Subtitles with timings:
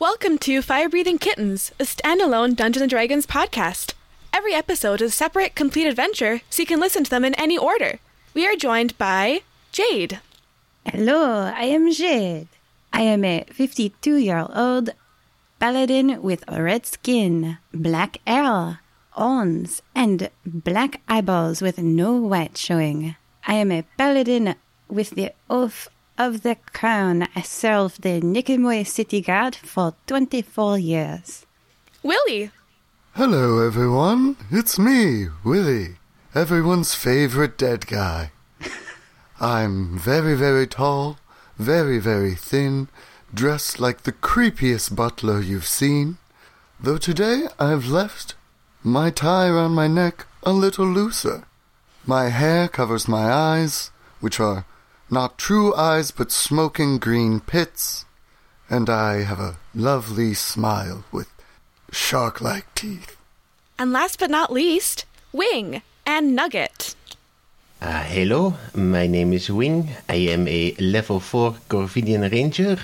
[0.00, 3.94] Welcome to Fire Breathing Kittens, a standalone Dungeons and Dragons podcast.
[4.32, 7.58] Every episode is a separate, complete adventure, so you can listen to them in any
[7.58, 7.98] order.
[8.32, 9.40] We are joined by
[9.72, 10.20] Jade.
[10.86, 12.46] Hello, I am Jade.
[12.92, 14.90] I am a 52 year old
[15.58, 18.78] paladin with red skin, black hair,
[19.10, 23.16] horns, and black eyeballs with no white showing.
[23.48, 24.54] I am a paladin
[24.88, 25.88] with the oath
[26.18, 27.26] of the crown.
[27.34, 31.46] I served the Nicomoy City Guard for 24 years.
[32.02, 32.50] Willie.
[33.14, 34.36] Hello, everyone.
[34.50, 35.96] It's me, Willie,
[36.34, 38.32] everyone's favorite dead guy.
[39.40, 41.18] I'm very, very tall,
[41.56, 42.88] very, very thin,
[43.32, 46.18] dressed like the creepiest butler you've seen.
[46.80, 48.34] Though today I've left
[48.82, 51.44] my tie around my neck a little looser.
[52.06, 53.90] My hair covers my eyes,
[54.20, 54.64] which are
[55.10, 58.04] not true eyes but smoking green pits,
[58.68, 61.28] and I have a lovely smile with
[61.90, 63.16] shark like teeth.
[63.78, 66.94] And last but not least, Wing and Nugget.
[67.80, 69.90] Uh, hello, my name is Wing.
[70.08, 72.78] I am a level 4 Corvidian Ranger.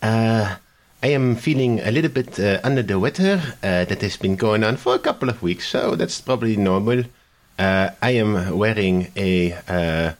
[0.00, 0.56] Uh,
[1.02, 3.42] I am feeling a little bit uh, under the weather.
[3.62, 7.04] Uh, that has been going on for a couple of weeks, so that's probably normal.
[7.58, 10.12] Uh, I am wearing a uh,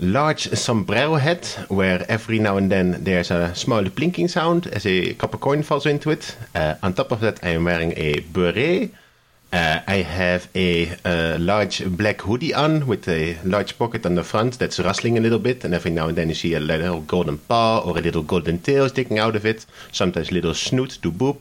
[0.00, 5.14] large sombrero hat where every now and then there's a small blinking sound as a
[5.14, 6.36] copper coin falls into it.
[6.54, 8.92] Uh, on top of that, I am wearing a beret.
[9.52, 14.22] Uh, I have a, uh, large black hoodie on with a large pocket on the
[14.22, 17.00] front that's rustling a little bit, and every now and then you see a little
[17.00, 20.98] golden paw or a little golden tail sticking out of it, sometimes a little snoot
[21.02, 21.38] to boop.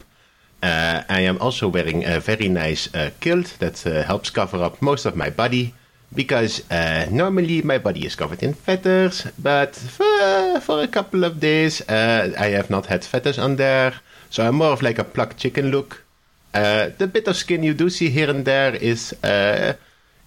[0.64, 4.82] Uh, I am also wearing a very nice uh, kilt that uh, helps cover up
[4.82, 5.74] most of my body
[6.14, 11.40] because uh, normally my body is covered in feathers, but for, for a couple of
[11.40, 13.94] days uh, I have not had feathers on there,
[14.30, 16.04] so I'm more of like a plucked chicken look.
[16.54, 19.74] Uh, the bit of skin you do see here and there is, uh,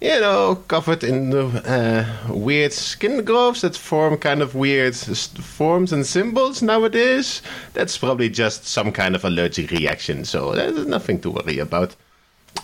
[0.00, 6.06] you know, covered in uh, weird skin growths that form kind of weird forms and
[6.06, 7.42] symbols nowadays.
[7.72, 11.96] That's probably just some kind of allergic reaction, so there's nothing to worry about.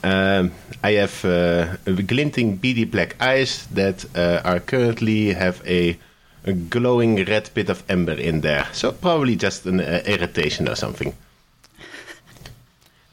[0.02, 1.76] Um, I have uh,
[2.06, 5.98] glinting beady black eyes that uh, are currently have a,
[6.44, 10.76] a glowing red bit of ember in there, so probably just an uh, irritation or
[10.76, 11.14] something.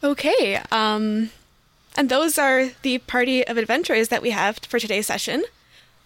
[0.03, 1.31] Okay, um,
[1.95, 5.43] and those are the party of adventurers that we have for today's session.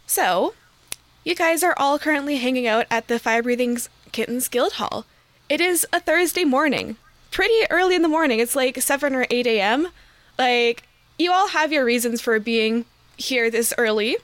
[0.08, 0.54] So,
[1.26, 3.78] you guys are all currently hanging out at the Fire Breathing
[4.14, 5.06] Kittens Guild Hall.
[5.50, 6.96] It is a Thursday morning,
[7.30, 8.40] pretty early in the morning.
[8.40, 9.90] It's like 7 or 8 a.m.
[10.40, 10.84] Like,
[11.20, 12.86] you all have your reasons for being
[13.18, 14.16] here this early.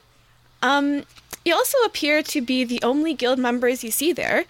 [0.64, 1.04] Um,
[1.44, 4.46] you also appear to be the only guild members you see there.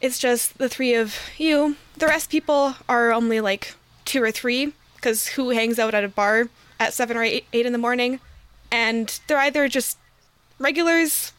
[0.00, 1.76] It's just the three of you.
[1.96, 3.74] The rest people are only like
[4.04, 7.64] two or three, because who hangs out at a bar at seven or eight, eight
[7.64, 8.20] in the morning?
[8.70, 9.96] And they're either just
[10.58, 11.32] regulars,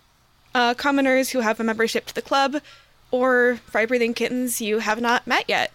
[0.56, 2.62] uh, commoners who have a membership to the club,
[3.12, 5.72] or fire breathing kittens you have not met yet.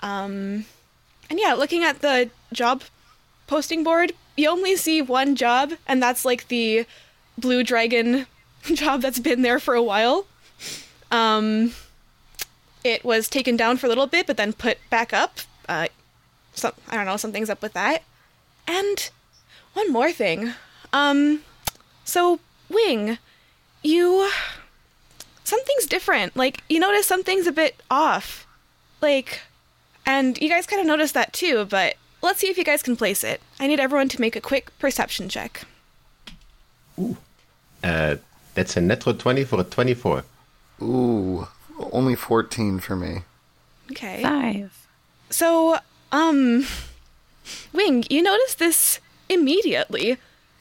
[0.00, 0.64] Um,
[1.30, 2.82] and yeah, looking at the job
[3.46, 6.86] posting board, you only see one job, and that's like the
[7.36, 8.26] blue dragon
[8.64, 10.26] job that's been there for a while.
[11.10, 11.72] Um,
[12.84, 15.38] it was taken down for a little bit, but then put back up.
[15.68, 15.88] Uh,
[16.52, 18.02] some, I don't know, something's up with that.
[18.66, 19.10] And
[19.74, 20.52] one more thing.
[20.92, 21.42] Um,
[22.04, 23.18] so Wing,
[23.82, 24.30] you
[25.44, 26.36] something's different.
[26.36, 28.46] Like you notice something's a bit off.
[29.00, 29.42] Like,
[30.08, 31.66] and you guys kind of noticed that too.
[31.66, 33.40] But let's see if you guys can place it.
[33.60, 35.64] I need everyone to make a quick perception check.
[37.84, 38.16] Uh,
[38.54, 40.24] that's a natural 20 for a 24.
[40.80, 41.46] Ooh,
[41.92, 43.18] only 14 for me.
[43.92, 44.22] Okay.
[44.22, 44.86] Five.
[45.30, 45.78] So,
[46.10, 46.66] um,
[47.72, 50.16] Wing, you notice this immediately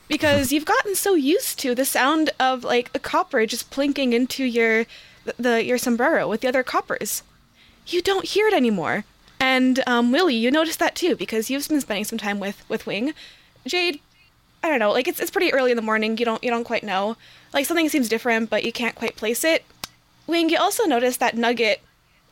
[0.10, 4.44] because you've gotten so used to the sound of like a copper just plinking into
[4.44, 4.86] your
[5.38, 7.24] the your sombrero with the other coppers.
[7.88, 9.06] You don't hear it anymore.
[9.40, 12.86] And um, Willie, you noticed that too because you've been spending some time with with
[12.86, 13.14] Wing.
[13.66, 14.00] Jade,
[14.64, 16.18] I don't know, like it's it's pretty early in the morning.
[16.18, 17.18] You don't you don't quite know.
[17.54, 19.64] Like something seems different, but you can't quite place it.
[20.26, 21.82] Wing, you also noticed that Nugget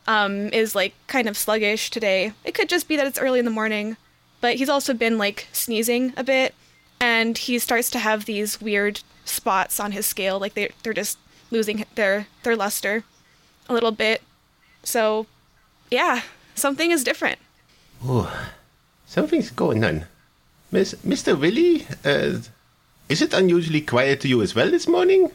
[0.06, 2.32] um, is like kind of sluggish today.
[2.44, 3.96] It could just be that it's early in the morning,
[4.40, 6.54] but he's also been like sneezing a bit,
[7.00, 11.18] and he starts to have these weird spots on his scale, like they they're just
[11.50, 13.04] losing their their luster
[13.68, 14.22] a little bit.
[14.82, 15.26] So,
[15.90, 16.22] yeah,
[16.56, 17.38] something is different.
[18.04, 18.30] Oh,
[19.06, 20.06] something's going on.
[20.72, 21.38] Miss, Mr.
[21.38, 22.40] Willie, uh,
[23.08, 25.30] is it unusually quiet to you as well this morning?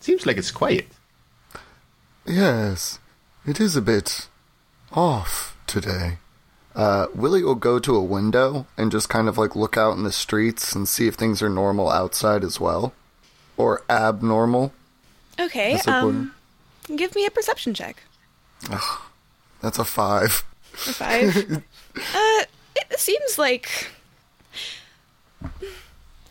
[0.00, 0.86] Seems like it's quiet.
[2.26, 2.98] Yes,
[3.46, 4.28] it is a bit
[4.92, 6.18] off today.
[6.74, 10.04] Uh, Willie will go to a window and just kind of like look out in
[10.04, 12.94] the streets and see if things are normal outside as well,
[13.58, 14.72] or abnormal.
[15.38, 16.34] Okay, That's a um,
[16.96, 18.02] give me a perception check.
[18.70, 19.00] Ugh,
[19.60, 20.44] That's a five.
[20.74, 21.36] Five.
[21.96, 22.42] uh,
[22.74, 23.90] it seems like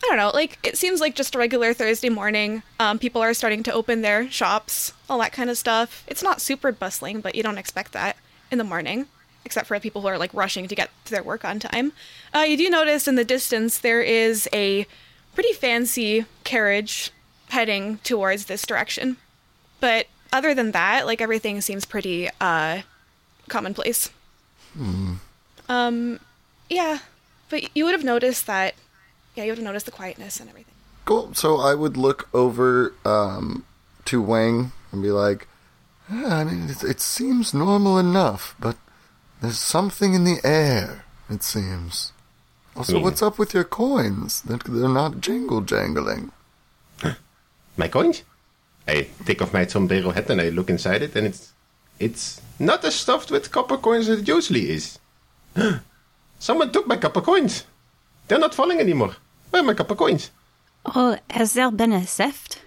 [0.04, 0.30] I don't know.
[0.34, 2.62] Like it seems like just a regular Thursday morning.
[2.80, 6.04] Um, people are starting to open their shops, all that kind of stuff.
[6.08, 8.16] It's not super bustling, but you don't expect that
[8.50, 9.06] in the morning,
[9.44, 11.92] except for people who are like rushing to get to their work on time.
[12.34, 14.86] Uh, you do notice in the distance there is a
[15.34, 17.10] pretty fancy carriage
[17.50, 19.18] heading towards this direction,
[19.78, 22.82] but other than that, like everything seems pretty uh,
[23.48, 24.10] commonplace.
[25.68, 26.20] Um,
[26.68, 26.98] yeah,
[27.50, 28.74] but you would have noticed that.
[29.34, 30.74] Yeah, you would have noticed the quietness and everything.
[31.04, 31.34] Cool.
[31.34, 33.64] So I would look over um,
[34.04, 35.48] to Wing and be like,
[36.10, 38.76] "Yeah, I mean, it, it seems normal enough, but
[39.40, 42.12] there's something in the air, it seems.
[42.76, 43.02] Also, Yeah.
[43.04, 44.40] what's up with your coins?
[44.42, 46.32] That they're not jingle jangling.
[47.76, 48.22] My coins?
[48.86, 51.51] I take off my sombrero hat and I look inside it, and it's
[52.02, 54.98] it's not as stuffed with copper coins as it usually is.
[56.38, 57.64] Someone took my copper coins.
[58.28, 59.16] They're not falling anymore.
[59.50, 60.30] Where are my copper coins?
[60.84, 62.60] Oh, has there been a theft?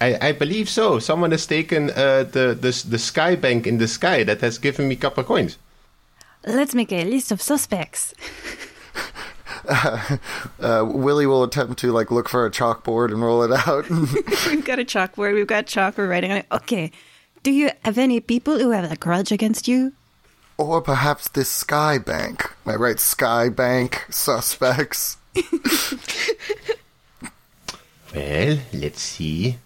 [0.00, 0.98] I, I believe so.
[0.98, 4.88] Someone has taken uh, the, the the sky bank in the sky that has given
[4.88, 5.56] me copper coins.
[6.44, 8.14] Let's make a list of suspects.
[9.68, 13.88] Uh, Willie will attempt to like look for a chalkboard and roll it out.
[14.46, 16.46] we've got a chalkboard, we've got chalk, we're writing on it.
[16.52, 16.92] Okay.
[17.46, 19.92] Do you have any people who have a grudge against you?
[20.58, 22.42] or perhaps this Sky Bank.
[22.66, 22.98] Am I right?
[22.98, 25.16] Sky Bank suspects.
[28.12, 29.58] Well, let's see.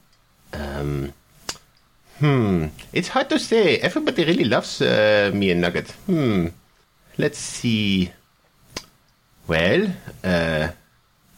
[0.52, 1.14] Um,
[2.18, 3.78] hmm, it's hard to say.
[3.78, 5.90] Everybody really loves uh, me and Nugget.
[6.04, 6.48] Hmm,
[7.16, 8.10] let's see.
[9.46, 9.86] Well,
[10.22, 10.68] uh,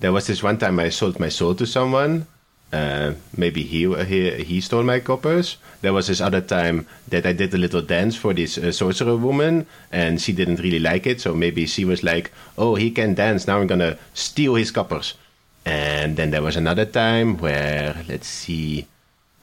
[0.01, 2.27] there was this one time I sold my soul to someone.
[2.73, 5.59] Uh, maybe he, he he stole my coppers.
[5.83, 9.17] There was this other time that I did a little dance for this uh, sorcerer
[9.17, 11.21] woman, and she didn't really like it.
[11.21, 13.47] So maybe she was like, "Oh, he can dance.
[13.47, 15.15] Now I'm gonna steal his coppers."
[15.67, 18.87] And then there was another time where, let's see,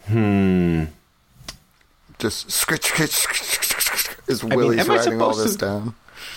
[0.08, 0.86] hmm,
[2.20, 5.58] Just scritch, scritch, scritch, scritch, scritch, as mean, Willie's am I writing all this to-
[5.66, 5.96] down.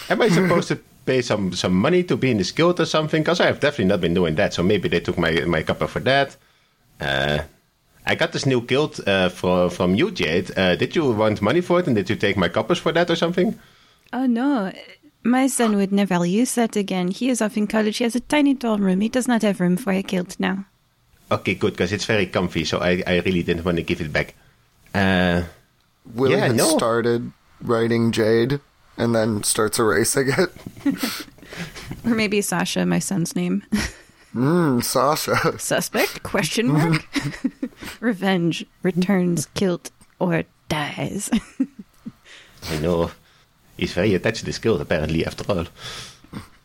[0.08, 3.22] am I supposed to pay some some money to be in this guild or something?
[3.22, 4.54] Because I have definitely not been doing that.
[4.54, 6.36] So maybe they took my my copper for that.
[7.02, 7.42] Uh,
[8.06, 10.50] I got this new guild uh, from from you, Jade.
[10.56, 13.10] Uh, did you want money for it, and did you take my coppers for that
[13.10, 13.58] or something?
[14.12, 14.72] Oh no,
[15.22, 17.08] my son would never use that again.
[17.08, 17.98] He is off in college.
[17.98, 19.00] He has a tiny dorm room.
[19.00, 20.64] He does not have room for a kilt now.
[21.30, 22.64] Okay, good, because it's very comfy.
[22.64, 24.34] So I I really didn't want to give it back.
[24.94, 25.42] Uh,
[26.14, 26.76] Willie Yeah, had no.
[26.76, 27.32] started
[27.62, 28.60] writing Jade
[28.98, 30.50] and then starts erasing it.
[32.04, 33.62] Or maybe Sasha, my son's name.
[34.34, 35.58] Mm, Sasha.
[35.58, 36.22] Suspect?
[36.22, 37.06] Question mark.
[38.00, 41.30] Revenge returns kilt or dies.
[42.70, 43.10] I know
[43.76, 45.26] he's very attached to this guild apparently.
[45.26, 45.66] After all.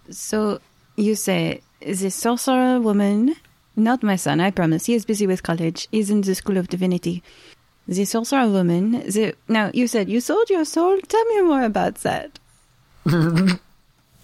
[0.10, 0.60] so
[0.96, 3.36] you say the sorcerer woman,
[3.76, 4.40] not my son.
[4.40, 4.86] I promise.
[4.86, 5.88] He is busy with college.
[5.92, 7.22] He's in the school of divinity.
[7.88, 8.92] The sorcerer woman.
[8.92, 11.00] The now you said you sold your soul.
[11.02, 12.40] Tell me more about that.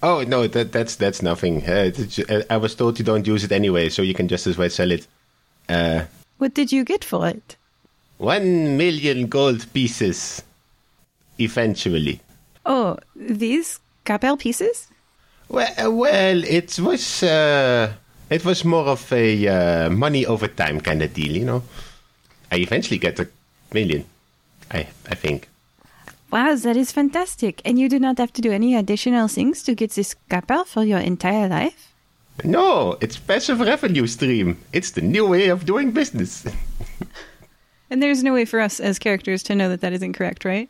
[0.03, 1.63] Oh no, that that's that's nothing.
[1.65, 1.91] Uh,
[2.29, 4.69] uh, I was told you don't use it anyway, so you can just as well
[4.69, 5.07] sell it.
[5.69, 6.03] Uh,
[6.39, 7.55] What did you get for it?
[8.17, 10.43] one million gold pieces.
[11.39, 12.19] Eventually.
[12.65, 14.87] Oh, these copper pieces.
[15.49, 17.93] Well, uh, well, it was uh,
[18.29, 21.63] it was more of a uh, money over time kind of deal, you know.
[22.51, 23.27] I eventually get a
[23.73, 24.03] million.
[24.71, 25.47] I I think.
[26.33, 27.61] Wow, that is fantastic.
[27.63, 30.83] And you do not have to do any additional things to get this copper for
[30.83, 31.93] your entire life?
[32.43, 34.57] No, it's passive revenue stream.
[34.73, 36.43] It's the new way of doing business.
[37.91, 40.67] And there's no way for us as characters to know that that isn't correct, right?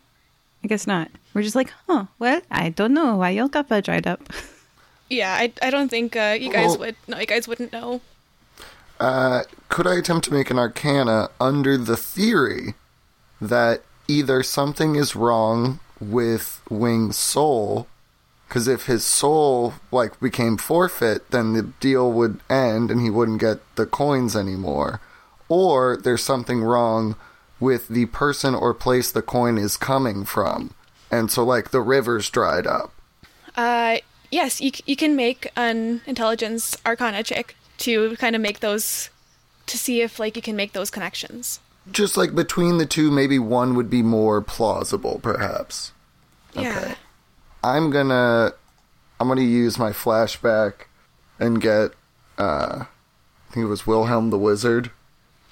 [0.61, 1.07] I guess not.
[1.33, 4.21] We're just like, huh, well, I don't know why your kappa dried up.
[5.09, 6.95] Yeah, I, I don't think uh, you guys Well- would.
[7.07, 8.01] No, you guys wouldn't know.
[8.99, 12.73] Uh, could I attempt to make an arcana under the theory
[13.39, 17.87] that either something is wrong with Wing's soul?
[18.47, 23.41] Because if his soul like became forfeit, then the deal would end and he wouldn't
[23.41, 25.01] get the coins anymore.
[25.49, 27.15] Or there's something wrong
[27.59, 30.73] with the person or place the coin is coming from,
[31.09, 32.91] and so like the river's dried up.
[33.55, 33.97] Uh,
[34.31, 39.09] yes, you, you can make an intelligence arcana check to kind of make those,
[39.67, 41.59] to see if like you can make those connections.
[41.91, 45.91] Just like between the two, maybe one would be more plausible, perhaps.
[46.53, 46.95] Yeah.
[47.63, 48.53] I'm gonna
[49.19, 50.85] I'm gonna use my flashback
[51.39, 51.91] and get
[52.37, 54.91] uh I think it was Wilhelm the Wizard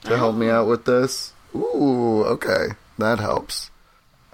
[0.04, 1.34] to help me out with this.
[1.56, 2.70] Ooh, okay.
[2.98, 3.70] That helps.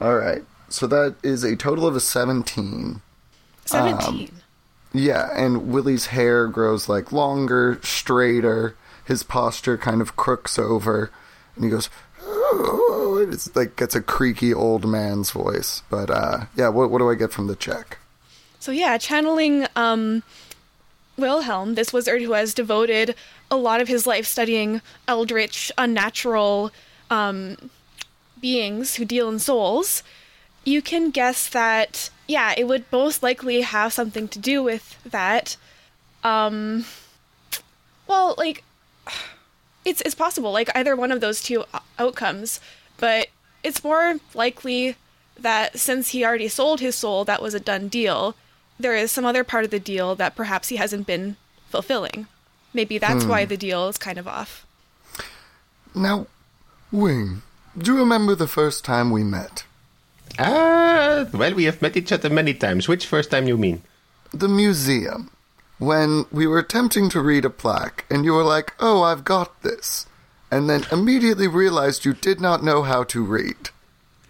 [0.02, 0.44] Alright.
[0.70, 3.02] So that is a total of a seventeen.
[3.66, 4.32] 17.
[4.94, 8.76] Yeah, and Willie's hair grows like longer, straighter.
[9.06, 11.12] His posture kind of crooks over,
[11.58, 11.90] and he goes,
[12.22, 15.84] "Oh," it's like gets a creaky old man's voice.
[15.90, 17.98] But uh, yeah, what what do I get from the check?
[18.60, 20.24] So yeah, channeling um,
[21.18, 23.16] Wilhelm, this wizard who has devoted
[23.50, 26.72] a lot of his life studying eldritch, unnatural
[27.10, 27.58] um,
[28.40, 30.04] beings who deal in souls,
[30.64, 35.56] you can guess that yeah, it would most likely have something to do with that.
[36.24, 36.86] Um,
[38.08, 38.64] well, like
[39.88, 41.64] it's it's possible, like either one of those two
[41.98, 42.60] outcomes,
[42.98, 43.28] but
[43.64, 44.96] it's more likely
[45.40, 48.36] that since he already sold his soul, that was a done deal.
[48.80, 51.38] There is some other part of the deal that perhaps he hasn't been
[51.70, 52.28] fulfilling.
[52.74, 54.66] Maybe that's why the deal is kind of off.
[55.96, 56.28] Now,
[56.92, 57.42] Wing,
[57.78, 59.64] do you remember the first time we met?
[60.38, 62.88] Ah, well, we have met each other many times.
[62.88, 63.82] Which first time you mean?
[64.32, 65.32] The museum.
[65.80, 69.62] When we were attempting to read a plaque, and you were like, "Oh, I've got
[69.62, 70.08] this,"
[70.50, 73.70] and then immediately realized you did not know how to read.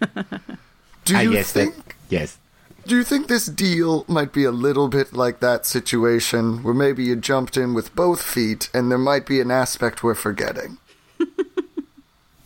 [1.04, 1.74] Do ah, you yes, think?
[1.74, 2.38] that, yes.
[2.86, 7.04] Do you think this deal might be a little bit like that situation where maybe
[7.04, 10.78] you jumped in with both feet and there might be an aspect we're forgetting?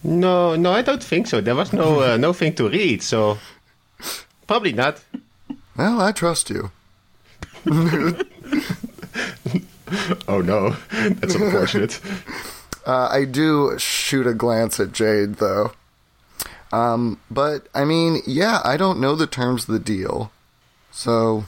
[0.04, 1.40] No, no, I don't think so.
[1.40, 3.38] There was no uh, no thing to read, so
[4.47, 5.00] probably not.
[5.76, 6.73] Well, I trust you.
[10.26, 12.00] Oh no, that's unfortunate.
[12.87, 15.73] Uh, I do shoot a glance at Jade, though.
[16.73, 20.33] Um, but, I mean, yeah, I don't know the terms of the deal.
[20.91, 21.45] So,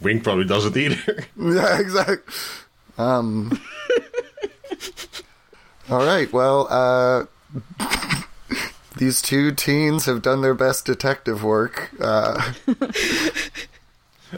[0.00, 1.26] Wing probably doesn't either.
[1.36, 2.34] yeah, exactly.
[2.96, 3.60] Um,
[5.90, 7.24] all right, well, uh,
[8.96, 11.90] these two teens have done their best detective work.
[12.00, 12.52] Uh,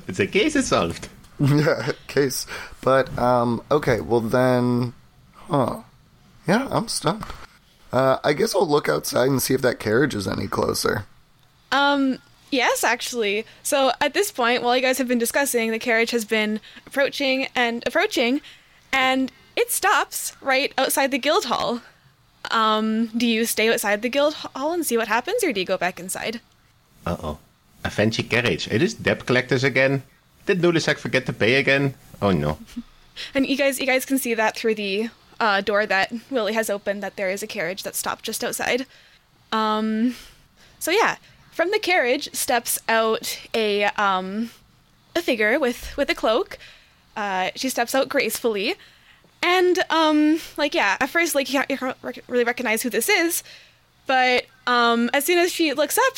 [0.08, 1.08] it's a case is solved.
[1.48, 2.46] yeah, case.
[2.82, 4.92] But, um, okay, well then,
[5.34, 5.80] huh.
[6.46, 7.32] Yeah, I'm stumped.
[7.92, 11.06] Uh, I guess I'll look outside and see if that carriage is any closer.
[11.72, 12.18] Um,
[12.50, 13.44] yes, actually.
[13.62, 17.48] So at this point, while you guys have been discussing, the carriage has been approaching
[17.54, 18.40] and approaching,
[18.92, 21.82] and it stops right outside the guild hall.
[22.50, 25.66] Um, do you stay outside the guild hall and see what happens, or do you
[25.66, 26.40] go back inside?
[27.06, 27.38] Uh oh.
[27.82, 28.68] A fancy carriage.
[28.68, 30.02] It is debt collectors again.
[30.50, 31.94] Did Nulisek forget to pay again?
[32.20, 32.58] Oh no.
[33.34, 36.68] And you guys, you guys can see that through the uh, door that Willie has
[36.70, 38.86] opened that there is a carriage that stopped just outside.
[39.52, 40.16] Um,
[40.80, 41.16] so yeah,
[41.52, 44.50] from the carriage steps out a um,
[45.14, 46.58] a figure with with a cloak.
[47.14, 48.74] Uh, she steps out gracefully,
[49.42, 52.90] and um, like yeah, at first like you can't, you can't rec- really recognize who
[52.90, 53.44] this is,
[54.06, 56.16] but um, as soon as she looks up,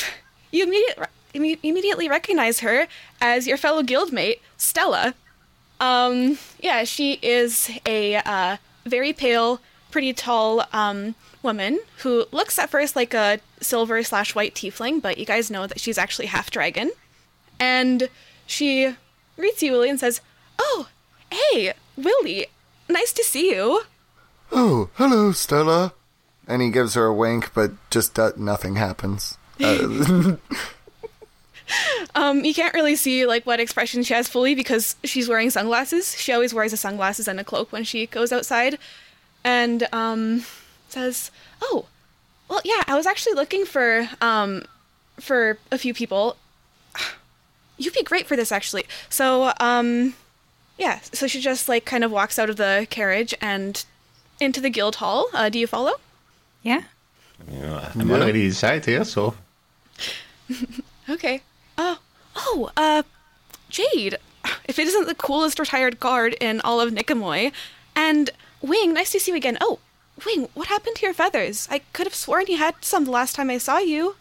[0.52, 2.86] you immediately imme- immediately recognize her
[3.20, 5.14] as your fellow guildmate Stella.
[5.80, 9.60] Um, yeah, she is a uh, very pale,
[9.90, 15.18] pretty tall um, woman who looks at first like a silver slash white tiefling, but
[15.18, 16.92] you guys know that she's actually half dragon.
[17.58, 18.08] And
[18.46, 18.94] she
[19.36, 20.20] greets you, Willie, and says,
[20.58, 20.88] "Oh,
[21.30, 22.46] hey, Willie,
[22.88, 23.82] nice to see you."
[24.50, 25.94] Oh, hello, Stella.
[26.46, 29.38] And he gives her a wink, but just uh, nothing happens.
[29.60, 30.36] Uh,
[32.14, 36.14] Um, you can't really see like what expression she has fully because she's wearing sunglasses.
[36.18, 38.78] She always wears the sunglasses and a cloak when she goes outside,
[39.44, 40.44] and um,
[40.88, 41.30] says,
[41.62, 41.86] "Oh,
[42.48, 44.64] well, yeah, I was actually looking for um,
[45.18, 46.36] for a few people.
[47.78, 48.84] You'd be great for this, actually.
[49.08, 50.14] So, um,
[50.78, 51.00] yeah.
[51.12, 53.82] So she just like kind of walks out of the carriage and
[54.38, 55.28] into the guild hall.
[55.32, 55.94] Uh, do you follow?
[56.62, 56.82] Yeah.
[57.50, 59.34] You know, I'm already inside here, so
[61.08, 61.40] Okay.
[61.84, 61.98] Oh,
[62.36, 63.02] oh, uh,
[63.68, 64.16] Jade.
[64.64, 67.52] If it isn't the coolest retired guard in all of Nicomoy.
[67.96, 69.58] And Wing, nice to see you again.
[69.60, 69.80] Oh,
[70.24, 71.66] Wing, what happened to your feathers?
[71.70, 74.14] I could have sworn you had some the last time I saw you.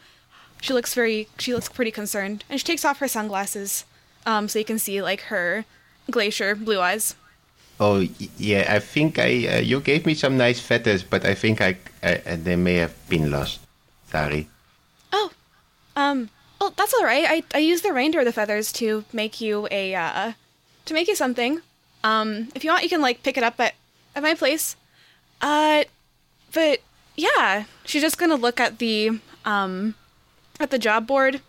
[0.59, 2.43] She looks very, she looks pretty concerned.
[2.49, 3.85] And she takes off her sunglasses,
[4.25, 5.65] um, so you can see, like, her
[6.09, 7.15] glacier blue eyes.
[7.79, 8.05] Oh
[8.37, 11.77] yeah, I think I uh, you gave me some nice feathers, but I think I,
[12.03, 13.59] I uh, they may have been lost.
[14.11, 14.47] Sorry.
[15.11, 15.31] Oh,
[15.95, 16.29] um,
[16.61, 17.25] well, that's all right.
[17.27, 20.33] I I used the reindeer the feathers to make you a uh,
[20.85, 21.59] to make you something.
[22.03, 23.73] Um, if you want, you can like pick it up at
[24.15, 24.75] at my place.
[25.41, 25.85] Uh,
[26.53, 26.81] but
[27.15, 29.95] yeah, she's just gonna look at the um
[30.59, 31.41] at the job board,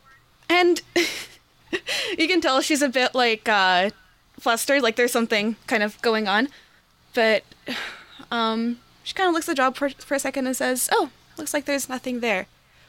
[0.49, 0.81] and
[2.19, 3.91] you can tell she's a bit like uh,
[4.41, 6.49] flustered, like there's something kind of going on.
[7.13, 7.45] But
[8.31, 11.11] um, she kind of looks at the job for, for a second and says, "Oh,
[11.37, 12.47] looks like there's nothing there."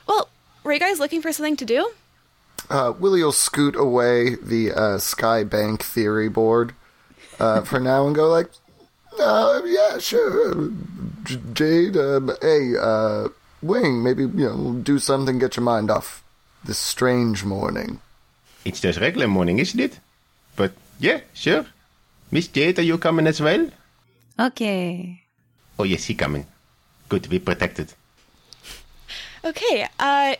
[0.08, 0.30] Well,
[0.64, 1.92] were you guys looking for something to do?
[2.70, 6.74] Uh, Willie will scoot away the uh, Sky Bank theory board
[7.40, 8.50] uh, for now and go like,
[9.20, 10.72] uh, "Yeah, sure,
[11.24, 11.98] J- Jade.
[11.98, 13.28] Um, hey, uh,
[13.62, 16.24] Wing, maybe you know, do something, get your mind off
[16.64, 18.00] this strange morning."
[18.66, 20.00] It's just regular morning, isn't it?
[20.56, 21.66] But yeah, sure.
[22.32, 23.70] Miss Jade, are you coming as well?
[24.40, 25.22] Okay.
[25.78, 26.48] Oh yes, he coming.
[27.10, 27.94] Good to be protected.
[29.46, 29.86] Okay.
[30.00, 30.36] Uh,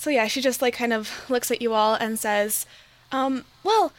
[0.00, 2.64] so yeah, she just like kind of looks at you all and says,
[3.12, 3.92] um, "Well,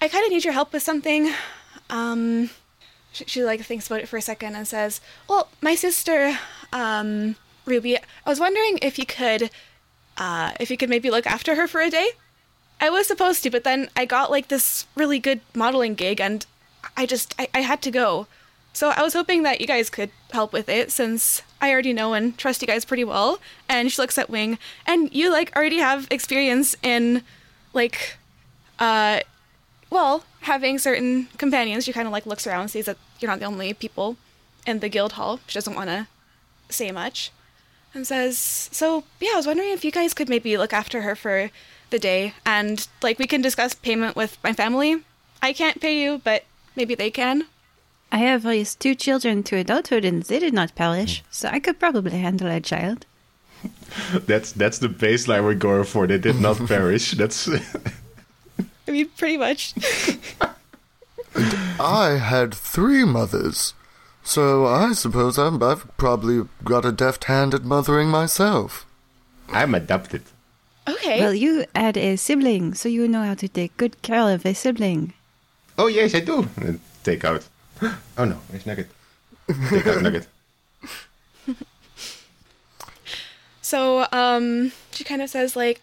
[0.00, 1.34] I kind of need your help with something."
[1.90, 2.48] Um,
[3.12, 6.38] she, she like thinks about it for a second and says, "Well, my sister,
[6.72, 7.36] um,
[7.66, 9.50] Ruby, I was wondering if you could,
[10.16, 12.12] uh, if you could maybe look after her for a day."
[12.80, 16.46] I was supposed to, but then I got like this really good modeling gig and
[16.96, 18.28] I just I, I had to go.
[18.72, 22.12] So I was hoping that you guys could help with it since I already know
[22.12, 23.38] and trust you guys pretty well.
[23.68, 27.22] And she looks at Wing and you like already have experience in
[27.72, 28.18] like
[28.78, 29.20] uh
[29.88, 31.84] well, having certain companions.
[31.84, 34.16] She kind of like looks around, sees that you're not the only people
[34.66, 35.40] in the guild hall.
[35.46, 36.06] She doesn't want to
[36.68, 37.30] say much.
[37.94, 38.36] And says,
[38.72, 41.50] "So, yeah, I was wondering if you guys could maybe look after her for
[41.90, 45.02] the day and like we can discuss payment with my family.
[45.40, 46.44] I can't pay you, but
[46.76, 47.46] maybe they can."
[48.14, 51.80] I have raised two children to adulthood and they did not perish, so I could
[51.80, 53.06] probably handle a child.
[54.12, 56.06] That's that's the baseline we're going for.
[56.06, 57.10] They did not perish.
[57.18, 59.74] That's I mean, pretty much.
[61.80, 63.74] I had three mothers,
[64.22, 68.86] so I suppose I'm, I've probably got a deft hand at mothering myself.
[69.48, 70.22] I'm adopted.
[70.86, 71.18] Okay.
[71.18, 74.54] Well, you had a sibling, so you know how to take good care of a
[74.54, 75.14] sibling.
[75.76, 76.48] Oh yes, I do.
[77.02, 77.48] Take out.
[78.18, 78.88] Oh no, it's Nugget.
[79.70, 80.26] Take out Nugget.
[83.60, 85.80] So, um, she kind of says like,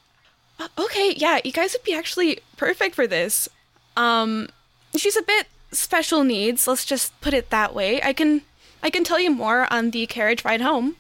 [0.60, 3.50] "Uh, "Okay, yeah, you guys would be actually perfect for this.
[3.98, 4.50] Um,
[4.96, 6.68] she's a bit special needs.
[6.68, 8.00] Let's just put it that way.
[8.04, 8.44] I can,
[8.84, 10.96] I can tell you more on the carriage ride home.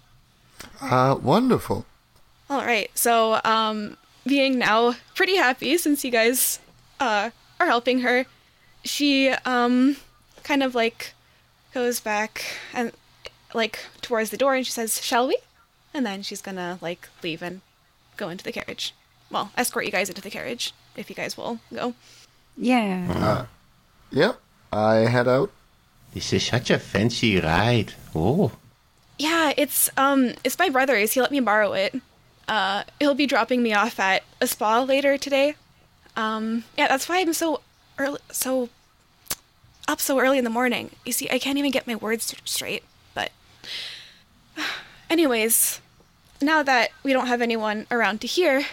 [0.81, 1.85] Ah, wonderful.
[2.49, 2.89] All right.
[2.95, 6.59] So, um, being now pretty happy since you guys,
[6.99, 8.25] uh, are helping her,
[8.83, 9.97] she, um,
[10.43, 11.13] kind of like
[11.73, 12.91] goes back and
[13.53, 15.37] like towards the door and she says, "Shall we?"
[15.93, 17.61] And then she's gonna like leave and
[18.17, 18.93] go into the carriage.
[19.29, 21.93] Well, escort you guys into the carriage if you guys will go.
[22.57, 23.45] Yeah.
[24.11, 24.39] Yep,
[24.73, 25.51] I head out.
[26.13, 27.93] This is such a fancy ride.
[28.13, 28.51] Oh,
[29.17, 31.13] Yeah, it's um, it's my brother's.
[31.13, 31.95] He let me borrow it.
[32.47, 35.55] Uh, he'll be dropping me off at a spa later today.
[36.17, 37.61] Um, yeah, that's why I'm so
[37.97, 38.67] early, so
[39.87, 40.91] up so early in the morning.
[41.05, 42.83] You see, I can't even get my words straight.
[43.13, 43.31] But,
[45.09, 45.81] anyways,
[46.41, 48.65] now that we don't have anyone around to hear,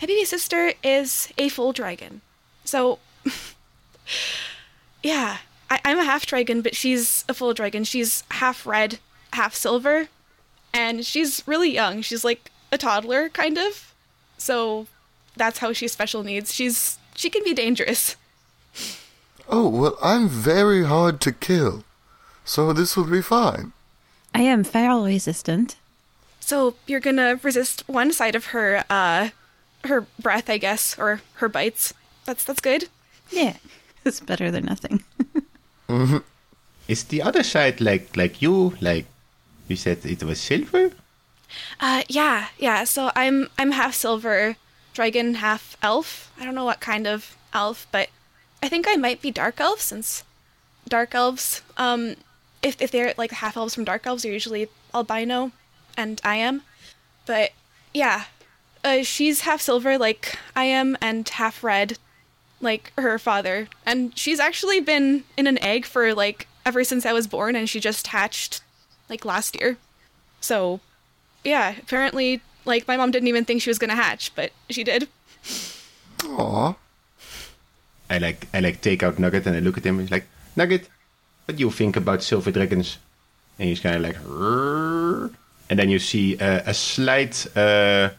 [0.00, 2.20] my baby sister is a full dragon.
[2.64, 2.98] So,
[5.02, 5.38] yeah,
[5.70, 7.84] I, I'm a half dragon, but she's a full dragon.
[7.84, 8.98] She's half red,
[9.32, 10.08] half silver,
[10.72, 12.02] and she's really young.
[12.02, 13.94] She's like a toddler, kind of.
[14.38, 14.86] So
[15.36, 16.52] that's how she's special needs.
[16.54, 18.16] She's she can be dangerous.
[19.48, 21.84] Oh, well, I'm very hard to kill,
[22.44, 23.72] so this will be fine.
[24.34, 25.76] I am feral resistant.
[26.40, 29.30] So you're gonna resist one side of her uh
[29.84, 31.94] her breath, I guess, or her bites.
[32.26, 32.88] That's that's good.
[33.30, 33.56] Yeah.
[34.04, 35.02] It's better than nothing.
[35.88, 36.18] mm-hmm.
[36.88, 38.76] is the other side like like you?
[38.80, 39.06] Like
[39.68, 40.90] you said, it was silver.
[41.80, 42.84] Uh yeah, yeah.
[42.84, 44.56] So I'm I'm half silver
[44.92, 46.30] dragon, half elf.
[46.38, 48.10] I don't know what kind of elf, but
[48.64, 50.24] I think I might be dark elf since
[50.88, 52.14] dark elves um
[52.62, 55.52] if if they're like half elves from dark elves are usually albino
[55.98, 56.62] and I am.
[57.26, 57.50] But
[57.92, 58.24] yeah.
[58.82, 61.98] Uh, she's half silver like I am and half red
[62.62, 63.68] like her father.
[63.84, 67.68] And she's actually been in an egg for like ever since I was born and
[67.68, 68.62] she just hatched
[69.10, 69.76] like last year.
[70.40, 70.80] So
[71.44, 75.08] yeah, apparently like my mom didn't even think she was gonna hatch, but she did.
[76.24, 76.74] Aw.
[78.14, 79.98] I like I like take out Nugget and I look at him.
[79.98, 80.88] and He's like Nugget,
[81.44, 82.98] what do you think about silver dragons?
[83.58, 85.34] And he's kind of like, "Rrrr."
[85.70, 88.10] and then you see uh, a slight uh,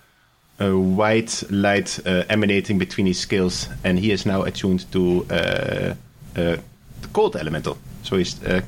[0.60, 5.34] a white light uh, emanating between his scales, and he is now attuned to uh,
[6.36, 6.58] uh,
[7.02, 7.78] the cold elemental.
[8.04, 8.62] So he's uh,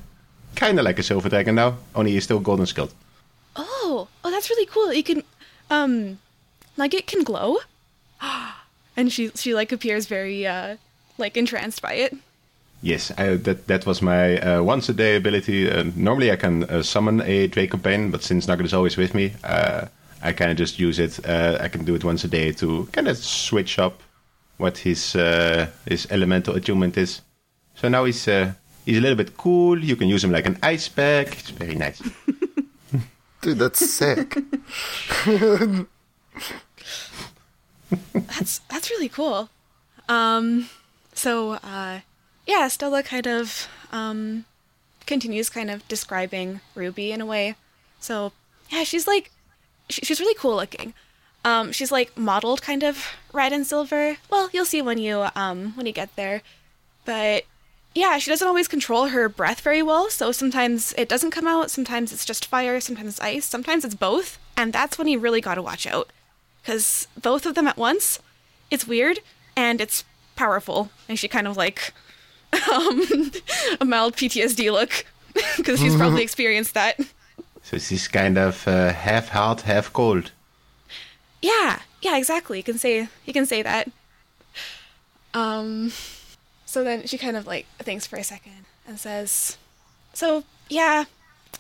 [0.56, 2.94] kind of like a silver dragon now, only he's still golden skilled.
[3.56, 4.94] Oh, oh, that's really cool.
[4.94, 5.24] You can,
[5.70, 6.20] um,
[6.78, 7.58] Nugget can glow.
[8.98, 10.78] and she she like appears very uh
[11.18, 12.16] like entranced by it.
[12.82, 15.70] Yes, I, that that was my uh, once a day ability.
[15.70, 19.16] Uh, normally, I can uh, summon a Drake companion, but since Nugget is always with
[19.16, 19.88] me, uh,
[20.22, 21.20] I kind of just use it.
[21.28, 24.04] Uh, I can do it once a day to kind of switch up
[24.58, 27.22] what his uh, his elemental attunement is.
[27.76, 28.54] So now he's uh,
[28.86, 29.84] he's a little bit cool.
[29.84, 31.28] You can use him like an ice pack.
[31.40, 32.02] It's very nice.
[33.42, 34.38] Dude, that's sick.
[38.14, 39.50] That's that's really cool.
[40.10, 40.70] Um,
[41.18, 42.02] so uh,
[42.46, 44.46] yeah, Stella kind of um
[45.06, 47.56] continues kind of describing Ruby in a way.
[48.00, 48.32] So
[48.70, 49.32] yeah, she's like
[49.90, 50.94] she, she's really cool looking.
[51.44, 54.18] Um, she's like modeled kind of red and silver.
[54.30, 56.42] Well, you'll see when you um when you get there.
[57.04, 57.46] But
[57.96, 61.72] yeah, she doesn't always control her breath very well, so sometimes it doesn't come out,
[61.72, 65.42] sometimes it's just fire, sometimes it's ice, sometimes it's both, and that's when you really
[65.42, 66.12] got to watch out.
[66.64, 68.20] Cuz both of them at once,
[68.70, 69.22] it's weird
[69.56, 70.04] and it's
[70.38, 70.90] powerful.
[71.10, 71.94] And she kind of like
[72.72, 73.02] um
[73.82, 75.06] a mild PTSD look
[75.58, 76.96] because she's probably experienced that.
[77.62, 80.32] so she's kind of uh, half hot, half cold.
[81.42, 82.58] Yeah, yeah, exactly.
[82.60, 83.92] You can say you can say that.
[85.34, 85.92] Um
[86.66, 89.58] so then she kind of like thinks for a second and says,
[90.14, 91.06] "So, yeah,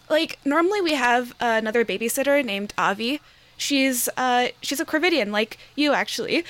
[0.10, 3.20] like normally we have another babysitter named Avi.
[3.58, 6.44] She's uh she's a Corvidian like you actually.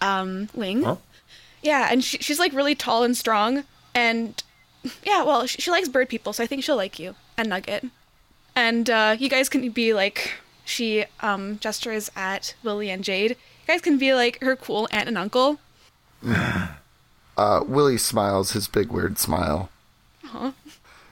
[0.00, 0.82] Um Wing.
[0.82, 0.96] Huh?
[1.62, 4.42] Yeah, and she, she's like really tall and strong and
[5.04, 7.84] yeah, well, she, she likes bird people, so I think she'll like you and Nugget.
[8.56, 10.32] And uh you guys can be like
[10.64, 13.32] she um gestures at Willie and Jade.
[13.32, 15.60] You guys can be like her cool aunt and uncle.
[17.36, 19.70] Uh, Willie smiles his big weird smile.
[20.24, 20.52] Huh?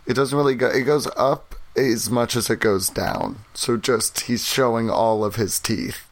[0.04, 0.66] It doesn't really go.
[0.68, 3.38] It goes up as much as it goes down.
[3.54, 6.06] So just he's showing all of his teeth.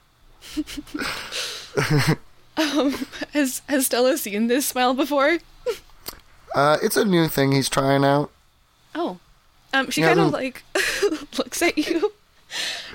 [2.56, 5.38] Has has Stella seen this smile before?
[6.54, 8.30] Uh, it's a new thing he's trying out.
[8.94, 9.18] Oh.
[9.74, 10.62] Um, she kind of like
[11.38, 12.12] looks at you.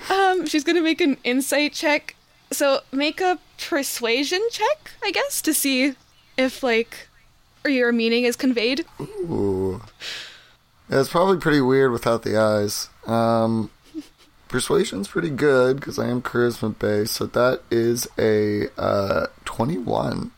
[0.10, 2.16] Um, she's gonna make an insight check.
[2.52, 5.94] So make a persuasion check, I guess, to see
[6.38, 7.08] if like
[7.66, 8.86] your meaning is conveyed.
[9.00, 9.82] Ooh.
[10.90, 12.90] Yeah, it's probably pretty weird without the eyes.
[13.06, 13.70] Um,
[14.52, 17.14] persuasion's pretty good because I am charisma based.
[17.16, 20.32] So that is a uh, 21.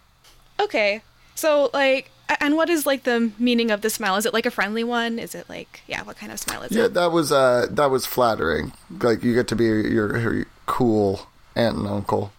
[0.60, 1.02] Okay.
[1.36, 4.16] So like and what is like the meaning of the smile?
[4.16, 5.20] Is it like a friendly one?
[5.20, 6.82] Is it like yeah, what kind of smile is Yeah, it?
[6.84, 8.72] Yeah, that was uh, that was flattering.
[9.02, 12.32] Like you get to be your, your cool aunt and uncle.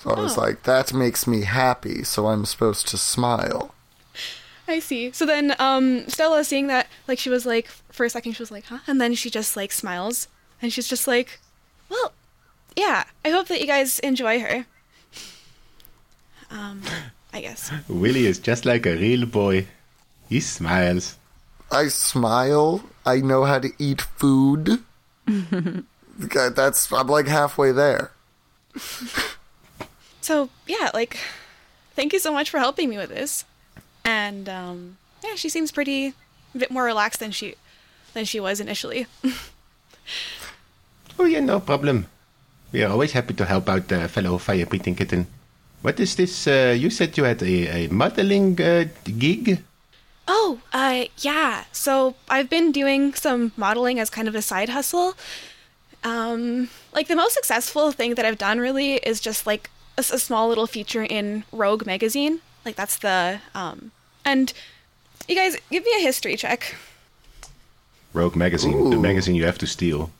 [0.00, 0.40] So I was Oh.
[0.40, 2.02] like, that makes me happy.
[2.02, 3.72] So I'm supposed to smile.
[4.66, 5.12] I see.
[5.12, 8.50] So then um Stella seeing that like she was like for a second she was
[8.50, 10.28] like, "Huh?" And then she just like smiles
[10.62, 11.40] and she's just like,
[11.90, 12.12] "Well,
[12.76, 14.66] yeah, I hope that you guys enjoy her."
[16.50, 16.82] Um
[17.32, 17.72] I guess.
[17.88, 19.66] Willie is just like a real boy.
[20.28, 21.18] He smiles.
[21.70, 22.82] I smile.
[23.04, 24.82] I know how to eat food.
[25.26, 28.12] That's I'm like halfway there.
[30.22, 31.18] So, yeah, like
[31.96, 33.44] thank you so much for helping me with this.
[34.04, 36.14] And um yeah, she seems pretty
[36.54, 37.56] a bit more relaxed than she
[38.14, 39.06] than she was initially.
[41.18, 42.06] Oh yeah, no problem.
[42.72, 45.26] We are always happy to help out the fellow fire breathing kitten.
[45.82, 46.46] What is this?
[46.46, 49.62] Uh, you said you had a, a modeling uh, gig.
[50.28, 51.64] Oh, uh, yeah.
[51.72, 55.14] So I've been doing some modeling as kind of a side hustle.
[56.04, 60.48] Um, like the most successful thing that I've done really is just like a small
[60.48, 62.40] little feature in Rogue magazine.
[62.64, 63.90] Like that's the um,
[64.24, 64.52] and
[65.28, 66.76] you guys give me a history check.
[68.12, 70.10] Rogue magazine, the magazine you have to steal.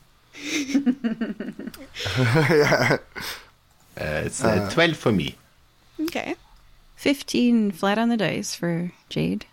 [2.19, 2.99] Yeah.
[4.01, 5.37] Uh, it's uh, twelve for me.
[6.01, 6.37] Okay.
[6.97, 9.45] 15 flat on the dice for Jade.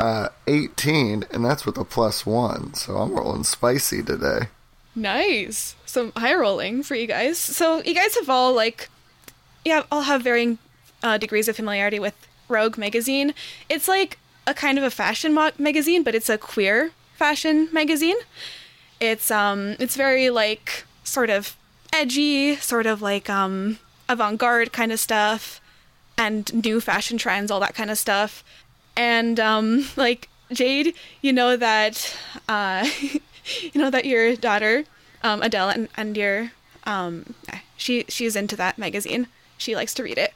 [0.00, 2.74] Uh, 18, and that's with a plus one.
[2.74, 4.48] So I'm rolling spicy today.
[4.96, 5.76] Nice.
[5.86, 7.38] Some high rolling for you guys.
[7.38, 8.88] So you guys have all like,
[9.64, 10.58] yeah, all have varying
[11.02, 12.14] uh, degrees of familiarity with
[12.48, 13.34] Rogue magazine.
[13.68, 18.16] It's like a kind of a fashion mo- magazine, but it's a queer fashion magazine.
[19.00, 21.56] It's um, it's very like sort of
[21.92, 25.60] edgy, sort of like um, avant-garde kind of stuff,
[26.16, 28.44] and new fashion trends, all that kind of stuff.
[28.96, 32.16] And um, like Jade, you know that
[32.48, 34.84] uh, you know that your daughter
[35.22, 36.52] um, Adele and, and your
[36.84, 37.34] um,
[37.76, 39.26] she she's into that magazine.
[39.58, 40.32] She likes to read it.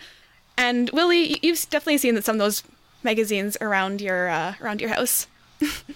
[0.57, 2.63] And Willie, you've definitely seen that some of those
[3.03, 5.27] magazines around your uh, around your house,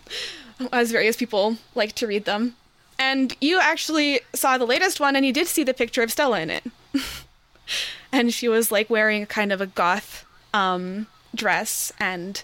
[0.73, 2.57] as various people like to read them.
[2.99, 6.41] And you actually saw the latest one, and you did see the picture of Stella
[6.41, 6.65] in it.
[8.13, 12.43] and she was like wearing a kind of a goth um, dress and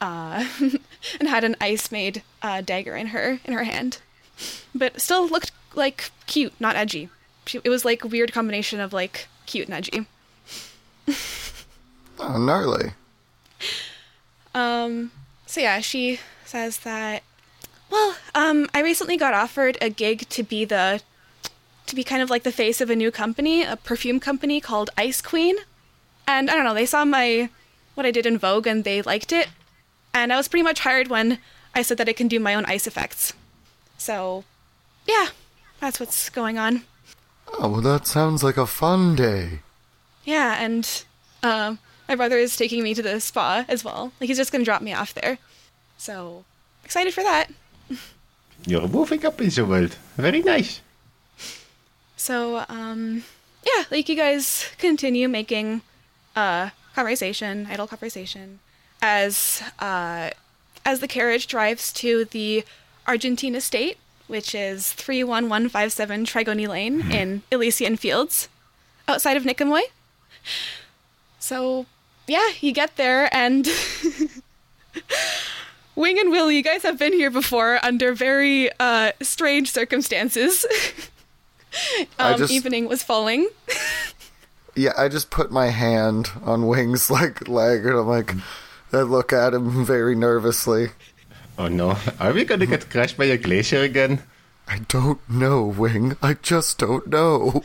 [0.00, 0.46] uh,
[1.20, 3.98] and had an ice made uh, dagger in her in her hand,
[4.74, 7.10] but still looked like cute, not edgy.
[7.46, 10.06] She, it was like a weird combination of like cute and edgy.
[12.18, 12.92] Oh, gnarly.
[14.54, 15.10] Um,
[15.46, 17.22] so yeah, she says that.
[17.90, 21.02] Well, um, I recently got offered a gig to be the,
[21.86, 24.90] to be kind of like the face of a new company, a perfume company called
[24.96, 25.56] Ice Queen,
[26.26, 26.74] and I don't know.
[26.74, 27.50] They saw my,
[27.94, 29.48] what I did in Rogue, and they liked it,
[30.14, 31.38] and I was pretty much hired when
[31.74, 33.32] I said that I can do my own ice effects.
[33.98, 34.44] So,
[35.06, 35.28] yeah,
[35.80, 36.82] that's what's going on.
[37.58, 39.60] Oh, well, that sounds like a fun day.
[40.24, 41.04] Yeah, and
[41.42, 41.76] uh,
[42.08, 44.12] my brother is taking me to the spa as well.
[44.20, 45.38] Like he's just gonna drop me off there.
[45.98, 46.44] So
[46.84, 47.50] excited for that.
[48.66, 49.96] You're moving up in the world.
[50.16, 50.80] Very nice.
[52.16, 53.24] So um,
[53.64, 55.82] yeah, like you guys continue making
[56.36, 58.60] uh, conversation, idle conversation,
[59.00, 60.30] as uh,
[60.84, 62.64] as the carriage drives to the
[63.06, 68.48] Argentina State, which is three one one five seven Trigoni Lane in Elysian Fields,
[69.08, 69.82] outside of Nicomoy.
[71.38, 71.86] So
[72.26, 73.64] yeah, you get there and
[76.00, 80.66] Wing and Willie, you guys have been here before under very uh, strange circumstances.
[82.18, 83.48] Um, just- Evening was falling.
[84.74, 88.34] Yeah, I just put my hand on Wing's like leg, and I'm like,
[88.92, 90.88] I look at him very nervously.
[91.58, 94.22] Oh no, are we gonna get crushed by a glacier again?
[94.66, 96.16] I don't know, Wing.
[96.22, 97.62] I just don't know.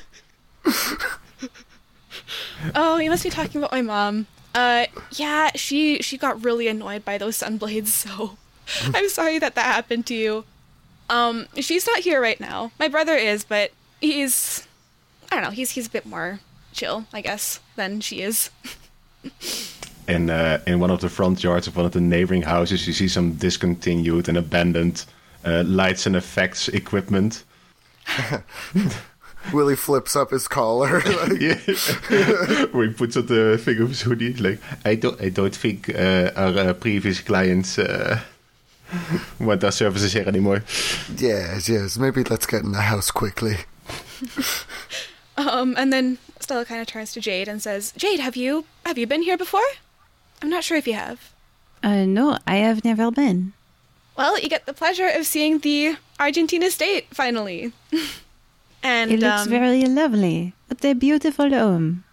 [2.76, 4.28] Oh, you must be talking about my mom.
[4.56, 8.38] Uh, yeah, she she got really annoyed by those sunblades, so
[8.94, 10.46] I'm sorry that that happened to you.
[11.10, 12.72] Um, she's not here right now.
[12.80, 14.66] My brother is, but he's
[15.32, 15.52] I don't know.
[15.52, 16.40] He's he's a bit more
[16.72, 18.50] chill, I guess, than she is.
[20.08, 22.94] In uh, in one of the front yards of one of the neighboring houses, you
[22.94, 25.04] see some discontinued and abandoned
[25.44, 27.44] uh, lights and effects equipment.
[29.54, 31.00] Willie flips up his collar.
[31.06, 31.56] like, Yeah.
[32.72, 35.90] Where he puts on the thing of his hoodie, like I don't, I don't think
[35.90, 38.20] uh, our uh, previous clients uh,
[39.40, 40.64] want our services here anymore.
[41.18, 41.98] yes, yes.
[41.98, 43.58] Maybe let's get in the house quickly.
[45.38, 48.98] Um, and then Stella kind of turns to Jade and says, "Jade, have you have
[48.98, 49.68] you been here before?
[50.42, 51.34] I'm not sure if you have.
[51.84, 53.52] Uh, no, I have never been.
[54.18, 57.74] Well, you get the pleasure of seeing the Argentina state finally."
[58.86, 60.54] And It looks um, very lovely.
[60.68, 62.04] What a beautiful home.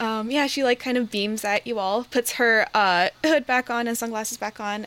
[0.00, 3.70] Um, yeah, she like kind of beams at you all, puts her uh, hood back
[3.70, 4.86] on and sunglasses back on,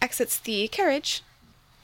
[0.00, 1.22] exits the carriage,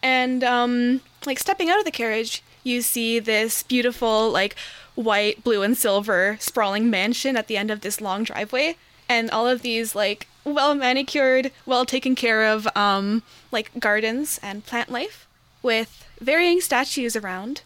[0.02, 4.56] and um, like stepping out of the carriage, you see this beautiful like
[4.94, 8.76] white, blue, and silver sprawling mansion at the end of this long driveway,
[9.10, 14.64] and all of these like well manicured, well taken care of um, like gardens and
[14.64, 15.26] plant life
[15.62, 17.60] with varying statues around,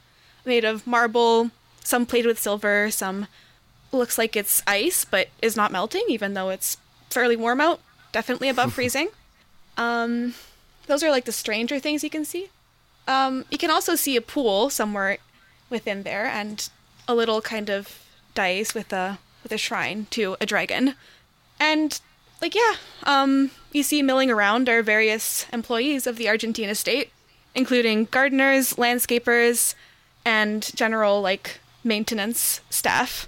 [0.50, 1.50] made of marble,
[1.82, 3.28] some plated with silver, some
[3.92, 6.76] looks like it's ice but is not melting even though it's
[7.08, 7.80] fairly warm out
[8.12, 9.08] definitely above freezing.
[9.76, 10.34] Um
[10.86, 12.50] those are like the stranger things you can see.
[13.08, 15.18] Um you can also see a pool somewhere
[15.70, 16.68] within there and
[17.08, 20.94] a little kind of dais with a with a shrine to a dragon.
[21.58, 22.00] And
[22.40, 27.10] like yeah um you see milling around are various employees of the argentina state
[27.54, 29.74] including gardeners landscapers
[30.24, 33.26] and general like maintenance staff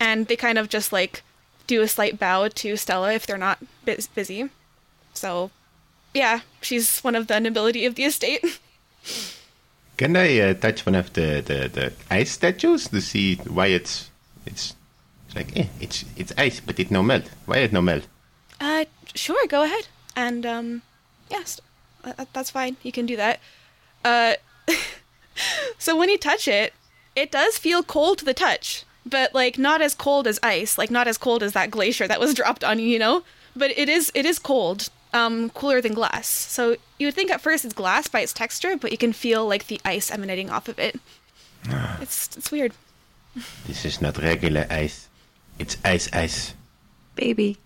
[0.00, 1.22] and they kind of just like
[1.66, 4.48] do a slight bow to Stella if they're not bus- busy.
[5.12, 5.50] So,
[6.14, 8.44] yeah, she's one of the nobility of the estate.
[9.96, 14.10] Can I uh, touch one of the, the, the ice statues to see why it's
[14.46, 14.76] it's
[15.26, 17.24] it's like eh, it's it's ice but it no melt.
[17.46, 18.06] Why it no melt?
[18.60, 19.88] Uh, sure, go ahead.
[20.14, 20.82] And um,
[21.30, 21.60] yes,
[22.32, 22.76] that's fine.
[22.82, 23.40] You can do that.
[24.04, 24.34] Uh,
[25.78, 26.72] so when you touch it,
[27.14, 30.90] it does feel cold to the touch, but like not as cold as ice, like
[30.90, 33.22] not as cold as that glacier that was dropped on you, you know.
[33.56, 36.28] But it is it is cold, um, cooler than glass.
[36.28, 39.46] So you would think at first it's glass by its texture, but you can feel
[39.46, 41.00] like the ice emanating off of it.
[42.00, 42.72] It's it's weird.
[43.66, 45.08] This is not regular ice.
[45.58, 46.54] It's ice ice.
[47.14, 47.58] Baby.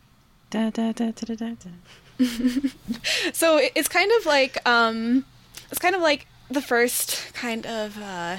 [0.50, 1.70] Da, da, da, da, da, da, da.
[3.32, 5.24] so it's kind of like um
[5.70, 8.36] it's kind of like the first kind of uh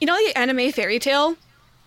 [0.00, 1.36] you know the anime Fairy Tail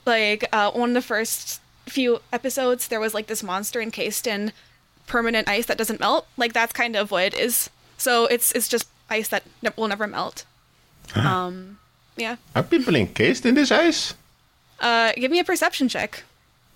[0.06, 4.52] like uh one of the first few episodes there was like this monster encased in
[5.08, 8.68] permanent ice that doesn't melt like that's kind of what it is so it's it's
[8.70, 10.46] just ice that ne- will never melt
[11.16, 11.78] um
[12.16, 14.14] yeah Are people encased in this ice?
[14.80, 16.24] uh give me a perception check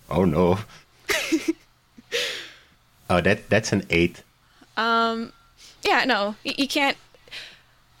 [0.08, 0.60] Oh no.
[3.10, 4.22] oh, that that's an eight.
[4.76, 5.32] Um,
[5.82, 6.96] Yeah, no, you can't.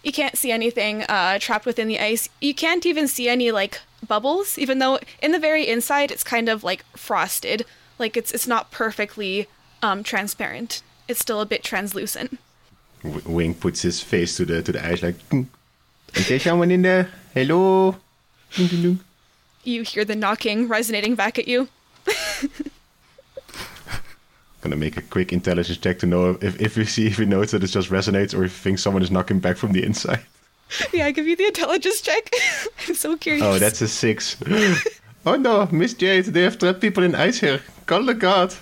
[0.06, 2.28] You can't see anything uh, trapped within the ice.
[2.40, 6.48] You can't even see any like bubbles, even though in the very inside it's kind
[6.48, 7.66] of like frosted.
[7.98, 9.48] Like it's it's not perfectly
[9.82, 10.80] um, transparent.
[11.08, 12.38] It's still a bit translucent.
[13.02, 15.18] W- Wing puts his face to the to the ice like.
[15.22, 15.42] "Hmm.
[16.14, 17.10] Is there someone in there?
[17.34, 17.96] Hello.
[19.64, 21.66] You hear the knocking resonating back at you.
[24.66, 27.52] Gonna make a quick intelligence check to know if if we see if we notice
[27.52, 30.26] that it just resonates or if we think someone is knocking back from the inside.
[30.92, 32.28] Yeah, I give you the intelligence check.
[32.88, 33.44] I'm so curious.
[33.44, 34.36] Oh, that's a six.
[35.26, 37.60] oh no, Miss Jade, they have trapped people in ice here.
[37.86, 38.56] Call the god.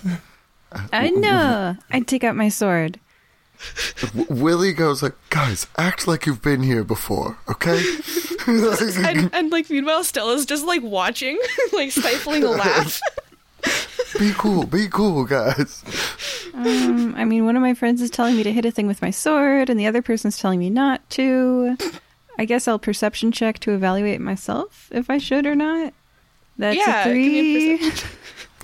[0.93, 1.77] I uh, know.
[1.89, 2.99] I take out my sword.
[4.13, 7.81] W- Willie goes like, guys, act like you've been here before, okay?
[8.47, 11.39] and, and like meanwhile Stella's just like watching,
[11.73, 13.01] like stifling a laugh.
[14.17, 15.83] Be cool, be cool, guys.
[16.53, 19.01] Um, I mean, one of my friends is telling me to hit a thing with
[19.01, 21.77] my sword, and the other person's telling me not to.
[22.37, 25.93] I guess I'll perception check to evaluate myself if I should or not.
[26.57, 27.91] That's Yeah, a give me a three.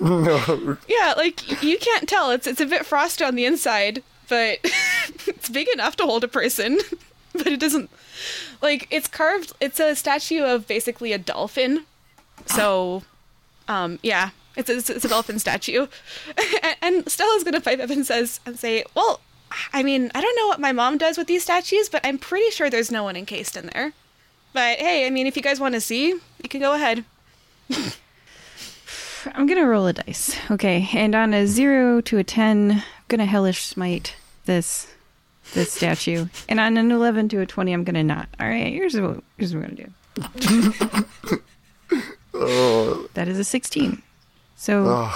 [0.00, 2.30] No, Yeah, like you can't tell.
[2.30, 4.58] It's it's a bit frosty on the inside, but
[5.26, 6.78] it's big enough to hold a person.
[7.34, 7.88] But it doesn't
[8.60, 9.54] like it's carved.
[9.58, 11.86] It's a statue of basically a dolphin.
[12.44, 13.04] So,
[13.68, 15.86] um, yeah, it's a, it's a- dolphin statue.
[16.62, 19.20] and, and Stella's gonna pipe up and says and say, "Well,
[19.72, 22.50] I mean, I don't know what my mom does with these statues, but I'm pretty
[22.50, 23.92] sure there's no one encased in there.
[24.52, 27.04] But hey, I mean, if you guys want to see, you can go ahead."
[29.34, 30.36] I'm gonna roll a dice.
[30.50, 34.88] Okay, and on a zero to a ten, I'm gonna hellish smite this
[35.54, 36.26] this statue.
[36.48, 38.28] And on an eleven to a twenty, I'm gonna not.
[38.40, 41.44] All right, here's what here's what I'm gonna do.
[42.34, 43.08] oh.
[43.14, 44.02] That is a sixteen.
[44.62, 45.10] So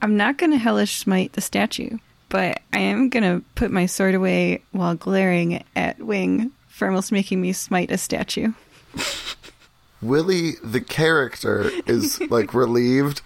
[0.00, 1.98] I'm not gonna hellish smite the statue,
[2.30, 7.42] but I am gonna put my sword away while glaring at Wing for almost making
[7.42, 8.54] me smite a statue.
[10.00, 13.20] Willie, the character, is like relieved.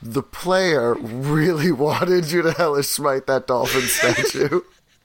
[0.00, 4.60] The player really wanted you to hellish smite that dolphin statue.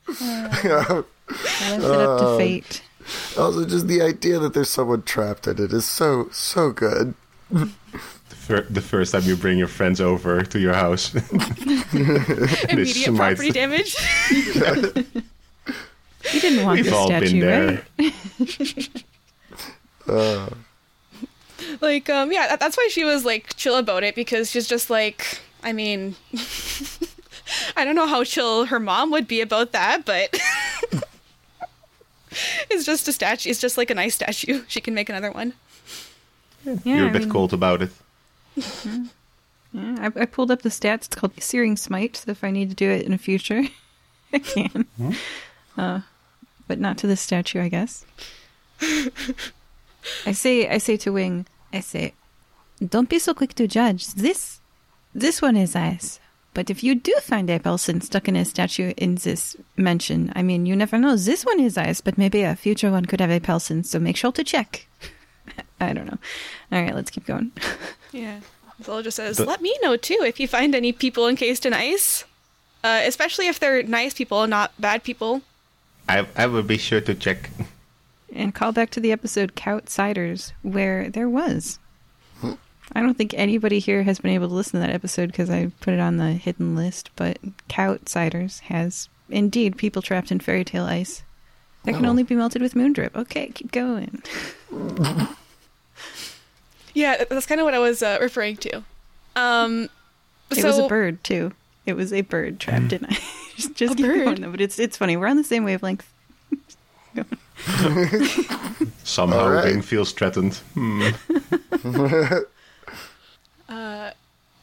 [0.08, 2.84] I left it up to um, fate.
[3.36, 7.16] also, just the idea that there's someone trapped in it is so so good.
[8.50, 11.14] The, fir- the first time you bring your friends over to your house.
[11.94, 13.96] Immediate smite- property damage.
[16.34, 17.82] You didn't want We've this all been there.
[17.98, 18.14] right?
[21.82, 25.40] like um yeah that's why she was like chill about it because she's just like
[25.64, 26.16] i mean
[27.78, 30.38] i don't know how chill her mom would be about that but
[32.70, 35.54] it's just a statue it's just like a nice statue she can make another one
[36.66, 37.92] Yeah, You're a I bit mean, cold about it.
[39.72, 41.06] Yeah, I, I pulled up the stats.
[41.06, 42.18] It's called Searing Smite.
[42.18, 43.64] So if I need to do it in the future,
[44.34, 44.88] I can.
[45.78, 46.02] Uh,
[46.68, 48.06] but not to this statue, I guess.
[50.26, 52.14] I say, I say to Wing, I say,
[52.84, 54.08] don't be so quick to judge.
[54.08, 54.60] This,
[55.14, 56.20] this one is ice.
[56.54, 60.42] But if you do find a person stuck in a statue in this mansion, I
[60.42, 61.16] mean, you never know.
[61.16, 63.84] This one is ice, but maybe a future one could have a person.
[63.84, 64.88] So make sure to check.
[65.80, 66.18] I don't know.
[66.72, 67.52] All right, let's keep going.
[68.12, 68.40] yeah
[68.84, 71.74] Zola just says But- let me know too if you find any people encased in
[71.74, 72.24] ice
[72.84, 75.42] uh, especially if they're nice people and not bad people
[76.08, 77.50] I, I will be sure to check.
[78.34, 81.78] and call back to the episode Outsiders, where there was.
[82.42, 85.72] I don't think anybody here has been able to listen to that episode because I
[85.82, 87.38] put it on the hidden list, but
[87.78, 91.22] Outsiders has indeed people trapped in fairy tale ice
[91.84, 92.10] that can Oh.
[92.10, 93.14] only be melted with moondrip.
[93.16, 94.24] Okay, keep going.
[96.94, 98.84] yeah that's kind of what i was uh, referring to
[99.36, 99.90] um
[100.52, 101.52] It so was a bird too.
[101.86, 103.54] It was a bird trapped in ice.
[103.56, 104.26] just just A keep bird?
[104.26, 105.16] going, though, but it's it's funny.
[105.18, 106.06] We're on the same wavelength.
[109.04, 109.66] Somehow All right.
[109.66, 110.56] Wing feels threatened.
[110.76, 111.10] Hmm.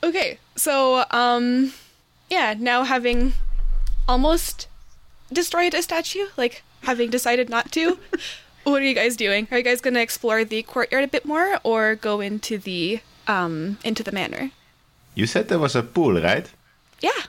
[0.05, 1.73] Okay, so um
[2.31, 3.33] yeah, now having
[4.07, 4.69] almost
[5.33, 7.99] destroyed a statue, like having decided not to,
[8.73, 9.47] what are you guys doing?
[9.51, 13.01] Are you guys going to explore the courtyard a bit more or go into the
[13.27, 14.51] um into the manor?
[15.15, 16.51] You said there was a pool, right?
[17.01, 17.23] Yeah.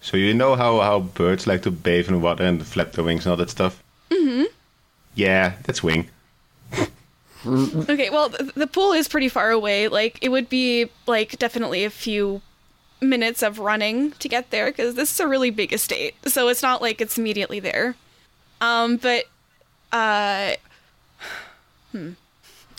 [0.00, 3.26] So you know how, how birds like to bathe in water and flap their wings
[3.26, 3.82] and all that stuff?
[4.10, 4.44] Mm-hmm.
[5.14, 6.08] Yeah, that's Wing.
[7.46, 9.86] Okay, well, th- the pool is pretty far away.
[9.86, 12.42] Like it would be like definitely a few
[13.00, 16.14] minutes of running to get there because this is a really big estate.
[16.26, 17.94] So it's not like it's immediately there.
[18.60, 19.26] Um, but
[19.92, 20.54] uh
[21.92, 22.12] hmm.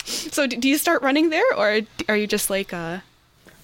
[0.04, 2.98] So do you start running there or are you just like uh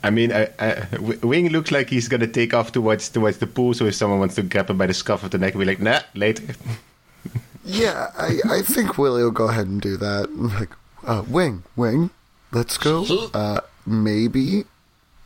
[0.03, 3.47] I mean, I, I, W- Wing looks like he's gonna take off towards towards the
[3.47, 3.75] pool.
[3.75, 5.67] So if someone wants to grab him by the scuff of the neck, and be
[5.67, 6.55] like, nah, later.
[7.69, 10.31] Yeah, I, I think Willie will go ahead and do that.
[10.37, 10.71] Like,
[11.05, 12.11] uh, Wing, Wing,
[12.53, 13.05] let's go.
[13.35, 14.65] Uh, maybe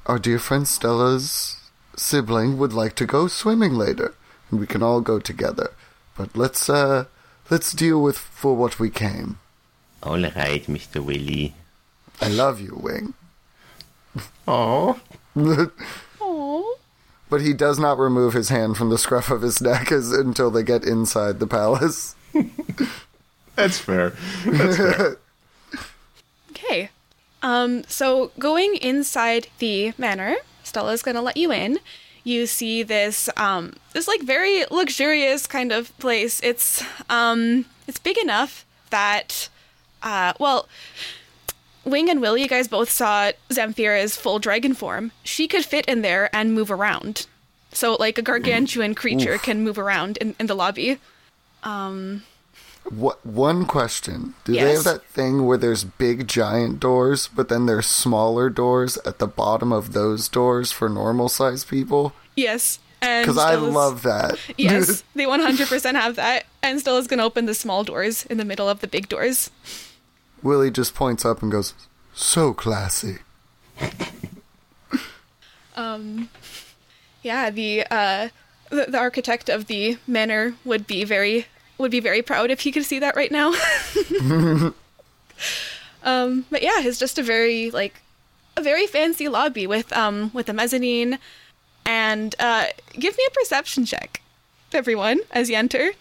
[0.07, 1.57] our dear friend Stella's
[1.97, 4.15] sibling would like to go swimming later,
[4.51, 5.73] and we can all go together.
[6.17, 7.05] But let's uh,
[7.51, 9.39] let's deal with for what we came.
[10.03, 11.05] All right, Mr.
[11.05, 11.55] Willie.
[12.21, 13.15] I love you, Wing.
[14.49, 15.01] Oh,
[16.21, 16.77] Oh.
[17.29, 20.51] But he does not remove his hand from the scruff of his neck as, until
[20.51, 22.17] they get inside the palace.
[23.57, 24.11] that's fair.
[24.45, 25.17] That's fair.
[26.51, 26.91] Okay.
[27.43, 31.79] Um, so going inside the manor, Stella's gonna let you in.
[32.23, 36.39] You see this um this like very luxurious kind of place.
[36.43, 39.49] It's um it's big enough that
[40.03, 40.69] uh well
[41.83, 45.13] Wing and Will, you guys both saw Zamfira's full dragon form.
[45.23, 47.27] She could fit in there and move around.
[47.73, 50.99] So like a gargantuan creature can move around in, in the lobby.
[51.63, 52.25] Um,
[52.91, 54.35] What one question?
[54.45, 58.99] Do they have that thing where there's big giant doors, but then there's smaller doors
[59.07, 62.13] at the bottom of those doors for normal sized people?
[62.37, 62.79] Yes.
[63.01, 64.39] Because I love that.
[64.59, 66.45] Yes, they 100% have that.
[66.63, 69.51] And Stella's gonna open the small doors in the middle of the big doors.
[70.43, 71.75] Willie just points up and goes,
[72.15, 73.19] "So classy."
[75.77, 76.29] um,
[77.23, 78.29] Yeah, the uh,
[78.71, 81.47] the, the architect of the manor would be very
[81.79, 83.49] would be very proud if he could see that right now.
[86.03, 88.03] um, but yeah, it's just a very like
[88.57, 91.19] a very fancy lobby with um with a mezzanine,
[91.85, 92.67] and uh,
[92.99, 94.23] give me a perception check,
[94.73, 95.93] everyone, as you enter.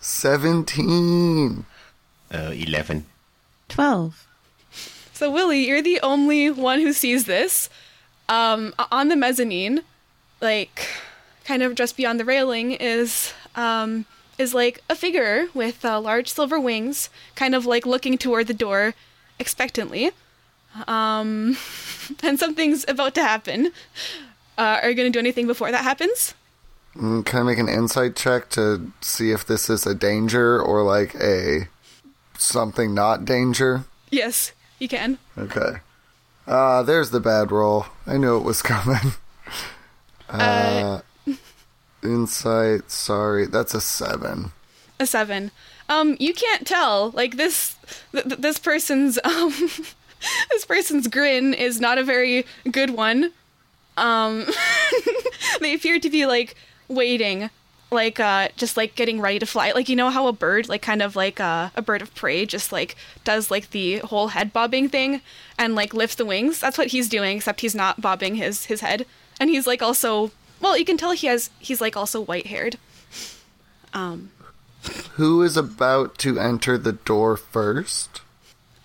[0.00, 1.66] Seventeen.
[2.32, 3.04] Uh, 11.
[3.72, 4.26] 12.
[5.12, 7.70] So Willie, you're the only one who sees this.
[8.28, 9.82] Um, on the mezzanine,
[10.40, 10.86] like
[11.44, 14.04] kind of just beyond the railing, is um,
[14.38, 18.54] is like a figure with uh, large silver wings, kind of like looking toward the
[18.54, 18.94] door
[19.38, 20.10] expectantly.
[20.86, 21.56] Um,
[22.22, 23.72] and something's about to happen.
[24.58, 26.34] Uh, are you gonna do anything before that happens?
[26.96, 30.82] Mm, Can I make an insight check to see if this is a danger or
[30.82, 31.68] like a
[32.42, 33.84] something not danger?
[34.10, 35.18] Yes, you can.
[35.38, 35.76] Okay.
[36.46, 37.86] Ah, there's the bad roll.
[38.06, 39.12] I knew it was coming.
[40.28, 41.00] Uh,
[42.02, 42.90] insight.
[42.90, 44.52] Sorry, that's a seven.
[44.98, 45.50] a seven.
[45.90, 47.10] Um, you can't tell.
[47.10, 47.76] Like this,
[48.12, 49.52] th- th- this person's um,
[50.50, 53.32] this person's grin is not a very good one.
[53.98, 54.46] Um,
[55.60, 56.54] they appear to be like
[56.88, 57.50] waiting,
[57.92, 59.72] like uh, just like getting ready to fly.
[59.72, 62.46] Like you know how a bird, like kind of like uh, a bird of prey,
[62.46, 65.20] just like does like the whole head bobbing thing
[65.58, 66.60] and like lifts the wings.
[66.60, 69.06] That's what he's doing, except he's not bobbing his his head,
[69.38, 70.30] and he's like also.
[70.60, 71.50] Well, you can tell he has.
[71.58, 72.78] He's like also white haired.
[73.92, 74.30] Um,
[75.14, 78.20] Who is about to enter the door first?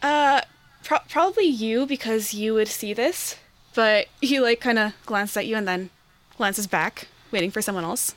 [0.02, 0.42] Uh,
[0.84, 3.36] pro- probably you because you would see this.
[3.76, 5.92] But he like kind of glances at you and then
[6.36, 8.16] glances back, waiting for someone else.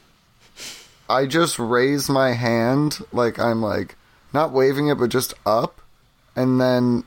[1.11, 3.97] I just raise my hand, like I'm like
[4.33, 5.81] not waving it, but just up,
[6.37, 7.05] and then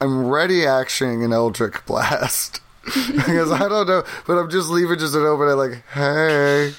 [0.00, 2.60] I'm ready actioning an Eldritch Blast.
[2.84, 5.48] because I don't know, but I'm just leaving just an open.
[5.48, 6.72] I like, hey,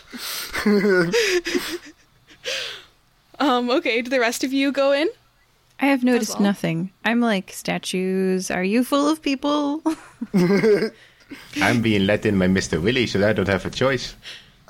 [3.42, 4.02] Um, okay.
[4.04, 5.10] Do the rest of you go in?
[5.80, 6.44] I have noticed well.
[6.44, 6.92] nothing.
[7.04, 9.82] I'm like, statues, are you full of people?
[11.56, 12.80] I'm being let in by Mr.
[12.80, 14.16] Willie, so I don't have a choice.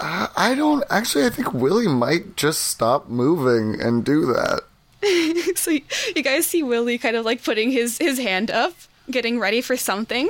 [0.01, 1.25] I, I don't actually.
[1.25, 4.61] I think Willie might just stop moving and do that.
[5.55, 8.73] so you guys see Willie kind of like putting his his hand up,
[9.09, 10.29] getting ready for something.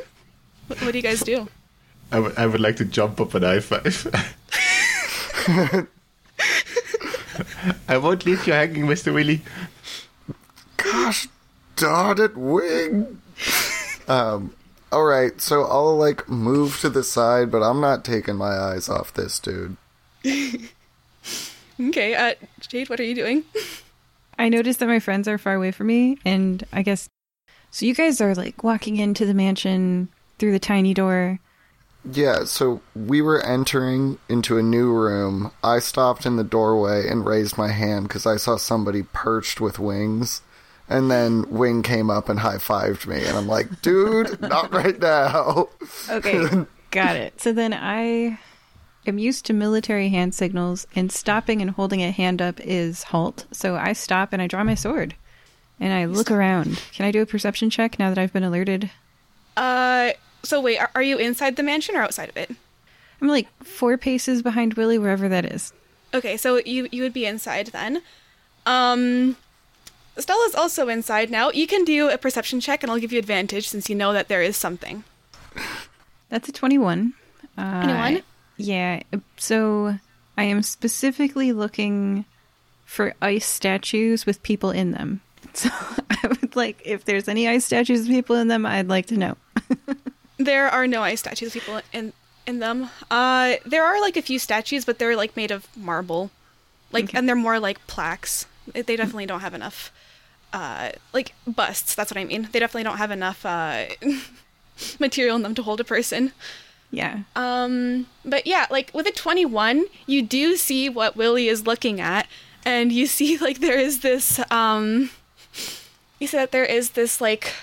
[0.67, 1.47] What, what do you guys do?
[2.11, 4.07] I would- I would like to jump up and high five.
[7.87, 9.13] I won't leave you hanging, Mr.
[9.13, 9.41] Willie.
[10.77, 11.27] Gosh
[11.75, 13.21] darn it, Wing.
[14.07, 14.53] um.
[14.91, 18.89] All right, so I'll like move to the side, but I'm not taking my eyes
[18.89, 19.77] off this dude.
[21.89, 22.15] Okay.
[22.15, 23.43] Uh, Jade, what are you doing?
[24.37, 27.09] I noticed that my friends are far away from me, and I guess.
[27.71, 31.39] So you guys are like walking into the mansion through the tiny door.
[32.03, 35.51] Yeah, so we were entering into a new room.
[35.63, 39.79] I stopped in the doorway and raised my hand because I saw somebody perched with
[39.79, 40.41] wings.
[40.89, 44.99] And then Wing came up and high fived me, and I'm like, dude, not right
[44.99, 45.69] now.
[46.09, 47.39] Okay, got it.
[47.39, 48.37] So then I
[49.07, 53.45] am used to military hand signals, and stopping and holding a hand up is halt.
[53.51, 55.15] So I stop and I draw my sword,
[55.79, 56.81] and I look around.
[56.93, 58.89] Can I do a perception check now that I've been alerted?
[59.55, 60.11] Uh,
[60.43, 62.51] So wait, are, are you inside the mansion or outside of it?
[63.21, 65.71] I'm like four paces behind Willie, wherever that is.
[66.13, 68.01] Okay, so you you would be inside then.
[68.65, 69.37] Um
[70.17, 71.51] Stella's also inside now.
[71.51, 74.27] You can do a perception check and I'll give you advantage since you know that
[74.27, 75.03] there is something.
[76.29, 77.13] That's a 21.
[77.57, 78.23] Uh, 21?
[78.57, 79.01] Yeah.
[79.37, 79.97] So
[80.37, 82.25] I am specifically looking
[82.85, 85.21] for ice statues with people in them.
[85.53, 85.69] So
[86.09, 89.17] I would like, if there's any ice statues with people in them, I'd like to
[89.17, 89.35] know.
[90.37, 92.13] There are no ice statues of people in
[92.47, 92.89] in them.
[93.11, 96.31] Uh there are like a few statues but they're like made of marble.
[96.91, 98.47] Like and they're more like plaques.
[98.73, 99.91] They they definitely don't have enough
[100.53, 102.49] uh like busts, that's what I mean.
[102.51, 103.85] They definitely don't have enough uh
[104.99, 106.31] material in them to hold a person.
[106.91, 107.19] Yeah.
[107.37, 112.27] Um, but yeah, like with a 21, you do see what Willie is looking at,
[112.65, 115.09] and you see like there is this, um,
[116.19, 117.53] you see that there is this like,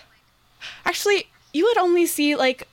[0.84, 2.66] actually, you would only see like,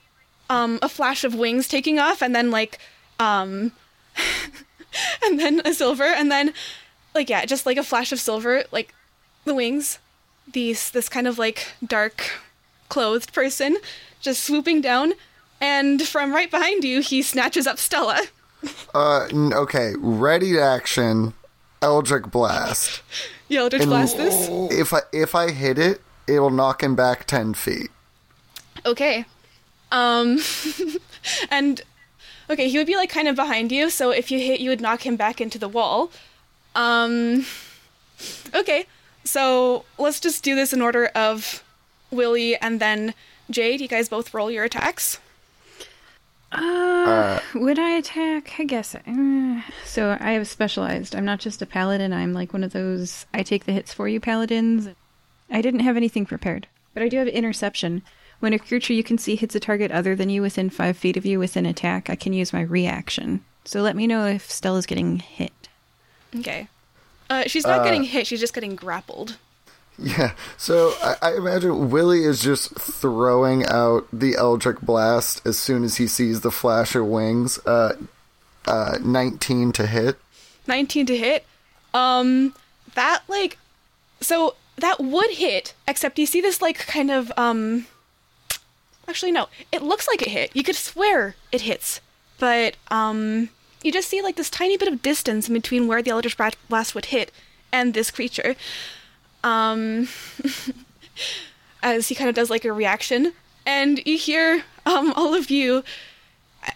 [0.48, 2.78] um, a flash of wings taking off, and then like,
[3.18, 3.72] um,
[5.24, 6.54] and then a silver, and then,
[7.14, 8.94] like yeah, just like a flash of silver, like
[9.44, 9.98] the wings,
[10.52, 12.30] these this kind of like dark
[12.88, 13.76] clothed person
[14.20, 15.12] just swooping down,
[15.60, 18.22] and from right behind you, he snatches up Stella.
[18.94, 21.34] Uh, okay, ready to action.
[21.82, 23.02] Eldritch Blast.
[23.48, 24.48] You Eldritch And- Blast this.
[24.72, 27.90] If I if I hit it, it'll knock him back ten feet.
[28.84, 29.24] Okay.
[29.92, 30.40] Um,
[31.50, 31.80] and
[32.50, 34.80] okay, he would be like kind of behind you, so if you hit, you would
[34.80, 36.10] knock him back into the wall.
[36.74, 37.46] Um,
[38.52, 38.86] okay,
[39.26, 41.62] so let's just do this in order of
[42.10, 43.14] Willie and then
[43.50, 43.80] Jade.
[43.80, 45.18] You guys both roll your attacks.
[46.52, 48.54] Uh, would I attack?
[48.58, 48.94] I guess.
[48.94, 51.14] Uh, so I have specialized.
[51.14, 52.12] I'm not just a paladin.
[52.12, 54.88] I'm like one of those I take the hits for you paladins.
[55.50, 58.02] I didn't have anything prepared, but I do have interception.
[58.38, 61.16] When a creature you can see hits a target other than you within five feet
[61.16, 63.44] of you with an attack, I can use my reaction.
[63.64, 65.68] So let me know if Stella's getting hit.
[66.34, 66.68] Okay.
[67.28, 68.26] Uh, she's not getting hit.
[68.26, 69.36] She's just getting grappled.
[69.98, 70.32] Yeah.
[70.58, 75.96] So I, I imagine Willie is just throwing out the Eldritch Blast as soon as
[75.96, 77.58] he sees the flash of wings.
[77.66, 77.94] Uh,
[78.66, 80.18] uh, nineteen to hit.
[80.66, 81.46] 19 to hit.
[81.94, 82.54] Um,
[82.94, 83.58] that like,
[84.20, 87.86] so that would hit, except you see this like kind of um.
[89.08, 89.48] Actually, no.
[89.70, 90.50] It looks like it hit.
[90.54, 92.00] You could swear it hits,
[92.38, 93.50] but um,
[93.86, 96.36] you just see like this tiny bit of distance in between where the Eldritch
[96.68, 97.30] Blast would hit
[97.72, 98.56] and this creature.
[99.44, 100.08] Um,
[101.82, 103.32] as he kind of does like a reaction,
[103.64, 105.84] and you hear um all of you,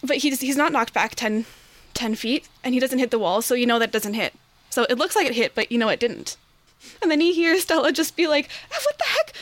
[0.03, 1.47] but he's he's not knocked back 10,
[1.95, 4.35] 10 feet, and he doesn't hit the wall, so you know that doesn't hit.
[4.71, 6.37] So it looks like it hit, but you know it didn't.
[7.03, 9.33] And then you hear Stella just be like, "Ah, "What the heck,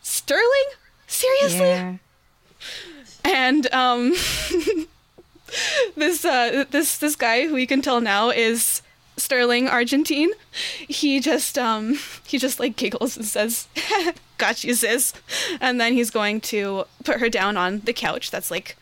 [0.00, 0.70] Sterling?
[1.08, 1.96] Seriously?" Yeah.
[3.24, 4.14] and um
[5.96, 8.82] this uh this this guy who you can tell now is
[9.16, 10.30] Sterling Argentine.
[10.88, 13.68] He just um he just like giggles and says,
[14.38, 15.12] "Got you, sis,"
[15.60, 18.76] and then he's going to put her down on the couch that's like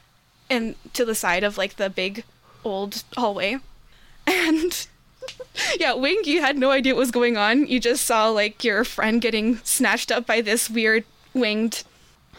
[0.48, 2.24] in to the side of like the big
[2.64, 3.58] old hallway,
[4.26, 4.86] and.
[5.78, 7.66] Yeah, Wing, you had no idea what was going on.
[7.66, 11.04] You just saw like your friend getting snatched up by this weird
[11.34, 11.84] winged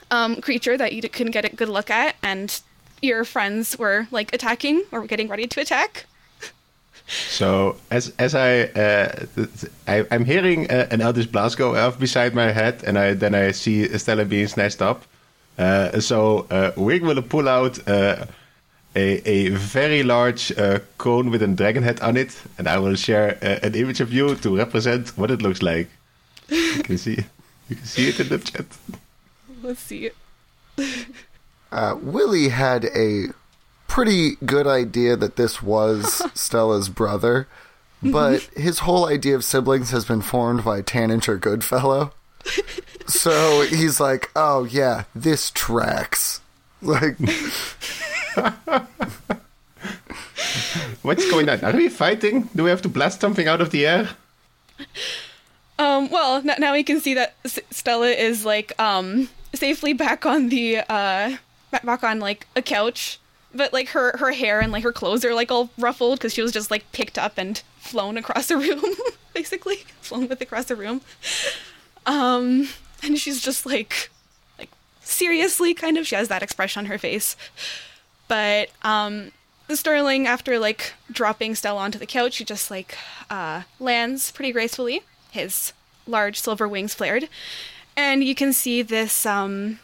[0.10, 2.62] um, creature that you couldn't get a good look at, and
[3.02, 6.06] your friends were like attacking or getting ready to attack.
[7.08, 9.26] So as as I, uh,
[9.88, 13.34] I I'm hearing uh, an Eldritch Blast go off beside my head, and I then
[13.34, 15.04] I see Stella being snatched up.
[15.58, 18.26] Uh, so uh, Wing will pull out uh,
[18.96, 22.96] a a very large uh, cone with a dragon head on it, and I will
[22.96, 25.90] share uh, an image of you to represent what it looks like.
[26.50, 27.18] You can see
[27.70, 28.66] you can see it in the chat.
[29.64, 30.12] Let's see.
[31.72, 33.28] Uh, Willie had a
[33.88, 37.48] pretty good idea that this was Stella's brother,
[38.02, 42.12] but his whole idea of siblings has been formed by Tanager Goodfellow.
[43.08, 46.42] so he's like, "Oh yeah, this tracks."
[46.82, 47.18] Like,
[51.02, 51.64] What's going on?
[51.64, 52.50] Are we fighting?
[52.56, 54.10] Do we have to blast something out of the air?
[55.78, 60.26] Um, well, n- now we can see that S- Stella is like um safely back
[60.26, 60.84] on the uh
[61.30, 61.40] ba-
[61.72, 63.20] back on like a couch,
[63.54, 66.42] but like her her hair and like her clothes are like all ruffled because she
[66.42, 68.84] was just like picked up and flown across the room,
[69.34, 71.02] basically flown with across the room.
[72.06, 72.70] Um,
[73.04, 74.10] and she's just like
[74.58, 74.70] like
[75.02, 77.36] seriously kind of she has that expression on her face,
[78.28, 79.32] but um.
[79.68, 82.98] The Sterling, after like dropping Stella onto the couch, he just like
[83.30, 85.04] uh, lands pretty gracefully.
[85.30, 85.74] His
[86.08, 87.30] large silver wings flared,
[87.96, 89.80] and you can see this um,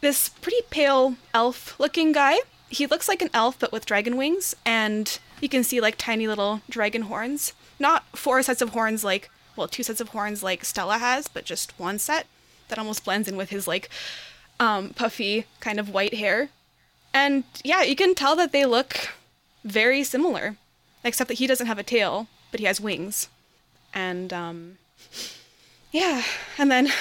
[0.00, 2.38] this pretty pale elf looking guy.
[2.68, 6.26] He looks like an elf but with dragon wings, and you can see like tiny
[6.26, 7.52] little dragon horns.
[7.78, 11.44] Not four sets of horns like, well, two sets of horns like Stella has, but
[11.44, 12.26] just one set
[12.68, 13.88] that almost blends in with his like
[14.58, 16.50] um, puffy kind of white hair.
[17.12, 19.10] And yeah, you can tell that they look
[19.64, 20.56] very similar,
[21.02, 23.28] except that he doesn't have a tail, but he has wings.
[23.92, 24.78] And um,
[25.90, 26.22] yeah,
[26.56, 26.92] and then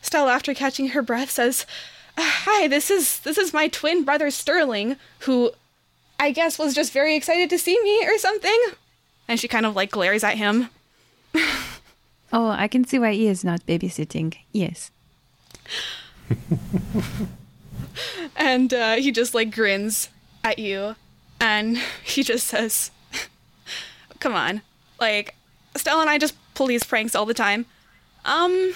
[0.00, 1.66] Stella, after catching her breath, says,
[2.20, 5.52] "Hi, this is this is my twin brother Sterling, who
[6.18, 8.58] I guess was just very excited to see me or something."
[9.28, 10.68] And she kind of like glares at him.
[12.32, 14.36] Oh, I can see why he is not babysitting.
[14.52, 14.92] Yes.
[18.36, 20.08] and uh, he just like grins
[20.44, 20.94] at you
[21.40, 22.90] and he just says
[24.20, 24.62] come on
[25.00, 25.34] like
[25.76, 27.64] stella and i just pull these pranks all the time
[28.24, 28.74] um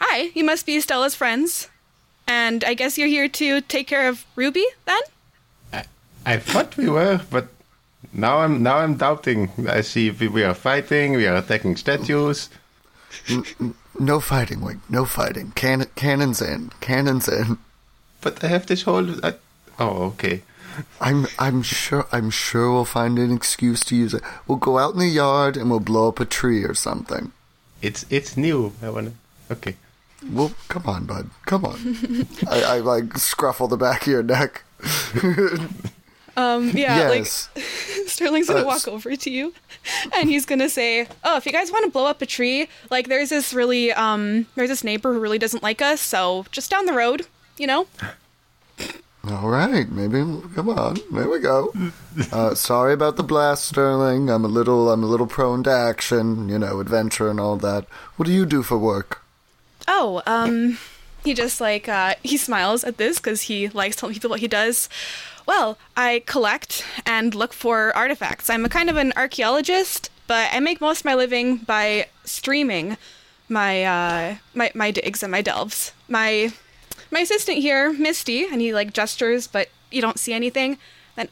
[0.00, 1.68] hi you must be stella's friends
[2.26, 5.00] and i guess you're here to take care of ruby then
[5.72, 5.84] I,
[6.24, 7.48] I thought we were, but
[8.12, 9.50] now I'm now I'm doubting.
[9.68, 12.48] I see we, we are fighting, we are attacking statues.
[13.98, 14.80] No fighting, Wing.
[14.88, 15.52] No fighting.
[15.54, 16.70] Can- cannons in.
[16.80, 17.58] Cannons in.
[18.20, 19.24] But I have this whole.
[19.24, 19.34] I,
[19.78, 20.42] oh, okay.
[21.00, 24.22] I'm I'm sure I'm sure we'll find an excuse to use it.
[24.46, 27.32] We'll go out in the yard and we'll blow up a tree or something.
[27.82, 28.72] It's it's new.
[28.82, 29.12] I wanna.
[29.50, 29.76] Okay.
[30.32, 31.30] Well, come on, bud.
[31.46, 32.26] Come on.
[32.48, 34.64] I, I like scruffle the back of your neck.
[36.36, 37.48] um yeah yes.
[37.54, 37.64] like
[38.08, 39.54] sterling's gonna Uh, walk over to you
[40.16, 43.06] and he's gonna say oh if you guys want to blow up a tree like
[43.08, 46.86] there's this really um there's this neighbor who really doesn't like us so just down
[46.86, 47.86] the road you know
[49.26, 50.18] All right, maybe
[50.54, 50.98] come on.
[51.10, 51.72] There we go.
[52.30, 54.28] Uh, sorry about the blast, Sterling.
[54.28, 57.86] I'm a little I'm a little prone to action, you know, adventure and all that.
[58.16, 59.23] What do you do for work?
[59.86, 60.78] Oh, um,
[61.24, 64.48] he just like uh, he smiles at this because he likes telling people what he
[64.48, 64.88] does.
[65.46, 68.48] Well, I collect and look for artifacts.
[68.48, 72.96] I'm a kind of an archaeologist, but I make most of my living by streaming
[73.48, 75.92] my uh, my my digs and my delves.
[76.08, 76.52] My
[77.10, 80.78] my assistant here, Misty, and he like gestures, but you don't see anything.
[81.16, 81.28] Then,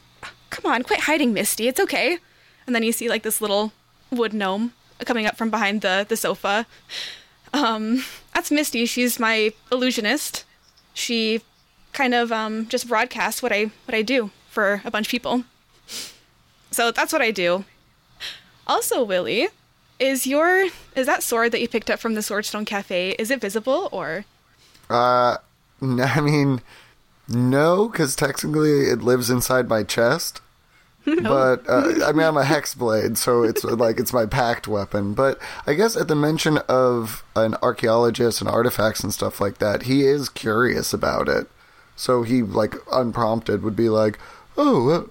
[0.49, 1.67] come on, quit hiding, Misty.
[1.67, 2.19] It's okay.
[2.65, 3.73] And then you see like this little
[4.11, 6.65] wood gnome coming up from behind the the sofa.
[7.53, 8.03] Um,
[8.33, 8.85] that's Misty.
[8.85, 10.45] She's my illusionist.
[10.93, 11.41] She
[11.93, 15.43] kind of um, just broadcasts what I what I do for a bunch of people.
[16.71, 17.65] So that's what I do.
[18.65, 19.49] Also, Willie,
[19.99, 23.11] is your is that sword that you picked up from the Swordstone Cafe?
[23.11, 24.25] Is it visible or?
[24.89, 25.37] Uh,
[25.81, 26.61] I mean,
[27.27, 30.41] no, because technically it lives inside my chest.
[31.23, 35.13] But uh, I mean, I'm a hex blade, so it's like it's my pact weapon.
[35.13, 39.83] But I guess at the mention of an archaeologist and artifacts and stuff like that,
[39.83, 41.47] he is curious about it.
[41.95, 44.17] So he, like, unprompted, would be like,
[44.57, 45.03] "Oh, uh,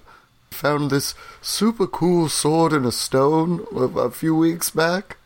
[0.51, 5.17] found this super cool sword in a stone a, a few weeks back."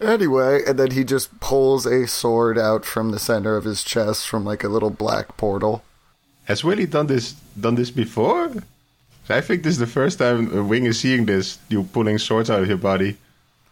[0.00, 4.26] Anyway, and then he just pulls a sword out from the center of his chest
[4.26, 5.84] from like a little black portal.
[6.44, 8.50] Has Willie done this done this before?
[9.28, 11.58] I think this is the first time uh, Wing is seeing this.
[11.68, 13.16] You pulling swords out of your body.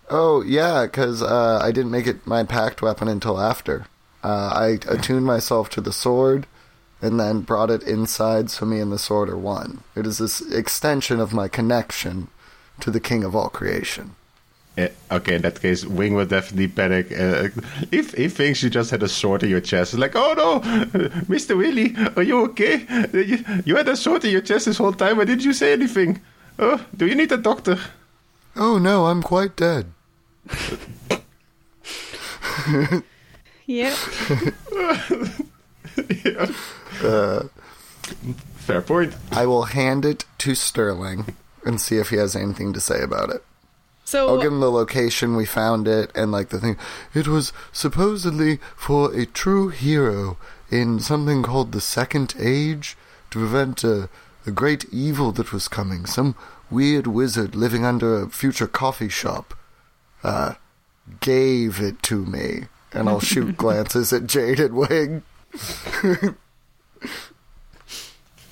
[0.08, 3.86] Oh yeah, because uh, I didn't make it my pact weapon until after.
[4.24, 6.46] Uh, I attuned myself to the sword,
[7.00, 9.82] and then brought it inside, so me and the sword are one.
[9.96, 12.28] It is this extension of my connection
[12.80, 14.14] to the King of all creation.
[14.78, 17.12] Eh, okay, in that case, Wing will definitely panic.
[17.12, 17.48] Uh,
[17.90, 20.60] if he thinks you just had a sword in your chest, it's like, oh no,
[21.28, 21.54] Mr.
[21.56, 22.86] Willie, are you okay?
[23.12, 25.18] You, you had a sword in your chest this whole time.
[25.18, 26.22] Why didn't you say anything?
[26.58, 27.78] Oh, do you need a doctor?
[28.56, 29.92] Oh no, I'm quite dead.
[33.66, 33.94] Yeah.
[38.56, 39.14] Fair point.
[39.30, 43.30] I will hand it to Sterling and see if he has anything to say about
[43.30, 43.44] it.
[44.12, 46.76] So I'll give him the location we found it and like the thing.
[47.14, 50.36] It was supposedly for a true hero
[50.70, 52.94] in something called the Second Age
[53.30, 54.10] to prevent a,
[54.46, 56.04] a great evil that was coming.
[56.04, 56.34] Some
[56.70, 59.54] weird wizard living under a future coffee shop
[60.22, 60.56] uh,
[61.20, 62.64] gave it to me.
[62.92, 65.22] And I'll shoot glances at Jade and Wing.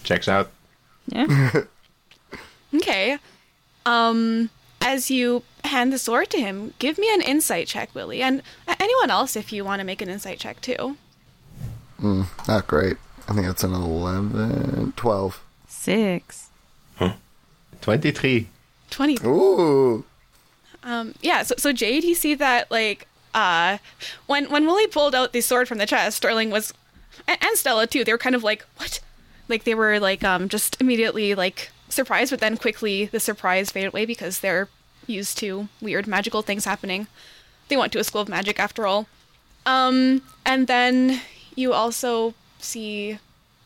[0.05, 0.51] Checks out.
[1.09, 1.65] Yeah.
[2.75, 3.19] okay.
[3.85, 4.49] Um,
[4.81, 8.43] as you hand the sword to him, give me an insight check, Willie, and
[8.79, 10.97] anyone else if you want to make an insight check too.
[12.03, 12.97] Not great.
[13.29, 15.43] I think that's an 11, 12.
[15.69, 16.49] Six.
[17.81, 18.49] 23.
[18.91, 19.17] Twenty.
[19.25, 20.05] Ooh.
[20.83, 21.43] Um, yeah.
[21.43, 23.79] So, so Jade, you see that like uh,
[24.27, 26.75] when when Willie pulled out the sword from the chest, Sterling was
[27.27, 28.05] and, and Stella too.
[28.05, 29.01] They were kind of like, "What?"
[29.49, 33.89] Like they were like um just immediately like surprised, but then quickly the surprise faded
[33.89, 34.69] away because they're
[35.11, 37.07] used to weird magical things happening.
[37.69, 39.07] They went to a school of magic after all.
[39.67, 41.21] Um, and then
[41.55, 43.19] you also see,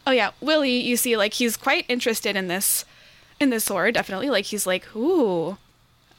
[0.07, 0.81] oh yeah, Willie.
[0.81, 2.85] You see like he's quite interested in this,
[3.41, 3.95] in this sword.
[3.95, 5.57] Definitely, like he's like, ooh,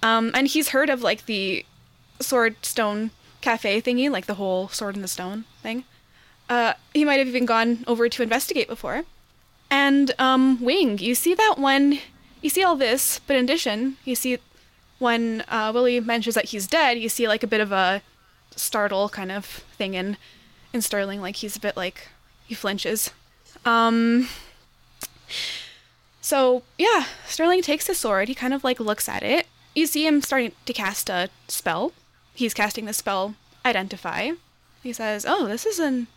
[0.02, 1.66] um, and he's heard of like the
[2.20, 3.12] sword stone
[3.42, 5.84] cafe thingy, like the whole sword in the stone thing.
[6.50, 9.04] Uh, he might have even gone over to investigate before.
[9.70, 12.00] And um, Wing, you see that when
[12.42, 14.38] you see all this, but in addition, you see
[15.00, 18.02] when uh, Willie mentions that he's dead, you see like a bit of a
[18.56, 20.18] startle kind of thing in
[20.74, 22.10] in Sterling, like he's a bit like
[22.46, 23.12] he flinches.
[23.64, 24.28] Um,
[26.22, 28.28] so yeah, Sterling takes the sword.
[28.28, 29.48] He kind of like looks at it.
[29.74, 31.94] You see him starting to cast a spell.
[32.34, 33.36] He's casting the spell
[33.66, 34.32] Identify.
[34.84, 36.08] He says, "Oh, this is an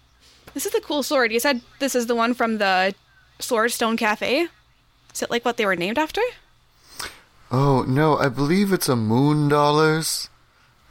[0.55, 2.95] this is a cool sword." You said this is the one from the
[3.39, 4.49] Swordstone Cafe.
[5.15, 6.21] Is it like what they were named after?
[7.51, 10.29] Oh, no, I believe it's a Moon Dollars.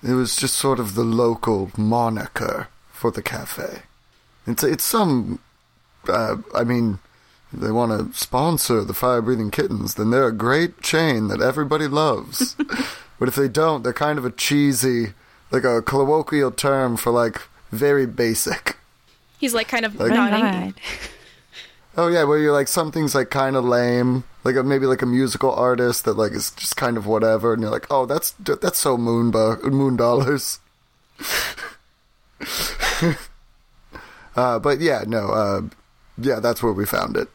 [0.04, 3.84] It was just sort of the local moniker for the cafe.
[4.46, 5.40] It's, it's some.
[6.08, 7.00] Uh, I mean,
[7.54, 11.88] they want to sponsor the Fire Breathing Kittens, then they're a great chain that everybody
[11.88, 12.56] loves.
[13.20, 15.14] but if they don't, they're kind of a cheesy,
[15.52, 17.42] like a colloquial term for like
[17.72, 18.78] very basic.
[19.38, 20.74] He's like kind of Like- nodding.
[22.00, 25.08] Oh yeah, where you're like something's like kind of lame, like a, maybe like a
[25.08, 28.78] musical artist that like is just kind of whatever, and you're like, oh, that's that's
[28.78, 30.60] so moon moon dollars.
[34.36, 35.62] uh, but yeah, no, uh,
[36.20, 37.30] yeah, that's where we found it.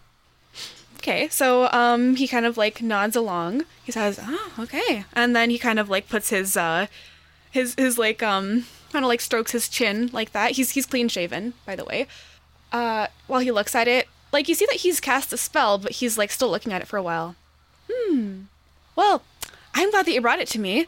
[0.99, 3.65] Okay, so um, he kind of like nods along.
[3.83, 6.87] He says, "Oh, okay," and then he kind of like puts his uh,
[7.51, 10.53] his his like um, kind of like strokes his chin like that.
[10.53, 12.07] He's he's clean shaven, by the way.
[12.71, 15.93] Uh, while he looks at it, like you see that he's cast a spell, but
[15.93, 17.37] he's like still looking at it for a while.
[17.91, 18.43] Hmm.
[18.97, 19.23] Well,
[19.75, 20.87] I'm glad that you brought it to me.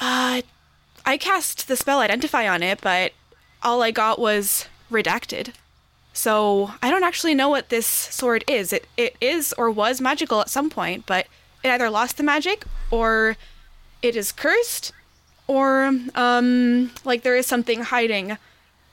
[0.00, 0.42] Uh,
[1.04, 3.12] I cast the spell Identify on it, but
[3.62, 5.54] all I got was redacted.
[6.12, 8.72] So I don't actually know what this sword is.
[8.72, 11.26] It it is or was magical at some point, but
[11.62, 13.36] it either lost the magic or
[14.02, 14.92] it is cursed,
[15.46, 18.36] or um like there is something hiding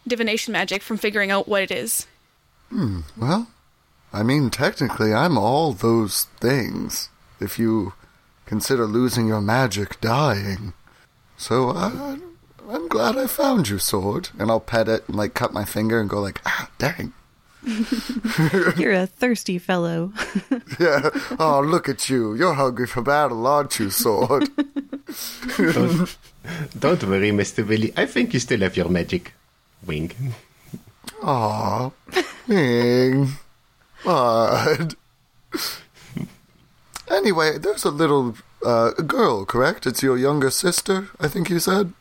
[0.07, 2.05] divination magic from figuring out what it is.
[2.69, 3.01] Hmm.
[3.17, 3.47] Well,
[4.16, 7.09] I mean, technically, I'm all those things.
[7.41, 7.91] If you
[8.45, 10.72] consider losing your magic dying,
[11.36, 12.18] so I,
[12.70, 15.99] I'm glad I found your sword, and I'll pet it and like cut my finger
[15.99, 17.11] and go like, ah, dang.
[18.78, 20.13] You're a thirsty fellow.
[20.80, 21.09] Yeah.
[21.38, 22.36] Oh, look at you.
[22.36, 24.49] You're hungry for battle, aren't you, sword?
[25.57, 26.18] Don't,
[26.80, 27.68] don't worry, Mr.
[27.68, 27.93] Willie.
[27.97, 29.34] I think you still have your magic.
[29.86, 30.16] Wink.
[31.22, 31.91] Aw,
[32.47, 33.30] Ming.
[34.05, 34.95] Bud.
[37.09, 39.85] Anyway, there's a little uh, girl, correct?
[39.85, 41.93] It's your younger sister, I think you said?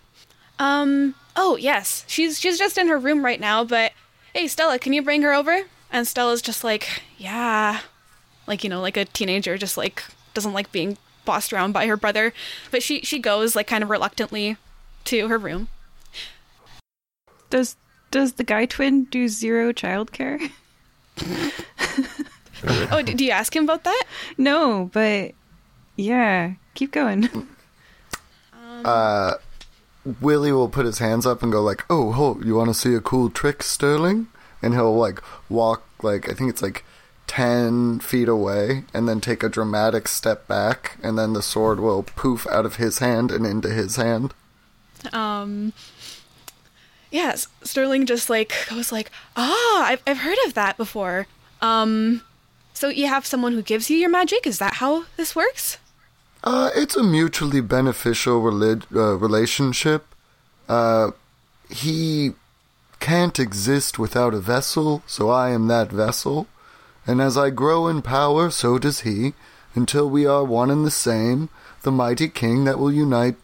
[0.58, 1.14] Um.
[1.36, 3.64] Oh yes, she's she's just in her room right now.
[3.64, 3.92] But
[4.32, 5.62] hey, Stella, can you bring her over?
[5.90, 7.80] And Stella's just like, yeah,
[8.46, 11.96] like you know, like a teenager, just like doesn't like being bossed around by her
[11.96, 12.32] brother.
[12.70, 14.56] But she she goes like kind of reluctantly
[15.04, 15.68] to her room.
[17.50, 17.76] Does
[18.10, 20.50] does the guy twin do zero childcare?
[22.90, 24.04] Oh, d- do you ask him about that?
[24.38, 25.32] No, but
[25.96, 27.28] yeah, keep going.
[28.84, 29.34] Uh,
[30.20, 32.94] Willie will put his hands up and go like, "Oh, ho, you want to see
[32.94, 34.28] a cool trick, Sterling?"
[34.62, 36.84] And he'll like walk like I think it's like
[37.26, 42.02] ten feet away, and then take a dramatic step back, and then the sword will
[42.02, 44.34] poof out of his hand and into his hand.
[45.12, 45.72] Um.
[47.14, 51.28] Yes, Sterling just like goes like, ah, I've I've heard of that before.
[51.62, 52.22] Um.
[52.72, 54.48] So you have someone who gives you your magic?
[54.48, 55.78] Is that how this works?
[56.42, 60.12] Uh, it's a mutually beneficial relig- uh, relationship.
[60.68, 61.12] Uh,
[61.70, 62.32] he
[62.98, 66.48] can't exist without a vessel, so I am that vessel.
[67.06, 69.34] And as I grow in power, so does he,
[69.76, 71.48] until we are one and the same,
[71.82, 73.36] the mighty king that will unite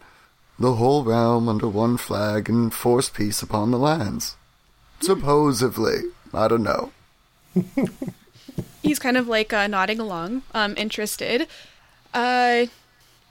[0.61, 4.35] the whole realm under one flag and force peace upon the lands.
[4.99, 6.01] Supposedly.
[6.33, 6.91] I don't know.
[8.81, 11.47] he's kind of like uh, nodding along, um, interested.
[12.13, 12.67] Uh,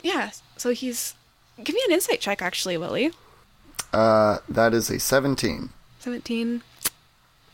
[0.03, 0.31] yeah.
[0.57, 1.15] So he's
[1.63, 3.13] give me an insight check, actually, Willie.
[3.93, 5.71] Uh, that is a 17.
[5.99, 6.63] Seventeen.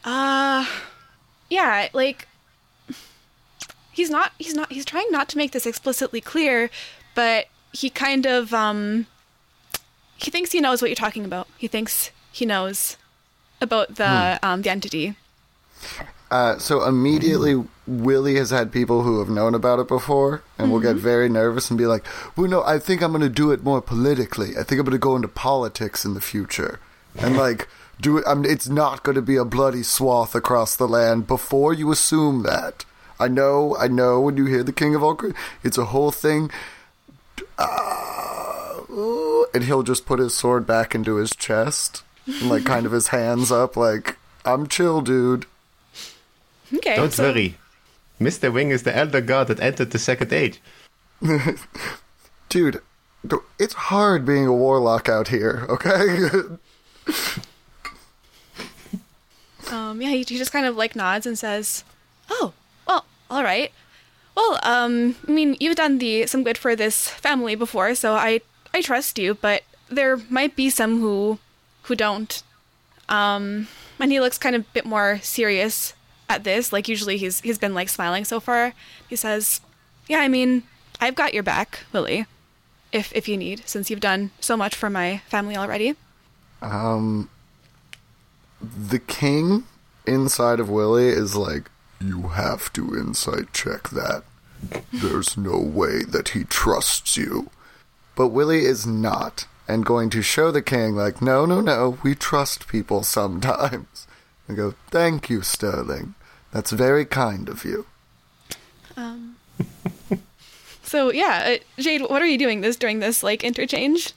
[0.04, 0.66] Uh,
[1.50, 1.88] yeah.
[1.92, 2.28] Like
[3.92, 4.32] he's not.
[4.38, 4.72] He's not.
[4.72, 6.70] He's trying not to make this explicitly clear,
[7.14, 9.06] but he kind of um.
[10.16, 11.48] He thinks he knows what you're talking about.
[11.58, 12.96] He thinks he knows
[13.60, 15.16] about the um the entity.
[16.28, 20.80] Uh, so immediately, Willie has had people who have known about it before, and will
[20.80, 22.04] get very nervous and be like,
[22.34, 24.56] "Well, no, I think I'm going to do it more politically.
[24.58, 26.80] I think I'm going to go into politics in the future,
[27.16, 27.68] and like
[28.00, 28.24] do it.
[28.26, 31.28] I mean, it's not going to be a bloody swath across the land.
[31.28, 32.84] Before you assume that,
[33.20, 34.20] I know, I know.
[34.20, 35.18] When you hear the King of all,
[35.62, 36.50] it's a whole thing."
[37.58, 38.45] Uh,
[38.96, 43.08] and he'll just put his sword back into his chest, and like kind of his
[43.08, 45.46] hands up, like I'm chill, dude.
[46.72, 46.96] Okay.
[46.96, 47.56] Don't so- worry.
[48.20, 48.50] Mr.
[48.50, 50.58] Wing is the elder god that entered the second age.
[52.48, 52.80] Dude,
[53.58, 56.28] it's hard being a warlock out here, okay?
[59.68, 61.82] Um, yeah, he, he just kind of like nods and says,
[62.30, 62.52] "Oh,
[62.86, 63.72] well, all right.
[64.36, 68.42] Well, um, I mean, you've done the some good for this family before, so I
[68.76, 69.34] I trust you.
[69.34, 71.38] But there might be some who
[71.82, 72.42] who don't.
[73.08, 73.68] Um,
[73.98, 75.94] and he looks kind of a bit more serious
[76.28, 76.72] at this.
[76.72, 78.74] Like usually he's he's been like smiling so far.
[79.08, 79.60] He says,
[80.08, 80.64] "Yeah, I mean,
[81.00, 82.26] I've got your back, Willie,
[82.92, 85.96] if if you need, since you've done so much for my family already."
[86.62, 87.28] um,
[88.60, 89.64] the king
[90.06, 91.70] inside of Willie is like,
[92.00, 94.22] you have to insight check that.
[94.92, 97.50] There's no way that he trusts you.
[98.16, 102.16] But Willie is not, and going to show the king, like, no, no, no, we
[102.16, 104.08] trust people sometimes.
[104.48, 106.14] And go, thank you, Sterling.
[106.52, 107.84] That's very kind of you.
[108.96, 109.34] Um,
[110.84, 114.12] so yeah, uh, Jade, what are you doing this during this like interchange?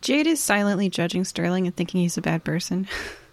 [0.00, 2.88] Jade is silently judging Sterling and thinking he's a bad person.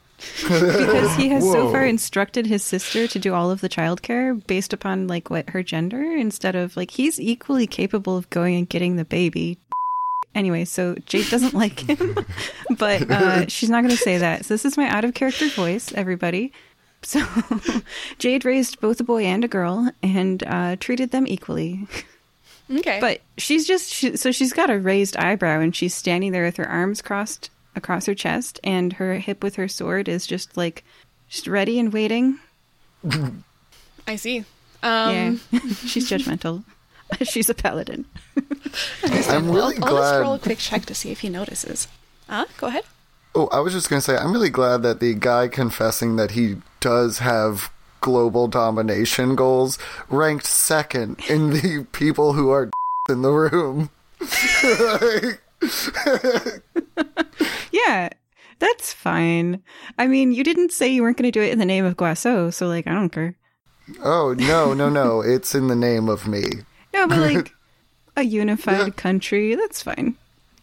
[0.41, 4.73] because he has so far instructed his sister to do all of the childcare based
[4.73, 8.95] upon like what her gender instead of like he's equally capable of going and getting
[8.95, 9.57] the baby.
[10.33, 12.15] Anyway, so Jade doesn't like him,
[12.77, 14.45] but uh, she's not going to say that.
[14.45, 16.53] So this is my out of character voice, everybody.
[17.03, 17.25] So
[18.19, 21.87] Jade raised both a boy and a girl and uh, treated them equally.
[22.69, 26.45] Okay, But she's just she, so she's got a raised eyebrow and she's standing there
[26.45, 30.57] with her arms crossed across her chest and her hip with her sword is just
[30.57, 30.83] like
[31.29, 32.39] just ready and waiting.
[34.07, 34.45] I see.
[34.83, 36.63] Um, yeah, she's judgmental.
[37.21, 38.05] she's a paladin.
[39.03, 41.87] I'm really I'll, I'll just roll a quick check to see if he notices.
[42.27, 42.45] Huh?
[42.57, 42.83] Go ahead.
[43.33, 46.31] Oh, I was just going to say, I'm really glad that the guy confessing that
[46.31, 49.77] he does have global domination goals
[50.09, 52.69] ranked second in the people who are
[53.09, 53.89] in the room.
[57.71, 58.09] Yeah,
[58.59, 59.63] that's fine.
[59.97, 61.95] I mean, you didn't say you weren't going to do it in the name of
[61.95, 63.35] Guasso, so like I don't care.
[64.03, 65.21] oh, no, no, no.
[65.25, 66.43] It's in the name of me.
[66.93, 67.53] No, but like
[68.17, 68.89] a unified Yeah.
[68.89, 70.15] country, that's fine.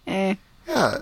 [0.07, 0.35] Eh.
[0.69, 0.99] Yeah.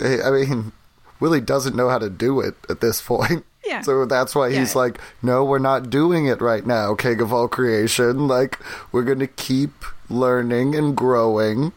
[0.00, 0.72] I I mean,
[1.20, 3.44] Willie doesn't know how to do it at this point.
[3.64, 3.82] Yeah.
[3.82, 4.78] So that's why he's Yeah.
[4.80, 8.26] like, no, we're not doing it right now, King of all creation.
[8.26, 8.58] Like,
[8.92, 11.72] we're going to keep learning and growing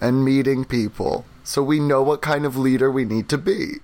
[0.00, 1.24] and meeting people.
[1.44, 3.80] So we know what kind of leader we need to be.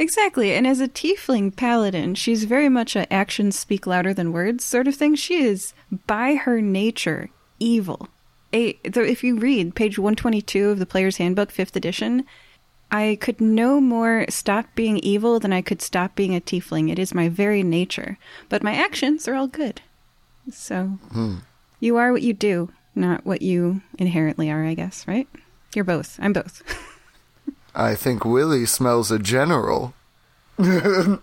[0.00, 4.64] Exactly, and as a tiefling paladin, she's very much a actions speak louder than words
[4.64, 5.16] sort of thing.
[5.16, 5.74] She is,
[6.06, 8.08] by her nature, evil.
[8.52, 12.24] A, if you read page 122 of the Player's Handbook, 5th edition,
[12.90, 16.90] I could no more stop being evil than I could stop being a tiefling.
[16.90, 18.18] It is my very nature.
[18.48, 19.82] But my actions are all good.
[20.50, 21.36] So, hmm.
[21.80, 25.28] you are what you do, not what you inherently are, I guess, right?
[25.74, 26.18] You're both.
[26.20, 26.62] I'm both.
[27.74, 29.94] I think Willie smells a general.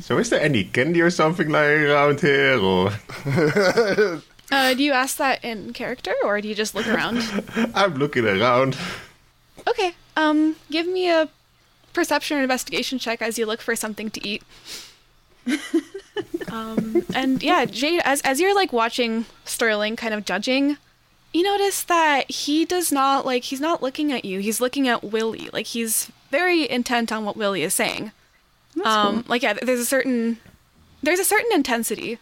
[0.00, 2.90] So is there any candy or something lying around here, or
[4.52, 7.18] Uh, do you ask that in character, or do you just look around?
[7.74, 8.76] I'm looking around.
[9.66, 9.94] okay.
[10.16, 11.28] Um, give me a
[11.94, 14.42] perception or investigation check as you look for something to eat.
[16.50, 20.76] Um, and yeah, Jade, as as you're like watching Sterling kind of judging,
[21.32, 24.40] you notice that he does not like he's not looking at you.
[24.40, 25.50] He's looking at Willie.
[25.52, 28.12] Like he's very intent on what Willie is saying.
[28.84, 30.38] um, like yeah, there's a certain
[31.02, 32.18] there's a certain intensity.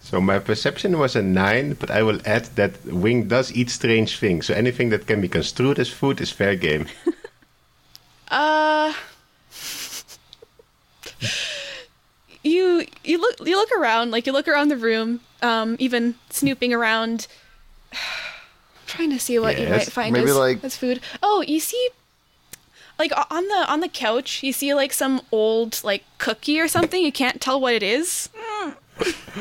[0.00, 4.16] So my perception was a nine, but I will add that Wing does eat strange
[4.18, 4.46] things.
[4.46, 6.86] So anything that can be construed as food is fair game.
[8.30, 8.92] Uh
[12.48, 16.72] you you look you look around like you look around the room um even snooping
[16.72, 17.26] around.
[18.86, 21.00] Trying to see what you might find maybe as, like- as food.
[21.22, 21.90] Oh you see
[22.98, 27.02] like on the on the couch you see like some old like cookie or something.
[27.02, 28.28] You can't tell what it is.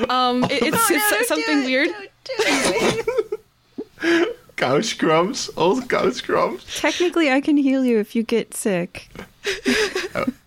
[0.09, 1.89] Um it- it's, it's something weird.
[4.57, 6.65] couch crumbs, old couch crumbs.
[6.79, 9.07] Technically, I can heal you if you get sick.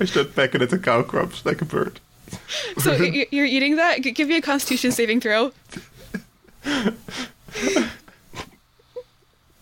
[0.00, 2.00] I start pecking at the cow crumbs like a bird.
[2.78, 3.98] So you're eating that?
[3.98, 5.52] Give me a Constitution saving throw.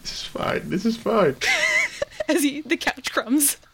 [0.01, 0.69] This is fine.
[0.69, 1.37] This is fine.
[2.29, 3.57] as you eat the couch crumbs.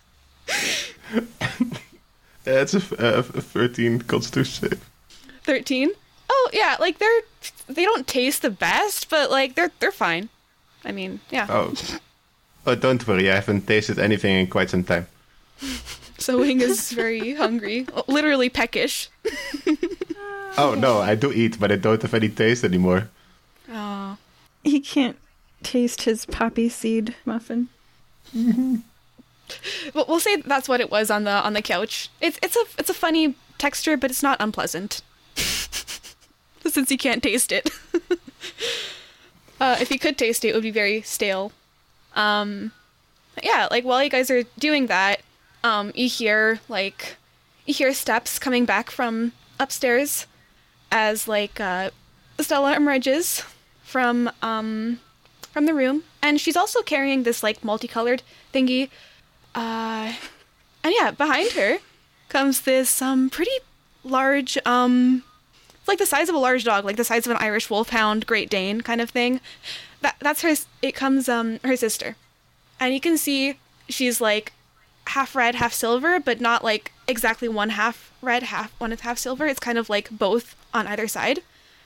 [2.47, 4.91] Yeah, it's a, a a 13 constitution save.
[5.43, 5.91] 13.
[6.31, 7.21] Oh, yeah, like they're
[7.69, 10.31] they don't taste the best, but like they're they're fine.
[10.83, 11.47] I mean, yeah.
[11.51, 11.75] Oh.
[12.67, 13.31] oh, don't worry.
[13.31, 15.09] I haven't tasted anything in quite some time.
[16.19, 19.09] So Wing is very hungry, literally peckish.
[20.59, 20.99] Oh, no.
[20.99, 23.09] I do eat, but I don't have any taste anymore.
[23.71, 24.17] Oh.
[24.65, 25.17] He can't
[25.63, 27.69] taste his poppy seed muffin.
[29.95, 32.11] But we'll say that's what it was on the on the couch.
[32.21, 35.01] It's it's a it's a funny texture, but it's not unpleasant.
[35.37, 37.71] Since he can't taste it.
[39.59, 41.53] uh, if he could taste it, it would be very stale.
[42.15, 42.73] Um,
[43.43, 45.23] yeah, like while you guys are doing that,
[45.65, 47.17] um, you hear like
[47.67, 50.27] you hear steps coming back from upstairs
[50.91, 51.91] as like uh,
[52.41, 53.43] Stella emerges
[53.83, 55.01] from um
[55.41, 58.91] from the room, and she's also carrying this like multicolored thingy.
[59.55, 60.13] Uh,
[60.85, 61.79] and yeah, behind her
[62.29, 63.51] comes this um pretty
[64.05, 65.25] large um
[65.89, 68.27] it's like the size of a large dog, like the size of an Irish Wolfhound,
[68.27, 69.41] Great Dane kind of thing.
[70.03, 70.55] That that's her.
[70.83, 72.17] It comes um her sister,
[72.79, 74.53] and you can see she's like
[75.09, 79.47] half red, half silver, but not like exactly one half red, half one half silver.
[79.47, 81.41] It's kind of like both on either side,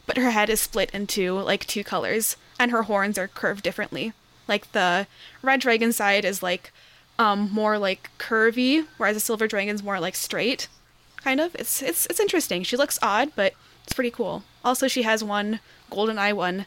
[0.07, 4.12] but her head is split into like two colors, and her horns are curved differently.
[4.49, 5.07] Like the
[5.43, 6.73] red dragon side is like
[7.18, 10.68] um more like curvy, whereas the silver dragon's more like straight.
[11.16, 11.55] Kind of.
[11.55, 12.62] It's it's it's interesting.
[12.64, 13.55] She looks odd, but
[13.85, 14.43] it's pretty cool.
[14.64, 15.61] Also, she has one
[15.91, 16.66] golden eye, one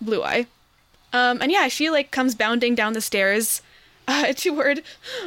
[0.00, 0.46] blue eye.
[1.12, 3.62] Um, and yeah, she like comes bounding down the stairs
[4.28, 4.82] uh, toward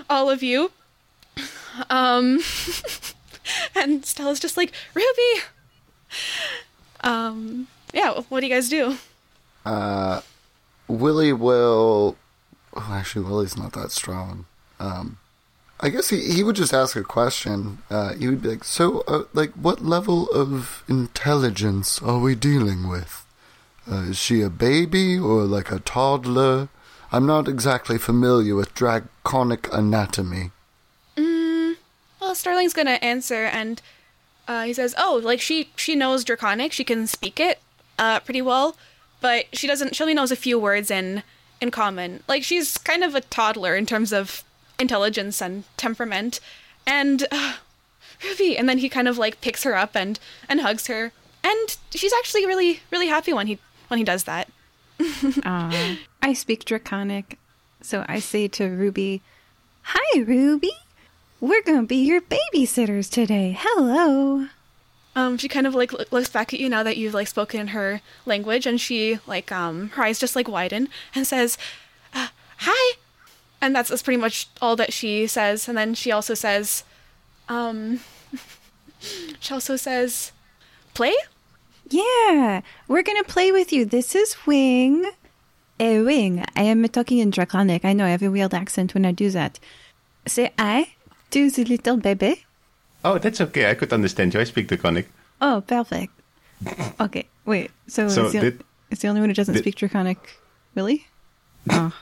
[0.10, 0.72] all of you.
[1.90, 2.40] Um,
[3.76, 5.44] and Stella's just like Ruby.
[7.02, 8.22] Um, yeah.
[8.30, 8.98] What do you guys do?
[10.88, 12.18] Willie will.
[12.74, 14.46] Oh, actually, Willie's not that strong.
[14.80, 15.18] Um,
[15.80, 17.80] I guess he, he would just ask a question.
[17.90, 22.88] Uh, he would be like, "So, uh, like, what level of intelligence are we dealing
[22.88, 23.26] with?
[23.90, 26.70] Uh, is she a baby or like a toddler?
[27.12, 30.51] I'm not exactly familiar with draconic anatomy."
[32.32, 33.82] Well, Sterling's gonna answer, and
[34.47, 36.72] uh, he says, "Oh, like she she knows Draconic.
[36.72, 37.59] She can speak it
[37.99, 38.78] uh, pretty well,
[39.20, 39.95] but she doesn't.
[39.95, 41.24] She only knows a few words in
[41.59, 42.24] in common.
[42.28, 44.43] Like she's kind of a toddler in terms of
[44.80, 46.39] intelligence and temperament.
[46.86, 47.55] And uh,
[48.24, 51.12] Ruby, and then he kind of like picks her up and and hugs her,
[51.43, 54.47] and she's actually really really happy when he when he does that.
[55.45, 55.97] Aw.
[56.22, 57.38] I speak Draconic,
[57.82, 59.22] so I say to Ruby,
[59.84, 60.72] Hi, Ruby.
[61.39, 63.58] We're to be your babysitters today.
[63.60, 64.47] Hello.
[65.16, 67.68] Um, she kind of like looks back at you now that you've like spoken in
[67.70, 71.58] her language, and she like um her eyes just like widen and says,
[72.14, 72.28] uh,
[72.60, 72.97] "Hi,"
[73.60, 75.68] and that's, that's pretty much all that she says.
[75.68, 76.84] And then she also says,
[77.49, 77.99] um,
[79.39, 80.32] she also says,
[80.93, 81.16] "Play."
[81.92, 83.84] Yeah, we're going to play with you.
[83.86, 85.10] This is Wing.
[85.78, 86.46] Hey, Wing.
[86.56, 87.84] I am talking in Draconic.
[87.84, 89.60] I know I have a weird accent when I do that.
[90.26, 90.94] Say I
[91.32, 92.46] to the little baby.
[93.04, 93.70] Oh, that's okay.
[93.70, 94.39] I could understand you.
[94.39, 95.10] I speak Draconic.
[95.42, 96.14] Oh, perfect.
[97.00, 97.72] Okay, wait.
[97.88, 100.18] So, So it's, the, did- it's the only one who doesn't did- speak Draconic.
[100.76, 101.08] Really?
[101.70, 101.94] Oh.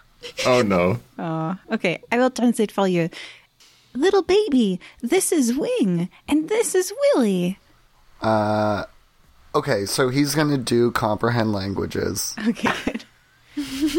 [0.46, 1.00] Oh, no.
[1.18, 2.02] Oh, okay.
[2.12, 3.10] I will translate for you.
[3.94, 7.58] Little baby, this is Wing, and this is Willie.
[8.22, 8.84] Uh,
[9.56, 12.36] Okay, so he's gonna do comprehend languages.
[12.48, 13.04] Okay, good.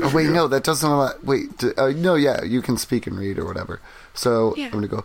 [0.05, 1.12] oh, wait, no, that doesn't allow.
[1.22, 3.80] Wait, d- uh, no, yeah, you can speak and read or whatever.
[4.14, 4.66] So Yeah.
[4.66, 5.05] I'm gonna go.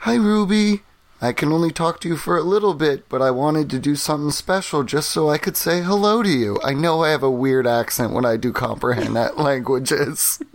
[0.00, 0.82] Hi, Ruby.
[1.22, 3.94] I can only talk to you for a little bit, but I wanted to do
[3.96, 6.58] something special just so I could say hello to you.
[6.64, 10.40] I know I have a weird accent when I do comprehend that languages.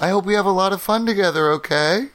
[0.00, 2.08] I hope we have a lot of fun together, okay?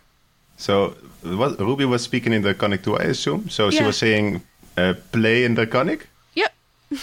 [0.58, 3.50] So, what, Ruby was speaking in Draconic too, I assume.
[3.50, 4.42] So she was saying
[4.78, 6.08] uh, play in Draconic.
[6.36, 6.54] Yep.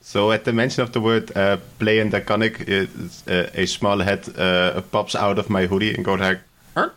[0.00, 2.86] So at the mention of the word uh, play in Draconic, uh,
[3.54, 6.38] a small head uh, pops out of my hoodie and goes like,
[6.76, 6.92] "Arr!"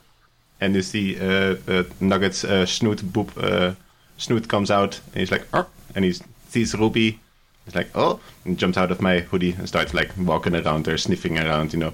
[0.62, 3.74] and you see uh, uh, Nugget's uh, snoot boop, uh,
[4.18, 6.14] snoot comes out, and he's like, "Arr!" and he
[6.50, 7.20] sees Ruby.
[7.66, 10.98] He's like, oh, and jumps out of my hoodie and starts like walking around there,
[10.98, 11.94] sniffing around, you know,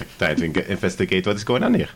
[0.00, 1.88] like, trying to investigate what is going on here.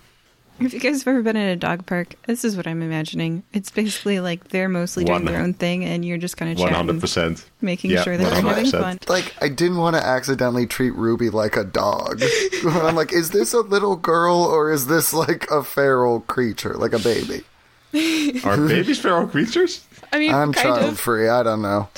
[0.61, 3.42] If you guys have ever been in a dog park, this is what I'm imagining.
[3.52, 6.59] It's basically like they're mostly doing One- their own thing, and you're just kind of
[6.59, 7.44] chatting, hundred percent.
[7.61, 8.80] making Yeah, sure that they're having 100%.
[8.80, 8.98] fun.
[9.09, 12.22] Like, I didn't want to accidentally treat Ruby like a dog.
[12.66, 16.92] I'm like, is this a little girl or is this like a feral creature, like
[16.92, 17.42] a baby?
[18.44, 19.84] Are babies feral creatures?
[20.12, 21.00] I mean, I'm kind child of.
[21.00, 21.28] free.
[21.28, 21.88] I don't know.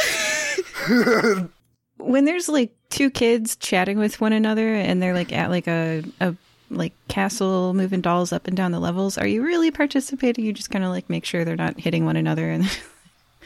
[1.99, 6.05] When there's like two kids chatting with one another, and they're like at like a
[6.21, 6.35] a
[6.71, 10.45] like castle moving dolls up and down the levels, are you really participating?
[10.45, 12.65] You just kind of like make sure they're not hitting one another, and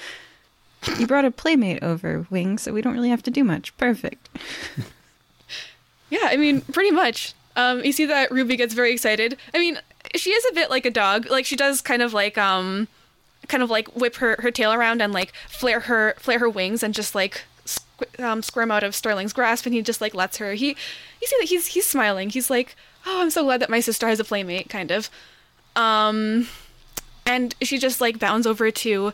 [0.98, 3.76] you brought a playmate over, Wing, so we don't really have to do much.
[3.76, 4.28] Perfect.
[6.10, 7.34] Yeah, I mean, pretty much.
[7.56, 9.36] Um, you see that Ruby gets very excited.
[9.54, 9.78] I mean,
[10.16, 11.30] she is a bit like a dog.
[11.30, 12.88] Like she does kind of like um,
[13.48, 16.82] kind of like whip her, her tail around and like flare her flare her wings
[16.82, 19.66] and just like squ- um, squirm out of Sterling's grasp.
[19.66, 20.54] And he just like lets her.
[20.54, 20.68] He
[21.20, 22.30] you see that he's he's smiling.
[22.30, 22.74] He's like,
[23.06, 24.68] oh, I'm so glad that my sister has a playmate.
[24.68, 25.10] Kind of.
[25.76, 26.48] Um,
[27.26, 29.12] and she just like bounds over to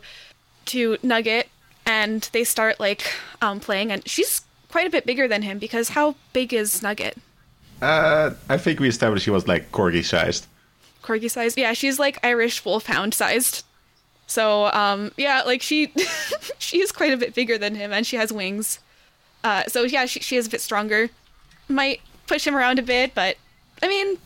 [0.65, 1.49] to Nugget
[1.85, 3.03] and they start like
[3.41, 3.91] um, playing.
[3.91, 7.17] And she's quite a bit bigger than him because how big is Nugget?
[7.81, 10.47] Uh, I think we established he was like corgi sized.
[11.03, 11.57] corgi sized.
[11.57, 13.63] Yeah, she's like Irish wolfhound sized.
[14.25, 15.93] So, um, yeah, like she
[16.57, 18.79] she is quite a bit bigger than him, and she has wings.
[19.43, 21.09] Uh, so yeah, she she is a bit stronger.
[21.69, 23.37] Might push him around a bit, but
[23.81, 24.17] I mean,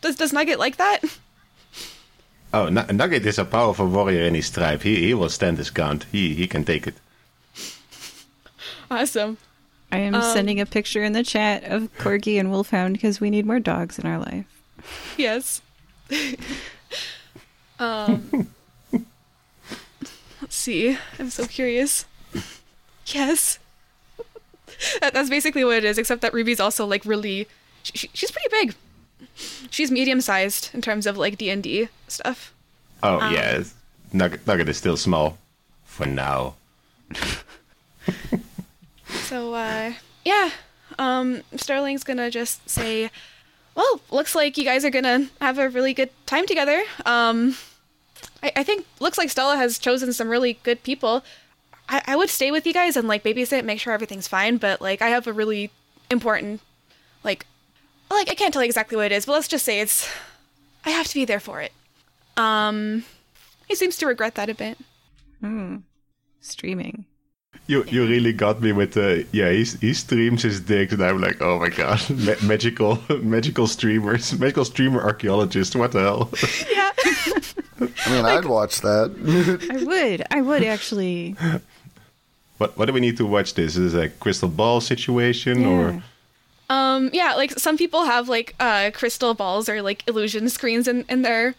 [0.00, 1.00] does does Nugget like that?
[2.52, 4.82] Oh, N- Nugget is a powerful warrior in his tribe.
[4.82, 6.06] He he will stand his ground.
[6.12, 6.94] He he can take it.
[8.90, 9.38] Awesome.
[9.92, 13.46] I am sending a picture in the chat of Corgi and Wolfhound because we need
[13.46, 14.44] more dogs in our life.
[15.16, 15.62] Yes.
[17.78, 18.48] um,
[20.40, 20.98] let's see.
[21.18, 22.04] I'm so curious.
[23.06, 23.58] Yes.
[25.00, 27.46] That, that's basically what it is, except that Ruby's also like really.
[27.82, 28.74] She, she's pretty big.
[29.70, 32.52] She's medium sized in terms of like D and D stuff.
[33.02, 33.62] Oh Um, yeah,
[34.12, 35.38] Nugget Nugget is still small
[35.84, 36.54] for now.
[39.08, 39.92] So uh,
[40.24, 40.50] yeah,
[40.98, 43.10] um, Sterling's gonna just say,
[43.74, 47.56] "Well, looks like you guys are gonna have a really good time together." Um,
[48.42, 51.24] I, I think looks like Stella has chosen some really good people.
[51.88, 54.56] I, I would stay with you guys and like babysit, make sure everything's fine.
[54.56, 55.70] But like, I have a really
[56.10, 56.60] important,
[57.22, 57.46] like,
[58.10, 60.08] like I can't tell you exactly what it is, but let's just say it's.
[60.84, 61.72] I have to be there for it.
[62.36, 63.04] Um,
[63.68, 64.78] he seems to regret that a bit.
[65.40, 65.76] Hmm.
[66.40, 67.04] Streaming.
[67.66, 69.50] You you really got me with the yeah.
[69.50, 74.38] He he streams his dicks, and I'm like, oh my god, Ma- magical magical streamers,
[74.38, 75.74] magical streamer archaeologist.
[75.74, 76.30] What the hell?
[76.70, 76.92] Yeah.
[78.06, 79.10] I mean, I'd watch that.
[79.70, 80.22] I would.
[80.30, 81.34] I would actually.
[82.58, 83.54] what what do we need to watch?
[83.54, 85.68] This is a crystal ball situation, Yeah.
[85.68, 86.02] or
[86.68, 91.04] Um, yeah, like some people have like uh crystal balls or like illusion screens in,
[91.08, 91.54] in their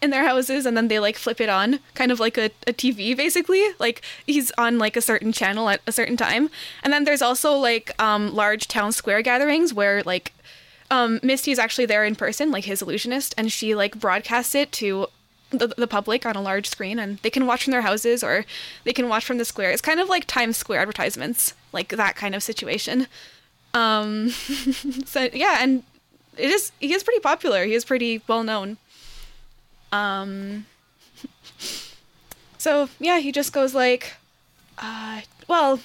[0.00, 2.72] in their houses and then they like flip it on, kind of like a, a
[2.72, 3.64] TV basically.
[3.78, 6.50] Like he's on like a certain channel at a certain time.
[6.82, 10.32] And then there's also like um large town square gatherings where like
[10.90, 15.08] um Misty's actually there in person, like his illusionist, and she like broadcasts it to
[15.50, 18.44] the, the public on a large screen and they can watch from their houses or
[18.84, 19.70] they can watch from the square.
[19.70, 23.06] It's kind of like Times Square advertisements, like that kind of situation.
[23.74, 24.30] Um,
[25.04, 25.82] so yeah, and
[26.36, 27.64] it is he is pretty popular.
[27.64, 28.76] He is pretty well known.
[29.92, 30.66] Um,
[32.58, 34.14] so yeah, he just goes like,
[34.78, 35.80] uh, well,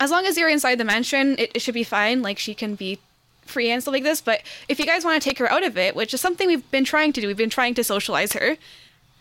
[0.00, 2.22] as long as you're inside the mansion, it, it should be fine.
[2.22, 2.98] Like she can be
[3.44, 4.20] free and stuff like this.
[4.20, 6.70] But if you guys want to take her out of it, which is something we've
[6.70, 8.56] been trying to do, we've been trying to socialize her.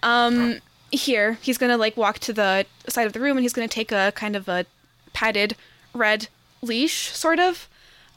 [0.03, 0.59] Um,
[0.91, 3.91] here he's gonna like walk to the side of the room and he's gonna take
[3.91, 4.65] a kind of a
[5.13, 5.55] padded
[5.93, 6.27] red
[6.61, 7.69] leash, sort of.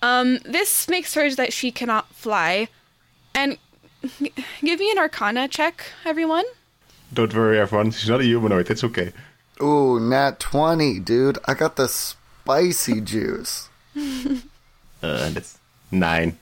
[0.02, 2.68] Um, this makes sure that she cannot fly.
[3.34, 3.58] And
[4.20, 6.44] g- give me an Arcana check, everyone.
[7.12, 7.90] don't worry, everyone.
[7.90, 8.70] She's not a humanoid.
[8.70, 9.12] It's okay.
[9.62, 11.38] Ooh, nat 20, dude.
[11.46, 13.68] I got the spicy juice.
[15.02, 15.58] Uh, that's
[15.90, 16.38] nine.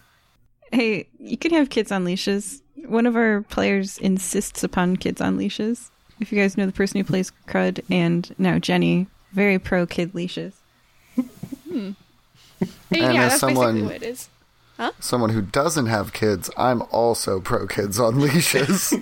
[0.73, 2.61] Hey, you can have kids on leashes.
[2.87, 5.93] One of our players insists upon kids on leashes.
[6.19, 10.13] If you guys know the person who plays Crud and now Jenny, very pro kid
[10.13, 10.55] leashes.
[11.19, 11.97] And
[12.61, 14.29] And yeah, as that's someone- basically what it is.
[15.01, 18.93] Someone who doesn't have kids, I'm also pro kids on leashes.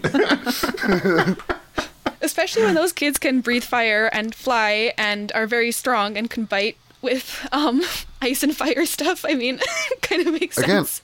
[2.23, 6.45] Especially when those kids can breathe fire and fly and are very strong and can
[6.47, 7.83] bite with um
[8.23, 9.25] ice and fire stuff.
[9.29, 9.61] I mean,
[10.01, 11.03] kind of makes Again, sense.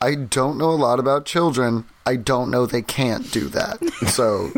[0.00, 1.84] I don't know a lot about children.
[2.04, 3.78] I don't know they can't do that.
[4.08, 4.50] So,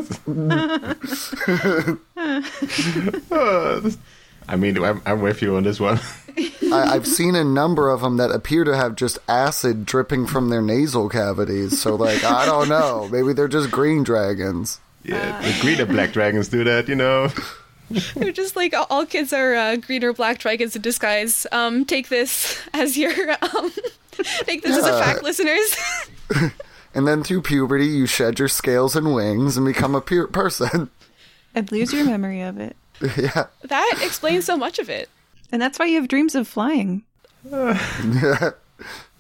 [4.49, 5.99] I mean, I'm, I'm with you on this one.
[6.39, 10.49] I, I've seen a number of them that appear to have just acid dripping from
[10.51, 11.81] their nasal cavities.
[11.81, 13.09] So, like, I don't know.
[13.11, 14.81] Maybe they're just green dragons.
[15.05, 17.29] yeah, the green and black dragons do that, you know.
[18.17, 21.47] They're just like all- all kids are uh, green or black dragons in disguise.
[21.53, 23.13] Um, take this as your
[23.43, 23.71] um,
[24.45, 25.77] take this as a fact, listeners.
[26.95, 30.89] And then through puberty, you shed your scales and wings and become a pure person.
[31.55, 32.75] And lose your memory of it.
[33.17, 33.47] yeah.
[33.63, 35.09] that explains so much of it.
[35.53, 37.03] And that's why you have dreams of flying.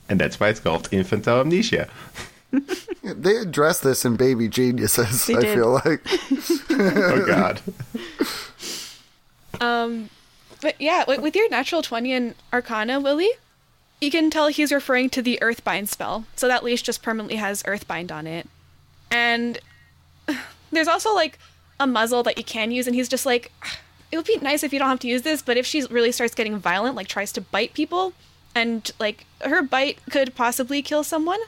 [0.07, 1.89] And that's why it's called infantile amnesia.
[3.03, 5.55] They address this in Baby Geniuses, They I did.
[5.57, 6.07] feel like.
[6.71, 7.61] Oh, God.
[9.61, 10.09] Um,
[10.61, 13.31] but yeah, wi- with your natural 20 in Arcana, Willie,
[14.01, 16.27] you can tell he's referring to the Earthbind spell.
[16.37, 18.49] So that leash just permanently has Earthbind on it.
[19.11, 19.59] And
[20.71, 21.39] there's also like
[21.81, 23.51] a muzzle that you can use, and he's just like,
[24.13, 26.13] it would be nice if you don't have to use this, but if she really
[26.13, 28.13] starts getting violent, like tries to bite people,
[28.55, 31.41] and like her bite could possibly kill someone,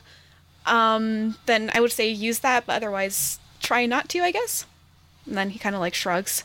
[0.66, 4.66] um, then I would say use that, but otherwise try not to, I guess.
[5.26, 6.42] And then he kind of like shrugs.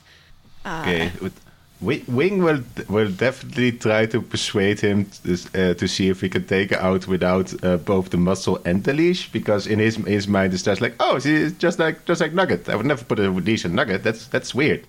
[0.65, 1.11] Okay.
[1.21, 1.50] with- Wi-
[1.81, 6.45] Wing will will definitely try to persuade him to, uh, to see if he can
[6.45, 10.27] take her out without uh, both the muscle and the leash, because in his his
[10.27, 12.69] mind it's just like, oh, she's just like just like Nugget.
[12.69, 14.03] I would never put a leash on Nugget.
[14.03, 14.85] That's that's weird.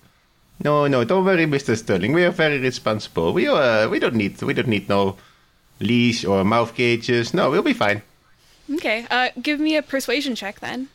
[0.63, 2.13] No, no, don't worry, Mister Sterling.
[2.13, 3.33] We are very responsible.
[3.33, 5.17] We uh, we don't need we don't need no
[5.79, 7.33] leash or mouth cages.
[7.33, 8.03] No, we'll be fine.
[8.69, 10.89] Okay, uh, give me a persuasion check then.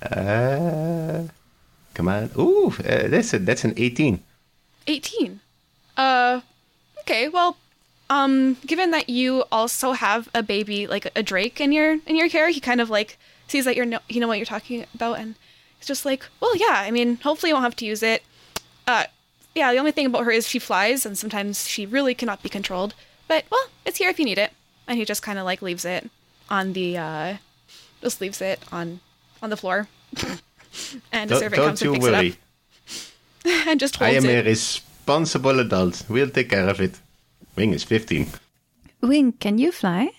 [0.00, 1.24] Uh,
[1.94, 2.30] come on.
[2.38, 4.22] Ooh, uh, that's a, that's an eighteen.
[4.86, 5.40] 18.
[5.96, 6.40] Uh,
[7.00, 7.56] okay, well,
[8.10, 12.28] um, given that you also have a baby, like a drake in your in your
[12.28, 13.18] care, he kind of like
[13.48, 15.34] sees that you're no, you know what you're talking about, and
[15.78, 18.22] he's just like, well, yeah, I mean, hopefully you won't have to use it.
[18.86, 19.04] Uh,
[19.54, 22.48] yeah, the only thing about her is she flies, and sometimes she really cannot be
[22.48, 22.94] controlled.
[23.28, 24.52] But well, it's here if you need it,
[24.86, 26.10] and he just kind of like leaves it
[26.50, 27.36] on the uh,
[28.00, 29.00] just leaves it on
[29.42, 29.88] on the floor,
[31.12, 32.26] and the Don't, servant comes and picks worry.
[32.26, 32.38] it up
[33.66, 36.04] and just I holds am a responsible adult.
[36.08, 36.98] We'll take care of it.
[37.56, 38.28] Wing is 15.
[39.00, 40.10] Wing, can you fly?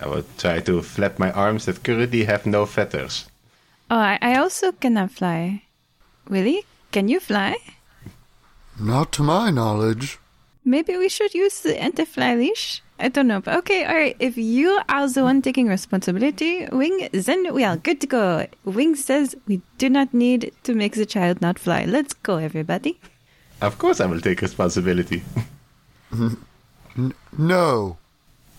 [0.00, 3.26] I will try to flap my arms that currently have no feathers.
[3.90, 5.62] Oh, I, I also cannot fly.
[6.28, 7.56] Willie, can you fly?
[8.80, 10.18] Not to my knowledge.
[10.64, 12.82] Maybe we should use the anti-fly leash.
[13.02, 14.16] I don't know, but okay, all right.
[14.20, 18.46] If you are the one taking responsibility, Wing, then we are good to go.
[18.64, 21.84] Wing says we do not need to make the child not fly.
[21.84, 23.00] Let's go, everybody.
[23.60, 25.22] Of course, I will take responsibility.
[27.38, 27.96] No.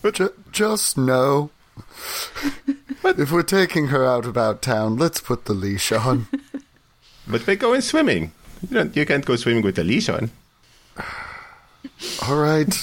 [0.02, 1.50] Ju- just no.
[3.04, 6.26] if we're taking her out about town, let's put the leash on.
[7.28, 8.32] but we're going swimming.
[8.62, 10.32] You, don't, you can't go swimming with a leash on.
[12.28, 12.74] All right.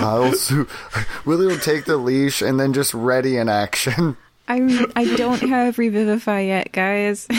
[0.00, 0.68] I'll su-
[1.24, 4.16] Willie will take the leash and then just ready in action.
[4.46, 4.92] I'm.
[4.94, 7.26] I don't have revivify yet, guys.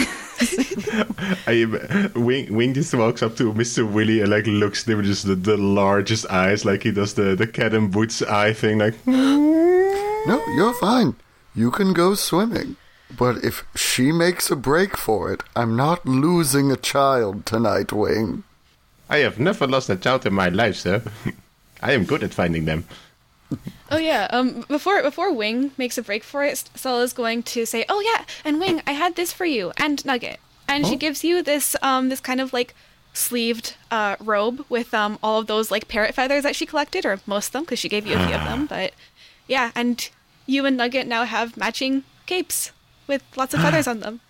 [1.47, 3.89] I am, Wing, Wing just walks up to Mr.
[3.89, 7.13] Willie and like looks at him with just the, the largest eyes, like he does
[7.13, 11.15] the, the cat and boots eye thing, like, No, you're fine.
[11.53, 12.75] You can go swimming.
[13.15, 18.43] But if she makes a break for it, I'm not losing a child tonight, Wing.
[19.09, 21.01] I have never lost a child in my life, sir.
[21.81, 22.85] I am good at finding them.
[23.91, 24.27] Oh yeah.
[24.31, 24.65] Um.
[24.67, 28.59] Before before Wing makes a break for it, Stella's going to say, "Oh yeah, and
[28.59, 32.19] Wing, I had this for you, and Nugget." And she gives you this um this
[32.19, 32.73] kind of like
[33.13, 37.19] sleeved uh robe with um all of those like parrot feathers that she collected, or
[37.27, 38.65] most of them, because she gave you a few of them.
[38.65, 38.93] But
[39.47, 40.09] yeah, and
[40.47, 42.71] you and Nugget now have matching capes
[43.07, 44.21] with lots of feathers on them.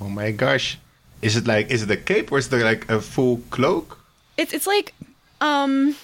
[0.00, 0.78] Oh my gosh.
[1.20, 3.98] Is it like, is it a cape or is it like a full cloak?
[4.42, 4.92] It's it's like
[5.40, 5.94] um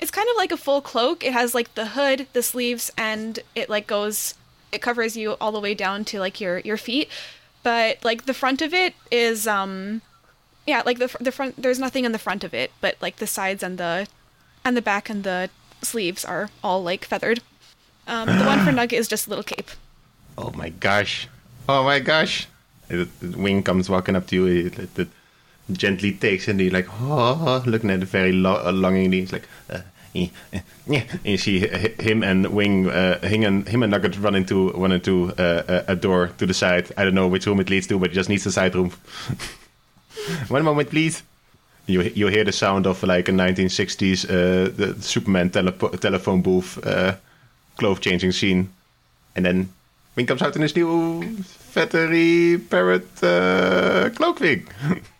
[0.00, 1.24] it's kind of like a full cloak.
[1.24, 4.34] It has like the hood, the sleeves, and it like goes
[4.70, 7.08] it covers you all the way down to like your your feet.
[7.64, 10.02] But like the front of it is um
[10.66, 13.26] yeah, like the the front there's nothing in the front of it, but like the
[13.26, 14.06] sides and the
[14.64, 15.50] and the back and the
[15.82, 17.40] sleeves are all like feathered.
[18.06, 19.70] Um, the one for Nugget is just a little cape.
[20.38, 21.28] Oh my gosh.
[21.68, 22.46] Oh my gosh.
[22.86, 24.70] The the wing comes walking up to you.
[25.72, 29.20] Gently takes and he like, oh, looking at it very lo- uh, longingly.
[29.20, 29.80] He's like, uh,
[30.14, 30.60] eh, eh.
[30.86, 34.92] And you see him and Wing, uh, him and him and Nugget run into run
[34.92, 36.92] into uh, a, a door to the side.
[36.98, 38.92] I don't know which room it leads to, but it just needs the side room.
[40.48, 41.22] One moment, please.
[41.86, 46.78] You you hear the sound of like a 1960s uh, the Superman telepo- telephone booth
[46.86, 47.16] uh,
[47.78, 48.68] clothes changing scene,
[49.36, 49.68] and then
[50.16, 54.70] Wing comes out in his new feathery parrot uh, cloak wig.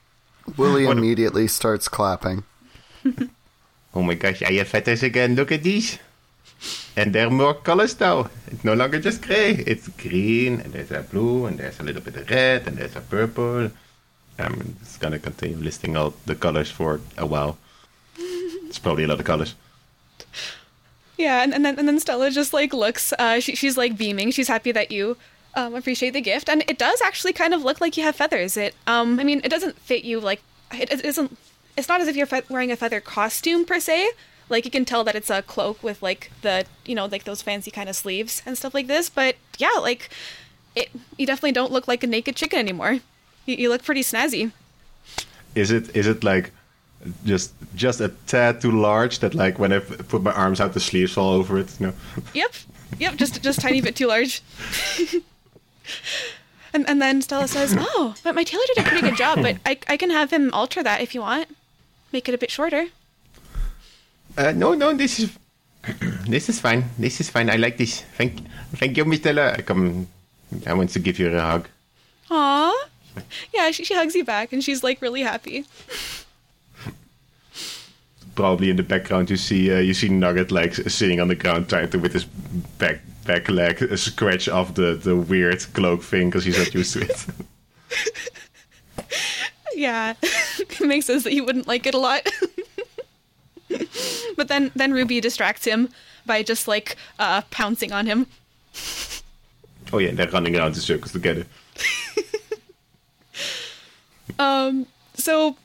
[0.56, 2.44] Willie What a- immediately starts clapping.
[3.94, 5.34] Oh my gosh, I have feathers again.
[5.36, 5.98] Look at these.
[6.96, 8.30] And there are more colors now.
[8.46, 9.50] It's no longer just gray.
[9.66, 12.96] It's green, and there's a blue, and there's a little bit of red, and there's
[12.96, 13.70] a purple.
[14.38, 17.58] I'm just gonna continue listing all the colors for a while.
[18.16, 19.54] It's probably a lot of colors.
[21.16, 23.12] Yeah, and, and then and then Stella just like looks.
[23.18, 24.30] Uh, she, she's like beaming.
[24.32, 25.16] She's happy that you
[25.56, 28.56] um, appreciate the gift, and it does actually kind of look like you have feathers.
[28.56, 31.36] It um, I mean, it doesn't fit you like it, it isn't.
[31.76, 34.10] It's not as if you're fe- wearing a feather costume per se.
[34.48, 37.42] Like you can tell that it's a cloak with like the you know like those
[37.42, 39.08] fancy kind of sleeves and stuff like this.
[39.08, 40.10] But yeah, like
[40.74, 40.90] it.
[41.16, 43.00] You definitely don't look like a naked chicken anymore.
[43.46, 44.52] You, you look pretty snazzy.
[45.54, 46.52] Is it is it like
[47.24, 50.80] just just a tad too large that like when I put my arms out, the
[50.80, 51.80] sleeves fall over it?
[51.80, 51.94] You know.
[52.34, 52.54] Yep.
[52.98, 54.42] Yep, just just tiny bit too large.
[56.72, 59.56] and and then Stella says, "Oh, but my tailor did a pretty good job, but
[59.64, 61.48] I I can have him alter that if you want.
[62.12, 62.88] Make it a bit shorter."
[64.36, 65.30] Uh, no, no, this is
[66.26, 66.84] this is fine.
[66.98, 67.50] This is fine.
[67.50, 68.02] I like this.
[68.16, 68.40] Thank,
[68.76, 69.52] thank you, Miss Stella.
[69.52, 70.08] I come.
[70.66, 71.68] I want to give you a hug.
[72.30, 72.88] Aw.
[73.54, 75.64] Yeah, she, she hugs you back and she's like really happy.
[78.34, 81.68] Probably in the background you see uh, you see Nugget like sitting on the ground
[81.68, 82.24] trying to with his
[82.78, 86.92] back back leg uh, scratch off the the weird cloak thing because he's not used
[86.94, 87.26] to it.
[89.76, 90.14] Yeah.
[90.22, 92.30] it makes sense that he wouldn't like it a lot.
[94.36, 95.88] but then then Ruby distracts him
[96.24, 98.26] by just like uh pouncing on him.
[99.92, 101.44] oh yeah, they're running around in circles together.
[104.38, 105.56] Um, so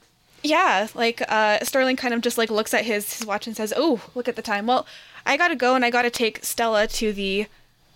[0.44, 3.74] yeah, like uh Sterling kind of just like looks at his his watch and says,
[3.76, 4.66] "Oh, look at the time.
[4.68, 4.86] Well,
[5.26, 7.48] I got to go and I got to take Stella to the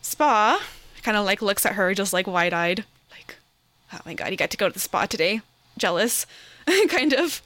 [0.01, 0.61] spa."
[1.03, 3.35] Kind of like looks at her just like wide-eyed, like,
[3.93, 5.41] "Oh my god, you got to go to the spa today."
[5.77, 6.25] Jealous,
[6.89, 7.41] kind of.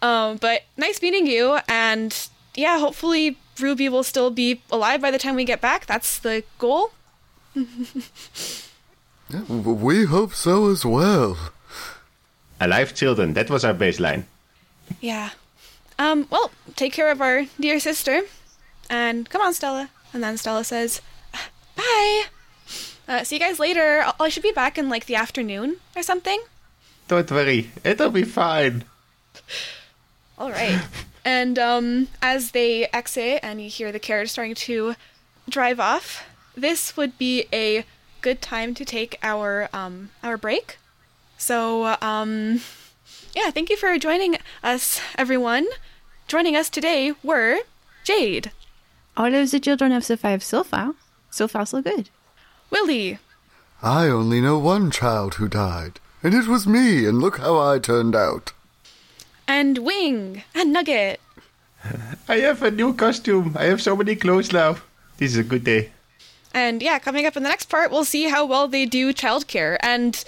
[0.00, 5.18] Um, but nice meeting you and yeah, hopefully Ruby will still be alive by the
[5.18, 5.86] time we get back.
[5.86, 6.92] That's the goal.
[9.54, 11.36] We hope so as well.
[12.60, 13.34] Alive children.
[13.34, 14.24] That was our baseline.
[15.00, 15.30] Yeah.
[15.98, 18.22] Um, well, take care of our dear sister.
[18.90, 19.90] And come on, Stella.
[20.12, 21.00] And then Stella says,
[21.76, 22.24] bye.
[23.06, 24.02] Uh, see you guys later.
[24.04, 26.40] I'll- I should be back in like the afternoon or something.
[27.08, 27.70] Don't worry.
[27.84, 28.84] It'll be fine.
[30.38, 30.80] All right.
[31.24, 34.94] and um, as they exit and you hear the carriage starting to
[35.48, 36.24] drive off,
[36.54, 37.84] this would be a
[38.20, 40.78] good time to take our um, our break.
[41.38, 42.60] So um,
[43.34, 45.66] yeah, thank you for joining us, everyone.
[46.26, 47.58] Joining us today were
[48.04, 48.50] Jade,
[49.16, 50.94] All of the children have survived so far.
[51.30, 52.10] So far, so good.
[52.70, 53.18] Willie,
[53.82, 57.78] I only know one child who died, and it was me, and look how I
[57.78, 58.52] turned out.
[59.46, 61.20] and Wing, and Nugget.
[62.28, 63.56] I have a new costume.
[63.58, 64.76] I have so many clothes now.
[65.18, 65.90] This is a good day.
[66.52, 69.76] And yeah, coming up in the next part, we'll see how well they do childcare.
[69.80, 70.22] And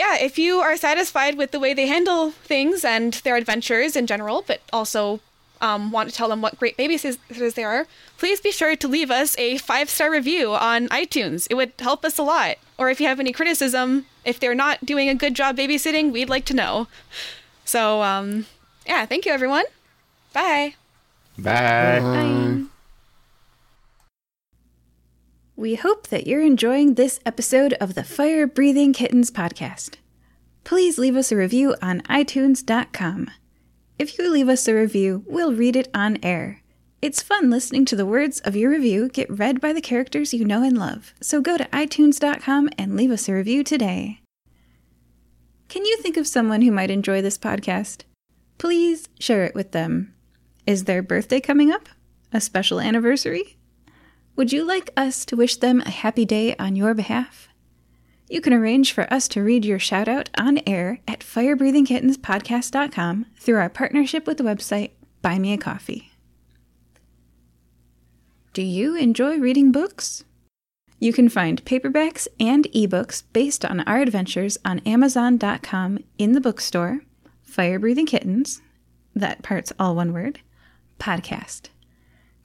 [0.00, 4.06] yeah, if you are satisfied with the way they handle things and their adventures in
[4.06, 5.20] general, but also
[5.60, 7.86] um, want to tell them what great babysitters they are,
[8.16, 11.46] please be sure to leave us a five star review on iTunes.
[11.50, 12.56] It would help us a lot.
[12.78, 16.30] Or if you have any criticism, if they're not doing a good job babysitting, we'd
[16.30, 16.88] like to know.
[17.66, 18.46] So, um,
[18.86, 19.64] yeah, thank you, everyone.
[20.32, 20.76] Bye.
[21.36, 22.00] Bye.
[22.00, 22.79] Bye.
[25.60, 29.96] We hope that you're enjoying this episode of the Fire Breathing Kittens podcast.
[30.64, 33.30] Please leave us a review on iTunes.com.
[33.98, 36.62] If you leave us a review, we'll read it on air.
[37.02, 40.46] It's fun listening to the words of your review get read by the characters you
[40.46, 44.22] know and love, so go to iTunes.com and leave us a review today.
[45.68, 48.04] Can you think of someone who might enjoy this podcast?
[48.56, 50.14] Please share it with them.
[50.66, 51.90] Is their birthday coming up?
[52.32, 53.58] A special anniversary?
[54.40, 57.50] Would you like us to wish them a happy day on your behalf?
[58.26, 63.58] You can arrange for us to read your shout out on air at firebreathingkittenspodcast.com through
[63.58, 66.12] our partnership with the website Buy Me a Coffee.
[68.54, 70.24] Do you enjoy reading books?
[70.98, 77.00] You can find paperbacks and ebooks based on our adventures on Amazon.com in the bookstore,
[77.42, 78.62] Fire Breathing Kittens,
[79.14, 80.40] that part's all one word,
[80.98, 81.68] podcast.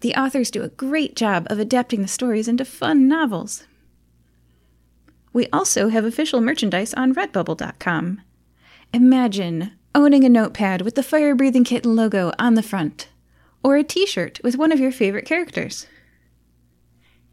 [0.06, 3.64] The authors do a great job of adapting the stories into fun novels.
[5.34, 8.22] We also have official merchandise on Redbubble.com.
[8.94, 13.10] Imagine owning a notepad with the Fire Breathing Kitten logo on the front,
[13.64, 15.88] or a t shirt with one of your favorite characters.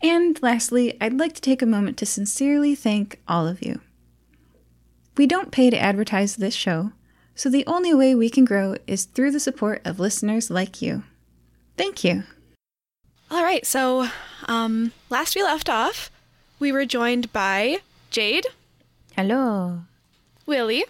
[0.03, 3.83] And lastly, I'd like to take a moment to sincerely thank all of you.
[5.19, 6.93] We don't pay to advertise this show,
[7.35, 11.03] so the only way we can grow is through the support of listeners like you.
[11.77, 12.23] Thank you.
[13.33, 14.09] All right, so
[14.47, 16.11] um, last we left off,
[16.59, 17.79] we were joined by
[18.11, 18.45] Jade,
[19.17, 19.81] Hello.
[20.45, 20.85] Willie,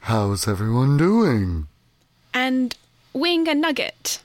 [0.00, 1.66] How's everyone doing?
[2.32, 2.76] and
[3.12, 4.22] Wing and Nugget.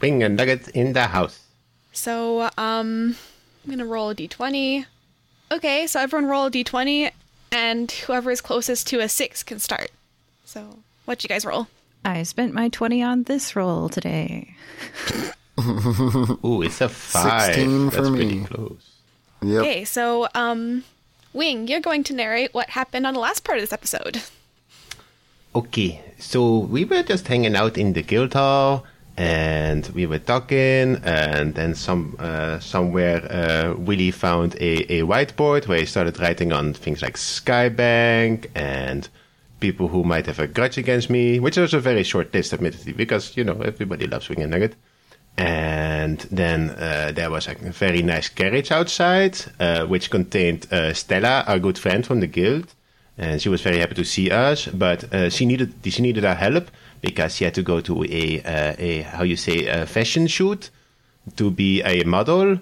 [0.00, 1.38] Wing a nugget in the house.
[1.92, 3.16] So um,
[3.64, 4.84] I'm gonna roll a d20.
[5.52, 7.12] Okay, so everyone roll a d20,
[7.52, 9.92] and whoever is closest to a six can start.
[10.44, 11.68] So what you guys roll?
[12.04, 14.56] I spent my 20 on this roll today.
[15.58, 17.54] Ooh, it's a five.
[17.54, 18.44] 16 for That's pretty me.
[18.44, 18.90] close.
[19.42, 19.60] Yep.
[19.62, 20.84] Okay, so um,
[21.32, 24.22] Wing, you're going to narrate what happened on the last part of this episode.
[25.54, 28.84] Okay, so we were just hanging out in the guild hall,
[29.16, 35.66] and we were talking, and then some uh, somewhere uh, Willie found a, a whiteboard
[35.66, 39.08] where he started writing on things like Skybank and
[39.60, 42.92] people who might have a grudge against me, which was a very short list, admittedly,
[42.92, 44.76] because you know everybody loves Wing and Nugget.
[45.38, 51.44] And then uh, there was a very nice carriage outside, uh, which contained uh, Stella,
[51.46, 52.74] our good friend from the guild,
[53.16, 54.66] and she was very happy to see us.
[54.66, 58.42] But uh, she needed she needed our help because she had to go to a
[58.42, 60.70] uh, a how you say a fashion shoot
[61.36, 62.58] to be a model,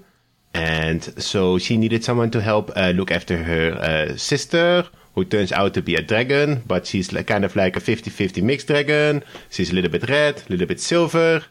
[0.53, 4.87] and so she needed someone to help uh, look after her sister.
[5.15, 8.11] Who turns out to be a dragon, but she's like, kind of like a 50
[8.11, 9.25] 50 mixed dragon.
[9.49, 11.43] She's a little bit red, a little bit silver.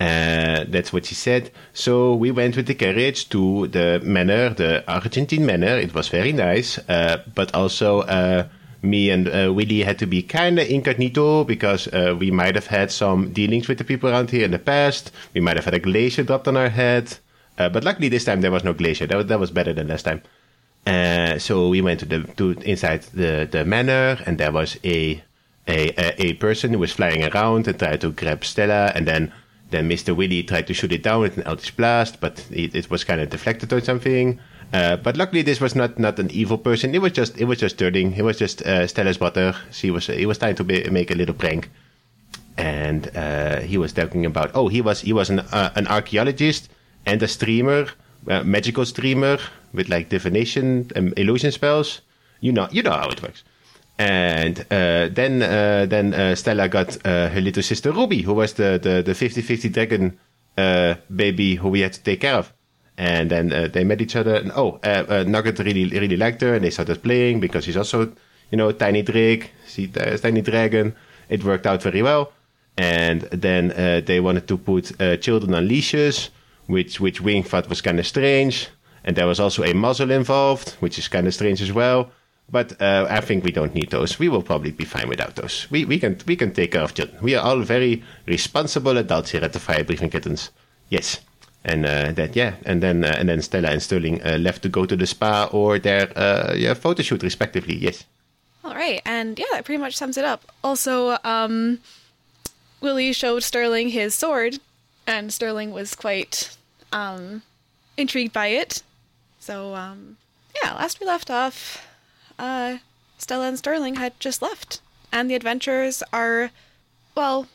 [0.00, 1.50] Uh, that's what she said.
[1.72, 5.76] So we went with the carriage to the manor, the Argentine manor.
[5.76, 8.46] It was very nice, uh, but also uh,
[8.80, 12.68] me and uh, Willie had to be kind of incognito because uh, we might have
[12.68, 15.10] had some dealings with the people around here in the past.
[15.34, 17.18] We might have had a glacier dropped on our head,
[17.58, 19.06] uh, but luckily this time there was no glacier.
[19.08, 20.22] That was, that was better than last time.
[21.40, 25.22] So we went to the to inside the the manor, and there was a
[25.66, 29.32] a a, a person who was flying around and tried to grab Stella, and then
[29.70, 30.16] then Mr.
[30.16, 33.20] Willie tried to shoot it down with an Eldritch Blast, but it, it was kind
[33.20, 34.40] of deflected or something.
[34.72, 36.94] Uh, but luckily, this was not, not an evil person.
[36.94, 38.16] It was just it was just Durding.
[38.16, 39.54] It was just uh, Stella's butter.
[39.70, 41.70] She was he was trying to be, make a little prank,
[42.58, 46.68] and uh, he was talking about oh he was he was an uh, an archaeologist
[47.06, 47.86] and a streamer,
[48.28, 49.38] uh, magical streamer
[49.72, 52.02] with like divination and illusion spells.
[52.40, 53.44] You know you know how it works.
[53.98, 58.52] And uh, then uh, then uh, Stella got uh, her little sister Ruby, who was
[58.54, 60.18] the the the 50-50 dragon
[60.56, 62.52] uh, baby who we had to take care of.
[62.96, 64.36] And then uh, they met each other.
[64.36, 64.78] And oh,
[65.26, 68.12] Nugget really really liked her, and they started playing because she's also
[68.50, 70.94] you know a tiny drake, she tiny dragon.
[71.28, 72.32] It worked out very well.
[72.76, 76.30] And then uh, they wanted to put children on leashes,
[76.66, 78.68] which which thought was kind of strange.
[79.04, 82.12] And there was also a muzzle involved, which is kind of strange as well.
[82.50, 84.18] But uh, I think we don't need those.
[84.18, 85.66] We will probably be fine without those.
[85.70, 87.18] We, we can we can take care of children.
[87.22, 90.50] We are all very responsible adults here at the Fire Breathing Kittens.
[90.88, 91.20] Yes,
[91.64, 94.70] and uh, that yeah, and then uh, and then Stella and Sterling uh, left to
[94.70, 97.76] go to the spa or their uh, yeah photo shoot respectively.
[97.76, 98.04] Yes.
[98.64, 100.50] All right, and yeah, that pretty much sums it up.
[100.64, 101.80] Also, um,
[102.80, 104.58] Willie showed Sterling his sword,
[105.06, 106.56] and Sterling was quite
[106.92, 107.42] um,
[107.96, 108.82] intrigued by it.
[109.38, 110.16] So, um,
[110.62, 111.87] yeah, last we left off,
[112.38, 112.78] uh,
[113.18, 114.80] Stella and Sterling had just left,
[115.12, 116.50] and the adventurers are,
[117.14, 117.48] well,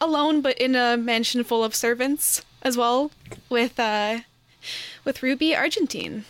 [0.00, 3.10] alone, but in a mansion full of servants as well,
[3.48, 4.20] with uh,
[5.04, 6.24] with Ruby Argentine,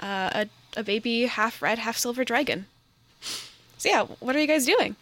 [0.00, 2.66] uh, a a baby half red, half silver dragon.
[3.78, 4.96] So yeah, what are you guys doing?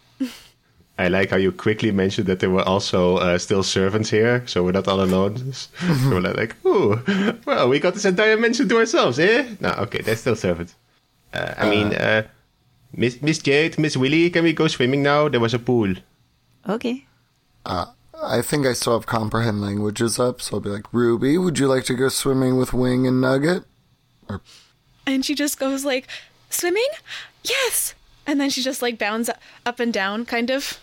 [0.97, 4.63] I like how you quickly mentioned that there were also uh, still servants here, so
[4.63, 5.53] we're not all alone.
[5.53, 5.67] so
[6.09, 7.01] we're like, ooh,
[7.45, 9.47] well, we got this entire mansion to ourselves, eh?
[9.59, 10.75] No, okay, they're still servants.
[11.33, 12.23] Uh, I mean, uh,
[12.93, 15.29] Miss Miss Jade, Miss Willie, can we go swimming now?
[15.29, 15.93] There was a pool.
[16.67, 17.05] Okay.
[17.65, 21.67] I think I still have comprehend languages up, so I'll be like, Ruby, would you
[21.67, 23.63] like to go swimming with Wing and Nugget?
[25.07, 26.07] And she just goes like,
[26.49, 26.87] "Swimming?
[27.43, 27.95] Yes!"
[28.27, 29.29] And then she just like bounds
[29.65, 30.79] up and down, kind of.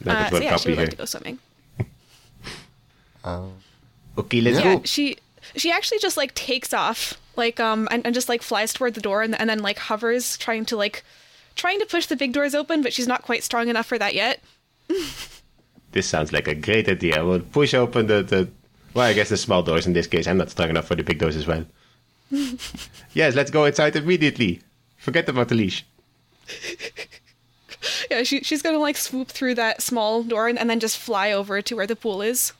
[0.00, 0.84] That Uh, is so yeah, she copy would here.
[0.86, 1.38] like to go swimming.
[4.18, 4.82] Okay, let's Yeah, go.
[4.84, 5.16] she
[5.56, 9.00] she actually just like takes off, like um, and, and just like flies toward the
[9.00, 11.02] door, and, and then like hovers, trying to like
[11.56, 14.14] trying to push the big doors open, but she's not quite strong enough for that
[14.14, 14.40] yet.
[15.92, 17.24] This sounds like a great idea.
[17.24, 18.48] We'll push open the, the
[18.94, 20.28] well, I guess the small doors in this case.
[20.28, 21.66] I'm not strong enough for the big doors as well.
[23.12, 24.60] yes, let's go inside immediately.
[24.98, 25.84] Forget about the leash.
[28.10, 31.32] Yeah, she she's gonna like swoop through that small door and, and then just fly
[31.32, 32.52] over to where the pool is.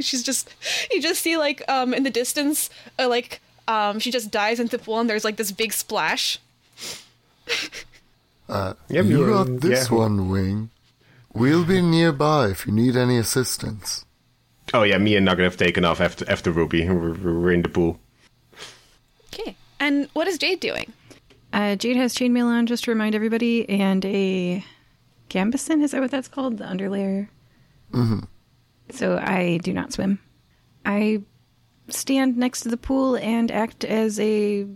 [0.00, 0.54] She's just
[0.90, 4.76] you just see like um in the distance uh, like um she just dives into
[4.76, 6.38] the pool and there's like this big splash.
[8.48, 9.96] Yeah, you got this yeah.
[9.96, 10.70] one, Wing.
[11.34, 14.04] We'll be nearby if you need any assistance.
[14.74, 16.88] Oh yeah, me and Nugget have taken off after after Ruby.
[16.88, 17.98] We're, we're in the pool.
[19.32, 19.56] Okay.
[19.80, 20.92] And what is Jade doing?
[21.52, 24.64] Uh, Jade has chainmail on, just to remind everybody, and a
[25.30, 25.82] gambeson.
[25.82, 26.58] Is that what that's called?
[26.58, 27.28] The underlayer.
[27.92, 28.20] Mm-hmm.
[28.90, 30.18] So I do not swim.
[30.84, 31.22] I
[31.88, 34.66] stand next to the pool and act as a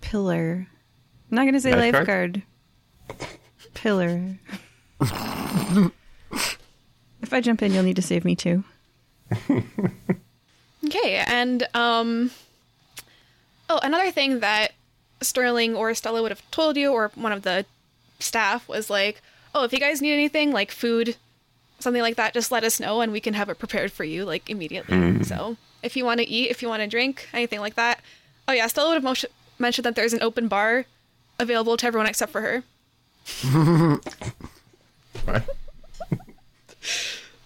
[0.00, 0.66] pillar.
[1.30, 2.42] I'm not going to say Lifeguard?
[3.08, 3.32] lifeguard.
[3.74, 4.38] pillar.
[7.20, 8.64] if I jump in, you'll need to save me too.
[10.86, 12.30] Okay, and um
[13.68, 14.72] Oh, another thing that
[15.20, 17.66] Sterling or Stella would have told you or one of the
[18.20, 19.20] staff was like,
[19.54, 21.16] "Oh, if you guys need anything like food,
[21.78, 24.24] something like that, just let us know and we can have it prepared for you
[24.24, 27.74] like immediately." So, if you want to eat, if you want to drink, anything like
[27.76, 28.00] that.
[28.46, 29.24] Oh yeah, Stella would have
[29.58, 30.86] mentioned that there's an open bar
[31.38, 32.62] available to everyone except for her.
[35.26, 35.42] Right?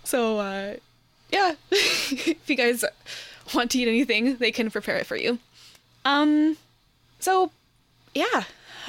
[0.04, 0.74] So, uh,
[1.30, 2.84] yeah, if you guys
[3.54, 5.38] want to eat anything, they can prepare it for you.
[6.04, 6.58] Um,
[7.18, 7.50] so,
[8.14, 8.44] yeah,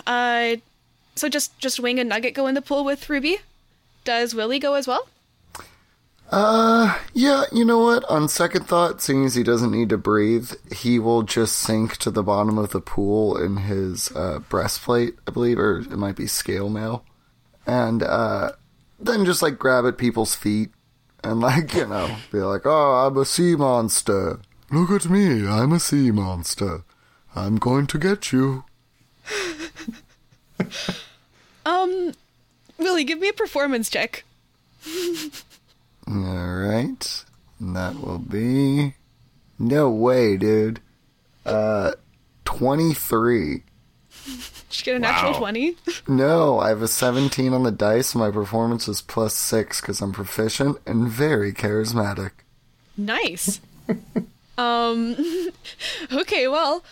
[0.05, 0.57] uh,
[1.15, 3.37] so just just Wing and Nugget go in the pool with Ruby.
[4.03, 5.07] Does Willie go as well?
[6.35, 8.03] Uh, yeah, you know what?
[8.05, 12.09] On second thought, seeing as he doesn't need to breathe, he will just sink to
[12.09, 16.25] the bottom of the pool in his uh, breastplate, I believe, or it might be
[16.25, 17.05] scale mail.
[17.67, 18.53] And uh,
[18.99, 20.71] then just like grab at people's feet
[21.23, 24.39] and like, you know, be like, oh, I'm a sea monster.
[24.71, 26.83] Look at me, I'm a sea monster.
[27.35, 28.65] I'm going to get you.
[31.65, 32.11] Um,
[32.77, 34.25] Willie, give me a performance check.
[36.13, 37.25] Alright.
[37.59, 38.95] And that will be.
[39.57, 40.79] No way, dude.
[41.45, 41.93] Uh,
[42.45, 43.63] 23.
[44.25, 45.75] Did you get a natural 20?
[46.07, 48.15] No, I have a 17 on the dice.
[48.15, 52.31] My performance is plus 6 because I'm proficient and very charismatic.
[52.97, 53.59] nice.
[54.57, 55.15] um,
[56.11, 56.83] okay, well,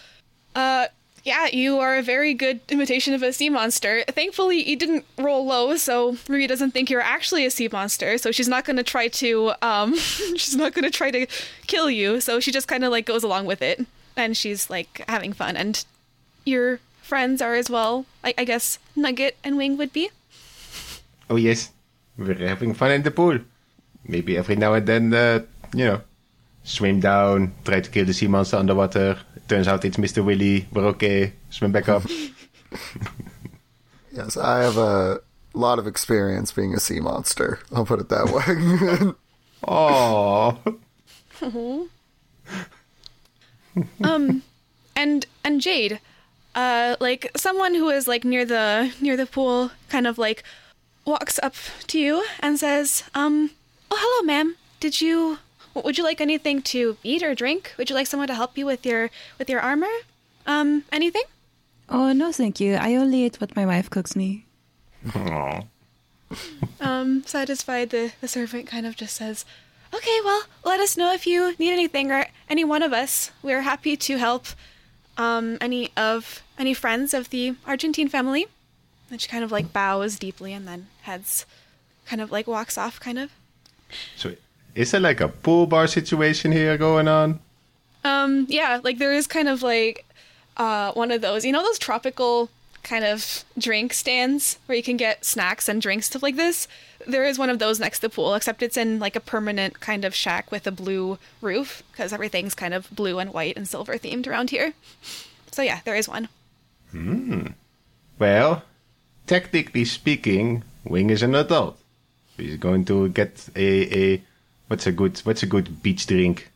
[0.56, 0.88] uh,
[1.24, 4.04] yeah, you are a very good imitation of a sea monster.
[4.08, 8.32] Thankfully, you didn't roll low, so Ruby doesn't think you're actually a sea monster, so
[8.32, 9.96] she's not gonna try to, um,
[10.36, 11.28] she's not gonna try to
[11.68, 13.86] kill you, so she just kind of like goes along with it.
[14.16, 15.84] And she's like having fun, and
[16.44, 18.06] your friends are as well.
[18.24, 20.10] I, I guess Nugget and Wing would be.
[21.30, 21.72] Oh yes,
[22.18, 23.40] we're having fun in the pool.
[24.08, 25.42] Maybe every now and then, uh,
[25.74, 26.02] you know,
[26.64, 29.18] swim down, try to kill the sea monster underwater.
[29.52, 30.24] Turns out it's Mr.
[30.24, 30.66] Willie.
[30.72, 31.34] We're okay.
[31.50, 32.04] Swim back up.
[34.14, 35.20] Yes, I have a
[35.54, 37.60] lot of experience being a sea monster.
[37.70, 39.12] I'll put it that way.
[39.68, 40.58] Oh,
[44.04, 44.42] um
[44.96, 46.00] and and jade
[46.56, 50.44] uh like someone who is like near the near the pool kind of like
[51.06, 51.54] walks up
[51.88, 53.52] to you and says um
[53.92, 55.38] oh hello ma'am did you
[55.74, 58.66] would you like anything to eat or drink would you like someone to help you
[58.66, 59.92] with your with your armor
[60.46, 61.24] um anything
[61.94, 62.76] Oh, no, thank you.
[62.76, 64.46] I only eat what my wife cooks me.
[65.14, 65.60] Aw.
[66.80, 69.44] um satisfied the the servant kind of just says
[69.94, 73.62] okay well let us know if you need anything or any one of us we're
[73.64, 74.46] happy to help
[75.18, 78.46] um any of any friends of the argentine family
[79.10, 81.46] and she kind of like bows deeply and then heads
[82.06, 83.32] kind of like walks off kind of
[84.16, 84.34] so
[84.76, 87.40] is there like a pool bar situation here going on?
[88.04, 90.06] Um, yeah, like there is kind of like
[90.58, 92.50] uh one of those, you know those tropical
[92.84, 96.68] kind of drink stands where you can get snacks and drinks stuff like this.
[97.08, 99.80] There is one of those next to the pool, except it's in like a permanent
[99.80, 103.68] kind of shack with a blue roof because everything's kind of blue and white and
[103.68, 104.74] silver themed around here.
[105.52, 106.30] So yeah, there is one.
[106.92, 107.48] Hmm.
[108.20, 108.64] Well,
[109.26, 111.78] technically speaking, Wing is an adult.
[112.38, 114.24] He's going to get a, a
[114.72, 116.50] what's a good what's a good beach drink?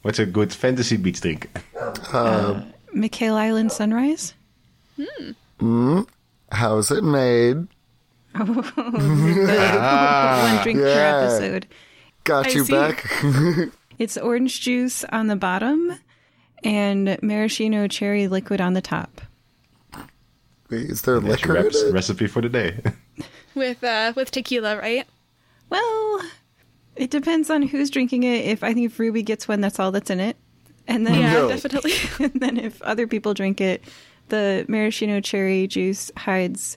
[0.00, 1.50] What's a good fantasy beach drink?
[1.76, 2.62] Uh,
[2.94, 4.32] McHale Island Sunrise?
[5.60, 6.00] Hmm.
[6.50, 7.68] How's it made?
[9.80, 10.54] Ah.
[10.54, 11.66] One drink per episode.
[12.24, 12.72] Got I you see.
[12.72, 13.04] back.
[13.98, 15.98] It's orange juice on the bottom
[16.62, 19.20] and maraschino cherry liquid on the top.
[20.70, 21.92] Wait, is there a your liquor in it?
[21.92, 22.78] recipe for today.
[23.56, 25.04] With uh with tequila, right?
[25.68, 26.20] Well,
[26.98, 28.44] it depends on who's drinking it.
[28.46, 30.36] If I think if Ruby gets one, that's all that's in it.
[30.86, 31.48] And then Yeah, No.
[31.48, 31.92] definitely.
[32.20, 33.82] and then if other people drink it,
[34.28, 36.76] the maraschino cherry juice hides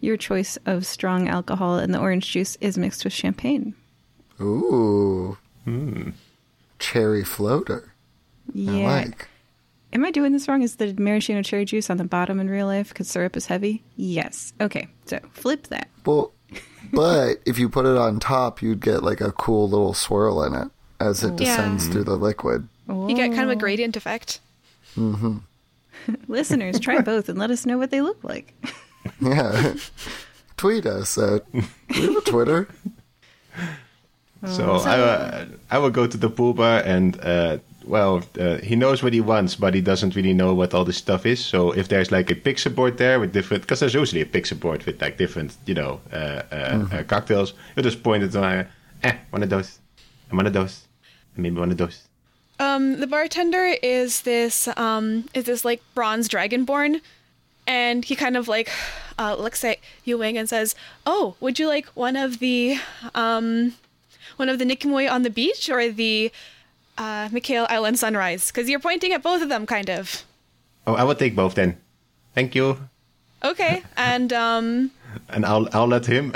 [0.00, 3.74] your choice of strong alcohol, and the orange juice is mixed with champagne.
[4.40, 5.36] Ooh.
[5.64, 6.10] Hmm.
[6.78, 7.92] Cherry floater.
[8.52, 8.72] Yeah.
[8.72, 9.28] I like.
[9.92, 10.62] Am I doing this wrong?
[10.62, 13.82] Is the maraschino cherry juice on the bottom in real life because syrup is heavy?
[13.96, 14.52] Yes.
[14.60, 14.86] Okay.
[15.06, 15.88] So flip that.
[16.04, 16.32] Well,
[16.92, 20.54] but if you put it on top, you'd get like a cool little swirl in
[20.54, 20.68] it.
[21.00, 21.56] as it Yeah.
[21.56, 22.68] descends through the liquid.
[22.88, 24.40] You get kind of a gradient effect.
[24.94, 25.38] Hmm.
[26.28, 28.52] Listeners, try both and let us know what they look like.
[29.20, 29.74] Yeah.
[30.56, 31.60] Tweet us at we
[31.90, 32.68] have a Twitter.
[34.46, 38.76] So, I, uh, I will go to the pool bar and, uh, well, uh, he
[38.76, 41.44] knows what he wants, but he doesn't really know what all this stuff is.
[41.44, 44.60] So if there's like a pixel board there with different, because there's usually a pixel
[44.60, 48.66] board with like different, you know, uh, uh, uh, cocktails, you just point it to,
[49.02, 49.78] eh, one of those,
[50.28, 50.86] and one of those,
[51.34, 52.04] and maybe one of those.
[52.60, 57.00] Um, the bartender is this um is this like bronze dragonborn,
[57.66, 58.68] and he kind of like
[59.18, 60.74] uh, looks at Yu Wing and says,
[61.06, 62.78] "Oh, would you like one of the
[63.14, 63.74] um
[64.36, 66.32] one of the Nicomoy on the beach or the
[66.98, 68.48] uh, Mikhail Island sunrise?
[68.48, 70.24] Because you're pointing at both of them, kind of."
[70.86, 71.76] Oh, I will take both then.
[72.34, 72.76] Thank you.
[73.44, 74.90] Okay, and um,
[75.28, 76.32] And I'll I'll let him,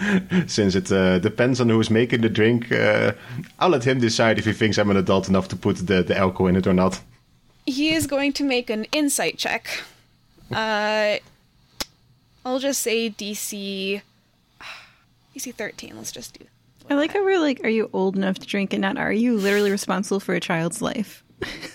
[0.46, 2.72] since it uh, depends on who's making the drink.
[2.72, 3.12] Uh,
[3.58, 6.16] I'll let him decide if he thinks I'm an adult enough to put the, the
[6.16, 7.00] alcohol in it or not.
[7.66, 9.82] he is going to make an insight check.
[10.52, 11.16] Uh,
[12.44, 14.00] I'll just say DC
[15.34, 15.96] DC 13.
[15.96, 16.46] Let's just do.
[16.88, 19.36] I like how we're like, are you old enough to drink and not are you
[19.36, 21.22] literally responsible for a child's life?
[21.42, 21.46] Uh,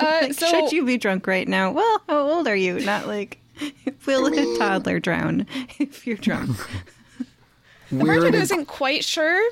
[0.00, 1.72] Like, so should you be drunk right now?
[1.72, 2.78] Well, how old are you?
[2.80, 3.38] Not like,
[4.06, 5.46] will a toddler drown
[5.78, 6.56] if you're drunk?
[7.90, 8.06] The Weird.
[8.06, 9.42] bartender isn't quite sure,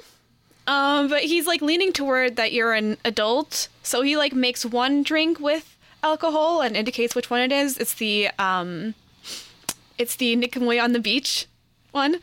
[0.67, 3.69] um, but he's like leaning toward that you're an adult.
[3.83, 7.77] So he like makes one drink with alcohol and indicates which one it is.
[7.79, 8.95] It's the um,
[9.99, 11.47] it's the Nicomoy on the beach
[11.93, 12.17] one,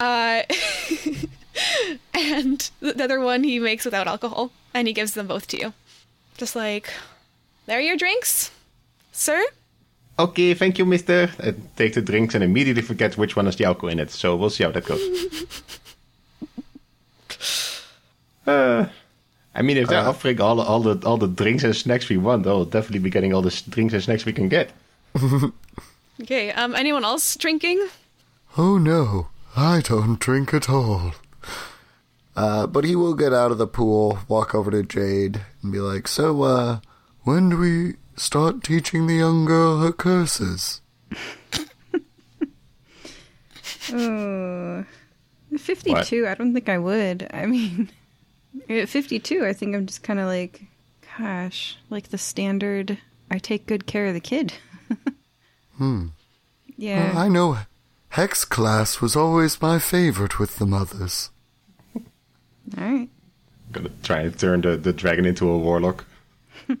[0.00, 0.42] uh,
[2.14, 5.72] and the other one he makes without alcohol, and he gives them both to you,
[6.36, 6.92] just like
[7.66, 8.50] there are your drinks,
[9.12, 9.44] sir.
[10.18, 11.30] Okay, thank you, mister.
[11.40, 14.10] I take the drinks and immediately forget which one has the alcohol in it.
[14.10, 15.00] So we'll see how that goes.
[18.46, 18.86] uh,
[19.54, 22.46] I mean, if they're offering all, all the all the drinks and snacks we want,
[22.46, 24.70] I'll definitely be getting all the drinks and snacks we can get.
[26.20, 26.52] Okay.
[26.52, 26.74] Um.
[26.76, 27.88] Anyone else drinking?
[28.56, 31.14] Oh no, I don't drink at all.
[32.34, 35.80] Uh, but he will get out of the pool, walk over to Jade, and be
[35.80, 36.80] like, So, uh,
[37.22, 40.80] when do we start teaching the young girl her curses?
[43.92, 44.84] Oh,
[45.58, 47.28] 52, I don't think I would.
[47.32, 47.90] I mean,
[48.68, 50.62] at 52, I think I'm just kind of like,
[51.18, 52.98] gosh, like the standard,
[53.30, 54.54] I take good care of the kid.
[55.78, 56.08] Hmm.
[56.76, 57.14] Yeah.
[57.16, 57.56] I know
[58.10, 61.30] Hex class was always my favorite with the mothers.
[62.78, 63.08] All right.
[63.72, 66.04] Gonna try and turn the, the dragon into a warlock.
[66.68, 66.76] I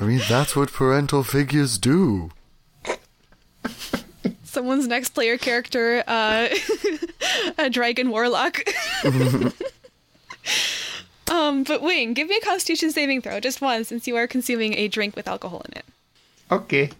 [0.00, 2.30] mean, that's what parental figures do.
[4.44, 6.48] Someone's next player character, uh,
[7.58, 8.62] a dragon warlock.
[11.30, 14.74] um, but Wing, give me a Constitution saving throw, just one, since you are consuming
[14.74, 15.84] a drink with alcohol in it.
[16.50, 16.90] Okay,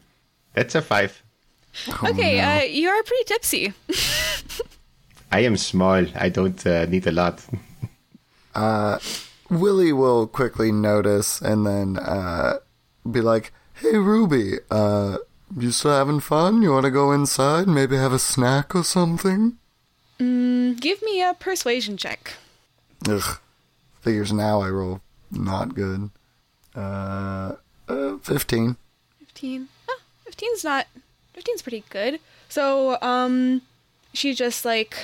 [0.53, 1.23] that's a five.
[2.05, 3.73] okay, uh, you are pretty tipsy.
[5.31, 6.07] I am small.
[6.15, 7.45] I don't uh, need a lot.
[9.51, 12.59] Willie will quickly notice and then uh,
[13.11, 15.19] be like, "Hey, Ruby, uh,
[15.57, 16.63] you still having fun?
[16.63, 17.67] You want to go inside?
[17.67, 19.59] Maybe have a snack or something?"
[20.19, 22.35] Give me a persuasion check.
[23.09, 23.39] Ugh.
[24.01, 25.01] Figures now I roll
[25.31, 26.11] not good.
[26.75, 27.55] Uh,
[27.89, 28.77] uh fifteen.
[29.21, 29.69] 15.
[29.89, 30.87] Oh, 15's not.
[31.37, 32.19] 15's pretty good.
[32.49, 33.63] So, um,
[34.19, 34.97] she just like,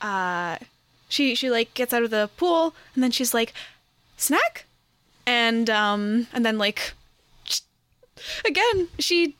[0.00, 0.56] uh,
[1.08, 3.54] she, she like gets out of the pool and then she's like,
[4.16, 4.66] snack?
[5.26, 6.94] And, um, and then like,
[8.44, 9.36] again, she,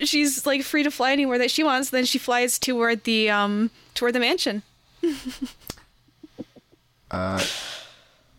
[0.00, 1.90] she's like free to fly anywhere that she wants.
[1.90, 4.62] Then she flies toward the, um, toward the mansion.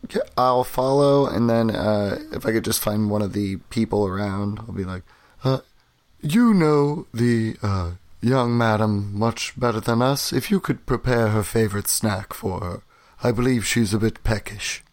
[0.05, 4.07] Okay, I'll follow, and then uh, if I could just find one of the people
[4.07, 5.03] around, I'll be like,
[5.43, 5.59] uh,
[6.21, 10.33] "You know the uh, young madam much better than us.
[10.33, 12.81] If you could prepare her favorite snack for her,
[13.23, 14.83] I believe she's a bit peckish."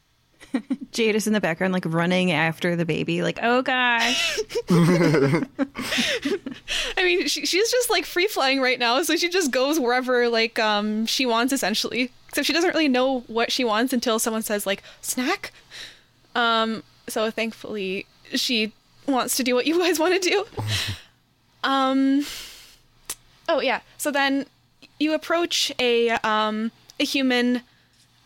[0.92, 4.40] Jade is in the background, like running after the baby, like, oh gosh.
[4.70, 5.44] I
[6.98, 10.58] mean, she, she's just like free flying right now, so she just goes wherever like
[10.58, 12.10] um she wants essentially.
[12.34, 15.52] So she doesn't really know what she wants until someone says like snack.
[16.34, 18.72] Um, so thankfully she
[19.06, 20.44] wants to do what you guys want to do.
[21.64, 22.24] um,
[23.48, 23.80] oh yeah.
[23.98, 24.46] So then
[24.98, 27.62] you approach a um a human,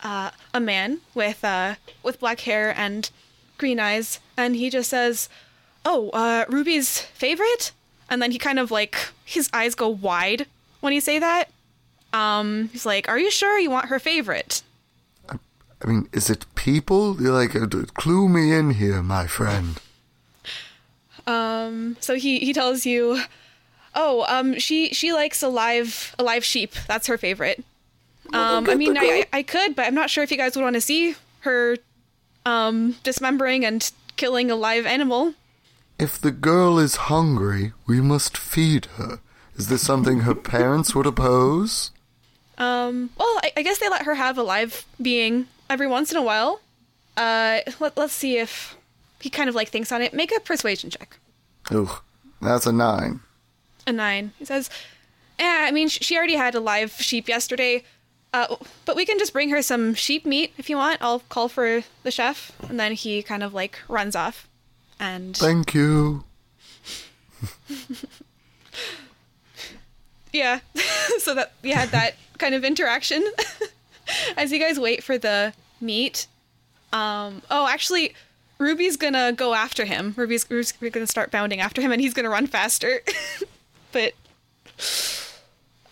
[0.02, 3.10] uh, a man with uh with black hair and
[3.58, 5.28] green eyes, and he just says,
[5.84, 7.72] "Oh, uh, Ruby's favorite."
[8.08, 10.46] And then he kind of like his eyes go wide
[10.80, 11.50] when you say that.
[12.12, 14.62] Um, he's like, "Are you sure you want her favorite?"
[15.82, 17.20] I mean, is it people?
[17.20, 19.80] You're like, uh, clue me in here, my friend.
[21.26, 23.22] Um, so he he tells you,
[23.94, 26.74] oh, um, she she likes a live a live sheep.
[26.86, 27.64] That's her favorite.
[28.32, 30.74] Um, I mean, I I could, but I'm not sure if you guys would want
[30.74, 31.76] to see her,
[32.46, 35.34] um, dismembering and killing a live animal.
[35.98, 39.20] If the girl is hungry, we must feed her.
[39.56, 41.90] Is this something her parents would oppose?
[42.56, 46.16] Um, well, I, I guess they let her have a live being every once in
[46.16, 46.60] a while.
[47.16, 48.76] Uh, let, let's see if
[49.20, 50.14] he kind of like thinks on it.
[50.14, 51.18] Make a persuasion check.
[51.70, 52.00] Ugh,
[52.40, 53.20] that's a nine.
[53.86, 54.32] A nine.
[54.38, 54.70] He says,
[55.38, 57.84] "Eh, I mean, she already had a live sheep yesterday.
[58.32, 58.54] Uh,
[58.84, 61.02] but we can just bring her some sheep meat if you want.
[61.02, 64.48] I'll call for the chef." And then he kind of like runs off,
[64.98, 66.24] and Thank you.
[70.32, 70.60] yeah,
[71.18, 73.24] so that we had that kind of interaction
[74.36, 76.26] as you guys wait for the meat.
[76.92, 78.14] Um, oh, actually,
[78.58, 80.14] Ruby's gonna go after him.
[80.16, 83.00] Ruby's, Ruby's gonna start bounding after him, and he's gonna run faster.
[83.92, 84.14] But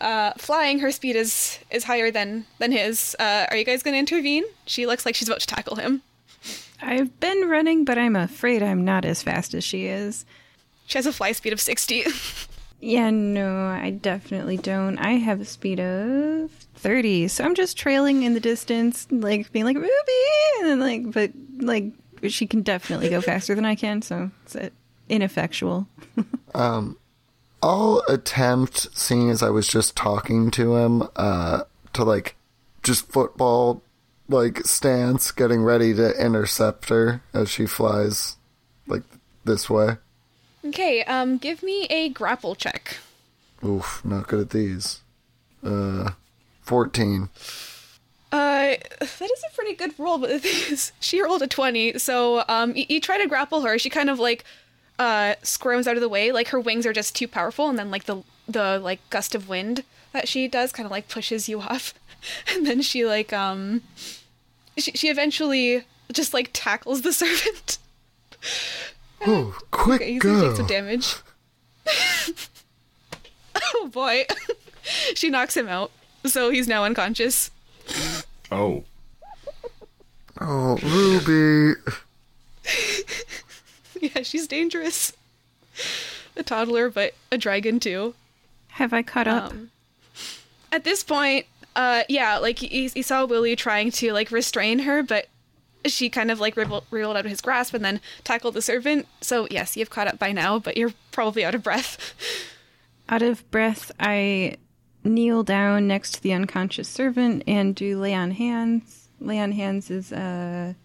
[0.01, 3.17] uh, flying, her speed is is higher than than his.
[3.19, 4.45] Uh, are you guys gonna intervene?
[4.67, 6.03] She looks like she's about to tackle him.
[6.81, 10.25] I've been running, but I'm afraid I'm not as fast as she is.
[10.87, 12.05] She has a fly speed of sixty.
[12.81, 14.99] Yeah, no, I definitely don't.
[14.99, 19.65] I have a speed of 30, so I'm just trailing in the distance, like being
[19.65, 19.89] like, Ruby!
[20.61, 21.93] And then, like, but, like,
[22.29, 24.71] she can definitely go faster than I can, so it's uh,
[25.09, 25.89] ineffectual.
[27.63, 31.63] I'll attempt, seeing as I was just talking to him, uh,
[31.95, 32.37] to like
[32.83, 33.83] just football
[34.29, 38.37] like stance, getting ready to intercept her as she flies
[38.87, 39.03] like
[39.45, 39.97] this way.
[40.67, 42.99] okay, um, give me a grapple check.
[43.65, 45.01] Oof, not good at these.
[45.65, 46.11] Uh,
[46.61, 47.31] fourteen.
[48.31, 51.99] Uh, that is a pretty good roll, but the thing is, she rolled a 20,
[51.99, 54.45] so, um, you, you try to grapple her, she kind of, like,
[54.99, 57.91] uh, squirms out of the way, like, her wings are just too powerful, and then,
[57.91, 61.61] like, the, the, like, gust of wind that she does kind of, like, pushes you
[61.63, 61.95] off,
[62.53, 63.83] and then she, like, um,
[64.77, 67.79] she, she eventually just, like, tackles the servant.
[69.27, 70.49] Oh, quick Okay, he's gonna go!
[70.49, 71.15] take some damage.
[73.75, 74.25] oh boy.
[75.15, 75.91] she knocks him out,
[76.25, 77.51] so he's now unconscious.
[78.53, 78.85] Oh.
[80.41, 81.81] Oh, Ruby.
[84.15, 85.13] Yeah, she's dangerous.
[86.37, 88.15] A toddler, but a dragon too.
[88.69, 89.51] Have I caught up?
[89.51, 89.71] Um,
[90.71, 95.03] at this point, uh, yeah, like he, he saw Willie trying to like restrain her,
[95.03, 95.29] but
[95.85, 99.07] she kind of like wriggled, wriggled out of his grasp and then tackled the servant.
[99.21, 102.15] So yes, you've caught up by now, but you're probably out of breath.
[103.11, 104.59] Out of breath, I
[105.03, 109.09] kneel down next to the unconscious servant and do lay on hands.
[109.19, 110.77] Lay on hands is a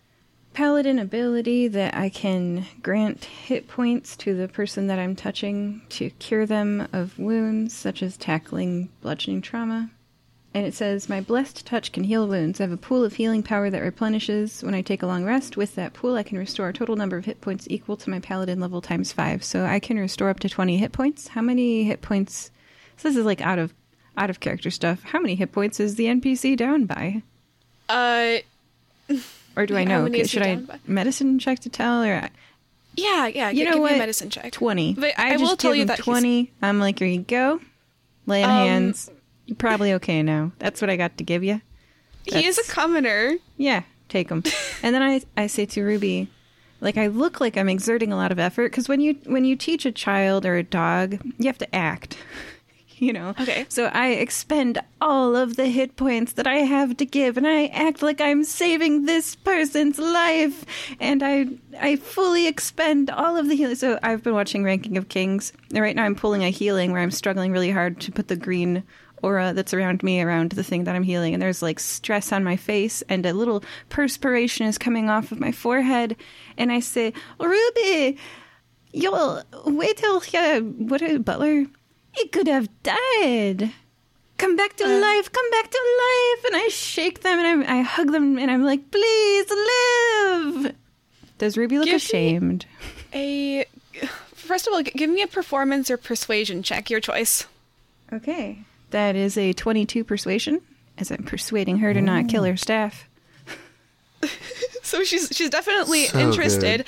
[0.53, 6.09] paladin ability that I can grant hit points to the person that I'm touching to
[6.11, 9.89] cure them of wounds, such as tackling bludgeoning trauma.
[10.53, 12.59] And it says, My blessed touch can heal wounds.
[12.59, 15.57] I have a pool of healing power that replenishes when I take a long rest.
[15.57, 18.19] With that pool, I can restore a total number of hit points equal to my
[18.19, 19.43] paladin level times five.
[19.43, 21.29] So I can restore up to 20 hit points.
[21.29, 22.51] How many hit points?
[22.97, 23.73] So this is like out of
[24.15, 25.01] out of character stuff.
[25.01, 27.23] How many hit points is the NPC down by?
[27.89, 28.37] Uh,
[29.55, 30.11] Or do I know?
[30.23, 30.79] Should I by?
[30.87, 32.03] medicine check to tell?
[32.03, 32.29] Or
[32.95, 33.49] yeah, yeah.
[33.49, 33.97] you know give what?
[33.97, 34.51] medicine check.
[34.51, 34.93] 20.
[34.95, 36.51] But I, I, just will tell you that he's- 20.
[36.61, 37.59] I'm like, here you go.
[38.25, 39.09] Lay on Um, hands.
[39.45, 40.51] You're probably okay now.
[40.59, 41.61] That's what I got to give you.
[42.25, 43.35] he is a commoner.
[43.57, 44.43] Yeah, take him.
[44.83, 46.29] and then I, I say to Ruby,
[46.79, 49.55] like I look like I'm exerting a lot of effort because when you when you
[49.55, 52.17] teach a child or a dog, you have to act.
[53.07, 53.35] You know.
[53.37, 53.65] Okay.
[53.67, 57.65] So I expend all of the hit points that I have to give, and I
[57.65, 60.63] act like I'm saving this person's life,
[61.01, 61.47] and I
[61.81, 63.75] I fully expend all of the healing.
[63.75, 67.01] So I've been watching Ranking of Kings, and right now I'm pulling a healing where
[67.01, 68.83] I'm struggling really hard to put the green
[69.23, 71.33] aura that's around me around the thing that I'm healing.
[71.33, 75.41] And there's like stress on my face, and a little perspiration is coming off of
[75.41, 76.15] my forehead.
[76.57, 78.17] And I say, Ruby,
[78.91, 81.65] you'll wait till uh, what a butler.
[82.13, 83.71] He could have died.
[84.37, 84.99] Come back to uh.
[84.99, 86.45] life, come back to life.
[86.45, 90.75] And I shake them and I, I hug them and I'm like, please live.
[91.37, 92.65] Does Ruby look Give ashamed?
[93.13, 93.65] A
[94.33, 96.89] first of all, give me a performance or persuasion check.
[96.89, 97.47] Your choice.
[98.11, 98.59] Okay.
[98.91, 100.61] That is a 22 persuasion,
[100.97, 103.07] as I'm persuading her to not kill her staff.
[104.83, 106.79] So she's she's definitely So interested.
[106.79, 106.85] good.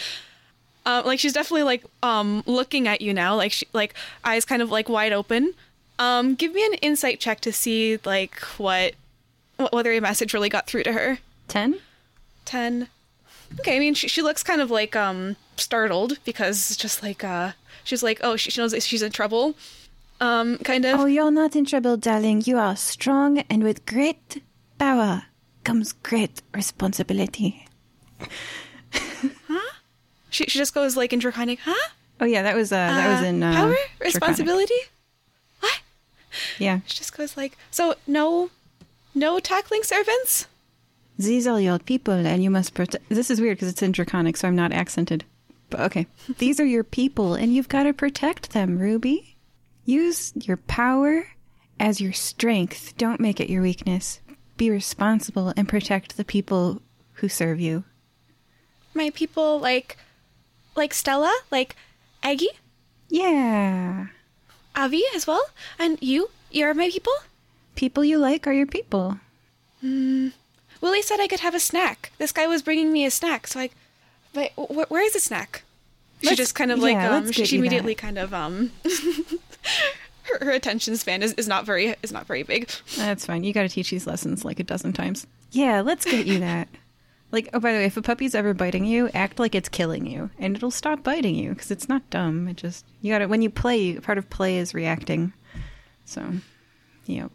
[0.85, 4.61] Uh, like she's definitely like um looking at you now, like she like eyes kind
[4.61, 5.53] of like wide open.
[5.97, 8.93] Um, give me an insight check to see like what
[9.59, 11.19] wh- whether your message really got through to her.
[11.47, 11.79] 10?
[12.45, 12.87] 10.
[13.59, 17.23] Okay, I mean, she, she looks kind of like um startled because it's just like,
[17.23, 17.53] uh,
[17.83, 19.55] she's like, oh, she, she knows that she's in trouble.
[20.19, 20.99] Um, kind of.
[20.99, 22.43] Oh, you're not in trouble, darling.
[22.45, 24.41] You are strong, and with great
[24.79, 25.23] power
[25.63, 27.67] comes great responsibility.
[30.35, 31.89] She, she just goes like in Draconic, huh?
[32.19, 33.67] Oh yeah, that was uh, that was Uh, in uh, power?
[33.69, 33.99] Draconic.
[34.01, 34.79] Responsibility?
[35.61, 35.79] What?
[36.59, 38.49] Yeah, She just goes like, so no,
[39.13, 40.47] no tackling servants?
[41.17, 43.07] these are your people, and you must protect.
[43.07, 45.23] This is weird because it's in Draconic, so I'm not accented.
[45.69, 46.07] But okay,
[46.37, 49.37] these are your people, and you've got to protect them, Ruby.
[49.85, 51.27] Use your power
[51.79, 52.93] as your strength.
[52.97, 54.19] Don't make it your weakness.
[54.57, 56.81] Be responsible and protect the people
[57.19, 57.83] who serve you.
[58.93, 59.97] My people like,
[60.76, 61.76] like Stella, like
[62.23, 62.49] Aggie,
[63.10, 64.07] Yeah,
[64.76, 65.43] Avi as well,
[65.80, 67.14] and you, you're my people.
[67.76, 69.19] people you like are your people.
[69.81, 72.11] Willie said I could have a snack.
[72.18, 73.69] This guy was bringing me a snack, so I,
[74.34, 75.64] but wh- where is the snack?
[76.22, 77.68] she Let's- just kind of like yeah, um, she, she you that.
[77.68, 78.72] immediately kind of um,
[80.23, 82.69] her, her attention span is, is not very is not very big.
[82.97, 83.43] That's fine.
[83.43, 85.27] You got to teach these lessons like a dozen times.
[85.52, 86.68] Yeah, let's get you that.
[87.31, 90.06] Like, oh, by the way, if a puppy's ever biting you, act like it's killing
[90.06, 92.47] you, and it'll stop biting you because it's not dumb.
[92.47, 93.99] It just you got to when you play.
[93.99, 95.34] Part of play is reacting.
[96.06, 96.23] So,
[97.06, 97.31] yep.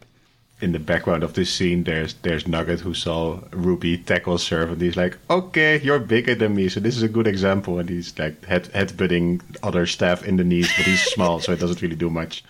[0.61, 4.81] In the background of this scene, there's there's Nugget who saw Ruby tackle Serv, and
[4.81, 8.19] he's like, "Okay, you're bigger than me, so this is a good example." And he's
[8.19, 11.97] like head headbutting other staff in the knees, but he's small, so it doesn't really
[11.97, 12.45] do much.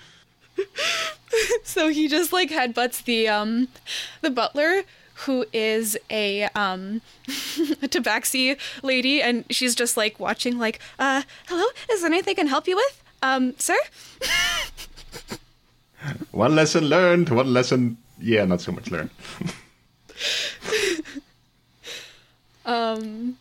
[1.62, 3.68] So he just like headbutts the um
[4.22, 4.82] the butler
[5.20, 7.00] who is a um
[7.82, 12.34] a tabaxi lady and she's just like watching like uh hello is there anything I
[12.34, 13.76] can help you with um sir
[16.30, 19.10] One lesson learned, one lesson, yeah, not so much learned.
[22.66, 23.36] um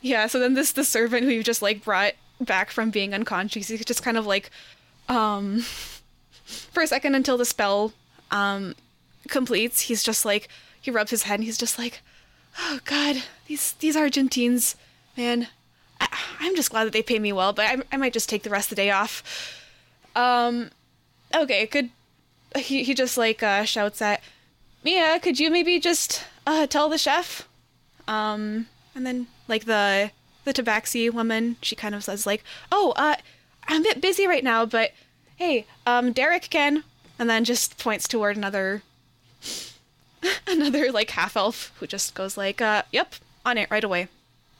[0.00, 3.66] yeah so then this the servant who you just like brought back from being unconscious
[3.66, 4.50] he's just kind of like
[5.08, 5.58] um
[6.44, 7.92] for a second until the spell
[8.30, 8.76] um
[9.26, 10.48] completes he's just like
[10.80, 12.00] he rubs his head and he's just like
[12.58, 14.76] oh god these these argentines
[15.16, 15.48] man
[16.00, 16.08] I,
[16.40, 18.50] i'm just glad that they pay me well but I, I might just take the
[18.50, 19.22] rest of the day off.
[20.16, 20.70] Um
[21.34, 21.90] okay could
[22.56, 24.22] he, he just like uh shouts at
[24.82, 27.48] mia could you maybe just uh tell the chef?
[28.06, 30.10] Um and then like the
[30.44, 32.42] the tabaxi woman she kind of says like
[32.72, 33.16] oh uh
[33.68, 34.92] i'm a bit busy right now but
[35.36, 36.84] hey um derek can
[37.18, 38.82] and then just points toward another
[40.46, 43.14] another like half elf who just goes like uh yep
[43.44, 44.08] on it right away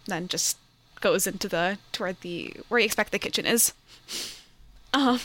[0.07, 0.57] then just
[1.01, 3.73] goes into the toward the where you expect the kitchen is
[4.95, 5.21] um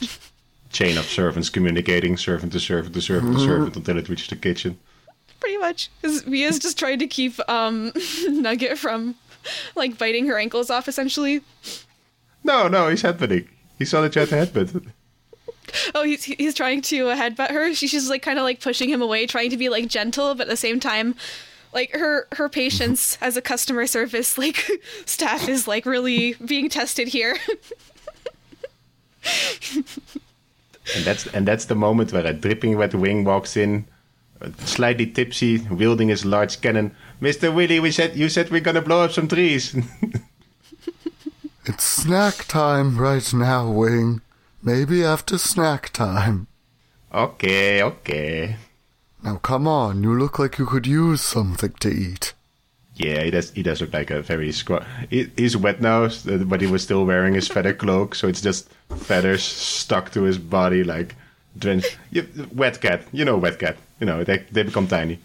[0.71, 4.35] Chain of servants communicating, servant to servant to servant to servant until it reaches the
[4.35, 4.79] kitchen.
[5.39, 7.91] pretty much because mia's just trying to keep um
[8.29, 9.13] nugget from
[9.75, 11.41] like biting her ankles off essentially
[12.43, 13.47] No, no, he's headbutting.
[13.77, 14.87] He saw that you had to headbutt.
[15.95, 17.73] Oh, he's he's trying to uh, headbutt her.
[17.73, 20.47] She, she's like kind of like pushing him away, trying to be like gentle, but
[20.47, 21.15] at the same time,
[21.73, 24.65] like her her patience as a customer service like
[25.05, 27.37] staff is like really being tested here.
[30.95, 33.85] And that's and that's the moment where a dripping wet wing walks in,
[34.41, 36.93] uh, slightly tipsy, wielding his large cannon.
[37.21, 39.75] Mister Willie, we said you said we're gonna blow up some trees.
[41.65, 44.19] It's snack time right now, Wing.
[44.63, 46.47] Maybe after snack time.
[47.13, 48.55] okay, okay.
[49.21, 52.33] Now come on, you look like you could use something to eat.
[52.95, 53.51] Yeah, he does.
[53.51, 54.85] He does look like a very squat.
[55.09, 56.09] He, he's wet now,
[56.45, 60.37] but he was still wearing his feather cloak, so it's just feathers stuck to his
[60.37, 61.15] body, like
[61.57, 61.97] drenched.
[62.11, 63.77] You, wet cat, you know, wet cat.
[63.99, 65.19] You know, they they become tiny.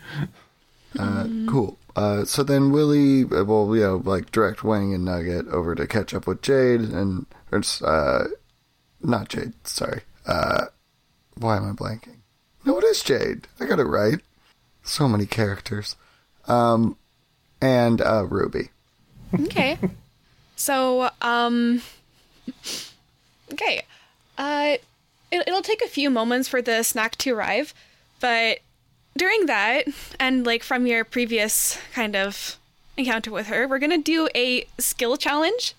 [0.99, 1.77] Uh, Cool.
[1.95, 5.87] Uh, so then Willie, uh, well, you know, like direct Wing and Nugget over to
[5.87, 8.29] catch up with Jade and, it's, uh,
[9.03, 10.03] not Jade, sorry.
[10.27, 10.67] Uh,
[11.37, 12.17] why am I blanking?
[12.65, 13.49] No, it is Jade.
[13.61, 14.19] I got it right.
[14.83, 15.97] So many characters.
[16.47, 16.97] Um,
[17.61, 18.71] and, uh, Ruby.
[19.35, 19.79] okay,
[20.57, 21.83] so um,
[23.53, 23.83] okay,
[24.39, 24.77] uh,
[25.31, 27.75] it, it'll take a few moments for the snack to arrive,
[28.21, 28.61] but
[29.17, 29.87] during that,
[30.19, 32.57] and like from your previous kind of
[32.97, 35.75] encounter with her, we're gonna do a skill challenge.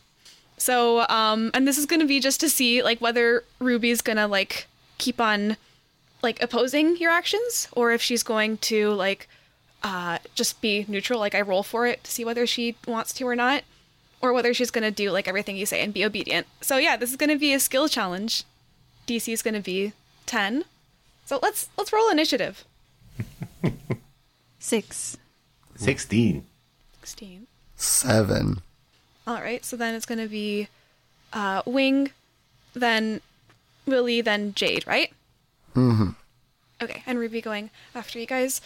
[0.60, 4.68] So, um, and this is gonna be just to see like whether Ruby's gonna like
[4.98, 5.58] keep on
[6.22, 9.28] like opposing your actions, or if she's going to like
[9.84, 11.20] uh just be neutral.
[11.20, 13.64] Like I roll for it to see whether she wants to or not,
[14.22, 16.46] or whether she's gonna do like everything you say and be obedient.
[16.62, 18.44] So yeah, this is gonna be a skill challenge.
[19.08, 19.94] DC is gonna be
[20.26, 20.66] ten.
[21.26, 22.66] So let's let's roll initiative.
[24.60, 25.18] Six.
[25.78, 26.46] Sixteen.
[27.02, 27.48] 16.
[27.78, 28.62] Seven.
[29.28, 30.68] All right, so then it's going to be
[31.34, 32.12] uh, Wing,
[32.74, 33.22] then
[33.86, 35.12] Willie, then Jade, right?
[35.76, 36.10] Mm-hmm.
[36.82, 38.62] Okay, and Ruby going after you guys.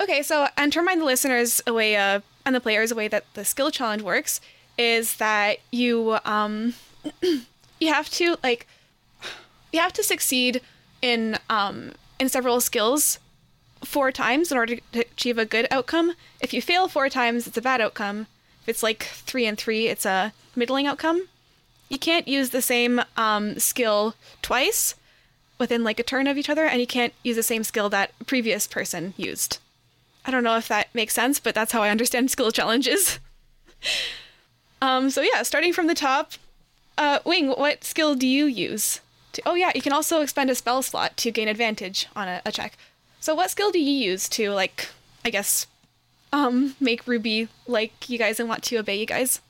[0.00, 3.08] Okay, so and to remind the listeners a way uh, and the players a way
[3.08, 4.40] that the skill challenge works
[4.78, 6.74] is that you um
[7.22, 8.66] you have to like
[9.72, 10.60] you have to succeed
[11.02, 13.18] in um in several skills
[13.84, 16.14] four times in order to achieve a good outcome.
[16.40, 18.26] If you fail four times, it's a bad outcome.
[18.62, 21.28] If it's like three and three, it's a middling outcome.
[21.88, 24.94] You can't use the same um, skill twice
[25.58, 28.12] within like a turn of each other, and you can't use the same skill that
[28.26, 29.58] previous person used.
[30.24, 33.18] I don't know if that makes sense, but that's how I understand skill challenges.
[34.82, 36.32] um, so yeah, starting from the top,
[36.96, 39.00] uh, Wing, what skill do you use?
[39.32, 42.42] To, oh yeah, you can also expend a spell slot to gain advantage on a,
[42.44, 42.76] a check.
[43.20, 44.88] So what skill do you use to like,
[45.24, 45.66] I guess,
[46.32, 49.40] um, make Ruby like you guys and want to obey you guys?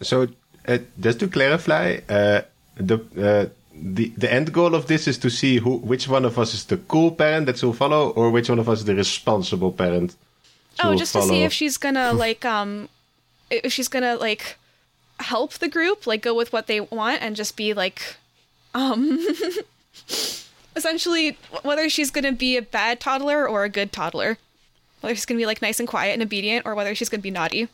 [0.00, 0.28] So,
[0.66, 2.42] uh, just to clarify, uh,
[2.76, 6.38] the uh, the the end goal of this is to see who which one of
[6.38, 8.94] us is the cool parent that she'll follow, or which one of us is the
[8.94, 10.16] responsible parent.
[10.82, 12.88] Oh, just to see if she's gonna like um,
[13.50, 14.58] if she's gonna like
[15.20, 18.16] help the group, like go with what they want, and just be like,
[18.74, 19.18] um,
[20.76, 24.38] essentially whether she's gonna be a bad toddler or a good toddler,
[25.00, 27.30] whether she's gonna be like nice and quiet and obedient, or whether she's gonna be
[27.30, 27.68] naughty.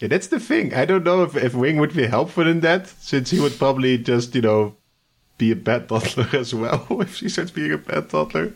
[0.00, 0.72] Yeah, that's the thing.
[0.74, 3.98] I don't know if, if Wing would be helpful in that, since he would probably
[3.98, 4.74] just, you know,
[5.36, 8.52] be a bad toddler as well if she starts being a bad toddler.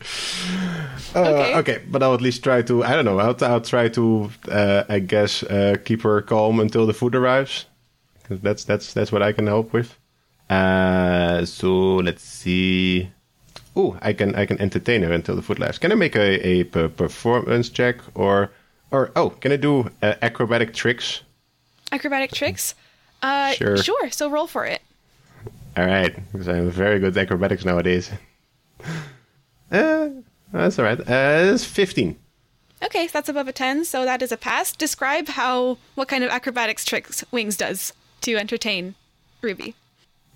[1.14, 1.54] Uh, Okay.
[1.56, 1.82] okay.
[1.88, 4.98] but I'll at least try to, I don't know, I'll, I'll try to, uh, I
[5.00, 7.66] guess, uh, keep her calm until the food arrives.
[8.30, 9.98] that's, that's, that's what I can help with.
[10.48, 13.10] Uh, so let's see.
[13.76, 15.78] Oh, I can I can entertain her until the food arrives.
[15.78, 18.50] Can I make a, a per- performance check or
[18.90, 21.22] or oh, can I do uh, acrobatic tricks?
[21.90, 22.74] Acrobatic tricks.
[23.22, 23.76] Uh, Sure.
[23.76, 24.10] Sure.
[24.10, 24.80] So roll for it.
[25.76, 28.10] All right, because I'm very good at acrobatics nowadays.
[29.72, 30.08] Uh,
[30.52, 31.00] that's all right.
[31.00, 32.16] Uh, it's 15.
[32.84, 34.70] Okay, so that's above a ten, so that is a pass.
[34.72, 38.94] Describe how what kind of acrobatics tricks Wings does to entertain
[39.40, 39.74] Ruby.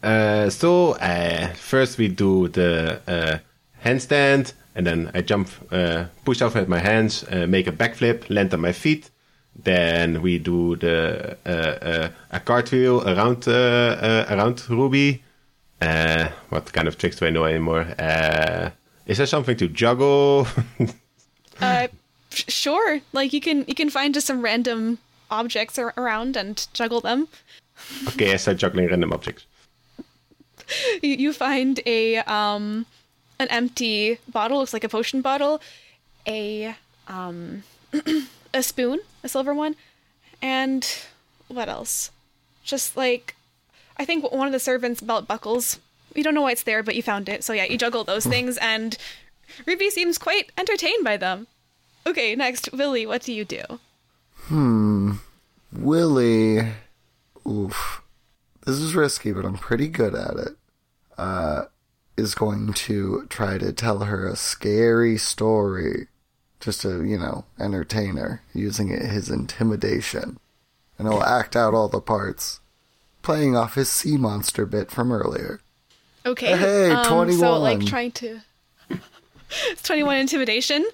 [0.02, 3.38] Uh, so uh, first we do the uh,
[3.84, 8.30] handstand, and then I jump, uh, push off with my hands, uh, make a backflip,
[8.30, 9.10] land on my feet.
[9.60, 15.22] Then we do the uh, uh, a cartwheel around uh, uh, around Ruby.
[15.80, 17.86] Uh, what kind of tricks do I know anymore?
[17.98, 18.70] Uh,
[19.06, 20.46] is there something to juggle?
[21.60, 21.88] Uh,
[22.30, 23.00] sure.
[23.12, 24.98] Like you can you can find just some random
[25.28, 27.26] objects ar- around and juggle them.
[28.10, 29.44] okay, I start juggling random objects.
[31.02, 32.86] You, you find a um
[33.38, 35.60] an empty bottle, looks like a potion bottle,
[36.26, 36.74] a
[37.08, 37.62] um
[38.54, 39.76] a spoon, a silver one,
[40.42, 40.86] and
[41.48, 42.10] what else?
[42.64, 43.34] Just like
[43.96, 45.80] I think one of the servants' belt buckles.
[46.14, 47.44] You don't know why it's there, but you found it.
[47.44, 48.96] So yeah, you juggle those things, and
[49.66, 51.46] Ruby seems quite entertained by them.
[52.06, 53.62] Okay, next, Willie, what do you do?
[54.44, 55.12] Hmm.
[55.72, 56.72] Willie.
[57.46, 58.02] Oof.
[58.64, 60.56] This is risky, but I'm pretty good at it.
[61.18, 61.64] Uh,
[62.16, 66.06] is going to try to tell her a scary story.
[66.60, 70.38] Just to, you know, entertain her, using his intimidation.
[70.98, 72.58] And he'll act out all the parts.
[73.22, 75.60] Playing off his sea monster bit from earlier.
[76.26, 76.56] Okay.
[76.56, 78.40] Hey, um, So like trying to
[79.70, 80.84] it's 21 intimidation.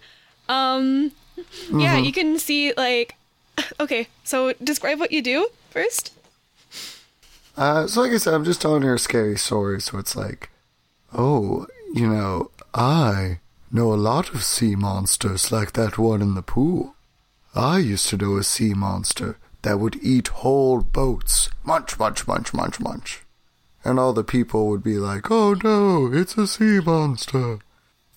[0.49, 2.05] Um yeah, Mm-hmm.
[2.05, 3.15] you can see like
[3.81, 6.13] okay, so describe what you do first.
[7.57, 9.81] Uh, so like I said, I'm just telling her a scary story.
[9.81, 10.51] So it's like,
[11.13, 13.39] oh, you know, I
[13.71, 16.95] know a lot of sea monsters like that one in the pool.
[17.55, 21.51] I used to know a sea monster that would eat whole boats.
[21.65, 23.23] Munch, munch, munch, munch, munch.
[23.85, 27.59] And all the people would be like, oh no, it's a sea monster.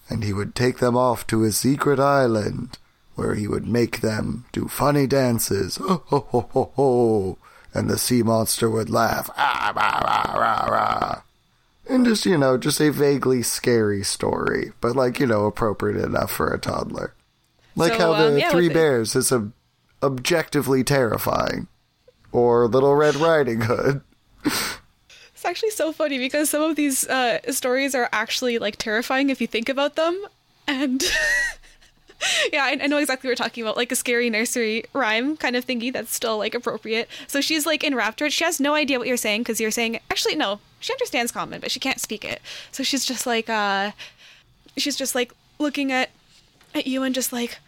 [0.09, 2.77] And he would take them off to his secret island
[3.15, 5.76] where he would make them do funny dances.
[5.81, 7.38] Ho, ho, ho, ho, ho.
[7.78, 9.30] And the sea monster would laugh.
[9.38, 11.22] Ah, rah, rah, rah, rah.
[11.88, 16.32] And just, you know, just a vaguely scary story, but like, you know, appropriate enough
[16.32, 17.14] for a toddler.
[17.76, 19.54] Like So, how the um, yeah, Three Bears is ob-
[20.02, 21.68] objectively terrifying.
[22.32, 24.02] Or Little Red Riding Hood.
[24.44, 29.40] It's actually so funny because some of these uh, stories are actually like terrifying if
[29.40, 30.20] you think about them.
[30.68, 31.04] And
[32.53, 35.56] yeah, I, I know exactly what we're talking about, like a scary nursery rhyme kind
[35.56, 37.10] of thingy that's still like appropriate.
[37.27, 38.34] So she's like enraptured.
[38.34, 41.61] She has no idea what you're saying because you're saying actually no, she understands common,
[41.61, 42.41] but she can't speak it.
[42.72, 43.91] So she's just like uh,
[44.77, 46.10] she's just like looking at
[46.73, 47.60] at you and just like,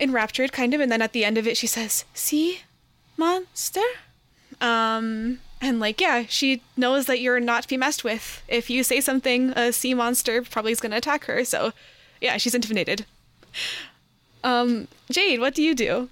[0.00, 2.60] enraptured, kind of, and then at the end of it, she says, "See,
[3.16, 3.80] monster."
[4.60, 8.42] Um, and like, yeah, she knows that you're not to be messed with.
[8.48, 11.44] If you say something, a sea monster probably is going to attack her.
[11.44, 11.72] So,
[12.20, 13.06] yeah, she's intimidated.
[14.44, 16.08] Um, Jade, what do you do?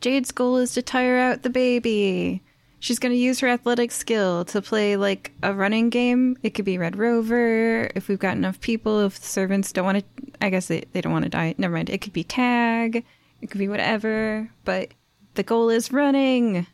[0.00, 2.40] Jade's goal is to tire out the baby.
[2.78, 6.38] She's going to use her athletic skill to play like a running game.
[6.44, 9.00] It could be Red Rover if we've got enough people.
[9.00, 10.04] If the servants don't want to,
[10.40, 11.56] I guess they, they don't want to die.
[11.58, 11.90] Never mind.
[11.90, 13.04] It could be tag.
[13.42, 14.48] It could be whatever.
[14.64, 14.90] But
[15.34, 16.68] the goal is running.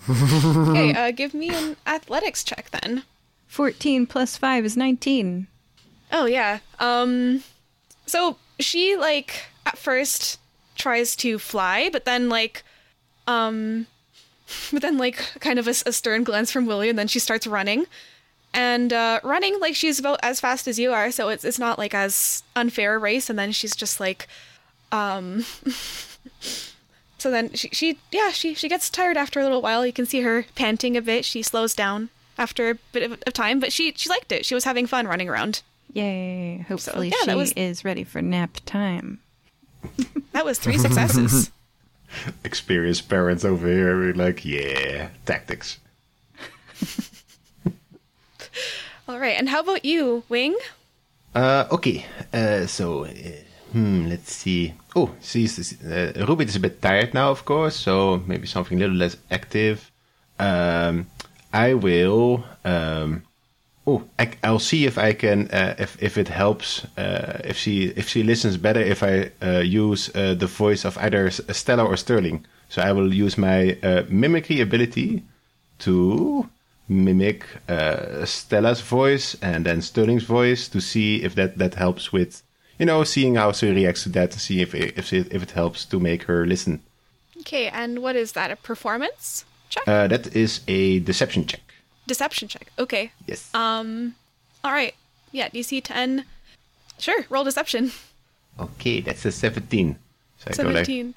[0.10, 3.04] Okay, uh, give me an athletics check then.
[3.48, 5.48] 14 plus 5 is 19.
[6.12, 6.60] Oh yeah.
[6.80, 7.44] Um
[8.10, 10.40] so she like at first
[10.76, 12.64] tries to fly, but then like
[13.28, 13.88] um
[14.72, 17.48] but then like kind of a, a stern glance from Willie and then she starts
[17.48, 17.86] running.
[18.54, 21.78] And uh running like she's about as fast as you are, so it's it's not
[21.78, 24.28] like as unfair a race and then she's just like
[24.92, 25.46] um
[27.20, 29.86] so then she, she yeah, she she gets tired after a little while.
[29.86, 31.26] You can see her panting a bit.
[31.26, 34.46] She slows down after a bit of, of time, but she she liked it.
[34.46, 35.62] She was having fun running around.
[35.94, 36.66] Yay.
[36.68, 39.20] Hopefully yeah, she was- is ready for nap time.
[40.34, 41.52] That was three successes.
[42.44, 45.80] Experienced parents over here are like, yeah, tactics.
[49.08, 50.56] All right, and how about you, Wing?
[51.34, 53.10] Uh, okay, uh, so, uh,
[53.72, 54.74] hmm, let's see.
[54.96, 58.82] Oh, she's, uh, Ruby is a bit tired now, of course, so maybe something a
[58.82, 59.90] little less active.
[60.38, 61.08] Um,
[61.54, 63.24] I will, um,
[63.90, 67.74] oh, I, I'll see if I can, uh, if, if it helps, uh, if she,
[67.96, 71.98] if she listens better if I, uh, use, uh, the voice of either Stella or
[71.98, 72.46] Sterling.
[72.70, 75.24] So I will use my, uh, mimicry ability
[75.80, 76.50] to
[76.88, 82.44] mimic uh, Stella's voice and then Sterling's voice to see if that, that helps with,
[82.78, 85.44] you know, seeing how she reacts to that to see if it, if it, if
[85.44, 86.82] it helps to make her listen.
[87.42, 88.52] Okay, and what is that?
[88.52, 89.88] A performance check?
[89.88, 91.62] Uh, that is a deception check.
[92.10, 92.72] Deception check.
[92.78, 93.12] Okay.
[93.30, 93.54] Yes.
[93.54, 94.16] Um.
[94.64, 94.96] All right.
[95.32, 95.50] Yeah.
[95.50, 96.26] DC ten.
[96.98, 97.22] Sure.
[97.30, 97.92] Roll deception.
[98.60, 99.96] okay, that's a 17.
[100.40, 101.14] So I go like, Seventeen.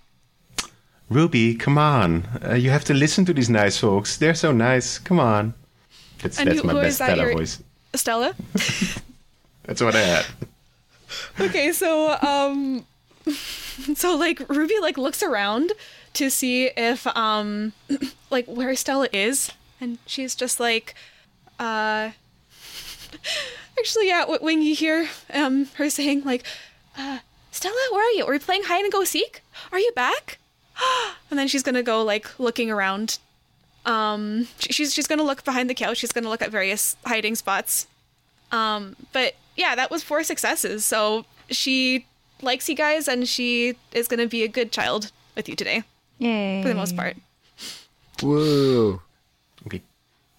[1.10, 2.24] Ruby, come on.
[2.44, 4.16] Uh, you have to listen to these nice folks.
[4.16, 4.98] They're so nice.
[4.98, 5.54] Come on.
[6.22, 7.62] That's, And that's who- my who best that Stella your- voice.
[7.94, 8.34] Stella.
[9.64, 10.26] That's what I had.
[11.40, 11.72] okay.
[11.72, 12.84] So um.
[13.96, 15.72] So like Ruby like looks around
[16.14, 17.72] to see if um
[18.30, 19.50] like where Stella is,
[19.82, 20.94] and she's just like,
[21.58, 22.10] uh.
[23.78, 24.24] Actually, yeah.
[24.24, 26.44] When you hear um her saying like,
[26.96, 27.18] uh,
[27.50, 28.24] Stella, where are you?
[28.24, 29.42] Are we playing hide and go seek?
[29.72, 30.38] Are you back?
[31.30, 33.18] and then she's gonna go like looking around.
[33.84, 35.98] Um, she's she's gonna look behind the couch.
[35.98, 37.86] She's gonna look at various hiding spots.
[38.52, 40.84] Um, but yeah, that was four successes.
[40.84, 42.06] So she
[42.40, 45.82] likes you guys, and she is gonna be a good child with you today
[46.18, 46.62] Yay.
[46.62, 47.16] for the most part.
[48.20, 49.02] Whoa.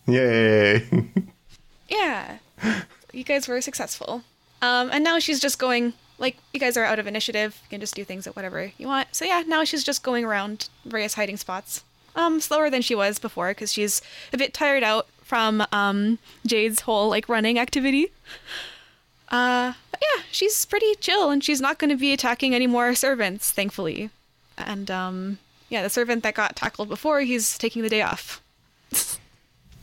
[0.08, 0.88] Yay!
[1.90, 2.38] Yeah,
[3.12, 4.24] you guys were successful.
[4.64, 7.60] Um, and now she's just going like you guys are out of initiative.
[7.64, 9.10] You can just do things at whatever you want.
[9.12, 11.84] So yeah, now she's just going around various hiding spots.
[12.16, 14.02] Um, slower than she was before because she's
[14.32, 16.18] a bit tired out from um
[16.48, 18.08] Jade's whole like running activity.
[19.30, 22.96] Uh, but yeah, she's pretty chill and she's not going to be attacking any more
[22.96, 24.10] servants, thankfully.
[24.58, 25.38] And um,
[25.70, 28.42] yeah, the servant that got tackled before, he's taking the day off.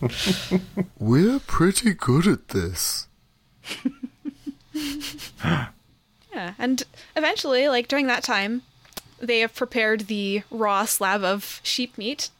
[0.98, 3.06] We're pretty good at this.
[6.32, 6.82] Yeah, and
[7.16, 8.62] eventually, like during that time,
[9.18, 12.30] they have prepared the raw slab of sheep meat,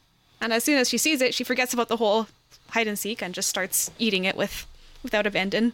[0.40, 2.28] and as soon as she sees it, she forgets about the whole
[2.68, 4.66] hide and seek and just starts eating it with
[5.02, 5.72] without abandon.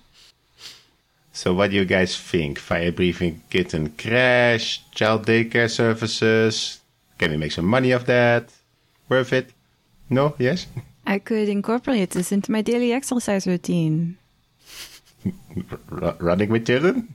[1.33, 2.59] so, what do you guys think?
[2.59, 6.81] Fire breathing kitten crash, child daycare services.
[7.19, 8.51] Can we make some money off that?
[9.09, 9.51] Worth it?
[10.09, 10.35] No?
[10.39, 10.67] Yes?
[11.07, 14.19] I could incorporate this into my daily exercise routine.
[15.91, 17.15] R- running with children?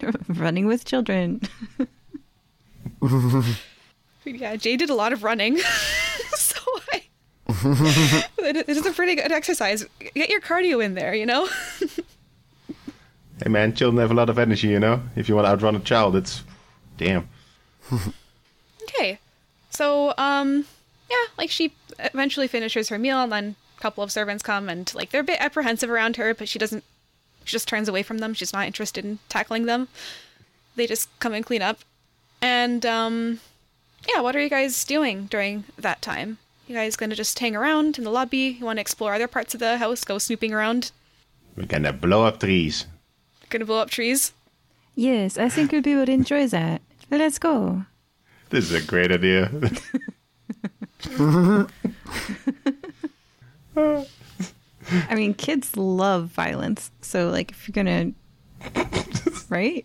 [0.28, 1.40] Running with children.
[4.24, 5.56] Yeah, Jay did a lot of running,
[6.34, 6.60] so
[6.92, 7.02] I.
[8.38, 9.84] it it is a pretty good exercise.
[10.14, 11.48] Get your cardio in there, you know.
[13.42, 15.02] Hey man, children have a lot of energy, you know?
[15.16, 16.44] If you want to outrun a child, it's.
[16.98, 17.28] Damn.
[18.82, 19.18] Okay.
[19.70, 20.66] So, um,
[21.10, 21.72] yeah, like she
[22.12, 25.24] eventually finishes her meal, and then a couple of servants come, and like they're a
[25.24, 26.84] bit apprehensive around her, but she doesn't.
[27.44, 28.34] She just turns away from them.
[28.34, 29.88] She's not interested in tackling them.
[30.76, 31.80] They just come and clean up,
[32.40, 33.40] and um,
[34.08, 34.20] yeah.
[34.20, 36.38] What are you guys doing during that time?
[36.66, 38.56] You guys gonna just hang around in the lobby?
[38.58, 40.04] You want to explore other parts of the house?
[40.04, 40.92] Go snooping around?
[41.56, 42.86] We're gonna blow up trees.
[43.48, 44.32] Gonna blow up trees?
[44.94, 46.82] yes, I think Ruby would enjoy that.
[47.10, 47.84] Let's go.
[48.50, 49.50] This is a great idea.
[53.76, 56.90] I mean, kids love violence.
[57.00, 58.12] So, like, if you're gonna,
[59.48, 59.84] right?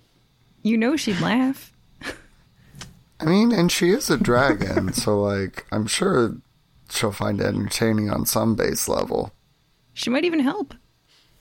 [0.63, 1.71] You know, she'd laugh.
[3.19, 6.35] I mean, and she is a dragon, so like I'm sure
[6.89, 9.31] she'll find it entertaining on some base level.
[9.93, 10.73] She might even help.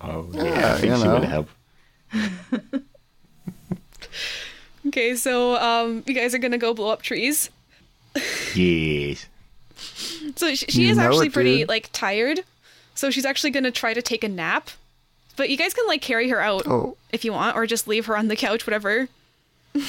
[0.01, 1.15] oh, Yeah, yeah, I think you she know.
[1.15, 1.49] would help.
[4.89, 7.49] Okay, so um, you guys are gonna go blow up trees.
[8.55, 9.27] Yes.
[10.37, 11.69] So she, she is actually it, pretty dude.
[11.69, 12.41] like tired.
[12.95, 14.71] So she's actually gonna try to take a nap.
[15.37, 16.97] But you guys can like carry her out Oh.
[17.13, 19.09] if you want, or just leave her on the couch, whatever.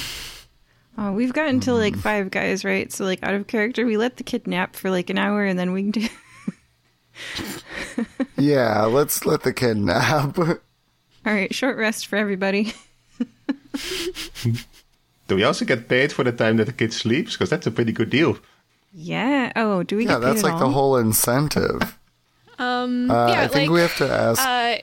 [0.98, 2.90] Oh, we've gotten to like five guys, right?
[2.90, 5.58] So, like, out of character, we let the kid nap for like an hour, and
[5.58, 6.08] then we do.
[8.38, 10.38] Yeah, let's let the kid nap.
[10.38, 10.56] All
[11.24, 12.72] right, short rest for everybody.
[15.28, 17.32] Do we also get paid for the time that the kid sleeps?
[17.32, 18.38] Because that's a pretty good deal.
[18.98, 19.52] Yeah.
[19.54, 21.98] Oh, do we yeah, get paid that's at like the whole incentive.
[22.58, 24.40] Um, Uh, yeah, I think like we have to ask.
[24.42, 24.78] uh,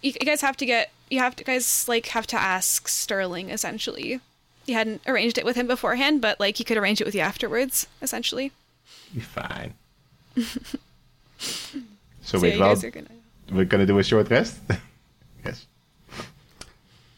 [0.00, 3.50] you, you guys have to get you have to guys like have to ask Sterling
[3.50, 4.20] essentially.
[4.66, 7.20] You hadn't arranged it with him beforehand, but like he could arrange it with you
[7.22, 8.52] afterwards, essentially.
[9.12, 9.74] Be fine.
[10.36, 11.78] so,
[12.22, 13.08] So wait, you well, guys are gonna.
[13.52, 14.60] we're gonna do a short rest.
[15.44, 15.66] yes.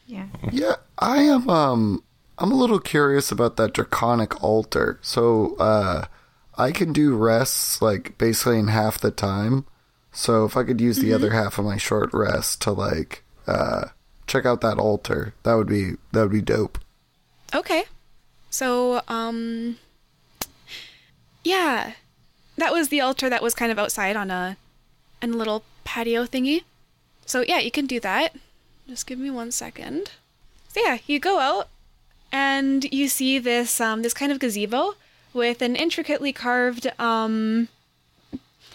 [0.07, 0.27] Yeah.
[0.51, 1.51] Yeah, I am.
[1.51, 2.03] Um,
[2.39, 4.99] I'm a little curious about that draconic altar.
[5.03, 6.07] So, uh,
[6.57, 9.65] I can do rests like basically in half the time.
[10.13, 13.87] So if I could use the other half of my short rest to like uh
[14.27, 16.79] check out that altar, that would be that would be dope.
[17.55, 17.85] Okay.
[18.51, 19.79] So, um
[21.45, 21.93] Yeah.
[22.59, 24.57] That was the altar that was kind of outside on a
[25.23, 26.63] on a little patio thingy.
[27.25, 28.35] So yeah, you can do that.
[28.87, 30.11] Just give me one second.
[30.69, 31.69] So yeah, you go out
[32.31, 34.95] and you see this um this kind of gazebo
[35.33, 37.69] with an intricately carved um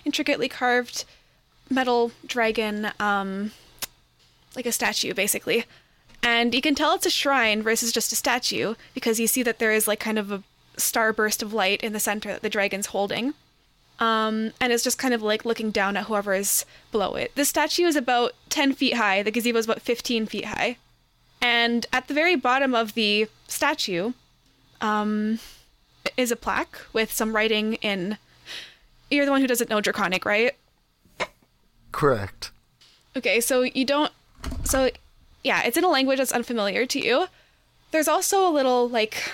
[0.06, 1.06] intricately carved
[1.70, 3.52] metal dragon um
[4.56, 5.66] like a statue basically.
[6.24, 9.60] And you can tell it's a shrine versus just a statue because you see that
[9.60, 10.44] there is like kind of a
[10.76, 13.34] starburst of light in the center that the dragon's holding.
[14.00, 17.34] Um, and it's just kind of like looking down at whoever is below it.
[17.36, 19.24] The statue is about 10 feet high.
[19.24, 20.78] The gazebo is about 15 feet high.
[21.42, 24.14] And at the very bottom of the statue
[24.82, 25.40] um,
[26.18, 28.18] is a plaque with some writing in
[29.10, 30.56] you're the one who doesn't know draconic right
[31.98, 32.52] Correct.
[33.16, 34.12] Okay, so you don't.
[34.64, 34.92] So,
[35.44, 37.26] yeah, it's in a language that's unfamiliar to you.
[37.90, 39.32] There's also a little, like,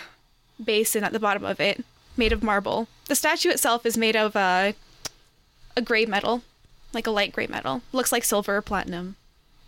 [0.63, 1.83] basin at the bottom of it,
[2.15, 2.87] made of marble.
[3.09, 4.71] The statue itself is made of uh,
[5.75, 6.43] a gray metal,
[6.93, 7.81] like a light gray metal.
[7.91, 9.17] Looks like silver or platinum,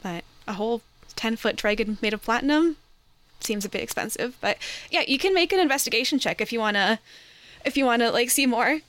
[0.01, 0.81] but a whole
[1.17, 2.77] 10 foot dragon made of platinum
[3.39, 4.37] seems a bit expensive.
[4.41, 4.57] But
[4.91, 6.99] yeah, you can make an investigation check if you want to.
[7.65, 8.79] If you want to, like, see more.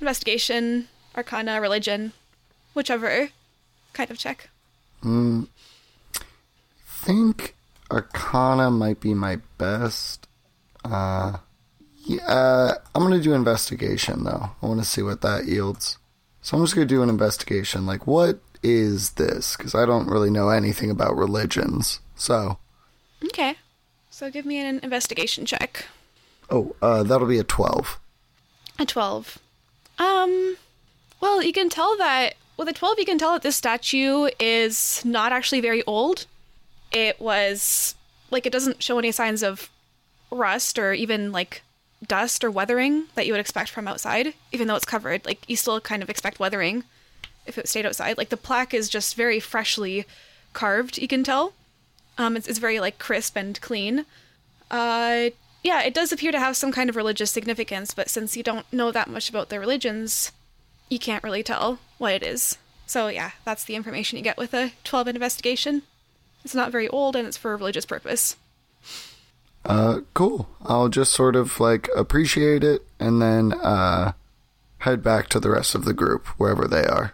[0.00, 2.12] Investigation, arcana, religion,
[2.74, 3.30] whichever
[3.92, 4.50] kind of check.
[5.02, 5.44] Hmm.
[6.84, 7.54] Think
[7.90, 10.26] Arcana might be my best.
[10.84, 11.38] Uh,
[12.04, 14.50] yeah, uh, I'm gonna do investigation though.
[14.62, 15.98] I want to see what that yields.
[16.42, 17.86] So I'm just gonna do an investigation.
[17.86, 19.56] Like, what is this?
[19.56, 22.00] Because I don't really know anything about religions.
[22.16, 22.58] So,
[23.24, 23.56] Okay.
[24.18, 25.86] So give me an investigation check.
[26.50, 28.00] oh, uh, that'll be a twelve.
[28.76, 29.38] A 12.
[30.00, 30.56] Um,
[31.20, 35.04] well, you can tell that, with a 12, you can tell that this statue is
[35.04, 36.26] not actually very old.
[36.90, 37.94] It was,
[38.32, 39.70] like, it doesn't show any signs of
[40.32, 41.62] rust or even, like,
[42.04, 45.24] dust or weathering that you would expect from outside, even though it's covered.
[45.26, 46.82] Like, you still kind of expect weathering
[47.46, 48.18] if it stayed outside.
[48.18, 50.06] Like, the plaque is just very freshly
[50.54, 51.52] carved, you can tell.
[52.18, 54.04] Um, it's, it's very, like, crisp and clean.
[54.70, 55.30] Uh,
[55.62, 58.70] yeah, it does appear to have some kind of religious significance, but since you don't
[58.72, 60.32] know that much about their religions,
[60.88, 62.58] you can't really tell what it is.
[62.86, 65.82] So yeah, that's the information you get with a 12 investigation.
[66.44, 68.36] It's not very old and it's for a religious purpose.
[69.64, 70.48] Uh, cool.
[70.64, 74.12] I'll just sort of like appreciate it and then uh,
[74.78, 77.12] head back to the rest of the group wherever they are.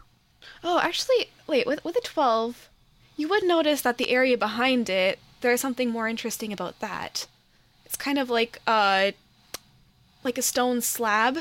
[0.63, 2.69] Oh, actually, wait, with with a 12,
[3.17, 7.27] you would notice that the area behind it, there's something more interesting about that.
[7.87, 9.13] It's kind of like uh
[10.25, 11.39] like a stone slab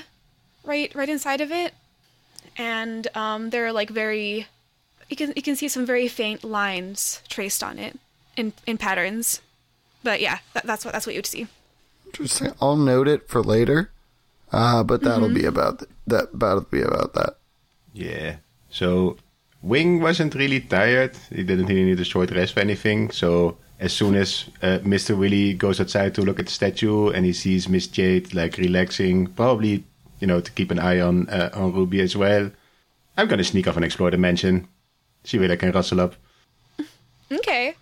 [0.64, 1.74] right right inside of it.
[2.58, 4.48] And um there are like very
[5.10, 8.00] you can you can see some very faint lines traced on it
[8.36, 9.42] in in patterns.
[10.04, 11.48] But yeah, that, that's what that's what you'd see.
[12.06, 12.54] Interesting.
[12.62, 13.90] I'll note it for later.
[14.52, 15.34] Uh, but that'll Mm-hmm.
[15.34, 16.38] be about th- that.
[16.38, 17.38] That'll be about that.
[17.94, 18.38] Yeah.
[18.70, 19.18] So
[19.64, 21.16] Wing wasn't really tired.
[21.30, 23.10] He didn't really need a short rest or anything.
[23.12, 25.18] So as soon as uh, Mr.
[25.18, 29.28] Willie goes outside to look at the statue and he sees Miss Jade like relaxing,
[29.28, 29.86] probably
[30.20, 32.52] you know to keep an eye on uh, on Ruby as well.
[33.18, 34.68] I'm gonna sneak off and explore the mansion.
[35.24, 36.16] See where I can rustle up.
[37.32, 37.74] Okay.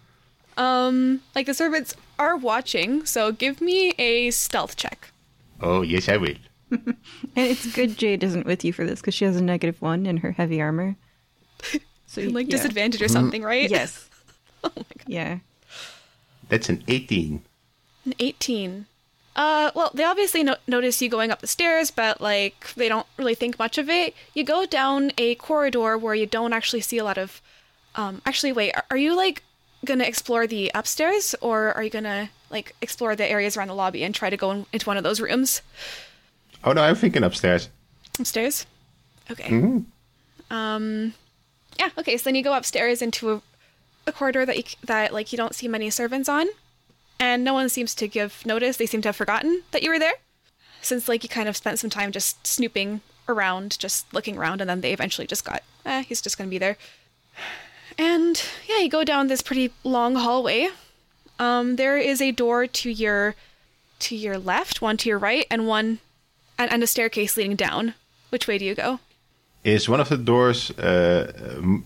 [0.56, 5.12] Um, like the servants are watching, so give me a stealth check.
[5.60, 6.36] Oh yes, I will.
[6.72, 6.96] And
[7.36, 10.18] it's good Jade isn't with you for this because she has a negative one in
[10.18, 10.96] her heavy armor.
[12.08, 12.58] So you're Like yeah.
[12.58, 13.70] disadvantage or something, right?
[13.70, 14.10] Yes.
[14.64, 15.06] oh my god.
[15.08, 15.38] Yeah.
[16.50, 17.42] That's an 18.
[18.06, 18.86] An 18.
[19.34, 23.08] Uh, well, they obviously no- notice you going up the stairs, but like they don't
[23.18, 24.14] really think much of it.
[24.34, 27.42] You go down a corridor where you don't actually see a lot of.
[27.96, 29.44] Um, actually, wait, are, are you like
[29.86, 34.04] gonna explore the upstairs, or are you gonna like explore the areas around the lobby
[34.04, 35.62] and try to go in- into one of those rooms
[36.66, 37.70] Oh no, I'm thinking upstairs.
[38.20, 38.66] upstairs?
[39.32, 39.82] Okay.
[40.50, 41.14] Um,
[41.80, 41.90] yeah.
[41.98, 42.18] Okay.
[42.18, 43.42] So then you go upstairs into a,
[44.08, 46.48] a corridor that you, that like you don't see many servants on,
[47.20, 48.78] and no one seems to give notice.
[48.78, 50.14] They seem to have forgotten that you were there,
[50.82, 54.70] since like you kind of spent some time just snooping around, just looking around, and
[54.70, 56.78] then they eventually just got, eh, he's just gonna be there.
[57.98, 60.70] And yeah, you go down this pretty long hallway.
[61.40, 63.36] Um, there is a door to your
[64.00, 66.00] to your left, one to your right, and one
[66.58, 67.94] and, and a staircase leading down.
[68.30, 69.00] Which way do you go?
[69.64, 71.32] Is one of the doors uh,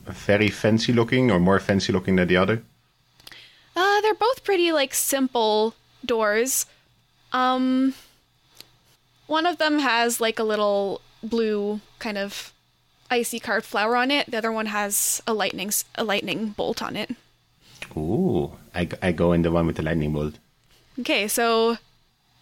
[0.08, 2.64] very fancy looking or more fancy looking than the other?
[3.76, 5.76] Uh, they're both pretty like simple
[6.06, 6.66] doors.
[7.34, 7.94] Um,
[9.28, 12.54] one of them has like a little blue kind of
[13.12, 14.32] icy carved flower on it.
[14.32, 17.12] The other one has a lightning a lightning bolt on it.
[17.98, 20.36] Ooh, I, I go in the one with the lightning bolt.
[21.00, 21.78] Okay, so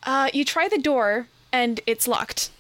[0.04, 2.52] uh, you try the door and it's locked.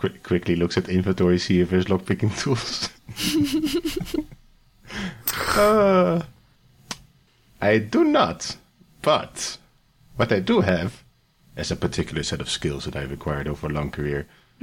[0.00, 2.88] Qu- quickly looks at inventory, see if there's lockpicking tools.
[5.58, 6.22] uh,
[7.60, 8.56] I do not,
[9.02, 9.58] but
[10.16, 11.02] what I do have
[11.56, 14.26] is a particular set of skills that I've acquired over a long career.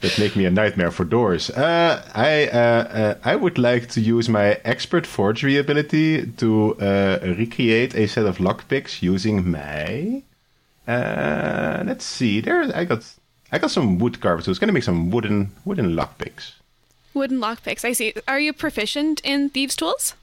[0.00, 1.50] that make me a nightmare for doors.
[1.50, 7.18] Uh, I uh, uh, I would like to use my expert forgery ability to uh,
[7.22, 10.22] recreate a set of lockpicks using my
[10.86, 12.40] uh, let's see.
[12.40, 13.04] There, I got,
[13.52, 14.58] I got some wood carved tools.
[14.58, 16.52] Gonna make some wooden, wooden lockpicks.
[17.14, 17.84] Wooden lockpicks.
[17.84, 18.12] I see.
[18.28, 20.14] Are you proficient in thieves' tools?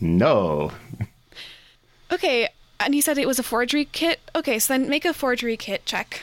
[0.00, 0.70] No,
[2.12, 2.48] Okay,
[2.80, 4.20] and he said it was a forgery kit.
[4.34, 6.22] Okay, so then make a forgery kit check.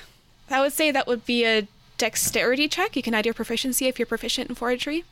[0.49, 1.67] I would say that would be a
[1.97, 2.95] dexterity check.
[2.95, 5.03] You can add your proficiency if you're proficient in forgery.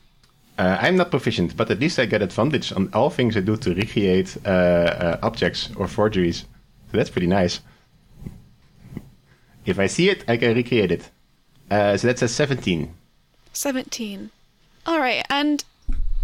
[0.58, 3.56] uh, I'm not proficient, but at least I get advantage on all things I do
[3.56, 6.44] to recreate uh, uh, objects or forgeries.
[6.90, 7.60] So that's pretty nice.
[9.64, 11.10] If I see it, I can recreate it.
[11.70, 12.92] Uh, so that's a 17.
[13.52, 14.30] 17.
[14.86, 15.64] All right, and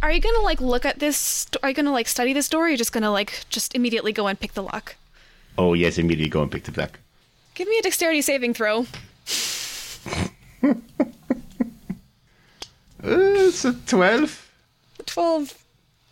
[0.02, 1.46] are you gonna like look at this?
[1.62, 2.62] Are you gonna like study this door?
[2.62, 4.96] Or are you just gonna like just immediately go and pick the lock?
[5.56, 6.98] Oh yes, immediately go and pick the lock.
[7.54, 8.86] Give me a dexterity saving throw.
[10.12, 10.24] Uh,
[13.02, 14.52] it's a 12.
[15.06, 15.64] 12.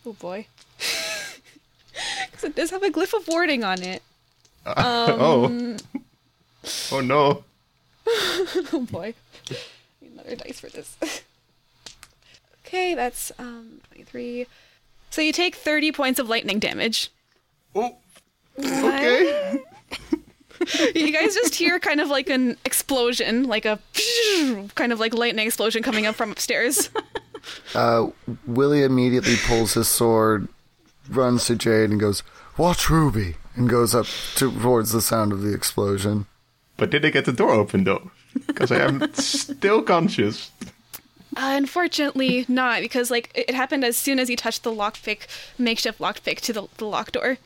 [0.06, 0.46] Oh boy.
[2.30, 4.02] Because it does have a glyph of warding on it.
[4.66, 5.76] oh.
[6.92, 7.44] Oh no.
[8.72, 9.14] Oh boy.
[10.00, 10.96] Need another dice for this.
[12.66, 14.46] okay, that's um 23.
[15.10, 17.10] So you take 30 points of lightning damage.
[17.74, 17.96] Oh.
[18.58, 19.60] Okay.
[20.94, 23.78] You guys just hear kind of like an explosion, like a
[24.74, 26.90] kind of like lightning explosion coming up from upstairs.
[27.74, 28.08] Uh,
[28.44, 30.48] Willie immediately pulls his sword,
[31.08, 32.24] runs to Jade, and goes,
[32.56, 36.26] "Watch Ruby," and goes up to, towards the sound of the explosion.
[36.78, 38.10] But did they get the door open though?
[38.46, 40.50] Because I am still conscious.
[41.36, 45.26] Uh, unfortunately, not because like it happened as soon as you touched the lockpick,
[45.58, 47.36] makeshift lockpick to the, the lock door.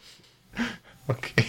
[1.10, 1.46] Okay.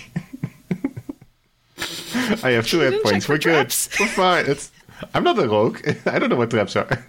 [2.43, 3.27] I have two hit points.
[3.27, 3.43] We're good.
[3.43, 3.89] traps.
[3.99, 4.45] We're fine.
[4.47, 4.71] It's,
[5.13, 5.79] I'm not a rogue.
[6.05, 6.87] I don't know what traps are.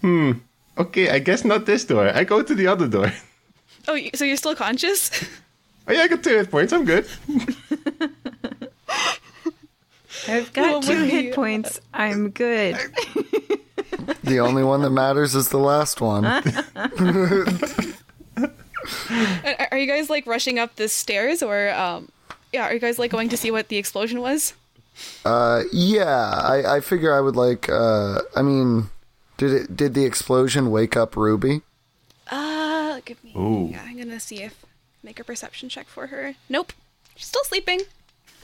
[0.00, 0.32] hmm.
[0.78, 2.08] Okay, I guess not this door.
[2.08, 3.12] I go to the other door.
[3.88, 5.10] Oh, so you're still conscious?
[5.88, 6.72] Oh yeah, I got two hit points.
[6.72, 7.06] I'm good.
[10.28, 11.80] I've got Well, two hit the- points.
[11.94, 12.76] I'm good.
[14.24, 16.24] The only one that matters is the last one.
[19.44, 22.08] Are are you guys like rushing up the stairs, or um,
[22.52, 24.52] yeah, are you guys like going to see what the explosion was?
[25.24, 27.68] Uh, yeah, I, I figure I would like.
[27.68, 28.90] Uh, I mean,
[29.38, 29.76] did it?
[29.76, 31.62] Did the explosion wake up Ruby?
[32.30, 33.32] Uh, give me.
[33.36, 33.68] Ooh.
[33.72, 34.64] Yeah, I'm gonna see if
[35.06, 36.34] make a perception check for her.
[36.48, 36.72] Nope,
[37.14, 37.80] she's still sleeping.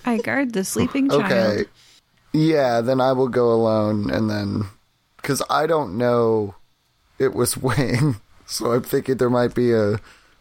[0.04, 1.24] I guard the sleeping child.
[1.24, 1.64] Okay.
[2.32, 4.66] Yeah, then I will go alone and then
[5.16, 6.54] because I don't know
[7.18, 8.16] it was Wing,
[8.46, 9.98] so I'm thinking there might be a,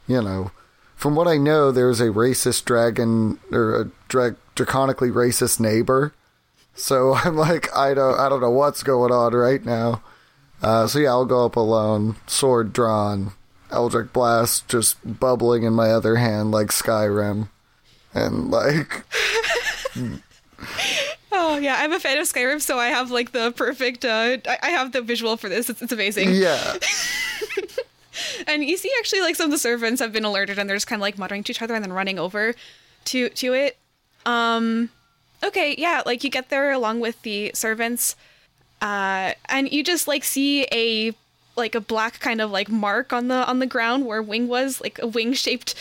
[0.07, 0.51] you know,
[0.95, 6.13] from what I know, there's a racist dragon or a dra- draconically racist neighbor.
[6.75, 10.03] So I'm like, I don't, I don't know what's going on right now.
[10.61, 13.33] Uh, so yeah, I'll go up alone, sword drawn,
[13.71, 17.49] Eldritch Blast just bubbling in my other hand like Skyrim,
[18.13, 19.03] and like,
[21.31, 24.03] Oh yeah, I'm a fan of Skyrim, so I have like the perfect.
[24.05, 25.69] Uh, I, I have the visual for this.
[25.69, 26.33] It's, it's amazing.
[26.33, 26.75] yeah,
[28.47, 30.87] And you see, actually, like some of the servants have been alerted, and they're just
[30.87, 32.53] kind of like muttering to each other and then running over
[33.05, 33.77] to to it.
[34.25, 34.89] Um,
[35.43, 38.15] okay, yeah, like you get there along with the servants,
[38.81, 41.13] uh, and you just like see a
[41.61, 44.81] like a black kind of like mark on the on the ground where wing was
[44.81, 45.73] like a wing shaped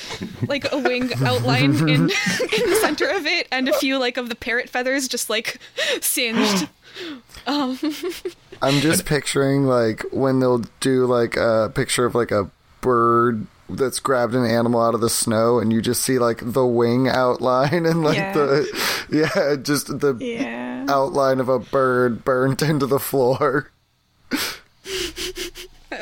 [0.47, 4.29] like a wing outline in in the center of it and a few like of
[4.29, 5.59] the parrot feathers just like
[6.01, 6.69] singed
[7.47, 7.79] Um.
[8.63, 12.51] I'm just picturing like when they'll do like a picture of like a
[12.83, 16.67] bird that's grabbed an animal out of the snow and you just see like the
[16.67, 18.33] wing outline and like Yeah.
[18.35, 20.85] the yeah just the Yeah.
[20.89, 23.71] outline of a bird burnt into the floor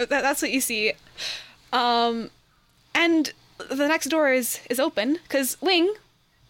[0.07, 0.93] that, that's what you see.
[1.73, 2.31] Um
[2.95, 3.33] and
[3.71, 5.95] the next door is is open because wing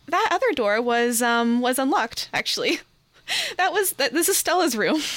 [0.07, 2.81] that other door was um was unlocked actually.
[3.59, 5.03] That was that this is stella's room.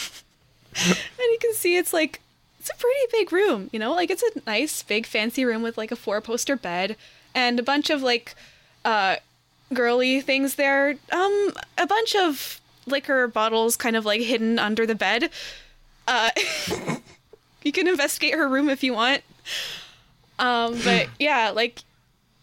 [0.75, 2.19] And you can see it's like
[2.59, 3.93] it's a pretty big room you know?
[3.93, 6.97] Like it's a nice big fancy room with like a four poster bed
[7.33, 8.35] and a bunch of like
[8.83, 9.15] uh
[9.73, 10.95] girly things there.
[11.11, 15.29] Um a bunch of liquor bottles kind of like hidden under the bed.
[16.07, 16.31] Uh
[17.63, 19.21] you can investigate her room if you want.
[20.39, 21.79] Um, but yeah, like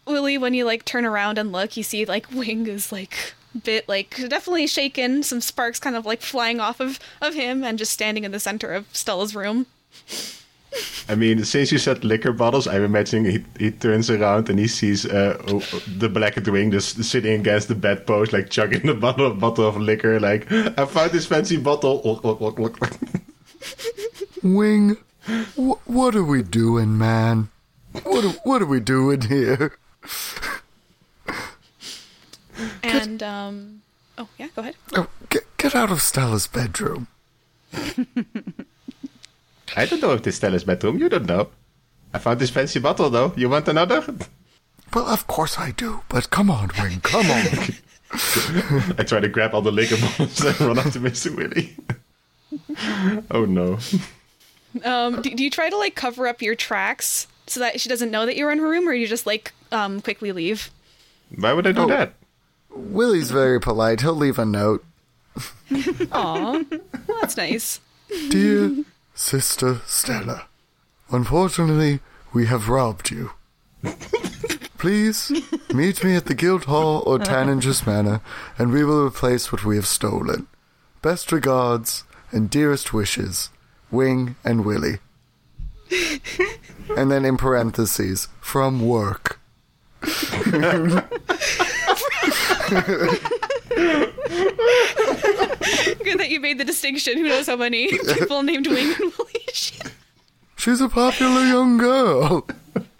[0.05, 3.33] Willie, when you like turn around and look, you see like Wing is like
[3.63, 7.77] bit like definitely shaken, some sparks kind of like flying off of of him, and
[7.77, 9.65] just standing in the center of Stella's room.
[11.07, 14.67] I mean, since you said liquor bottles, I'm imagining he, he turns around and he
[14.67, 15.59] sees uh, oh,
[15.97, 20.19] the blackened wing just sitting against the bedpost, like chugging the bottle, bottle of liquor.
[20.19, 22.01] Like, I found this fancy bottle.
[22.05, 22.89] Oh, oh, oh, oh.
[24.43, 24.95] wing
[25.27, 27.49] wh- what are we doing man
[28.03, 29.77] what are, what are we doing here
[32.83, 33.81] And um,
[34.17, 34.75] oh yeah, go ahead.
[34.95, 37.07] oh, get, get out of stella's bedroom
[39.77, 40.97] I don't know if this is Stella's bedroom.
[40.97, 41.49] You don't know.
[42.11, 43.31] I found this fancy bottle, though.
[43.35, 44.03] You want another?
[44.91, 47.45] well of course i do but come on wing come on
[48.97, 51.35] I try to grab all the liquor bottles and run up to Mr.
[51.35, 51.75] Willie.
[53.31, 53.77] oh no.
[54.83, 58.11] Um, do, do you try to like cover up your tracks so that she doesn't
[58.11, 60.69] know that you're in her room, or you just like um quickly leave?
[61.35, 61.87] Why would I do Oh.
[61.87, 62.13] that?
[62.71, 64.85] willie's very polite he'll leave a note
[66.11, 66.63] Aw,
[67.07, 67.79] well, that's nice.
[68.29, 68.83] Dear
[69.15, 70.45] Sister Stella,
[71.11, 71.99] unfortunately,
[72.33, 73.31] we have robbed you.
[74.77, 75.31] Please
[75.73, 78.21] meet me at the Guild Hall or Tanninger's Manor,
[78.57, 80.47] and we will replace what we have stolen.
[81.01, 83.49] Best regards and dearest wishes,
[83.91, 84.99] Wing and Willie.
[86.95, 89.39] and then in parentheses, from work.
[90.01, 90.13] Good
[96.19, 97.17] that you made the distinction.
[97.17, 99.45] Who knows how many people named Wing and Willie?
[100.55, 102.47] She's a popular young girl.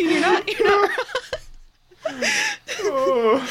[0.00, 0.48] you're not.
[0.58, 0.90] You're not.
[2.84, 3.46] wrong.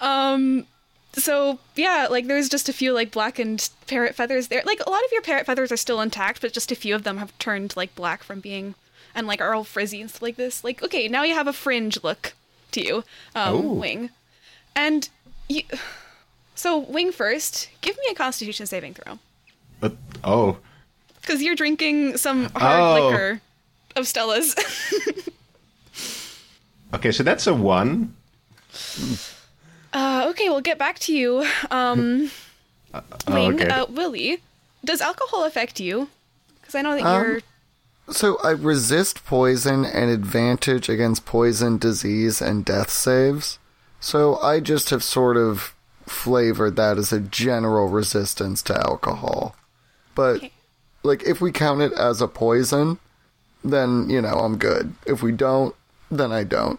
[0.00, 0.66] um.
[1.16, 4.62] So yeah, like there's just a few like blackened parrot feathers there.
[4.66, 7.04] Like a lot of your parrot feathers are still intact, but just a few of
[7.04, 8.74] them have turned like black from being,
[9.14, 10.62] and like are all frizzy and stuff like this.
[10.62, 12.34] Like okay, now you have a fringe look
[12.72, 13.78] to you, um.
[13.78, 14.10] Wing,
[14.74, 15.08] and
[15.48, 15.62] you.
[16.58, 19.18] So Wing first, give me a Constitution saving throw.
[19.78, 19.94] But,
[20.24, 20.56] oh.
[21.20, 23.08] Because you're drinking some hard Oh.
[23.08, 23.40] liquor
[23.94, 24.54] of Stella's.
[26.94, 28.14] Okay, so that's a one.
[29.96, 31.46] Uh, okay, we'll get back to you.
[31.70, 32.30] Um,
[33.28, 33.68] Wing, okay.
[33.68, 34.38] uh, Willie,
[34.84, 36.08] does alcohol affect you?
[36.60, 37.40] Because I know that Um, you're.
[38.10, 43.58] So I resist poison and advantage against poison, disease, and death saves.
[44.00, 45.74] So I just have sort of
[46.06, 49.56] flavored that as a general resistance to alcohol.
[50.14, 50.52] But Okay.
[51.02, 52.98] like if we count it as a poison,
[53.64, 54.94] then you know I'm good.
[55.04, 55.74] If we don't,
[56.10, 56.78] then I don't.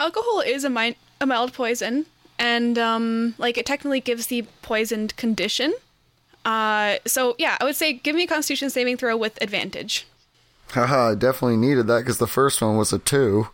[0.00, 2.06] Alcohol is a, mi- a mild poison,
[2.38, 5.74] and um, like it technically gives the poisoned condition.
[6.44, 10.06] Uh, so yeah, I would say give me a Constitution saving throw with advantage.
[10.70, 13.48] Haha, I definitely needed that because the first one was a two.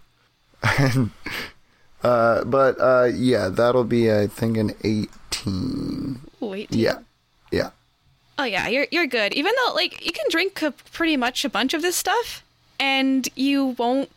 [0.79, 1.11] and
[2.03, 6.21] uh, but uh, yeah, that'll be I think an eighteen.
[6.41, 6.73] Wait.
[6.73, 6.99] Yeah,
[7.51, 7.71] yeah.
[8.39, 9.33] Oh yeah, you're you're good.
[9.35, 12.45] Even though like you can drink a, pretty much a bunch of this stuff,
[12.79, 14.11] and you won't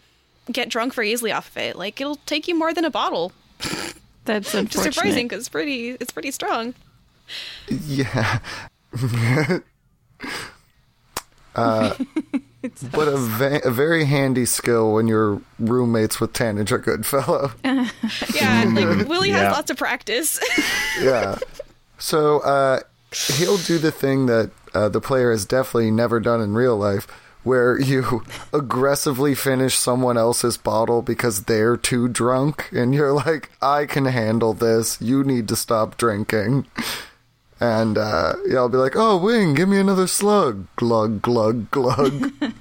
[0.52, 1.76] get drunk very easily off of it.
[1.78, 3.32] Like it'll take you more than a bottle.
[4.28, 4.94] That's Which is unfortunate.
[4.94, 6.74] surprising because pretty it's pretty strong.
[7.88, 8.40] Yeah.
[11.56, 11.96] uh,
[12.92, 17.52] but a, va- a very handy skill when you're roommates with Tanager Goodfellow.
[18.36, 19.38] Yeah, like Willie Yeah.
[19.46, 20.40] has lots of practice.
[21.02, 21.38] yeah.
[21.98, 22.82] So uh,
[23.36, 27.08] he'll do the thing that uh, the player has definitely never done in real life,
[27.48, 33.86] where you aggressively finish someone else's bottle because they're too drunk, and you're like, "I
[33.86, 35.02] can handle this.
[35.02, 36.68] You need to stop drinking."
[37.60, 42.32] And uh, yeah, I'll be like, "Oh, Wing, give me another slug." Glug, glug, glug.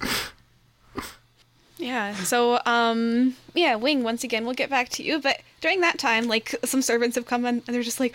[1.78, 2.14] Yeah.
[2.14, 5.20] So, um, yeah, Wing, once again, we'll get back to you.
[5.20, 8.14] But during that time, like, some servants have come and they're just like,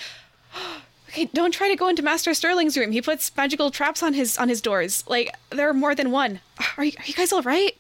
[1.12, 2.92] okay, don't try to go into Master Sterling's room.
[2.92, 5.04] He puts magical traps on his on his doors.
[5.08, 6.40] Like, there are more than one.
[6.78, 7.76] Are you, are you guys all right?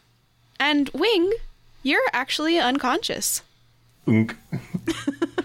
[0.59, 1.31] And Wing,
[1.83, 3.41] you're actually unconscious.
[4.07, 4.35] Unk.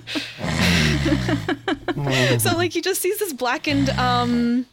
[2.39, 4.67] so, like, he just sees this blackened, um,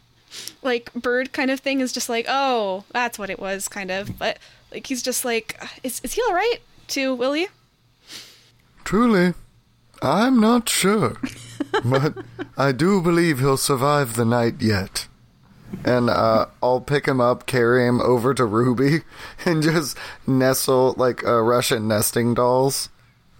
[0.62, 4.18] like, bird kind of thing is just like, oh, that's what it was, kind of.
[4.18, 4.38] But,
[4.72, 6.58] like, he's just like, is, is he all right?
[6.88, 7.48] To Willie?
[8.84, 9.34] Truly,
[10.02, 11.16] I'm not sure.
[11.84, 12.16] but
[12.56, 15.08] I do believe he'll survive the night yet.
[15.84, 19.02] And uh, I'll pick him up, carry him over to Ruby,
[19.44, 22.88] and just nestle like uh, Russian nesting dolls.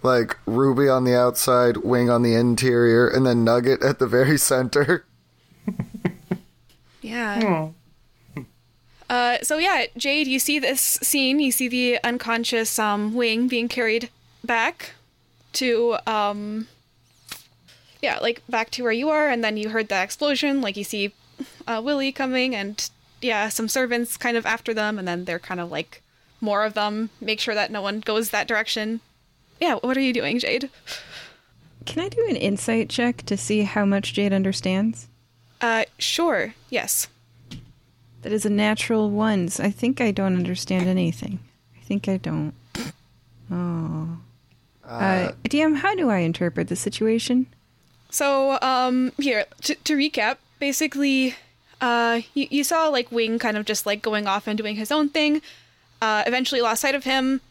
[0.03, 4.37] Like Ruby on the outside, Wing on the interior, and then Nugget at the very
[4.37, 5.05] center.
[7.05, 7.69] Yeah.
[9.07, 11.39] Uh, so yeah, Jade, you see this scene.
[11.39, 14.09] You see the unconscious um, wing being carried
[14.43, 14.93] back
[15.53, 16.67] to um,
[18.05, 20.61] yeah, like back to where you are, and then you heard the explosion.
[20.61, 21.11] Like you see
[21.67, 22.87] uh, Willie coming, and
[23.19, 26.03] yeah, some servants kind of after them, and then they're kind of like
[26.39, 27.09] more of them.
[27.19, 29.01] Make sure that no one goes that direction.
[29.59, 30.69] Yeah, what are you doing, Jade?
[31.87, 35.07] Can I do an insight check to see how much Jade understands?
[35.59, 36.53] Uh, sure.
[36.69, 37.07] Yes.
[38.21, 39.49] That is a natural one.
[39.49, 41.39] So I think I don't understand anything.
[41.75, 42.53] I think I don't.
[43.51, 44.17] Oh.
[44.83, 47.47] Uh, DM, how do I interpret the situation?
[48.15, 51.35] So, um, here to, to recap, basically,
[51.81, 54.89] uh, you, you saw like Wing kind of just like going off and doing his
[54.89, 55.41] own thing.
[56.01, 57.41] Uh, eventually lost sight of him.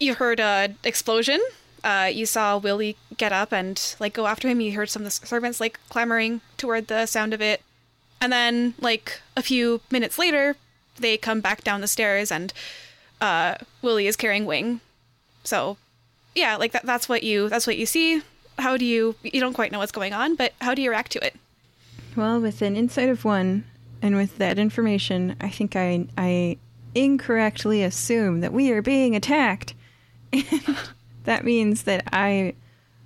[0.00, 1.38] You heard a explosion.
[1.84, 4.62] Uh, you saw Willie get up and like go after him.
[4.62, 7.60] You heard some of the servants like clamoring toward the sound of it.
[8.18, 10.56] And then, like a few minutes later,
[10.98, 12.54] they come back down the stairs, and
[13.20, 14.80] uh, Willie is carrying Wing.
[15.44, 15.76] So,
[16.34, 18.22] yeah, like that, that's what you that's what you see.
[18.58, 21.12] How do you you don't quite know what's going on, but how do you react
[21.12, 21.34] to it?
[22.14, 23.64] Well, with an insight of one,
[24.00, 26.56] and with that information, I think I I
[26.94, 29.74] incorrectly assume that we are being attacked.
[30.32, 30.76] And
[31.24, 32.54] that means that I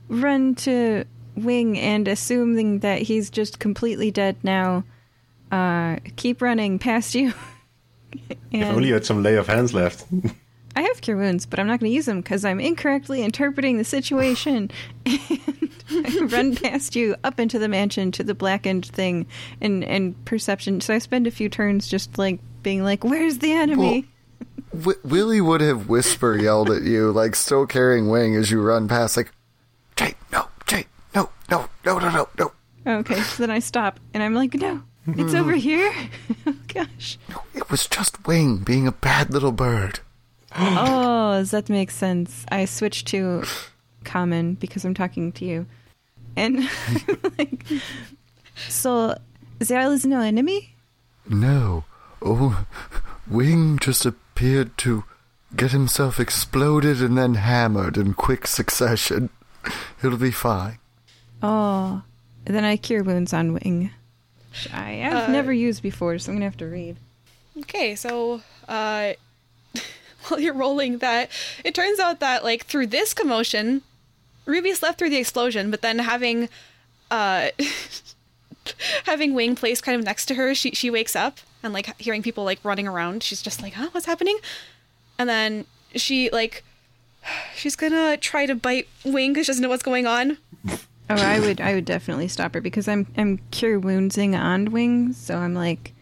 [0.08, 1.04] run to
[1.36, 4.84] Wing and assuming that he's just completely dead now.
[5.50, 7.32] Uh, keep running past you.
[8.50, 10.04] If only you had some lay of hands left.
[10.80, 13.76] I have cure wounds, but I'm not going to use them because I'm incorrectly interpreting
[13.76, 14.70] the situation.
[15.92, 19.26] And I run past you up into the mansion to the blackened thing
[19.60, 20.80] and, and perception.
[20.80, 24.06] So I spend a few turns just like being like, "Where's the enemy?"
[24.72, 28.86] W- Willie would have whisper yelled at you, like still carrying Wing as you run
[28.86, 29.32] past, like,
[29.96, 32.98] Jay, no, Jay, no, no, no, no, no, no.
[33.00, 35.92] okay, so then I stop and I'm like, "No, it's over here."
[36.46, 37.18] oh gosh.
[37.28, 39.98] No, it was just Wing being a bad little bird.
[40.56, 42.44] Oh, does that make sense?
[42.50, 43.44] I switch to
[44.04, 45.66] common because I'm talking to you.
[46.36, 46.68] And
[47.38, 47.64] like,
[48.68, 49.16] so
[49.58, 50.74] there is no enemy?
[51.28, 51.84] No.
[52.22, 52.66] Oh,
[53.28, 55.04] Wing just appeared to
[55.56, 59.30] get himself exploded and then hammered in quick succession.
[60.02, 60.78] It'll be fine.
[61.42, 62.02] Oh,
[62.44, 63.90] then I cure wounds on wing.
[64.50, 66.96] which I have Uh, never used before, so I'm gonna have to read.
[67.60, 69.12] Okay, so uh
[70.28, 71.30] while you're rolling that,
[71.64, 73.82] it turns out that like through this commotion,
[74.46, 76.48] Ruby slept through the explosion, but then having
[77.10, 77.48] uh
[79.04, 82.22] having Wing placed kind of next to her, she she wakes up and like hearing
[82.22, 84.38] people like running around, she's just like, "Huh, what's happening?"
[85.18, 86.64] And then she like
[87.54, 90.38] she's gonna try to bite Wing because she doesn't know what's going on.
[91.10, 95.16] Oh, I would, I would definitely stop her because I'm, I'm cure woundsing on wings,
[95.16, 95.92] so I'm like,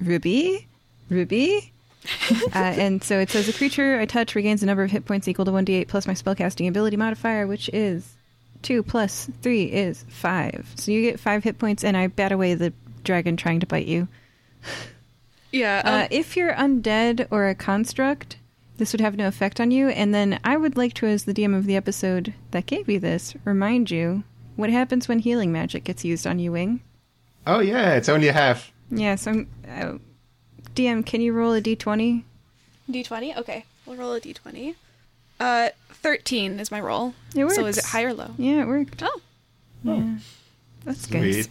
[0.00, 0.66] Ruby,
[1.08, 1.72] Ruby,
[2.54, 5.28] uh, and so it says a creature I touch regains a number of hit points
[5.28, 8.16] equal to one d8 plus my spellcasting ability modifier, which is
[8.62, 10.72] two plus three is five.
[10.76, 12.72] So you get five hit points, and I bat away the
[13.04, 14.08] dragon trying to bite you.
[15.52, 15.82] Yeah.
[15.84, 18.36] Uh, um, if you're undead or a construct,
[18.76, 19.88] this would have no effect on you.
[19.88, 23.00] And then I would like to, as the DM of the episode that gave you
[23.00, 24.24] this, remind you
[24.56, 26.80] what happens when healing magic gets used on you, Wing.
[27.46, 28.72] Oh yeah, it's only a half.
[28.90, 29.94] Yeah, so uh,
[30.76, 32.22] DM, can you roll a d20?
[32.90, 33.36] D20?
[33.38, 33.64] Okay.
[33.86, 34.74] We'll roll a D20.
[35.40, 37.14] Uh, 13 is my roll.
[37.34, 38.30] It So is it high or low?
[38.38, 39.02] Yeah, it worked.
[39.02, 39.20] Oh.
[39.82, 40.16] Yeah.
[40.84, 41.20] That's good.
[41.34, 41.48] Sweet.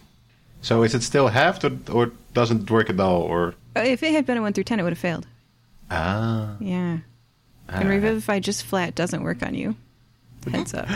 [0.62, 3.22] So is it still halved or, or doesn't work at all?
[3.22, 5.26] Or Uh, If it had been a 1 through 10, it would have failed.
[5.90, 6.98] ah, Yeah.
[7.68, 9.74] And Revivify just flat doesn't work on you.
[10.50, 10.88] Heads up.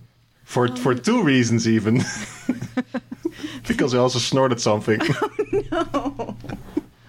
[0.44, 2.02] for for two reasons even.
[3.68, 4.98] because I also snorted something.
[5.72, 6.34] Oh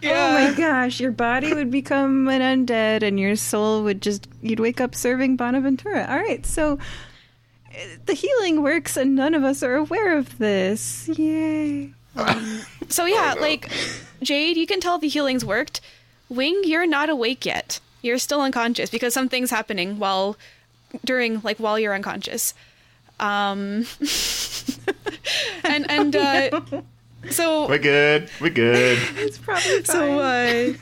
[0.03, 4.80] my gosh, your body would become an undead and your soul would just, you'd wake
[4.80, 6.06] up serving Bonaventura.
[6.10, 6.74] All right, so
[7.69, 11.10] uh, the healing works and none of us are aware of this.
[11.18, 11.94] Yay.
[12.90, 13.69] So yeah, like
[14.22, 15.82] Jade, you can tell the healing's worked.
[16.30, 17.82] Wing, you're not awake yet.
[18.02, 20.38] You're still unconscious because something's happening while
[21.03, 22.53] during like while you're unconscious.
[23.19, 23.86] Um
[25.64, 26.61] and and uh
[27.30, 28.30] so we're good.
[28.41, 28.98] We're good.
[29.18, 29.85] It's probably fine.
[29.85, 30.73] so uh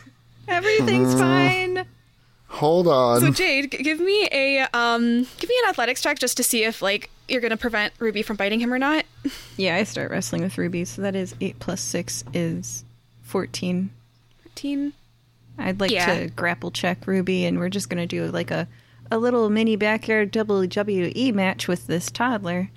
[0.48, 1.86] Everything's fine.
[2.49, 3.20] Hold on.
[3.20, 6.64] so Jade, g- give me a um give me an athletics check just to see
[6.64, 9.06] if like you're going to prevent Ruby from biting him or not.
[9.57, 12.84] Yeah, I start wrestling with Ruby, so that is 8 plus 6 is
[13.24, 13.90] 14.
[14.44, 14.94] Fourteen.
[15.57, 16.20] I'd like Yeah.
[16.20, 18.68] to grapple check Ruby, and we're just going to do like a,
[19.10, 22.70] a little mini backyard WWE match with this toddler.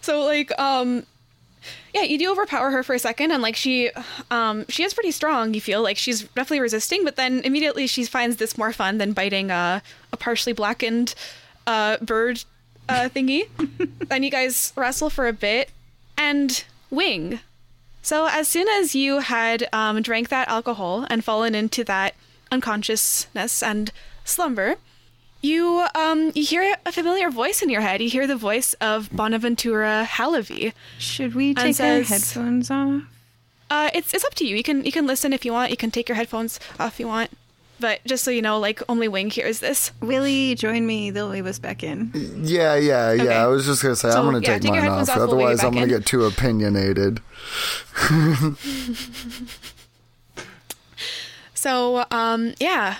[0.00, 1.06] So like um
[1.94, 3.90] yeah, you do overpower her for a second and like she
[4.30, 8.04] um she is pretty strong, you feel like she's definitely resisting, but then immediately she
[8.04, 9.80] finds this more fun than biting uh,
[10.12, 11.14] a partially blackened
[11.66, 12.44] uh bird
[12.88, 13.48] uh thingy.
[14.08, 15.70] then you guys wrestle for a bit
[16.16, 17.40] and wing.
[18.02, 22.14] So as soon as you had um drank that alcohol and fallen into that
[22.50, 23.92] unconsciousness and
[24.24, 24.76] slumber,
[25.42, 28.00] you um you hear a familiar voice in your head.
[28.00, 30.72] You hear the voice of Bonaventura Halavy.
[30.98, 33.02] Should we And take our headphones off?
[33.70, 34.56] Uh, it's it's up to you.
[34.56, 35.70] You can you can listen if you want.
[35.70, 37.30] You can take your headphones off if you want.
[37.80, 39.90] But just so you know, like only Wing hears this.
[40.00, 41.10] Willie, join me.
[41.10, 42.12] They'll wave us back in.
[42.14, 43.22] Yeah, yeah, yeah.
[43.24, 43.34] Okay.
[43.34, 45.16] I was just gonna say So, I'm gonna yeah, take, take mine headphones off.
[45.16, 45.88] off, we'll Otherwise, I'm gonna in.
[45.88, 47.20] get too opinionated.
[51.54, 52.96] So um yeah,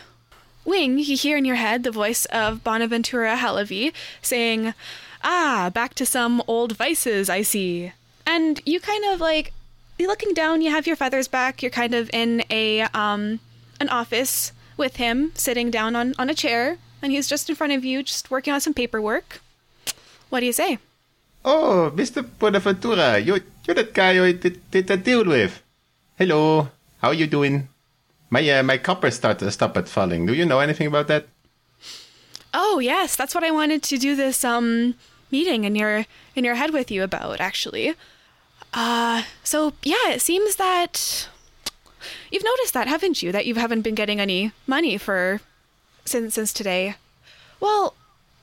[0.64, 4.74] Wing, you hear in your head the voice of Bonaventura Halavy saying,
[5.22, 7.92] "Ah, back to some old vices, I see."
[8.26, 9.52] And you kind of like
[9.98, 10.62] you're looking down.
[10.62, 11.62] You have your feathers back.
[11.62, 13.40] You're kind of in a um
[13.80, 17.72] an office with him, sitting down on on a chair, and he's just in front
[17.72, 19.40] of you, just working on some paperwork.
[20.30, 20.78] What do you say?
[21.44, 22.22] Oh, Mr.
[22.38, 25.60] Bonaventura, you, you're that guy I did, did that deal with.
[26.16, 27.68] Hello, how are you doing?
[28.32, 30.24] My uh, my copper start, uh, stopped falling.
[30.24, 31.26] Do you know anything about that?
[32.54, 34.94] Oh yes, that's what I wanted to do this um
[35.30, 37.94] meeting in your in your head with you about actually.
[38.72, 41.28] Uh so yeah, it seems that
[42.30, 43.32] you've noticed that, haven't you?
[43.32, 45.42] That you haven't been getting any money for
[46.06, 46.94] since since today.
[47.60, 47.92] Well,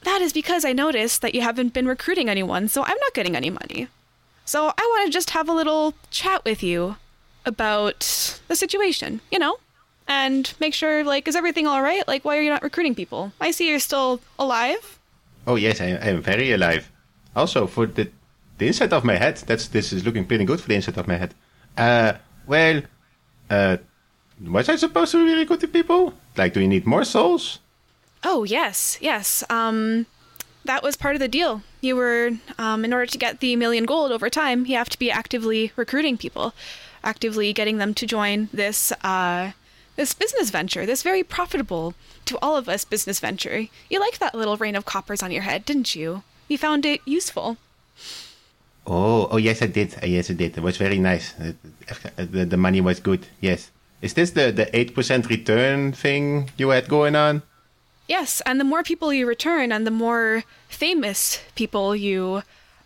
[0.03, 3.35] that is because I noticed that you haven't been recruiting anyone, so I'm not getting
[3.35, 3.87] any money.
[4.45, 6.97] So I want to just have a little chat with you
[7.43, 9.57] about the situation, you know?
[10.09, 12.05] And make sure, like, is everything all right?
[12.07, 13.31] Like, why are you not recruiting people?
[13.39, 14.99] I see you're still alive.
[15.45, 16.91] Oh yes, I, I am very alive.
[17.35, 18.09] Also, for the
[18.57, 21.07] the inside of my head, that's this is looking pretty good for the inside of
[21.07, 21.33] my head.
[21.77, 22.13] Uh,
[22.47, 22.81] well,
[23.49, 23.77] uh,
[24.45, 26.13] was I supposed to be recruiting people?
[26.35, 27.59] Like, do you need more souls?
[28.23, 29.43] Oh, yes, yes.
[29.49, 30.07] Um,
[30.65, 31.61] that was part of the deal.
[31.81, 34.99] You were, um, in order to get the million gold over time, you have to
[34.99, 36.53] be actively recruiting people,
[37.03, 39.51] actively getting them to join this, uh,
[39.99, 43.67] this business venture, this very profitable to all of us business venture.
[43.89, 46.23] You liked that little rain of coppers on your head, didn't you?
[46.47, 47.57] You found it useful.
[48.87, 49.93] Oh, oh yes, I did.
[50.01, 50.57] Uh, yes, I did.
[50.57, 51.35] It was very nice.
[51.37, 51.51] Uh,
[52.15, 53.27] the, the money was good.
[53.41, 53.71] Yes.
[54.01, 57.43] Is this the the eight percent return thing you had going on?
[58.07, 62.41] Yes, and the more people you return, and the more famous people you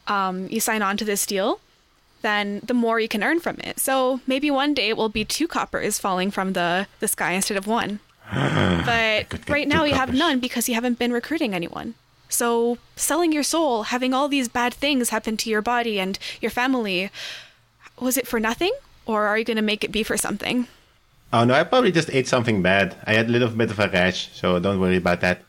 [0.08, 1.62] um, you sign on to this deal,
[2.24, 3.80] then the more you can earn from it.
[3.80, 7.58] So maybe one day it will be two coppers falling from the the sky instead
[7.58, 8.00] of one.
[8.34, 11.94] but right now you have none because you haven't been recruiting anyone.
[12.30, 16.50] So selling your soul, having all these bad things happen to your body and your
[16.50, 17.12] family,
[18.00, 18.74] was it for nothing,
[19.06, 20.68] or are you going to make it be for something?
[21.32, 22.96] Oh no, I probably just ate something bad.
[23.06, 25.42] I had a little bit of a rash, so don't worry about that.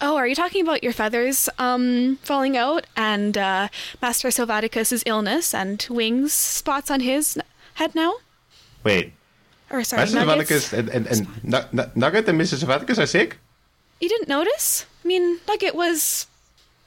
[0.00, 3.68] Oh, are you talking about your feathers um, falling out and uh,
[4.00, 7.42] Master Sylvaticus's illness and wings spots on his n-
[7.74, 8.14] head now?
[8.82, 9.12] Wait,
[9.70, 10.14] Or sorry, Mrs.
[10.26, 10.72] Nuggets.
[10.72, 12.64] And, and, and Nu- Nugget and Mrs.
[12.64, 13.36] Savaticus are sick?
[14.00, 14.86] You didn't notice?
[15.04, 16.26] I mean, Nugget was.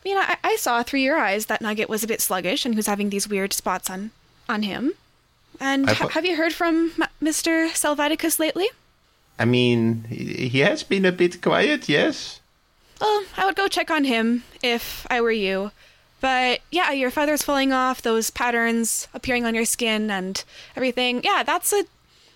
[0.03, 2.75] I mean, I, I saw through your eyes that Nugget was a bit sluggish and
[2.75, 4.09] was having these weird spots on
[4.49, 4.93] on him.
[5.59, 7.69] And ha- have you heard from M- Mr.
[7.69, 8.67] Salvaticus lately?
[9.37, 12.39] I mean, he has been a bit quiet, yes.
[13.01, 15.71] Well, I would go check on him if I were you.
[16.21, 20.41] But yeah, your feathers falling off, those patterns appearing on your skin, and
[20.75, 21.21] everything.
[21.23, 21.83] Yeah, that's a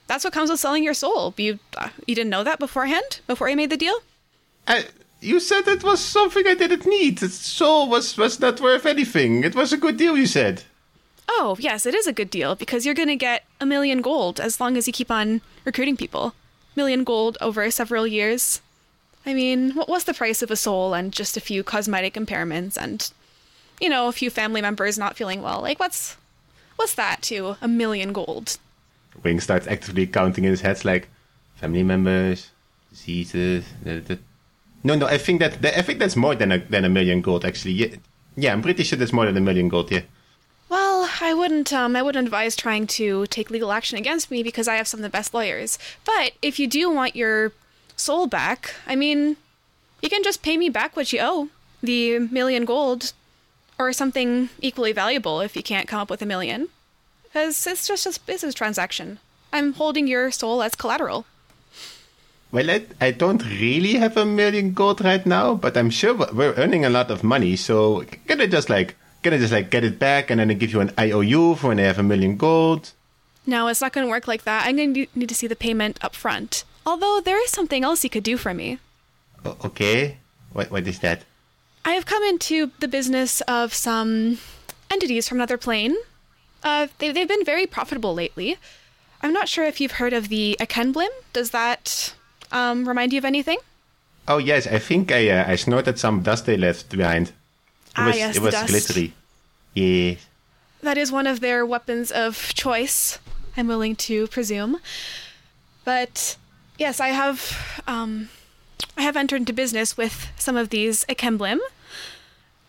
[0.08, 1.34] that's what comes with selling your soul.
[1.38, 4.00] You uh, you didn't know that beforehand before you made the deal.
[4.68, 4.88] I,
[5.22, 7.19] you said it was something I didn't need.
[7.19, 9.44] The soul was, was not worth anything.
[9.44, 10.64] It was a good deal, you said.
[11.30, 14.61] Oh yes, it is a good deal because you're gonna get a million gold as
[14.61, 16.34] long as you keep on recruiting people.
[16.76, 18.61] Million gold over several years.
[19.27, 22.77] I mean, what was the price of a soul and just a few cosmetic impairments
[22.77, 23.11] and,
[23.81, 25.61] you know, a few family members not feeling well?
[25.61, 26.15] Like, what's
[26.77, 28.57] what's that to a million gold?
[29.23, 31.09] Wing starts actively counting in his head, like
[31.56, 32.51] family members,
[32.89, 33.65] diseases.
[33.83, 34.19] The, the...
[34.85, 37.22] No, no, I think that, that I think that's more than a than a million
[37.22, 37.43] gold.
[37.43, 37.95] Actually, yeah,
[38.38, 39.91] yeah, I'm pretty sure that's more than a million gold.
[39.91, 40.03] Yeah.
[40.69, 44.69] Well, I wouldn't um I wouldn't advise trying to take legal action against me because
[44.69, 45.77] I have some of the best lawyers.
[46.06, 47.51] But if you do want your
[47.98, 49.35] soul back, I mean,
[50.01, 51.50] you can just pay me back what you owe,
[51.84, 53.14] the million gold
[53.77, 56.69] or something equally valuable if you can't come up with a million.
[57.34, 59.19] Cuz it's just a business transaction.
[59.53, 61.26] I'm holding your soul as collateral.
[62.51, 66.32] Well, I, I don't really have a million gold right now, but I'm sure we're-
[66.34, 67.56] we're earning a lot of money.
[67.58, 70.53] So can I just like can I just like get it back and then I
[70.53, 72.92] give you an IOU for when I have a million gold?
[73.45, 74.66] No, it's not going to work like that.
[74.67, 76.64] I'm going to need to see the payment up front.
[76.88, 78.80] Although there is something else you could do for me.
[79.45, 80.17] Okay,
[80.53, 81.24] what what is that?
[81.83, 84.40] I have come into the business of some
[84.90, 85.95] entities from another plane.
[86.64, 88.57] Uh, they, they've been very profitable lately.
[89.22, 91.09] I'm not sure if you've heard of the Akenblim.
[91.33, 92.14] Does that
[92.51, 93.59] um, remind you of anything?
[94.27, 97.27] Oh yes, I think I uh, I snorted some dust they left behind.
[97.30, 97.33] It
[97.98, 98.67] Ah, was, yes, it was dust.
[98.69, 99.14] glittery.
[99.74, 100.25] Yes.
[100.82, 103.19] That is one of their weapons of choice,
[103.57, 104.80] I'm willing to presume.
[105.83, 106.38] But
[106.77, 108.30] yes, I have um,
[108.95, 111.59] I have entered into business with some of these Akemblim,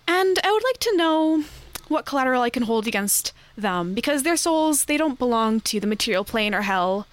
[0.07, 1.45] and I would like to know
[1.89, 5.87] what collateral I can hold against them because their souls they don't belong to the
[5.87, 7.07] material plane or hell.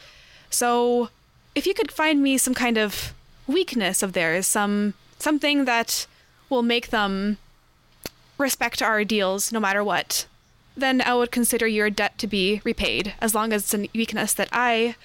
[0.50, 1.10] So,
[1.54, 3.14] if you could find me some kind of
[3.48, 6.08] weakness of theirs, some something that
[6.50, 7.38] will make them
[8.38, 10.28] respect our deals no matter what,
[10.76, 14.34] then I would consider your debt to be repaid, as long as it's a weakness
[14.34, 14.96] that I,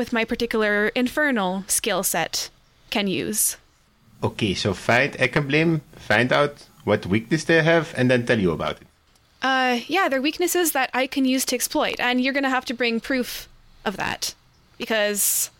[0.00, 2.48] with my particular infernal skill set,
[2.88, 3.58] can use.
[4.24, 8.80] Okay, so find Ekemblem, find out what weakness they have, and then tell you about
[8.80, 8.86] it.
[9.42, 12.72] Uh, yeah, they're weaknesses that I can use to exploit, and you're gonna have to
[12.72, 13.46] bring proof
[13.84, 14.34] of that.
[14.78, 15.50] Because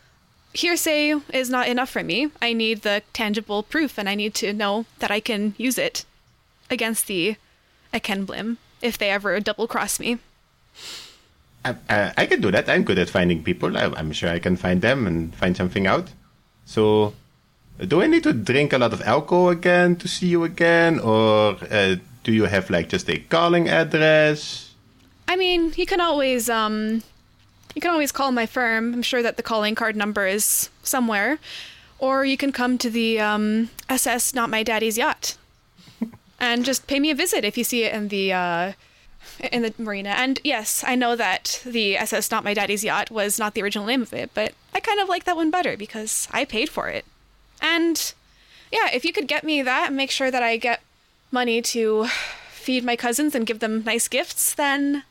[0.54, 2.30] hearsay is not enough for me.
[2.40, 6.06] I need the tangible proof, and I need to know that I can use it
[6.70, 7.36] against the
[7.92, 10.16] Akenblim if they ever double cross me.
[11.64, 12.68] I, I, I can do that.
[12.68, 13.76] I'm good at finding people.
[13.76, 16.10] I, I'm sure I can find them and find something out.
[16.64, 17.14] So,
[17.78, 21.56] do I need to drink a lot of alcohol again to see you again, or
[21.70, 24.74] uh, do you have like just a calling address?
[25.28, 27.02] I mean, you can always um
[27.74, 28.92] you can always call my firm.
[28.92, 31.38] I'm sure that the calling card number is somewhere.
[31.98, 35.36] Or you can come to the um SS Not My Daddy's Yacht.
[36.40, 38.72] and just pay me a visit if you see it in the uh
[39.40, 40.10] in the marina.
[40.10, 43.86] And yes, I know that the SS Not My Daddy's Yacht was not the original
[43.86, 46.88] name of it, but I kind of like that one better because I paid for
[46.88, 47.04] it.
[47.60, 48.12] And
[48.72, 50.82] yeah, if you could get me that and make sure that I get
[51.30, 52.06] money to
[52.50, 55.04] feed my cousins and give them nice gifts, then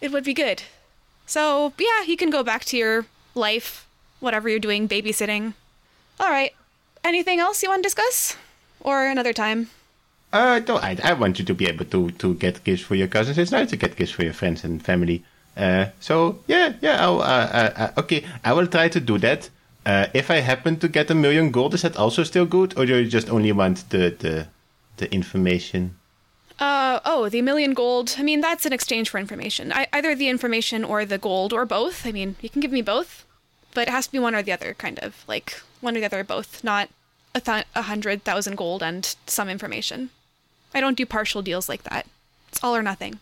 [0.00, 0.62] it would be good.
[1.26, 3.86] So, yeah, you can go back to your life,
[4.20, 5.54] whatever you're doing, babysitting.
[6.20, 6.54] All right.
[7.02, 8.36] Anything else you want to discuss?
[8.80, 9.70] Or another time?
[10.34, 13.06] Uh, no, I, I want you to be able to, to get gifts for your
[13.06, 13.38] cousins.
[13.38, 15.22] It's nice to get gifts for your friends and family.
[15.56, 17.04] Uh, so yeah, yeah.
[17.06, 19.48] I'll, uh, uh, uh, okay, I will try to do that.
[19.86, 22.84] Uh, if I happen to get a million gold, is that also still good, or
[22.84, 24.48] do you just only want the the,
[24.96, 25.94] the information?
[26.58, 28.16] Uh, oh, the million gold.
[28.18, 29.72] I mean, that's in exchange for information.
[29.72, 32.04] I, either the information or the gold, or both.
[32.04, 33.24] I mean, you can give me both,
[33.72, 35.22] but it has to be one or the other, kind of.
[35.28, 36.88] Like, one or the other both, not
[37.36, 40.10] a, th- a hundred thousand gold and some information.
[40.74, 42.06] I don't do partial deals like that.
[42.48, 43.20] It's all or nothing.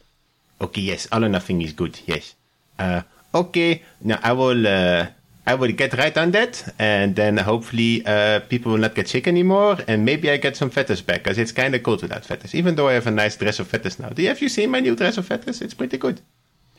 [0.60, 1.98] Okay, yes, all or nothing is good.
[2.06, 2.34] Yes.
[2.78, 3.02] Uh,
[3.34, 3.82] okay.
[4.00, 4.66] Now I will.
[4.66, 5.06] Uh,
[5.44, 9.26] I will get right on that, and then hopefully uh, people will not get sick
[9.26, 12.54] anymore, and maybe I get some feathers back, because it's kind of cold without feathers.
[12.54, 14.10] Even though I have a nice dress of feathers now.
[14.10, 15.60] Do you, have you seen my new dress of feathers?
[15.60, 16.20] It's pretty good.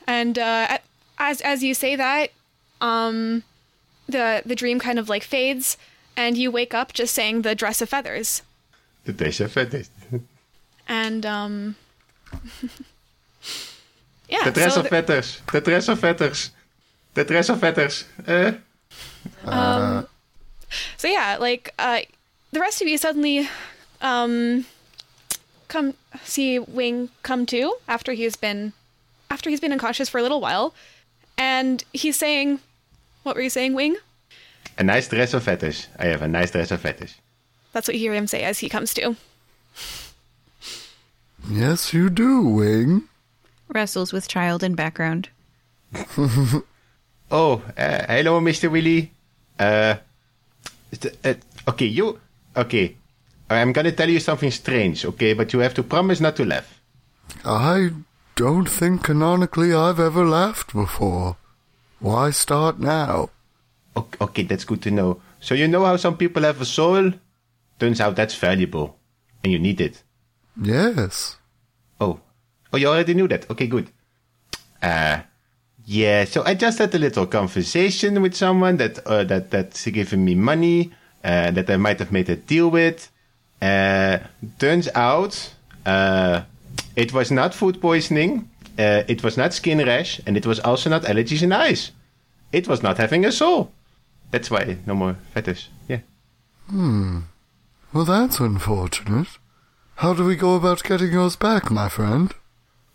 [0.08, 0.78] And uh,
[1.18, 2.32] as as you say that,
[2.80, 3.44] um,
[4.08, 5.76] the the dream kind of like fades,
[6.16, 8.44] and you wake up just saying the dress of feathers.
[9.04, 9.90] The dress of feathers.
[10.88, 11.76] And um,
[14.30, 15.42] yeah, The dress so of the- feathers.
[15.52, 16.52] The dress of feathers.
[17.14, 18.06] The dress of feathers.
[18.28, 20.04] Uh,
[20.98, 22.02] So yeah, like uh,
[22.52, 23.48] the rest of you suddenly
[24.02, 24.66] um,
[25.68, 28.74] come see Wing come to after he's been
[29.30, 30.74] after he's been unconscious for a little while,
[31.38, 32.60] and he's saying,
[33.22, 33.98] "What were you saying, Wing?"
[34.80, 35.88] a nice dress of feathers.
[36.00, 37.14] I have a nice dress of feathers.
[37.72, 39.16] That's what you hear him say as he comes to.
[41.50, 43.04] Yes, you do, Wing.
[43.68, 45.30] Wrestles with child in background.
[47.32, 48.70] Oh, uh, hello, Mr.
[48.70, 49.12] Willie.
[49.58, 49.96] Uh,
[51.26, 51.34] uh,
[51.68, 52.20] okay, you.
[52.56, 52.96] Okay,
[53.50, 55.34] I'm gonna tell you something strange, okay?
[55.34, 56.80] But you have to promise not to laugh.
[57.44, 57.90] I
[58.36, 61.38] don't think canonically I've ever laughed before.
[62.00, 63.32] Why start now?
[63.98, 65.20] Okay, okay, that's good to know.
[65.40, 67.14] So you know how some people have a soul?
[67.80, 68.96] Turns out that's valuable,
[69.44, 70.04] and you need it.
[70.62, 71.38] Yes.
[72.00, 72.20] Oh,
[72.72, 73.50] oh, you already knew that.
[73.50, 73.90] Okay, good.
[74.82, 75.22] Uh,
[75.86, 76.26] yeah.
[76.26, 80.36] So I just had a little conversation with someone that uh, that that's giving me
[80.36, 80.92] money
[81.24, 83.10] uh, that I might have made a deal with.
[83.62, 84.20] Uh,
[84.60, 85.54] turns out,
[85.86, 86.42] uh,
[86.96, 88.50] it was not food poisoning.
[88.78, 91.92] Uh, it was not skin rash, and it was also not allergies in eyes.
[92.52, 93.72] It was not having a soul.
[94.32, 95.70] That's why no more feathers.
[95.88, 96.00] Yeah.
[96.70, 97.20] Hmm.
[97.94, 99.28] Well, that's unfortunate.
[99.96, 102.34] How do we go about getting yours back, my friend?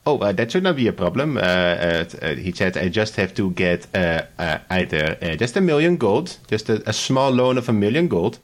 [0.04, 1.36] Oh, uh, that should not be a problem.
[1.36, 5.60] Uh, uh, uh, he said, I just have to get uh, uh, either just a
[5.60, 8.38] million gold, just a, a small loan of a million gold,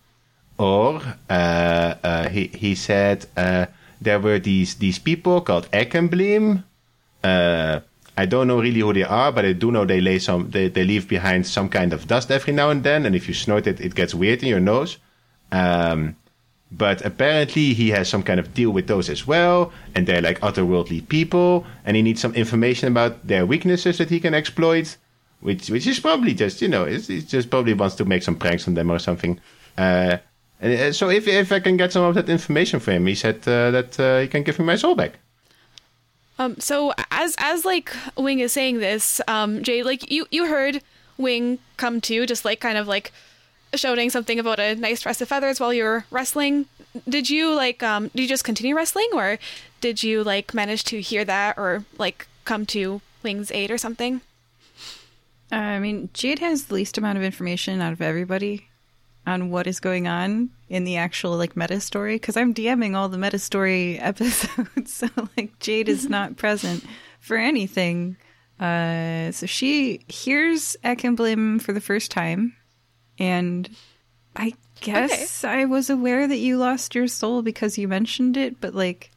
[0.59, 1.01] or
[2.31, 6.65] he he said there were these these people called Ekembleem.
[7.23, 7.81] Uh,
[8.17, 10.69] I don't know really who they are, but I do know they lay some they,
[10.69, 13.67] they leave behind some kind of dust every now and then, and if you snort
[13.67, 14.99] it, it gets weird in your nose.
[15.51, 16.17] Um,
[16.73, 20.41] but apparently he has some kind of deal with those as well, and they're like
[20.41, 24.97] otherworldly people, and he needs some information about their weaknesses that he can exploit,
[25.41, 28.67] which which is probably just you know, it's just probably wants to make some pranks
[28.67, 29.41] on them or something.
[29.77, 30.19] Uh,
[30.61, 33.15] and uh, so if if I can get some of that information for him, he
[33.15, 35.19] said uh, that uh, he can give me my soul back.
[36.39, 40.83] Um, so as as like Wing is saying this, um, Jade, like you you heard
[41.19, 43.13] Wing come to, just like kind of like
[43.77, 46.67] shouting something about a nice dress of feathers while you were wrestling.
[47.09, 49.39] Did you like um did you just continue wrestling or
[49.81, 54.21] did you like manage to hear that or like come to Wing's aid or something?
[55.53, 58.69] Uh, I mean, Jade has the least amount of information out of everybody
[59.27, 63.09] on what is going on in the actual like meta story because I'm DMing all
[63.09, 66.85] the meta story episodes, so like Jade is not present
[67.21, 68.17] for anything.
[68.61, 72.55] Uh, so she hears Ekemblim for the first time,
[73.19, 73.69] and
[74.37, 78.75] I guess I was aware that you lost your soul because you mentioned it, but
[78.75, 79.11] like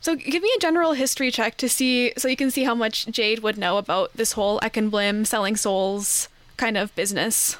[0.00, 3.06] So give me a general history check to see so you can see how much
[3.06, 7.56] Jade would know about this whole Ekenblim selling souls kind of business.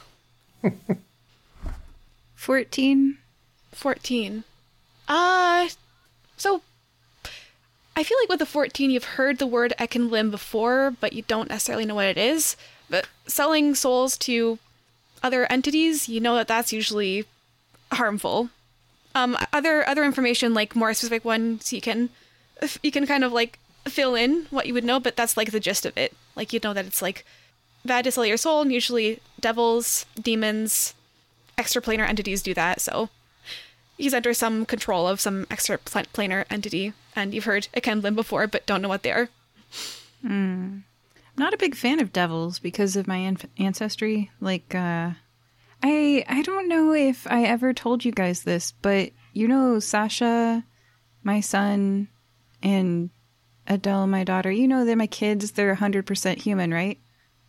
[2.34, 3.18] 14.
[3.72, 4.44] 14.
[5.08, 5.68] Uh
[6.36, 6.62] so
[7.98, 11.48] I feel like with the 14 you've heard the word Ekenblim before, but you don't
[11.48, 12.56] necessarily know what it is.
[12.90, 14.58] But selling souls to
[15.22, 17.24] other entities, you know that that's usually
[17.92, 18.50] harmful.
[19.14, 22.10] Um other other information like more specific ones you can
[22.82, 25.60] you can kind of like fill in what you would know, but that's like the
[25.60, 26.12] gist of it.
[26.34, 27.24] Like you know that it's like
[27.84, 30.94] bad to sell your soul, and usually devils, demons,
[31.56, 32.80] extraplanar entities do that.
[32.80, 33.08] So
[33.96, 38.82] he's under some control of some extraplanar entity, and you've heard Ekemblim before, but don't
[38.82, 39.28] know what they are.
[40.24, 40.84] I'm
[41.36, 44.30] not a big fan of devils because of my an- ancestry.
[44.40, 45.10] Like, uh,
[45.82, 50.64] I I don't know if I ever told you guys this, but you know Sasha,
[51.22, 52.08] my son,
[52.62, 53.10] and
[53.66, 54.50] Adele, my daughter.
[54.50, 55.52] You know they're my kids.
[55.52, 56.98] They're hundred percent human, right?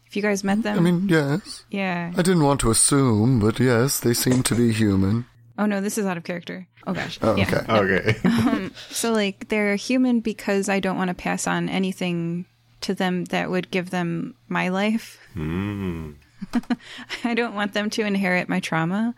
[0.06, 1.66] If you guys met them, I mean, yes.
[1.70, 2.14] yeah.
[2.16, 5.26] I didn't want to assume, but yes, they seem to be human.
[5.58, 6.66] Oh no, this is out of character.
[6.86, 7.20] Oh gosh.
[7.22, 7.66] Oh, yeah.
[7.70, 8.16] okay.
[8.24, 8.70] Okay.
[8.90, 12.46] So like they're human because I don't want to pass on anything
[12.82, 15.20] to them that would give them my life.
[15.36, 19.16] I don't want them to inherit my trauma.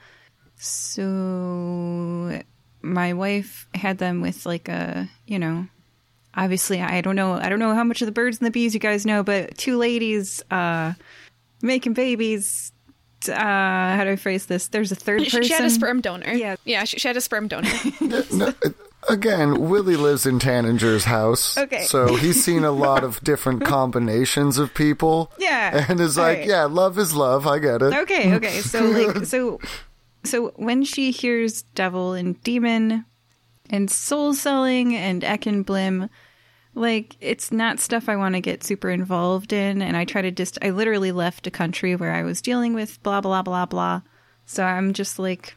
[0.58, 2.42] So
[2.82, 5.68] my wife had them with like a, you know,
[6.36, 8.74] obviously I don't know I don't know how much of the birds and the bees
[8.74, 10.94] you guys know, but two ladies uh
[11.62, 12.72] making babies
[13.28, 14.68] uh how do I phrase this?
[14.68, 15.44] There's a third She, person.
[15.44, 16.32] she had a sperm donor.
[16.32, 16.56] Yeah.
[16.66, 17.70] yeah, she, she had a sperm donor.
[18.02, 18.76] No, it-
[19.08, 21.58] again, Willie lives in Tanninger's house.
[21.58, 21.84] Okay.
[21.84, 25.32] So he's seen a lot of different combinations of people.
[25.40, 25.86] Yeah.
[25.88, 26.50] And is like, Alright.
[26.50, 27.48] yeah, love is love.
[27.48, 27.94] I get it.
[27.94, 28.60] Okay, okay.
[28.61, 29.60] So like so
[30.24, 33.06] so when she hears devil and demon
[33.69, 36.10] and soul selling and Ekin Blim,
[36.76, 40.32] like it's not stuff I want to get super involved in and I try to
[40.32, 44.02] just I literally left a country where I was dealing with blah blah blah blah.
[44.45, 45.56] So I'm just like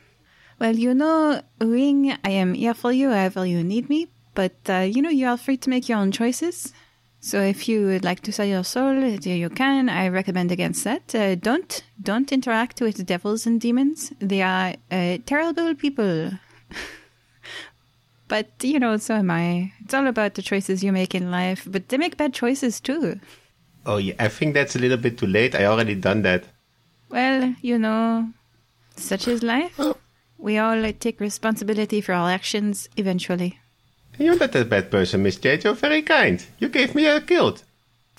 [0.63, 4.87] well, you know, Wing, I am here for you however you need me, but uh,
[4.95, 6.73] you know, you are free to make your own choices.
[7.19, 9.89] So if you would like to sell your soul, there you can.
[9.89, 11.13] I recommend against that.
[11.13, 14.13] Uh, don't don't interact with devils and demons.
[14.21, 16.31] They are uh, terrible people.
[18.29, 19.73] but you know, so am I.
[19.81, 21.67] It's all about the choices you make in life.
[21.69, 23.19] But they make bad choices too.
[23.85, 25.57] Oh, yeah, I think that's a little bit too late.
[25.57, 26.45] I already done that.
[27.09, 28.29] Well, you know,
[28.95, 29.81] such is life.
[30.43, 33.59] We all uh, take responsibility for our actions eventually.
[34.19, 35.63] You're not a bad person, Miss Jade.
[35.65, 36.45] You're very kind.
[36.59, 37.63] You gave me a guilt.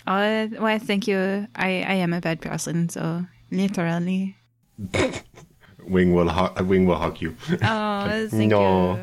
[0.08, 1.48] Uh, well, thank you.
[1.56, 4.35] I, I am a bad person, so literally.
[5.85, 7.35] Wing will hu- Wing will hug you.
[7.61, 8.95] Oh, thank No.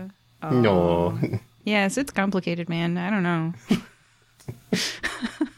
[0.43, 0.51] you.
[0.51, 1.19] No.
[1.65, 2.97] Yes, it's complicated, man.
[2.97, 3.53] I don't know.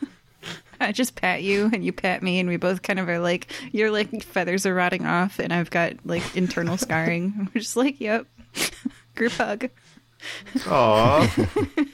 [0.83, 3.47] I just pat you and you pat me, and we both kind of are like,
[3.73, 7.49] your like feathers are rotting off, and I've got like internal scarring.
[7.55, 8.27] We're just like, yep,
[9.15, 9.69] group hug.
[10.55, 11.89] Aww.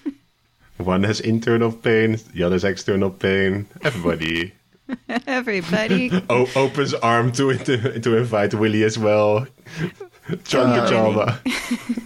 [0.78, 3.67] One has internal pain, the other's external pain.
[3.83, 4.52] Everybody
[5.26, 9.47] Everybody, o- opens arm to to, to invite Willie as well.
[10.28, 11.41] Chonka Java.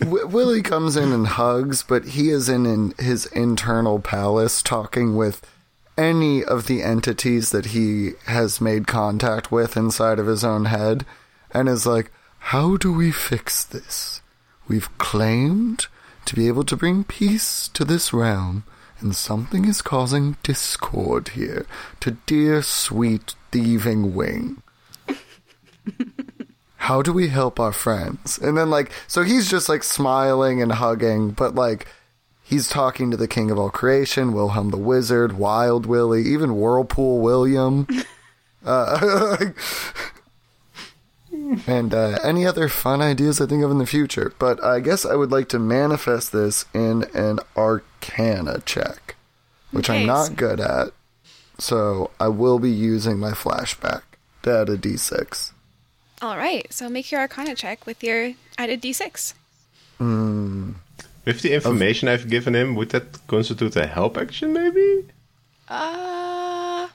[0.01, 5.17] W- Willie comes in and hugs, but he is in, in his internal palace talking
[5.17, 5.43] with
[5.97, 11.05] any of the entities that he has made contact with inside of his own head
[11.51, 14.21] and is like, How do we fix this?
[14.69, 15.87] We've claimed
[16.25, 18.65] to be able to bring peace to this realm,
[19.01, 21.67] and something is causing discord here
[22.01, 24.63] to dear sweet thieving wing
[26.77, 28.39] how do we help our friends?
[28.39, 31.87] And then like so he's just like smiling and hugging, but like
[32.53, 37.21] he's talking to the king of all creation, Wilhelm the Wizard, Wild Willie, even Whirlpool
[37.21, 37.87] William.
[38.65, 39.51] Uh,
[41.67, 44.33] and uh, any other fun ideas I think of in the future.
[44.39, 49.17] But I guess I would like to manifest this in an Arcana check,
[49.73, 50.91] which I'm not good at.
[51.59, 54.03] So I will be using my flashback
[54.45, 55.51] to add a d6.
[56.23, 59.35] All right, so make your Arcana check with your added d6.
[61.25, 65.05] With the information I've given him, would that constitute a help action, maybe?
[65.69, 66.89] Uh,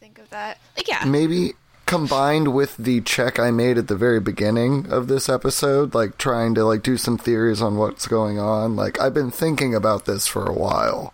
[0.00, 0.58] think of that.
[0.76, 1.52] Like, yeah, maybe
[1.86, 6.54] combined with the check I made at the very beginning of this episode, like trying
[6.54, 8.76] to like do some theories on what's going on.
[8.76, 11.12] Like I've been thinking about this for a while.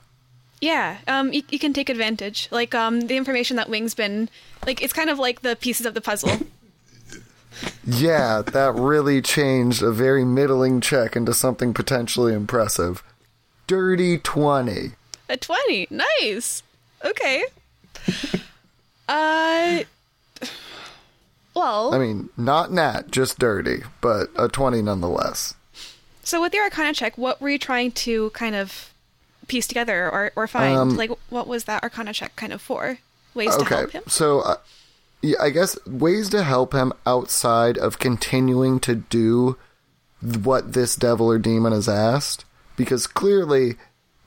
[0.61, 0.99] yeah.
[1.09, 2.49] Um, you, you can take advantage.
[2.51, 4.29] Like, um, the information that Wing's been
[4.67, 6.31] like, it's kind of like the pieces of the puzzle.
[7.87, 13.03] Yeah, that really changed a very middling check into something potentially impressive.
[13.67, 14.93] Dirty 20.
[15.29, 16.63] A twenty, nice.
[17.05, 17.45] Okay.
[19.09, 19.83] Uh,
[21.55, 25.55] well, I mean, not nat, just dirty, but a 20 nonetheless.
[26.23, 28.91] so with your Arcana check, what were you trying to kind of
[29.49, 30.77] piece together or or find?
[30.79, 32.99] Um, like, what was that Arcana check kind of for?
[33.35, 34.03] Ways to help him.
[34.07, 34.57] so uh,
[35.41, 39.57] I guess ways to help him outside of continuing to do
[40.21, 42.45] what this devil or demon has asked,
[42.77, 43.77] because clearly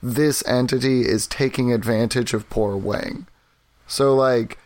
[0.01, 3.27] this entity is taking advantage of poor Wing.
[3.87, 4.57] So, like,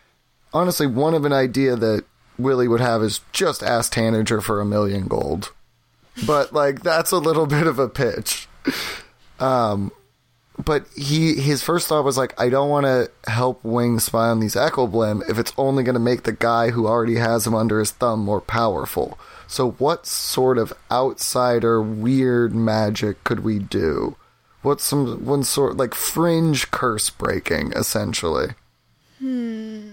[0.53, 2.05] honestly, one of an idea that
[2.37, 5.51] Willie would have is just ask Tanager for a million gold.
[6.25, 8.47] But, like, that's a little bit of a pitch
[9.39, 9.91] um,
[10.63, 14.39] but he his first thought was like, I don't want to help Wing spy on
[14.39, 17.55] these Echo Blim if it's only going to make the guy who already has him
[17.55, 19.17] under his thumb more powerful.
[19.47, 24.17] So what sort of outsider weird magic could we do?
[24.61, 28.49] What's some one sort like fringe curse breaking essentially?
[29.19, 29.89] Hmm.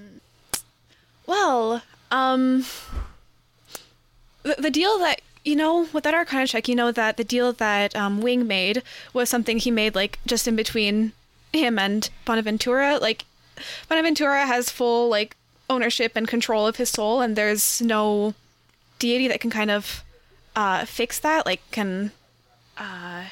[1.27, 2.65] Well, um,
[4.43, 7.53] the, the deal that you know with that Arcana check, you know that the deal
[7.55, 11.13] that um, Wing made was something he made like just in between
[11.53, 12.99] him and Bonaventura.
[13.01, 13.25] Like
[13.89, 15.37] Bonaventura has full like
[15.71, 18.35] ownership and control of his soul, and there's no
[18.99, 20.03] deity that can kind of
[20.57, 21.47] uh, fix that.
[21.47, 22.11] Like can.
[22.77, 23.25] Uh,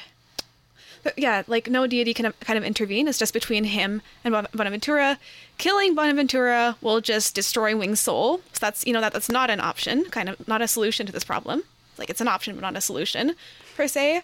[1.15, 3.07] yeah, like no deity can kind of intervene.
[3.07, 5.19] It's just between him and Bon- Bonaventura.
[5.59, 8.37] Killing Bonaventura will just destroy Wing's soul.
[8.53, 11.11] So that's you know that that's not an option, kind of not a solution to
[11.11, 11.63] this problem.
[11.97, 13.35] Like it's an option, but not a solution,
[13.75, 14.21] per se.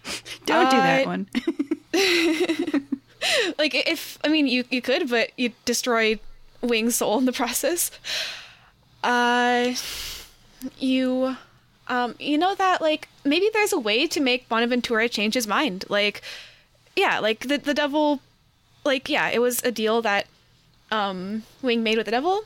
[0.46, 1.28] Don't do that Uh, one.
[3.58, 6.18] like if I mean you you could, but you destroy
[6.62, 7.90] Wing's soul in the process.
[9.02, 9.72] Uh,
[10.78, 11.36] you,
[11.88, 15.84] um, you know that like maybe there's a way to make Bonaventura change his mind.
[15.88, 16.22] Like,
[16.96, 18.20] yeah, like the the devil,
[18.84, 20.26] like yeah, it was a deal that
[20.90, 22.44] um Wing made with the devil,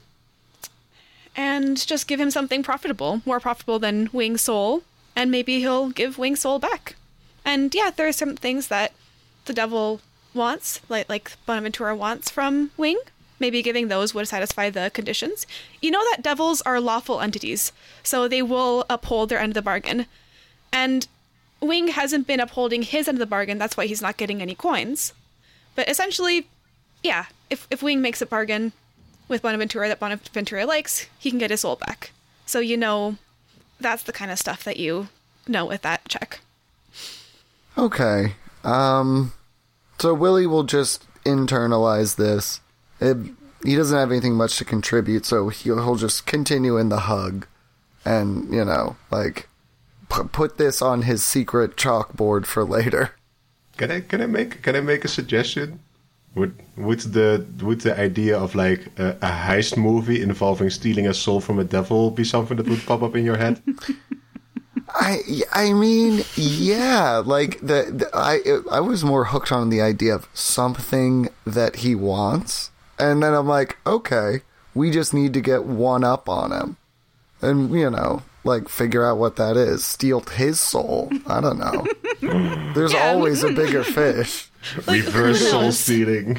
[1.36, 4.82] and just give him something profitable, more profitable than Wing's soul,
[5.16, 6.96] and maybe he'll give Wing's soul back.
[7.44, 8.92] And yeah, there are some things that
[9.44, 10.00] the devil
[10.32, 12.98] wants, like like Bonaventura wants from Wing.
[13.40, 15.46] Maybe giving those would satisfy the conditions.
[15.82, 17.72] You know that devils are lawful entities,
[18.02, 20.06] so they will uphold their end of the bargain.
[20.72, 21.06] And
[21.60, 24.54] Wing hasn't been upholding his end of the bargain, that's why he's not getting any
[24.54, 25.12] coins.
[25.74, 26.48] But essentially,
[27.02, 28.72] yeah, if if Wing makes a bargain
[29.28, 32.12] with Bonaventura that Bonaventura likes, he can get his soul back.
[32.46, 33.16] So you know
[33.80, 35.08] that's the kind of stuff that you
[35.48, 36.40] know with that check.
[37.76, 38.34] Okay.
[38.62, 39.32] Um.
[39.98, 42.60] So Willie will just internalize this.
[43.00, 43.16] It,
[43.64, 47.46] he doesn't have anything much to contribute, so he'll, he'll just continue in the hug,
[48.04, 49.48] and you know, like
[50.10, 53.14] p- put this on his secret chalkboard for later.
[53.76, 55.80] Can I can I make can I make a suggestion?
[56.34, 61.14] Would would the would the idea of like a, a heist movie involving stealing a
[61.14, 63.62] soul from a devil be something that would pop up in your head?
[64.88, 68.40] I I mean, yeah, like the, the I
[68.70, 73.48] I was more hooked on the idea of something that he wants, and then I'm
[73.48, 74.42] like, okay,
[74.74, 76.76] we just need to get one up on him,
[77.42, 79.84] and you know, like figure out what that is.
[79.84, 81.10] Steal his soul.
[81.26, 81.86] I don't know.
[82.74, 83.08] There's Yeah.
[83.08, 84.48] always a bigger fish.
[84.86, 86.36] Reverse who soul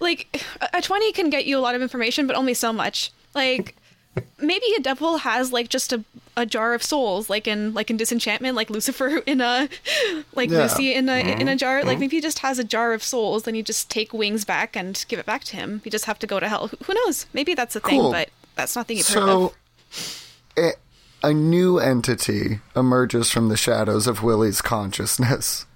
[0.00, 3.10] like a- a 20 can get you a lot of information but only so much.
[3.34, 3.76] Like
[4.38, 6.04] maybe a devil has like just a,
[6.36, 9.68] a jar of souls like in like in disenchantment like lucifer in a
[10.34, 10.66] like Yeah.
[10.66, 11.56] Luci in a in a mm-hmm.
[11.56, 11.82] jar.
[11.82, 12.00] Like mm-hmm.
[12.00, 15.04] maybe he just has a jar of souls then you just take wings back and
[15.08, 15.80] give it back to him.
[15.84, 16.68] You just have to go to hell.
[16.68, 17.26] Who, who knows?
[17.32, 19.54] Maybe that's a thing but that's nothing you've heard of.
[19.96, 20.22] So,
[20.56, 20.70] a,
[21.24, 25.66] a new entity emerges from the shadows of Willie's consciousness.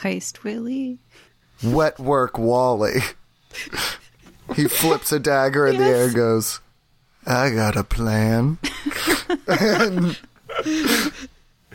[0.00, 0.98] Heist Willie.
[1.64, 3.00] Wet work Wally.
[4.54, 6.60] he flips a dagger in the air and goes,
[7.26, 8.58] I got a plan.
[9.46, 10.18] and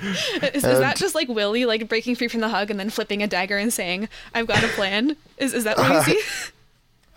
[0.02, 3.22] is, is that just like willie like breaking free from the hug and then flipping
[3.22, 6.22] a dagger and saying i've got a plan is, is that what you see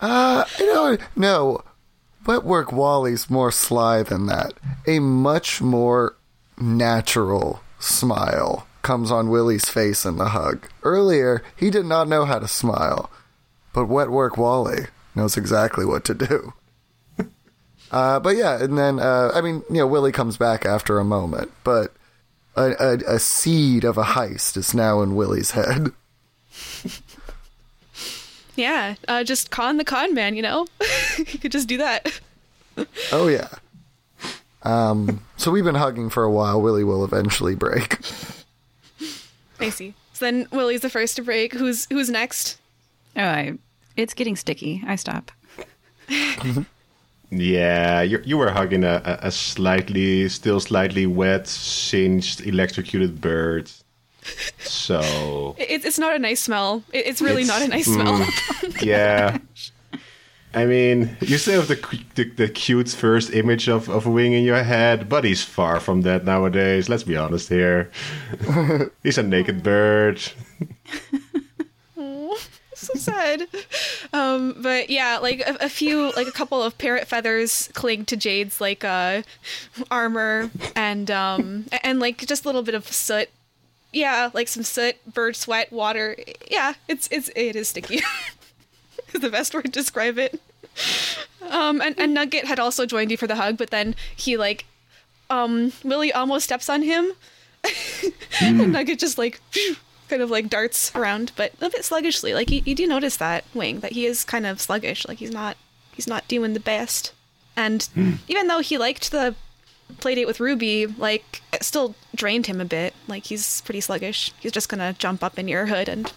[0.01, 1.63] uh, I don't no.
[2.25, 4.53] Wet work Wally's more sly than that.
[4.87, 6.15] A much more
[6.57, 10.67] natural smile comes on Willie's face in the hug.
[10.83, 13.09] Earlier, he did not know how to smile,
[13.73, 16.53] but Wet work Wally knows exactly what to do.
[17.91, 21.05] Uh, but yeah, and then uh, I mean, you know, Willie comes back after a
[21.05, 21.93] moment, but
[22.55, 25.91] a, a, a seed of a heist is now in Willie's head.
[28.55, 30.67] yeah uh, just con the con man you know
[31.17, 32.19] you could just do that
[33.11, 33.49] Oh yeah.
[34.63, 36.61] Um, so we've been hugging for a while.
[36.61, 37.99] Willie will eventually break.
[39.63, 39.93] I see.
[40.13, 41.53] So then Willie's the first to break.
[41.53, 42.57] Who's who's next?
[43.15, 43.53] Oh, I,
[43.97, 44.83] it's getting sticky.
[44.85, 45.31] I stop.
[47.35, 53.71] Yeah, you you were hugging a, a, a slightly, still slightly wet, singed, electrocuted bird.
[54.59, 56.83] So It, it's not a nice smell.
[56.93, 58.19] It, it's really It's- not a nice smell.
[58.19, 59.37] Mm, yeah,
[60.55, 64.11] I mean, you still have the, cu- the the cute first image of of a
[64.11, 66.89] Wing in your head, but he's far from that nowadays.
[66.89, 67.89] Let's be honest here.
[69.03, 70.21] he's a naked bird.
[72.75, 73.47] so sad.
[74.11, 78.15] Um, but yeah, like a, a few, like a couple of parrot feathers cling to
[78.15, 79.23] Jade's like uh,
[79.89, 83.29] armor, and um, and like just a little bit of soot.
[83.91, 86.15] Yeah, like some soot, bird sweat, water.
[86.49, 88.01] Yeah, it's it's it is sticky.
[89.13, 90.41] is the best word to describe it.
[91.49, 94.65] Um, and, and Nugget had also joined you for the hug, but then he like,
[95.29, 97.11] um, Willie almost steps on him,
[98.41, 99.41] and Nugget just like
[100.09, 102.33] kind of like darts around, but a bit sluggishly.
[102.33, 105.07] Like you, you do notice that Wing that he is kind of sluggish.
[105.07, 105.57] Like he's not
[105.93, 107.13] he's not doing the best.
[107.55, 107.87] And
[108.27, 109.35] even though he liked the
[109.95, 112.93] playdate with Ruby, like it still drained him a bit.
[113.07, 114.31] Like he's pretty sluggish.
[114.39, 116.11] He's just gonna jump up in your hood and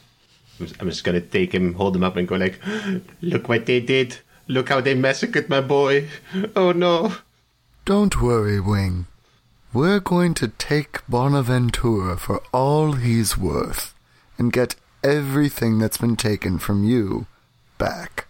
[0.60, 2.60] I'm just gonna take him, hold him up, and go like,
[3.20, 4.18] "Look what they did!
[4.48, 6.08] Look how they massacred my boy!
[6.54, 7.12] Oh no!"
[7.84, 9.06] Don't worry, Wing.
[9.72, 13.94] We're going to take Bonaventura for all he's worth
[14.38, 17.26] and get everything that's been taken from you
[17.78, 18.26] back.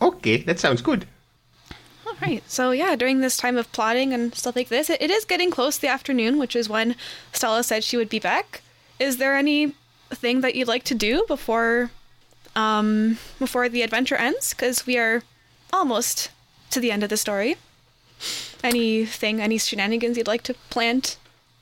[0.00, 1.06] Okay, that sounds good.
[2.06, 2.42] All right.
[2.48, 5.50] So yeah, during this time of plotting and stuff like this, it, it is getting
[5.50, 6.94] close to the afternoon, which is when
[7.32, 8.62] Stella said she would be back.
[8.98, 9.74] Is there any
[10.10, 11.90] thing that you'd like to do before
[12.54, 15.22] um before the adventure ends because we are
[15.72, 16.30] almost
[16.70, 17.56] to the end of the story.
[18.64, 21.16] Anything, any shenanigans you'd like to plant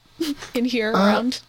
[0.54, 1.40] in here around?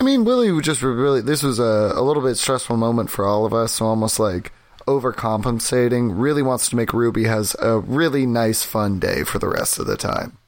[0.00, 1.20] I mean, Willie just really.
[1.20, 4.52] This was a, a little bit stressful moment for all of us, so almost like
[4.86, 6.12] overcompensating.
[6.14, 9.86] Really wants to make Ruby has a really nice, fun day for the rest of
[9.86, 10.38] the time.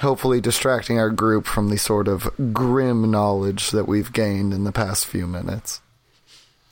[0.00, 4.72] Hopefully, distracting our group from the sort of grim knowledge that we've gained in the
[4.72, 5.82] past few minutes.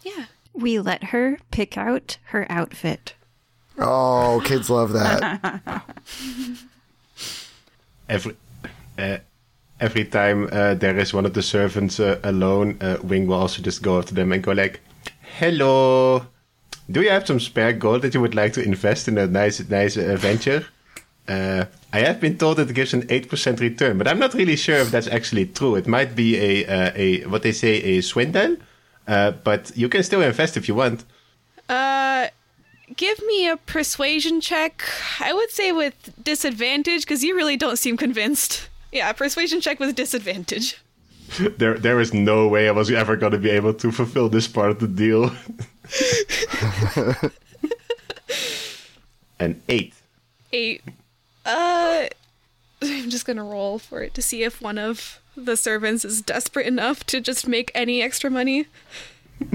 [0.02, 0.26] Yeah.
[0.54, 3.14] We let her pick out her outfit.
[3.78, 5.82] Oh, kids love that.
[8.08, 8.34] Every
[8.98, 9.18] uh,
[9.78, 13.60] every time uh, there is one of the servants uh, alone, uh, Wing will also
[13.62, 14.80] just go up to them and go like,
[15.38, 16.24] "Hello,
[16.90, 19.60] do you have some spare gold that you would like to invest in a nice
[19.68, 20.64] nice uh, venture?"
[21.92, 24.76] I have been told it gives an eight percent return, but I'm not really sure
[24.76, 25.74] if that's actually true.
[25.74, 28.56] It might be a uh, a what they say a swindle,
[29.06, 31.04] uh, but you can still invest if you want.
[31.68, 32.28] Uh,
[32.96, 34.84] give me a persuasion check.
[35.20, 38.68] I would say with disadvantage because you really don't seem convinced.
[38.92, 40.76] Yeah, persuasion check with disadvantage.
[41.58, 44.48] There there is no way I was ever going to be able to fulfill this
[44.48, 45.28] part of the deal.
[49.38, 49.94] An eight.
[50.52, 50.82] Eight.
[51.44, 52.06] Uh,
[52.82, 56.66] I'm just gonna roll for it to see if one of the servants is desperate
[56.66, 58.66] enough to just make any extra money.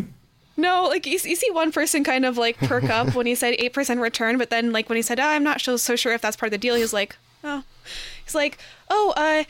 [0.56, 3.56] No, like you, you see one person kind of like perk up when he said
[3.58, 6.14] eight percent return, but then like when he said, ah, "I'm not so so sure
[6.14, 7.64] if that's part of the deal," he was like, "Oh,"
[8.24, 8.58] he's like,
[8.90, 9.44] "Oh, uh."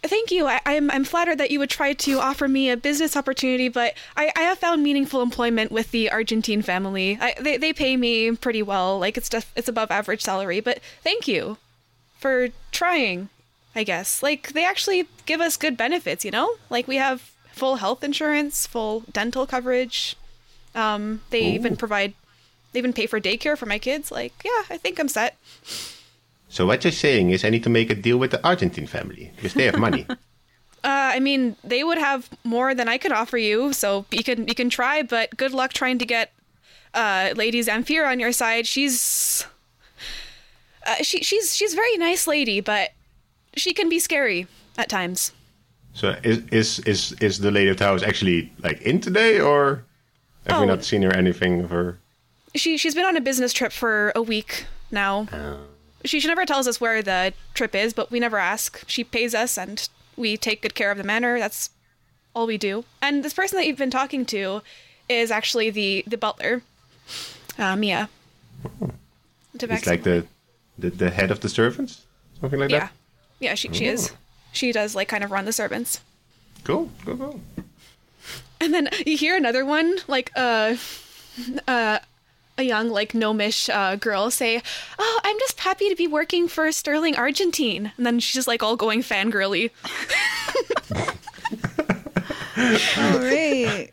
[0.00, 0.46] Thank you.
[0.46, 3.94] I, I'm I'm flattered that you would try to offer me a business opportunity, but
[4.16, 7.18] I, I have found meaningful employment with the Argentine family.
[7.20, 10.60] I, they they pay me pretty well, like it's just it's above average salary.
[10.60, 11.56] But thank you
[12.18, 13.28] for trying.
[13.74, 16.24] I guess like they actually give us good benefits.
[16.24, 20.16] You know, like we have full health insurance, full dental coverage.
[20.74, 22.14] Um, they even provide,
[22.72, 24.10] they even pay for daycare for my kids.
[24.12, 25.36] Like, yeah, I think I'm set.
[26.48, 29.32] So what you're saying is I need to make a deal with the Argentine family
[29.36, 30.06] because they have money.
[30.84, 34.46] Uh, I mean, they would have more than I could offer you, so you can
[34.46, 36.32] you can try, but good luck trying to get
[36.94, 38.64] uh, Lady Zamfira on your side.
[38.64, 39.44] She's
[40.88, 42.90] uh, she she's she's a very nice lady, but
[43.54, 45.32] she can be scary at times.
[45.94, 49.84] so is is is is the Lady of Towers actually like in today, or
[50.46, 50.74] have we Oh.
[50.74, 51.98] not seen her anything of her?
[52.54, 55.26] She she's been on a business trip for a week now.
[56.04, 58.82] She she never tells us where the trip is, but we never ask.
[58.86, 61.38] She pays us, and we take good care of the manor.
[61.38, 61.70] That's
[62.34, 62.84] all we do.
[63.02, 64.62] And this person that you've been talking to
[65.08, 66.62] is actually the the butler,
[67.58, 68.08] uh, Mia.
[69.54, 70.24] It's like the,
[70.78, 72.06] the the head of the servants,
[72.40, 72.92] something like yeah, that.
[73.40, 73.54] yeah.
[73.54, 74.12] She she is.
[74.52, 76.00] She does like kind of run the servants.
[76.64, 77.40] Cool, cool, cool.
[78.60, 80.76] And then you hear another one, like uh,
[81.66, 81.98] uh,
[82.56, 84.62] a young, like gnomish uh, girl say,
[84.98, 88.62] "Oh, I'm just happy to be working for Sterling Argentine." And then she's just like
[88.62, 89.70] all going fangirly.
[92.98, 93.90] All right.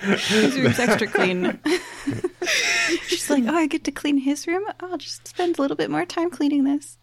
[0.00, 1.58] His room's extra clean.
[3.06, 4.64] She's like, oh, I get to clean his room.
[4.80, 6.96] I'll just spend a little bit more time cleaning this.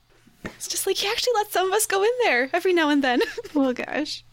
[0.43, 3.03] It's just like he actually lets some of us go in there every now and
[3.03, 3.21] then.
[3.53, 4.23] Well, gosh.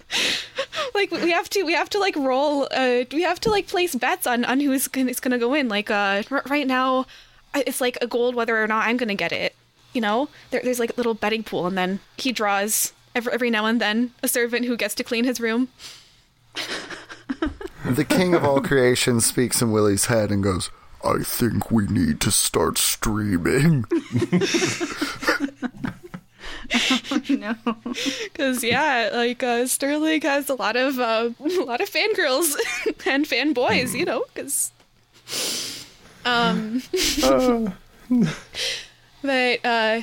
[0.95, 2.69] like we have to, we have to like roll.
[2.71, 5.69] Uh, we have to like place bets on on who's gonna, is gonna go in.
[5.69, 7.07] Like uh, r- right now,
[7.55, 9.55] it's like a gold whether or not I'm gonna get it.
[9.95, 13.51] You know, there, there's like a little betting pool, and then he draws every every
[13.51, 15.69] now and then a servant who gets to clean his room.
[17.85, 20.70] The king of all creation speaks in Willie's head and goes,
[21.05, 23.85] I think we need to start streaming.
[27.11, 27.55] oh, No.
[28.35, 32.55] Cause yeah, like uh, Sterling has a lot of uh, a lot of fangirls
[33.07, 34.25] and fanboys, you know.
[34.35, 34.70] Cause
[36.25, 36.83] um,
[39.23, 40.02] but uh,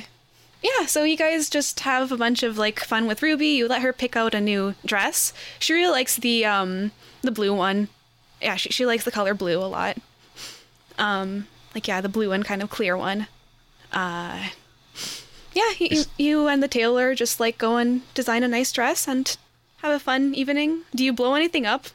[0.62, 0.86] yeah.
[0.86, 3.48] So you guys just have a bunch of like fun with Ruby.
[3.48, 5.32] You let her pick out a new dress.
[5.58, 6.92] She really likes the um
[7.22, 7.88] the blue one.
[8.40, 9.98] Yeah, she she likes the color blue a lot.
[10.98, 13.26] Um, like yeah, the blue and kind of clear one.
[13.92, 14.48] Uh,
[15.52, 19.08] yeah, you, you, you and the tailor just like go and design a nice dress
[19.08, 19.36] and
[19.78, 20.82] have a fun evening.
[20.94, 21.86] Do you blow anything up?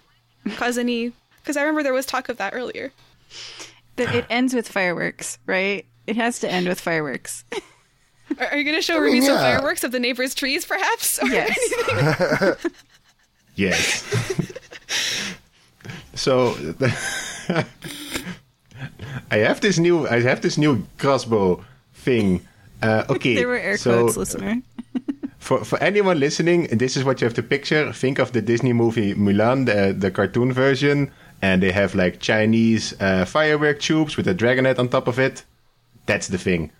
[0.57, 1.13] Cause any?
[1.41, 2.91] Because I remember there was talk of that earlier.
[3.95, 5.85] But it ends with fireworks, right?
[6.05, 7.45] It has to end with fireworks.
[8.39, 9.57] Are, are you gonna show mean, Ruby some yeah.
[9.57, 11.19] fireworks of the neighbor's trees, perhaps?
[11.23, 12.55] Or Yes.
[13.55, 14.03] Yes.
[16.13, 16.55] So
[19.31, 22.41] I have this new I have this new crossbow thing.
[22.81, 23.35] Uh, okay.
[23.39, 24.61] There were air so quotes, listener.
[25.39, 27.91] for for anyone listening, this is what you have to picture.
[27.93, 32.93] Think of the Disney movie Mulan, the the cartoon version, and they have like Chinese
[32.99, 35.43] uh, firework tubes with a dragonet on top of it.
[36.05, 36.71] That's the thing.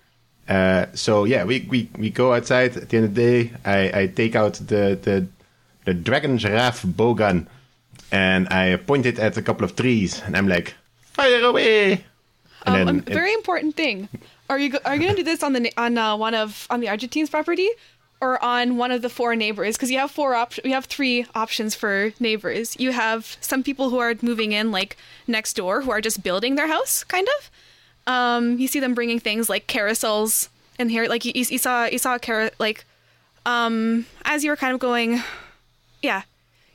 [0.48, 2.76] Uh, so yeah, we, we, we go outside.
[2.76, 5.26] At the end of the day, I, I take out the the
[5.84, 7.48] the dragon's wrath bow gun,
[8.12, 10.74] and I pointed at a couple of trees, and I'm like,
[11.12, 12.04] fire away!
[12.66, 14.08] And Um, then a very important thing.
[14.48, 16.66] Are you go- are you going to do this on the on uh, one of
[16.70, 17.68] on the Argentines property
[18.20, 19.76] or on one of the four neighbors?
[19.76, 22.76] Because you have four op- we have three options for neighbors.
[22.78, 26.54] You have some people who are moving in like next door who are just building
[26.56, 27.50] their house, kind of.
[28.12, 31.06] Um, you see them bringing things like carousels in here.
[31.08, 32.84] Like you, you you saw you saw a car like
[33.44, 35.22] um as you were kind of going,
[36.02, 36.22] yeah,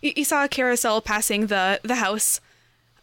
[0.02, 2.42] you, you saw a carousel passing the the house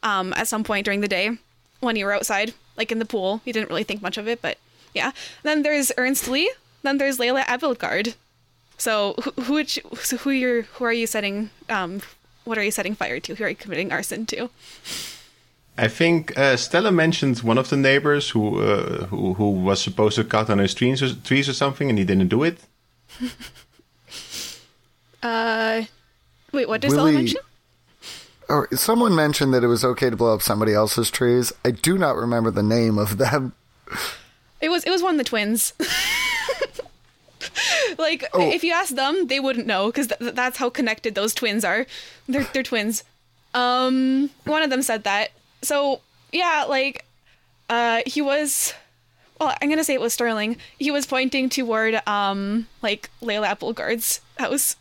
[0.02, 1.38] um, at some point during the day
[1.80, 3.40] when you were outside, like in the pool.
[3.44, 4.58] You didn't really think much of it, but
[4.94, 5.12] yeah.
[5.42, 6.52] Then there's Ernst Lee.
[6.82, 8.14] Then there's Layla Abelgard.
[8.76, 11.50] So who who, you, so who you're who are you setting?
[11.68, 12.00] Um,
[12.44, 13.34] what are you setting fire to?
[13.34, 14.50] Who are you committing arson to?
[15.76, 20.16] I think uh, Stella mentioned one of the neighbors who uh, who who was supposed
[20.16, 22.58] to cut on his trees or, trees or something, and he didn't do it.
[25.20, 25.82] Uh,
[26.52, 27.40] wait, what does Willie- mention?
[28.48, 31.52] Or someone mentioned that it was okay to blow up somebody else's trees.
[31.66, 33.52] I do not remember the name of them.
[34.60, 35.74] It was it was one of the twins.
[37.98, 38.40] like Oh.
[38.50, 41.86] if you ask them, they wouldn't know because th- that's how connected those twins are.
[42.28, 43.04] They're they're twins.
[43.54, 45.30] Um, one of them said that.
[45.62, 46.00] So
[46.32, 47.04] yeah, like,
[47.68, 48.74] uh, he was.
[49.40, 50.56] Well, I'm gonna say it was Sterling.
[50.78, 54.76] He was pointing toward um like Layla Applegard's house.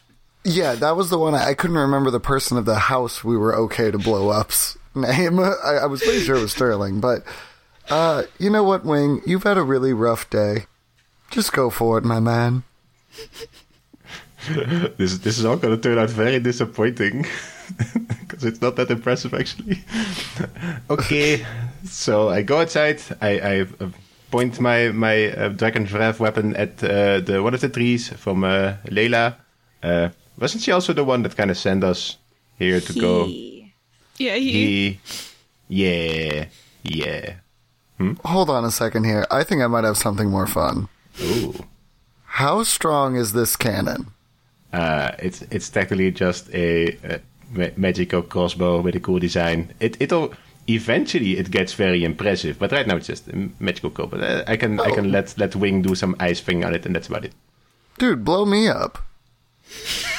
[0.50, 1.35] Yeah, that was the one.
[1.35, 4.77] I, I couldn't remember the person of the house we were okay to blow up's
[4.95, 5.40] name.
[5.42, 7.24] I, I was pretty sure it was Sterling, but
[7.90, 9.22] uh, you know what, Wing?
[9.26, 10.67] You've had a really rough day.
[11.32, 12.64] Just go for it, my man.
[14.98, 17.26] This this is all going to turn out very disappointing
[18.22, 19.84] because it's not that impressive actually.
[20.90, 21.45] okay,
[21.84, 23.01] so I go outside.
[23.19, 23.90] I, I uh,
[24.32, 25.85] point my my uh, dragon
[26.19, 29.35] weapon at uh, the one of the trees from uh, Layla.
[29.84, 32.17] Uh, wasn't she also the one that kind of sent us
[32.57, 33.25] here to go?
[33.25, 33.74] He-
[34.17, 34.51] Yeah, he.
[34.51, 34.99] He,
[35.69, 36.45] yeah,
[36.83, 37.33] yeah.
[38.25, 39.25] Hold on a second here.
[39.32, 40.88] I think I might have something more fun.
[41.22, 41.53] Ooh.
[42.25, 44.07] How strong is this cannon?
[44.72, 47.19] Uh, it's it's technically just a, a
[47.51, 49.74] ma- magical crossbow with a cool design.
[49.80, 50.33] It it'll
[50.67, 54.07] eventually it gets very impressive, but right now it's just a magical crow.
[54.07, 56.85] But uh, I can I can let let Wing do some ice thing on it,
[56.85, 57.33] and that's about it.
[57.98, 58.99] Dude, blow me up.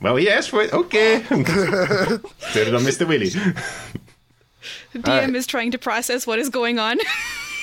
[0.00, 0.72] Well, he asked for it.
[0.72, 3.30] Okay, turn it on, Mister Willie.
[4.94, 5.34] DM Alright.
[5.34, 6.98] is trying to process what is going on.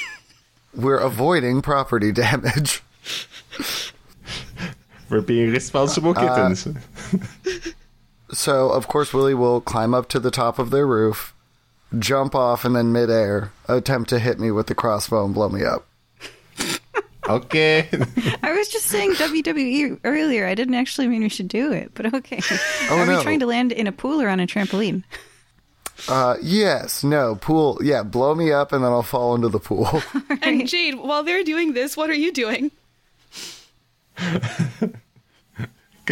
[0.75, 2.83] We're avoiding property damage.
[5.09, 6.67] We're being responsible uh, kittens.
[8.31, 11.33] So, of course, Willie will climb up to the top of their roof,
[11.97, 15.63] jump off, and then midair attempt to hit me with the crossbow and blow me
[15.63, 15.87] up.
[17.27, 17.87] Okay.
[18.43, 20.47] I was just saying WWE earlier.
[20.47, 22.39] I didn't actually mean we should do it, but okay.
[22.89, 23.17] Oh, Are no.
[23.17, 25.03] we trying to land in a pool or on a trampoline?
[26.07, 27.79] Uh, yes, no, pool.
[27.83, 30.01] Yeah, blow me up, and then I'll fall into the pool.
[30.41, 32.71] and Jade, while they're doing this, what are you doing?
[34.17, 34.95] Can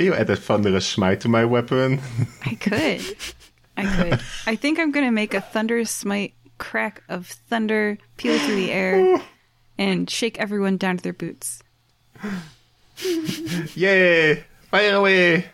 [0.03, 2.01] you add a thunderous smite to my weapon?
[2.45, 3.01] I could.
[3.77, 4.19] I could.
[4.45, 8.71] I think I'm going to make a thunder smite crack of thunder peel through the
[8.71, 9.21] air
[9.77, 11.61] and shake everyone down to their boots.
[13.75, 14.43] Yay!
[14.71, 15.45] Fire away!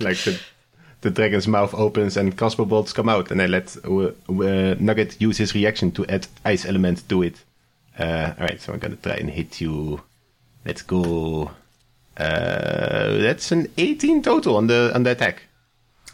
[0.00, 0.40] Like the
[1.00, 5.20] the dragon's mouth opens and crossbow bolts come out, and I let uh, uh, Nugget
[5.20, 7.44] use his reaction to add ice element to it.
[7.98, 10.00] Uh, all right, so I'm gonna try and hit you.
[10.64, 11.50] Let's go.
[12.16, 15.42] Uh, that's an 18 total on the on the attack.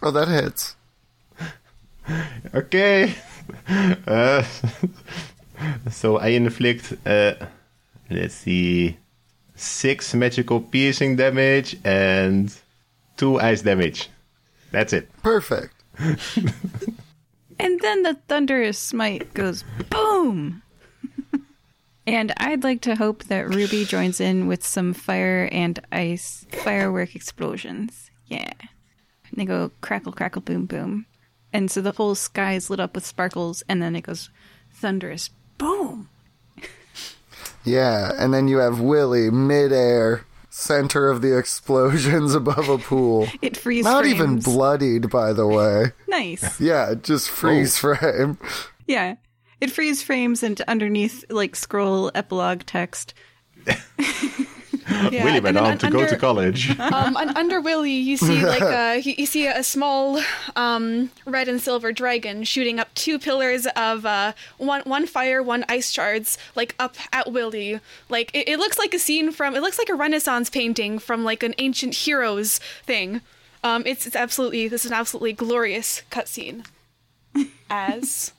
[0.02, 0.76] oh, that hits.
[2.54, 3.14] Okay.
[5.90, 7.34] So I inflict, uh,
[8.08, 8.96] let's see,
[9.54, 12.54] six magical piercing damage and
[13.16, 14.08] two ice damage.
[14.70, 15.10] That's it.
[15.22, 15.74] Perfect.
[17.60, 20.62] And then the thunderous smite goes boom.
[22.06, 27.14] and I'd like to hope that Ruby joins in with some fire and ice firework
[27.14, 28.10] explosions.
[28.28, 28.50] Yeah.
[29.28, 31.04] And they go crackle, crackle, boom, boom.
[31.52, 34.30] And so the whole sky is lit up with sparkles, and then it goes
[34.72, 35.28] thunderous
[35.60, 36.08] boom.
[37.64, 43.28] Yeah, and then you have Willie midair, center of the explosions above a pool.
[43.42, 44.14] It freeze Not frames.
[44.14, 45.92] even bloodied, by the way.
[46.08, 46.60] Nice.
[46.60, 47.94] Yeah, just freeze oh.
[47.94, 48.38] frame.
[48.86, 49.16] Yeah.
[49.60, 53.14] It freeze frames and underneath like scroll epilogue text.
[55.10, 56.78] Yeah, Willie went on to go to college.
[56.80, 60.20] um, un- under Willie, you see like a you, you see a small
[60.56, 65.64] um, red and silver dragon shooting up two pillars of uh, one one fire, one
[65.68, 67.80] ice shards, like up at Willie.
[68.08, 71.24] Like it, it looks like a scene from it looks like a Renaissance painting from
[71.24, 73.20] like an ancient heroes thing.
[73.62, 76.64] Um, it's it's absolutely this is an absolutely glorious cutscene.
[77.68, 78.32] As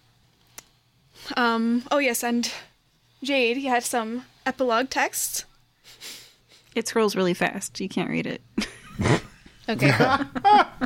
[1.37, 2.51] um oh yes, and
[3.23, 5.45] Jade, you had some epilogue text.
[6.75, 7.79] It scrolls really fast.
[7.79, 8.41] You can't read it.
[9.69, 9.95] Okay.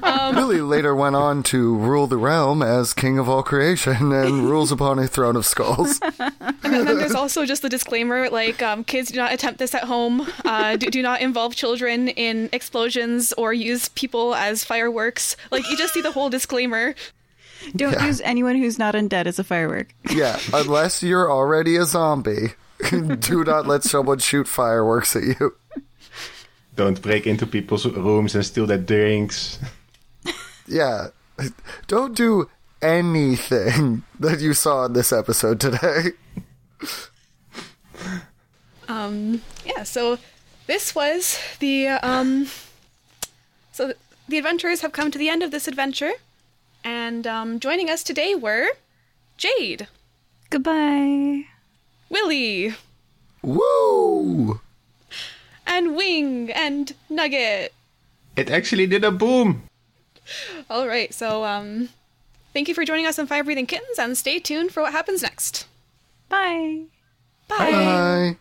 [0.33, 4.71] Billy later went on to rule the realm as king of all creation and rules
[4.71, 5.99] upon a throne of skulls.
[6.19, 9.85] And then there's also just the disclaimer like, um, kids do not attempt this at
[9.85, 10.27] home.
[10.43, 15.35] Uh, do, do not involve children in explosions or use people as fireworks.
[15.51, 16.95] Like, you just see the whole disclaimer.
[17.75, 19.95] Don't use anyone who's not undead as a firework.
[20.11, 22.53] Yeah, unless you're already a zombie,
[22.91, 25.55] do not let someone shoot fireworks at you.
[26.75, 29.59] Don't break into people's rooms and steal their drinks.
[30.67, 31.09] Yeah,
[31.85, 32.49] don't do
[32.81, 36.13] anything that you saw in this episode today.
[38.87, 40.19] Um, yeah, so
[40.67, 41.87] this was the.
[41.87, 42.47] Um,
[43.71, 43.93] so
[44.27, 46.11] the adventurers have come to the end of this adventure.
[46.83, 48.67] And um, joining us today were
[49.37, 49.87] Jade,
[50.51, 51.45] Goodbye.
[52.09, 52.75] Willie,
[53.41, 54.61] Woo!
[55.65, 57.73] And Wing, and Nugget.
[58.35, 59.63] It actually did a boom.
[60.69, 61.89] All right, so um,
[62.53, 65.21] thank you for joining us on Fire Breathing Kittens, and stay tuned for what happens
[65.21, 65.67] next.
[66.29, 66.83] Bye.
[67.47, 67.71] Bye.
[67.71, 68.37] Bye.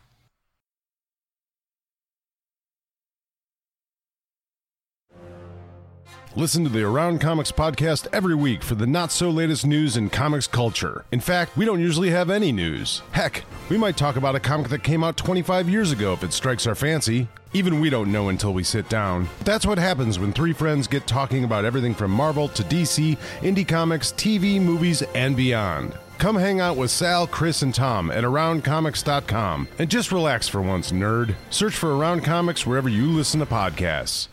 [6.37, 10.11] Listen to the Around Comics podcast every week for the not so latest news in
[10.11, 11.05] comics culture.
[11.13, 13.03] In fact, we don't usually have any news.
[13.13, 16.33] Heck, we might talk about a comic that came out 25 years ago if it
[16.33, 17.29] strikes our fancy.
[17.53, 19.29] Even we don't know until we sit down.
[19.45, 23.69] That's what happens when three friends get talking about everything from Marvel to DC, indie
[23.69, 25.97] comics, TV, movies, and beyond.
[26.19, 30.91] Come hang out with Sal, Chris, and Tom at AroundComics.com and just relax for once,
[30.91, 31.37] nerd.
[31.51, 34.27] Search for Around Comics wherever you listen to podcasts.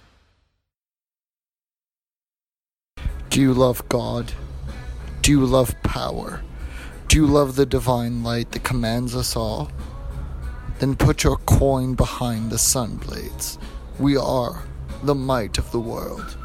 [3.31, 4.33] Do you love God?
[5.21, 6.41] Do you love power?
[7.07, 9.71] Do you love the divine light that commands us all?
[10.79, 13.57] Then put your coin behind the sun blades.
[13.99, 14.63] We are
[15.03, 16.35] the might of the world.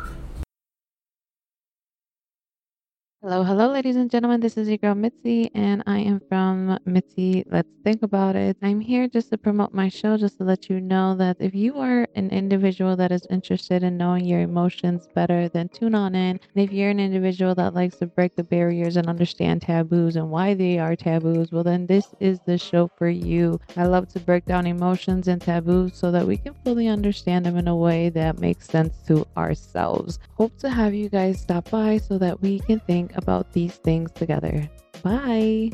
[3.28, 4.38] Hello, hello, ladies and gentlemen.
[4.38, 7.42] This is your girl Mitzi, and I am from Mitzi.
[7.50, 8.56] Let's think about it.
[8.62, 11.76] I'm here just to promote my show, just to let you know that if you
[11.78, 16.38] are an individual that is interested in knowing your emotions better, then tune on in.
[16.54, 20.30] And if you're an individual that likes to break the barriers and understand taboos and
[20.30, 23.58] why they are taboos, well, then this is the show for you.
[23.76, 27.56] I love to break down emotions and taboos so that we can fully understand them
[27.56, 30.20] in a way that makes sense to ourselves.
[30.34, 34.10] Hope to have you guys stop by so that we can think about these things
[34.12, 34.70] together.
[35.02, 35.72] Bye.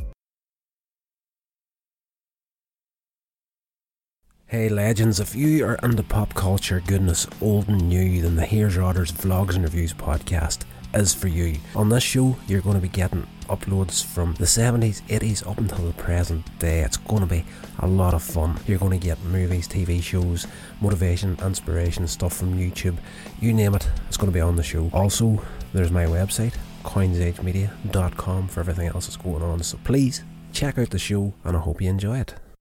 [4.47, 8.77] Hey legends, if you are into pop culture goodness old and new, then the Here's
[8.77, 10.65] Your Vlogs and Reviews podcast
[10.95, 11.57] is for you.
[11.75, 15.87] On this show, you're going to be getting uploads from the 70s, 80s up until
[15.87, 16.81] the present day.
[16.81, 17.45] It's going to be
[17.79, 18.61] a lot of fun.
[18.67, 20.47] You're going to get movies, TV shows,
[20.81, 22.97] motivation, inspiration, stuff from YouTube.
[23.41, 24.91] You name it, it's going to be on the show.
[24.93, 29.63] Also, there's my website, coinsagemedia.com for everything else that's going on.
[29.63, 32.35] So please check out the show and I hope you enjoy it.